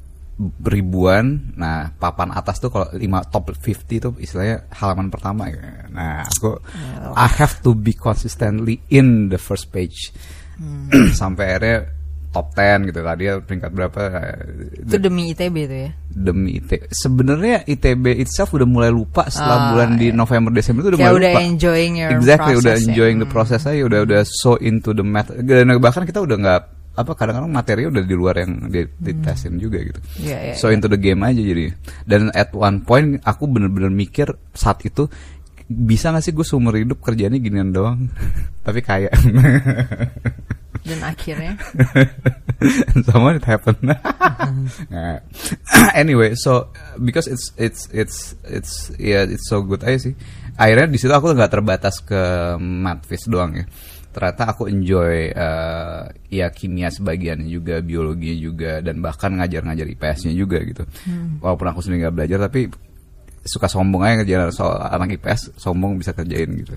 ribuan. 0.62 1.52
Nah, 1.54 1.90
papan 1.92 2.28
atas 2.30 2.58
tuh 2.58 2.68
kalau 2.68 2.88
lima 2.92 3.24
top 3.24 3.50
50 3.50 3.64
itu 3.90 4.10
istilahnya 4.18 4.68
halaman 4.70 5.08
pertama 5.08 5.48
ya. 5.48 5.88
Nah, 5.88 6.22
aku 6.22 6.60
I 7.12 7.28
have 7.34 7.60
to 7.60 7.72
be 7.72 7.92
consistently 7.92 8.84
in 8.88 9.28
the 9.28 9.38
first 9.38 9.70
page. 9.70 10.12
Sampai 11.12 11.52
akhirnya 11.52 11.78
top 12.26 12.52
10 12.52 12.84
gitu 12.86 13.00
lah 13.00 13.16
dia 13.16 13.40
peringkat 13.40 13.70
berapa 13.72 14.00
Itu 14.84 15.00
demi 15.00 15.32
ITB 15.32 15.56
itu 15.58 15.76
ya. 15.88 15.90
demi 16.06 16.60
ITB. 16.60 16.84
Sebenarnya 16.86 17.64
ITB 17.64 18.20
itself 18.20 18.52
udah 18.52 18.68
mulai 18.68 18.92
lupa 18.92 19.24
setelah 19.26 19.56
Ah, 19.56 19.68
bulan 19.72 19.96
di 19.96 20.12
iya. 20.12 20.16
November 20.16 20.52
Desember 20.52 20.84
itu 20.84 20.88
udah 20.92 21.00
Kayak 21.00 21.08
mulai 21.08 21.20
udah 21.22 21.32
lupa. 21.32 21.48
enjoying 21.48 21.92
your 21.96 22.10
exactly 22.12 22.54
udah 22.54 22.74
ya. 22.74 22.84
enjoying 22.84 23.16
the 23.16 23.24
Hmm. 23.24 23.32
process 23.32 23.64
aja 23.64 23.80
udah 23.80 24.00
udah 24.04 24.20
so 24.22 24.60
into 24.60 24.92
the 24.92 25.00
math 25.00 25.32
dan 25.32 25.64
bahkan 25.80 26.04
kita 26.04 26.20
udah 26.20 26.36
nggak 26.36 26.60
apa 26.96 27.12
kadang-kadang 27.12 27.52
materi 27.52 27.84
udah 27.84 28.02
di 28.02 28.16
luar 28.16 28.40
yang 28.40 28.72
di, 28.72 28.88
ditesin 28.96 29.60
juga 29.60 29.84
gitu. 29.84 30.00
Iya, 30.24 30.52
iya, 30.52 30.54
so 30.56 30.72
into 30.72 30.88
the 30.88 30.96
game 30.96 31.20
aja 31.20 31.38
jadi 31.38 31.76
dan 32.08 32.32
at 32.32 32.56
one 32.56 32.80
point 32.80 33.20
aku 33.20 33.44
bener-bener 33.44 33.92
mikir 33.92 34.32
saat 34.56 34.80
itu 34.88 35.04
bisa 35.66 36.14
gak 36.14 36.22
sih 36.22 36.32
gue 36.32 36.46
seumur 36.46 36.78
hidup 36.78 37.02
kerjanya 37.02 37.36
ginian 37.36 37.74
doang? 37.74 38.08
Tapi 38.66 38.80
kaya. 38.80 39.10
Dan 40.86 41.02
akhirnya? 41.02 41.58
Sama 43.10 43.34
it 43.34 43.42
happened? 43.42 43.82
Nah, 43.82 45.18
anyway 45.98 46.38
so 46.38 46.70
because 47.02 47.26
it's 47.26 47.50
it's 47.58 47.90
it's 47.90 48.38
it's 48.46 48.94
ya 48.94 49.26
it's 49.26 49.50
so 49.50 49.66
good 49.66 49.82
aja 49.82 50.10
sih. 50.10 50.14
Akhirnya 50.54 50.86
di 50.86 50.98
situ 51.02 51.10
aku 51.10 51.34
nggak 51.34 51.50
terbatas 51.50 51.98
ke 52.06 52.54
maths 52.62 53.26
doang 53.26 53.58
ya 53.58 53.66
ternyata 54.16 54.56
aku 54.56 54.64
enjoy 54.72 55.28
eh, 55.28 56.02
ya 56.32 56.48
kimia 56.48 56.88
sebagian 56.88 57.44
juga 57.44 57.84
biologi 57.84 58.32
juga 58.40 58.80
dan 58.80 59.04
bahkan 59.04 59.36
ngajar-ngajar 59.36 59.84
IPS-nya 59.92 60.32
juga 60.32 60.64
gitu 60.64 60.88
walaupun 61.44 61.68
aku 61.68 61.84
sendiri 61.84 62.08
nggak 62.08 62.16
belajar 62.16 62.38
tapi 62.48 62.72
suka 63.44 63.68
sombong 63.68 64.08
aja 64.08 64.24
ngerjain 64.24 64.48
soal 64.56 64.80
anak 64.88 65.20
IPS 65.20 65.60
sombong 65.60 66.00
bisa 66.00 66.16
kerjain 66.16 66.48
gitu 66.56 66.72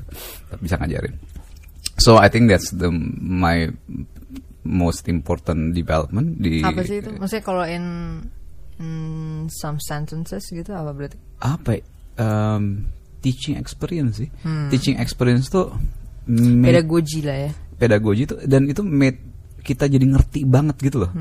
bisa 0.59 0.75
ngajarin 0.75 1.15
so 1.95 2.19
I 2.19 2.27
think 2.27 2.51
that's 2.51 2.75
the 2.75 2.91
my 3.23 3.71
most 4.67 5.07
important 5.07 5.71
development 5.71 6.43
di 6.43 6.59
apa 6.59 6.83
sih 6.83 6.99
itu? 6.99 7.15
Maksudnya 7.15 7.43
kalau 7.47 7.63
in, 7.63 7.85
in 8.83 8.91
some 9.47 9.79
sentences 9.79 10.43
gitu 10.51 10.75
apa 10.75 10.91
berarti? 10.91 11.17
apa? 11.39 11.79
Um, 12.19 12.91
teaching 13.23 13.55
experience 13.55 14.19
sih 14.19 14.29
teaching 14.71 14.99
experience 14.99 15.51
tuh 15.51 15.71
made- 16.29 16.69
Pedagogi 16.69 17.19
lah 17.21 17.37
ya. 17.47 17.51
pedagogi 17.75 18.21
itu 18.23 18.35
dan 18.43 18.67
itu 18.67 18.81
made 18.81 19.19
kita 19.59 19.85
jadi 19.85 20.03
ngerti 20.03 20.43
banget 20.43 20.77
gitu 20.79 21.03
loh. 21.03 21.11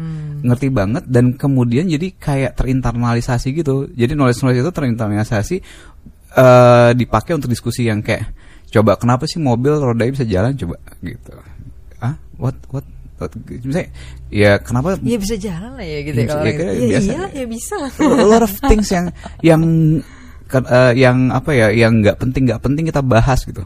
Ngerti 0.41 0.69
banget 0.69 1.05
dan 1.07 1.35
kemudian 1.35 1.87
jadi 1.87 2.15
kayak 2.15 2.55
terinternalisasi 2.55 3.51
gitu. 3.53 3.91
Jadi 3.91 4.13
knowledge 4.15 4.41
knowledge 4.41 4.63
itu 4.63 4.73
terinternalisasi 4.73 5.57
eh 6.31 6.91
dipakai 6.93 7.33
untuk 7.35 7.49
diskusi 7.49 7.85
yang 7.85 7.99
kayak 7.99 8.31
coba 8.69 8.95
kenapa 8.95 9.25
sih 9.25 9.41
mobil 9.41 9.75
rodanya 9.75 10.13
bisa 10.13 10.25
jalan? 10.25 10.53
Coba 10.55 10.77
gitu. 11.01 11.31
Ah 11.99 12.15
what? 12.37 12.55
What, 12.69 12.87
what? 13.19 13.33
Misalnya 13.51 13.91
ya 14.29 14.61
kenapa? 14.61 14.95
Iya 15.01 15.19
bisa 15.19 15.35
jalan 15.35 15.75
lah 15.75 15.83
ya 15.83 15.99
gitu 16.05 16.17
ya 16.17 16.23
Iya, 16.23 16.29
kalau 16.29 16.39
iya, 16.39 16.47
orang 16.47 16.55
gitu. 16.55 16.63
kayak 16.63 16.75
Iya 16.79 16.89
biasa. 16.89 17.11
iya 17.11 17.23
ya 17.35 17.47
bisa 17.47 17.75
a 17.81 17.89
lot 18.25 18.43
of 18.43 18.53
things 18.63 18.89
yang 18.91 19.07
yang 19.43 19.63
eh, 20.49 20.93
yang 20.97 21.29
apa 21.29 21.51
ya 21.53 21.69
yang 21.69 22.01
nggak 22.01 22.17
penting 22.17 22.49
nggak 22.49 22.63
penting 22.65 22.85
kita 22.89 23.05
bahas 23.05 23.45
gitu. 23.45 23.63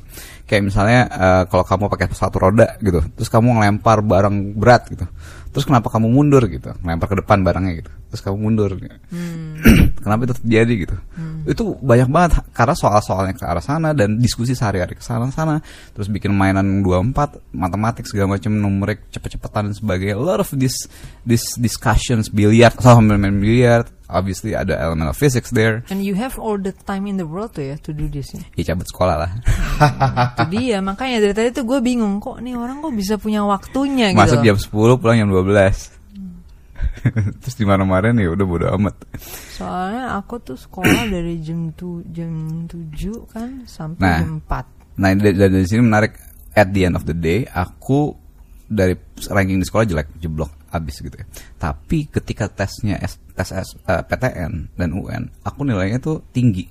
Kayak 0.46 0.62
misalnya 0.68 1.00
eh, 1.08 1.42
kalau 1.46 1.64
kamu 1.64 1.84
pakai 1.88 2.06
sepatu 2.10 2.36
roda 2.42 2.74
gitu 2.82 3.00
terus 3.14 3.30
kamu 3.30 3.62
ngelempar 3.62 4.02
barang 4.02 4.58
berat 4.58 4.90
gitu 4.90 5.06
terus 5.52 5.68
kenapa 5.68 5.92
kamu 5.92 6.08
mundur 6.08 6.42
gitu? 6.48 6.72
Ngelempar 6.80 7.12
ke 7.12 7.16
depan 7.20 7.44
barangnya 7.44 7.72
gitu. 7.84 7.92
Terus 8.12 8.22
kamu 8.24 8.36
mundur 8.40 8.70
kenapa 10.04 10.20
itu 10.24 10.34
terjadi 10.40 10.74
gitu? 10.88 10.96
Itu 11.44 11.76
banyak 11.78 12.08
banget 12.08 12.30
karena 12.56 12.74
soal-soalnya 12.74 13.36
ke 13.36 13.44
arah 13.44 13.62
sana 13.62 13.92
dan 13.92 14.16
diskusi 14.16 14.56
sehari-hari 14.56 14.96
ke 14.96 15.04
sana 15.04 15.28
sana. 15.30 15.60
Terus 15.92 16.08
bikin 16.08 16.32
mainan 16.32 16.80
24 16.80 17.52
matematik 17.52 18.08
segala 18.08 18.40
macam 18.40 18.52
numerik 18.56 19.12
cepet-cepetan 19.12 19.70
dan 19.70 19.74
sebagainya. 19.76 20.16
A 20.16 20.24
lot 20.24 20.40
of 20.40 20.48
this 20.56 20.88
this 21.28 21.44
discussions 21.60 22.32
biliar 22.32 22.72
sambil 22.80 23.20
main 23.20 23.36
biliar. 23.36 23.84
Obviously 24.12 24.52
ada 24.52 24.76
elemen 24.76 25.08
of 25.08 25.16
physics 25.16 25.48
there. 25.56 25.88
And 25.88 26.04
you 26.04 26.12
have 26.20 26.36
all 26.36 26.60
the 26.60 26.76
time 26.84 27.08
in 27.08 27.16
the 27.16 27.24
world 27.24 27.56
tuh 27.56 27.64
ya 27.64 27.80
to 27.80 27.96
do 27.96 28.12
this 28.12 28.36
ya. 28.36 28.44
ya 28.60 28.76
cabut 28.76 28.84
sekolah 28.84 29.16
lah. 29.16 29.30
Itu 30.36 30.52
dia. 30.52 30.84
Makanya 30.84 31.16
dari 31.24 31.32
tadi 31.32 31.48
tuh 31.56 31.64
gue 31.64 31.80
bingung 31.80 32.20
kok 32.20 32.36
nih 32.44 32.52
orang 32.52 32.84
kok 32.84 32.92
bisa 32.92 33.16
punya 33.16 33.40
waktunya 33.40 34.12
gitu. 34.12 34.20
masuk 34.20 34.44
jam 34.44 34.56
10 34.60 34.68
pulang 35.00 35.16
jam 35.16 35.28
12 35.32 35.41
terus 37.42 37.56
di 37.56 37.66
mana 37.66 37.82
kemarin 37.82 38.14
ya 38.18 38.30
udah 38.30 38.46
bodo 38.46 38.66
amat 38.78 38.94
Soalnya 39.52 40.18
aku 40.18 40.38
tuh 40.42 40.58
sekolah 40.58 41.08
dari 41.14 41.38
jam 41.42 41.70
tu 41.74 42.02
jam 42.10 42.64
7 42.66 43.32
kan 43.32 43.50
sampai 43.66 44.02
Nah. 44.02 44.18
jam 44.22 44.32
4. 44.42 44.98
Nah, 45.00 45.08
dari, 45.16 45.32
dari 45.34 45.50
dari 45.56 45.66
sini 45.66 45.82
menarik. 45.82 46.12
At 46.52 46.68
the 46.68 46.84
end 46.84 47.00
of 47.00 47.08
the 47.08 47.16
day, 47.16 47.48
aku 47.48 48.12
dari 48.68 48.92
ranking 49.32 49.56
di 49.56 49.64
sekolah 49.64 49.88
jelek, 49.88 50.20
jeblok, 50.20 50.52
abis 50.68 51.00
gitu 51.00 51.16
ya. 51.16 51.24
Tapi 51.56 52.12
ketika 52.12 52.44
tesnya 52.44 53.00
S, 53.00 53.16
tes 53.32 53.56
S, 53.56 53.72
eh, 53.88 54.04
PTN 54.04 54.76
dan 54.76 54.92
UN, 54.92 55.32
aku 55.40 55.64
nilainya 55.64 55.96
tuh 55.96 56.20
tinggi. 56.28 56.68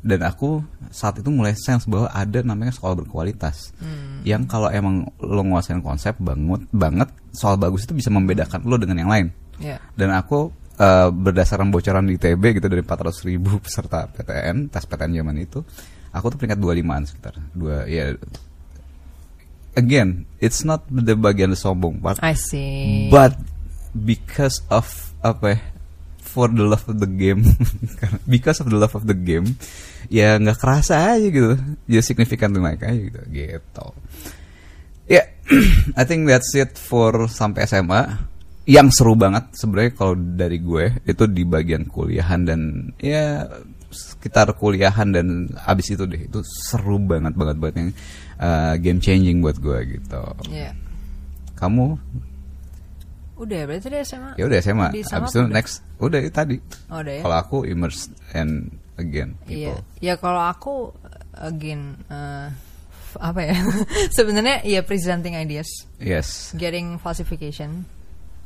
Dan 0.00 0.24
aku 0.24 0.64
saat 0.88 1.20
itu 1.20 1.28
mulai 1.28 1.52
sense 1.52 1.84
bahwa 1.84 2.08
ada 2.08 2.40
namanya 2.40 2.72
sekolah 2.72 3.04
berkualitas. 3.04 3.76
Yang 4.24 4.48
kalau 4.48 4.72
emang 4.72 5.08
lo 5.20 5.42
nguasain 5.44 5.84
konsep 5.84 6.16
banget, 6.16 6.64
banget, 6.72 7.08
soal 7.36 7.60
bagus 7.60 7.84
itu 7.84 7.92
bisa 7.92 8.08
membedakan 8.08 8.64
lo 8.64 8.80
dengan 8.80 8.96
yang 9.04 9.10
lain. 9.12 9.26
Ya. 9.60 9.76
Dan 9.92 10.16
aku 10.16 10.48
eh, 10.80 11.08
berdasarkan 11.12 11.68
bocoran 11.68 12.08
di 12.08 12.16
ITB 12.16 12.60
gitu 12.60 12.66
dari 12.72 12.80
400 12.80 13.28
ribu 13.28 13.60
peserta 13.60 14.08
PTN, 14.08 14.72
tes 14.72 14.88
PTN 14.88 15.20
zaman 15.20 15.36
itu, 15.36 15.60
aku 16.16 16.26
tuh 16.32 16.36
peringkat 16.40 16.58
25an 16.58 17.02
sekitar. 17.04 17.34
Dua 17.52 17.84
ya 17.84 18.16
again, 19.78 20.26
it's 20.42 20.66
not 20.66 20.82
the 20.90 21.14
bagian 21.14 21.54
sombong 21.54 22.02
part, 22.02 22.18
I 22.24 22.34
see. 22.34 23.08
but 23.12 23.36
because 23.94 24.62
of 24.72 24.86
apa 25.20 25.46
ya, 25.54 25.58
for 26.30 26.46
the 26.46 26.62
love 26.62 26.86
of 26.86 27.02
the 27.02 27.10
game, 27.10 27.42
because 28.30 28.62
of 28.62 28.70
the 28.70 28.78
love 28.78 28.94
of 28.94 29.02
the 29.10 29.18
game, 29.18 29.58
ya 30.06 30.38
nggak 30.38 30.62
kerasa 30.62 31.18
aja 31.18 31.26
gitu, 31.26 31.58
ya 31.90 32.00
signifikan 32.00 32.54
naik 32.54 32.86
aja 32.86 32.94
gitu, 32.94 33.20
gitu. 33.34 33.86
Ya, 35.10 35.26
I 36.00 36.06
think 36.06 36.30
that's 36.30 36.54
it 36.54 36.78
for 36.78 37.26
sampai 37.26 37.66
SMA. 37.66 38.30
Yang 38.70 39.02
seru 39.02 39.18
banget 39.18 39.50
sebenarnya 39.58 39.92
kalau 39.98 40.14
dari 40.14 40.62
gue 40.62 41.02
itu 41.02 41.26
di 41.26 41.42
bagian 41.42 41.90
kuliahan 41.90 42.46
dan 42.46 42.94
ya 43.02 43.42
sekitar 43.90 44.54
kuliahan 44.54 45.10
dan 45.10 45.50
abis 45.66 45.98
itu 45.98 46.06
deh 46.06 46.30
itu 46.30 46.38
seru 46.46 47.02
banget 47.02 47.34
banget 47.34 47.56
banget 47.58 47.74
yang 47.82 47.90
uh, 48.38 48.74
game 48.78 49.02
changing 49.02 49.42
buat 49.42 49.58
gue 49.58 49.98
gitu. 49.98 50.22
Ya. 50.54 50.70
Kamu 51.58 51.98
Udah 53.40 53.56
ya, 53.56 53.64
berarti 53.64 53.84
tadi 53.88 53.96
SMA. 54.04 54.30
Ya 54.36 54.44
udah 54.44 54.58
SMA. 54.60 54.88
Di 54.92 55.00
SMA 55.00 55.16
Habis 55.16 55.30
itu 55.32 55.40
udah? 55.40 55.48
next 55.48 55.74
udah 55.96 56.18
itu 56.20 56.32
tadi. 56.32 56.56
Oh, 56.92 57.00
udah 57.00 57.14
ya. 57.16 57.22
Kalau 57.24 57.36
aku 57.40 57.56
immerse 57.64 58.02
and 58.36 58.68
again 58.94 59.32
Iya, 59.48 59.72
people. 59.72 59.80
ya 60.04 60.14
kalau 60.20 60.42
aku 60.44 60.74
again 61.32 61.96
eh, 62.06 62.52
f- 63.10 63.16
apa 63.16 63.40
ya? 63.40 63.56
Sebenarnya 64.16 64.60
ya 64.62 64.84
presenting 64.84 65.32
ideas, 65.34 65.68
Yes. 65.96 66.52
getting 66.52 67.00
falsification. 67.00 67.88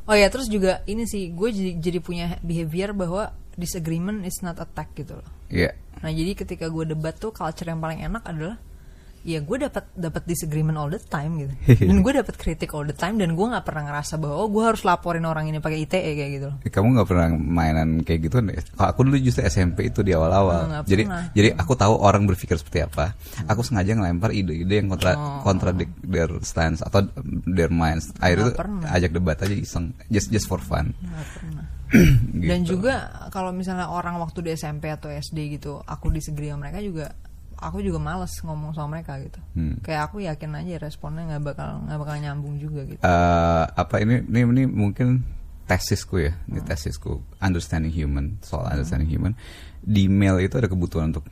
Oh 0.07 0.15
ya, 0.15 0.29
terus 0.29 0.47
juga 0.47 0.85
ini 0.85 1.09
sih 1.09 1.33
gue 1.33 1.49
jadi, 1.49 1.73
jadi 1.81 1.99
punya 1.99 2.27
behavior 2.45 2.93
bahwa 2.93 3.33
disagreement 3.57 4.23
is 4.23 4.39
not 4.45 4.61
attack 4.61 4.93
gitu 4.95 5.17
loh. 5.17 5.29
Iya. 5.49 5.73
Nah 6.05 6.13
jadi 6.13 6.37
ketika 6.37 6.69
gue 6.69 6.85
debat 6.87 7.17
tuh 7.17 7.33
culture 7.33 7.67
yang 7.67 7.81
paling 7.81 8.05
enak 8.05 8.21
adalah 8.23 8.61
ya 9.25 9.41
gue 9.41 9.57
dapat 9.59 9.89
dapat 9.91 10.23
disagreement 10.23 10.77
all 10.77 10.87
the 10.87 11.01
time 11.01 11.41
gitu 11.41 11.53
dan 11.89 11.97
gue 11.99 12.13
dapat 12.15 12.37
kritik 12.37 12.69
all 12.71 12.85
the 12.85 12.93
time 12.93 13.17
dan 13.17 13.33
gue 13.33 13.41
nggak 13.43 13.65
pernah 13.65 13.89
ngerasa 13.89 14.15
bahwa 14.17 14.37
oh 14.37 14.49
gue 14.49 14.61
harus 14.63 14.85
laporin 14.85 15.25
orang 15.25 15.49
ini 15.49 15.59
pakai 15.59 15.81
ITE 15.81 15.97
kayak 16.13 16.31
gitu 16.31 16.47
loh 16.47 16.57
Eh, 16.61 16.69
Kamu 16.69 16.93
nggak 16.93 17.09
pernah 17.09 17.29
mainan 17.33 18.01
kayak 18.01 18.21
gitu? 18.23 18.37
Kalau 18.71 18.85
aku 18.87 19.01
dulu 19.03 19.17
justru 19.17 19.43
SMP 19.43 19.89
itu 19.89 20.01
di 20.01 20.13
Oh, 20.13 20.21
awal-awal. 20.21 20.61
nggak 20.69 20.83
jadi 20.85 21.03
pernah. 21.03 21.25
jadi 21.33 21.49
aku 21.55 21.73
tahu 21.73 21.95
orang 21.97 22.23
berpikir 22.25 22.55
seperti 22.55 22.85
apa. 22.85 23.17
Aku 23.49 23.65
sengaja 23.65 23.97
ngelempar 23.97 24.31
ide-ide 24.31 24.75
yang 24.77 24.89
kontra 24.89 25.13
Oh. 25.15 25.41
contradict 25.41 25.91
their 26.03 26.29
stance 26.41 26.79
atau 26.79 27.01
their 27.47 27.69
minds. 27.69 28.13
Akhirnya 28.19 28.53
tuh 28.53 28.61
ajak 28.85 29.11
debat 29.11 29.39
aja 29.39 29.53
iseng, 29.53 29.97
just 30.07 30.29
just 30.29 30.45
for 30.45 30.61
fun. 30.61 30.93
pernah 31.33 31.65
Gitu. 32.35 32.45
dan 32.45 32.61
juga 32.63 32.95
kalau 33.31 33.55
misalnya 33.55 33.87
orang 33.87 34.19
waktu 34.19 34.43
di 34.43 34.51
SMP 34.53 34.91
atau 34.91 35.07
SD 35.09 35.55
gitu 35.55 35.79
aku 35.81 36.11
disagree 36.11 36.51
sama 36.51 36.67
mereka 36.67 36.83
juga 36.83 37.15
aku 37.65 37.81
juga 37.81 37.97
males 37.97 38.37
ngomong 38.41 38.77
sama 38.77 39.01
mereka 39.01 39.17
gitu 39.19 39.41
Hmm. 39.57 39.81
kayak 39.81 40.13
aku 40.13 40.21
yakin 40.21 40.53
aja 40.55 40.77
responnya 40.79 41.25
nggak 41.27 41.43
bakal 41.43 41.81
nggak 41.83 41.99
bakal 41.99 42.15
nyambung 42.21 42.55
juga 42.61 42.85
gitu 42.85 43.01
Eh, 43.01 43.65
apa 43.73 43.95
ini 43.99 44.21
ini 44.25 44.41
ini 44.45 44.63
mungkin 44.69 45.25
tesisku 45.65 46.21
ya, 46.21 46.37
ini 46.45 46.61
tesisku 46.61 47.25
understanding 47.41 47.89
human 47.89 48.37
soal 48.45 48.69
understanding 48.69 49.09
human. 49.09 49.33
Di 49.81 50.13
mail 50.13 50.37
itu 50.39 50.61
ada 50.61 50.69
kebutuhan 50.69 51.09
untuk 51.09 51.25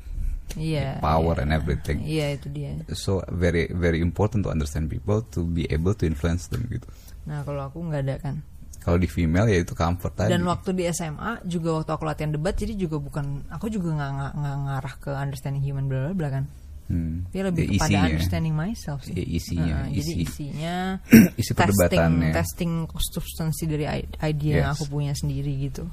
iya 0.56 0.96
power 1.00 1.36
iya. 1.36 1.42
and 1.44 1.50
everything. 1.52 1.98
iya 2.00 2.32
itu 2.32 2.48
dia 2.48 2.76
So 2.92 3.20
very 3.28 3.68
very 3.68 4.00
important 4.00 4.44
to 4.44 4.50
understand 4.52 4.88
people 4.88 5.20
to 5.36 5.44
be 5.44 5.68
able 5.68 5.92
to 5.92 6.09
influence 6.09 6.48
them 6.48 6.64
gitu. 6.68 6.88
nah 7.22 7.44
kalau 7.44 7.68
aku 7.68 7.78
nggak 7.84 8.02
ada 8.09 8.16
kan 8.18 8.34
Kalau 8.82 8.98
di 8.98 9.06
female 9.06 9.46
ya 9.46 9.62
itu 9.62 9.72
comfort 9.72 10.12
tadi. 10.12 10.30
Dan 10.30 10.42
waktu 10.42 10.74
di 10.74 10.84
SMA 10.88 11.46
juga 11.46 11.78
waktu 11.78 11.90
aku 11.90 12.02
latihan 12.02 12.30
debat 12.30 12.50
jadi 12.52 12.74
juga 12.74 12.98
bukan 12.98 13.46
aku 13.48 13.66
juga 13.66 13.94
nggak 13.94 14.32
ngarah 14.36 14.94
ke 14.98 15.10
understanding 15.10 15.62
human 15.62 15.86
bla 15.86 16.10
bla 16.10 16.14
bla 16.14 16.28
kan. 16.30 16.44
Hmm. 16.90 17.24
Dia 17.30 17.46
lebih 17.46 17.70
Ya, 17.70 17.78
kepada 17.78 17.88
isinya. 17.88 18.04
understanding 18.10 18.54
myself 18.54 19.00
sih. 19.00 19.14
Ya, 19.14 19.24
isinya, 19.24 19.76
Nah, 19.80 19.88
Jadi 19.88 20.12
isi. 20.12 20.22
isinya 20.50 20.76
Isi 21.40 21.52
testing 21.54 22.12
testing 22.34 22.72
substansi 22.92 23.64
dari 23.64 23.86
i- 23.86 24.10
idea 24.20 24.54
yang 24.60 24.70
Yes. 24.70 24.76
aku 24.76 24.84
punya 24.90 25.14
sendiri 25.14 25.52
gitu. 25.62 25.86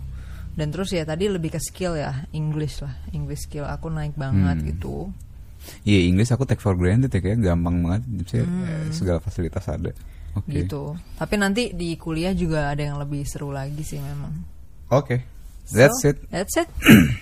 Dan 0.50 0.74
terus 0.74 0.92
ya 0.92 1.06
tadi 1.06 1.30
lebih 1.30 1.56
ke 1.56 1.62
skill 1.62 1.96
ya 1.96 2.26
English 2.32 2.82
lah 2.82 2.92
English 3.10 3.48
skill 3.48 3.64
aku 3.64 3.88
naik 3.88 4.18
banget 4.18 4.60
Hmm. 4.60 4.68
gitu. 4.68 4.96
Iya 5.86 6.10
Inggris 6.10 6.32
aku 6.32 6.44
take 6.44 6.60
for 6.60 6.74
granted 6.74 7.12
ya 7.12 7.22
kayak 7.22 7.40
gampang 7.40 7.80
banget. 7.80 8.04
Jadi, 8.26 8.44
eh, 8.44 8.90
segala 8.90 9.20
fasilitas 9.20 9.68
ada. 9.68 9.92
Hmm. 10.34 10.46
gitu. 10.48 10.96
Tapi 11.18 11.36
nanti 11.38 11.74
di 11.74 11.96
kuliah 12.00 12.34
juga 12.34 12.72
ada 12.72 12.82
yang 12.82 12.98
lebih 13.02 13.26
seru 13.28 13.50
lagi 13.54 13.82
sih 13.84 14.00
memang. 14.00 14.34
Oke. 14.90 15.22
That's 15.70 16.02
So, 16.02 16.10
it. 16.10 16.18
That's 16.34 16.56
it. 16.58 16.68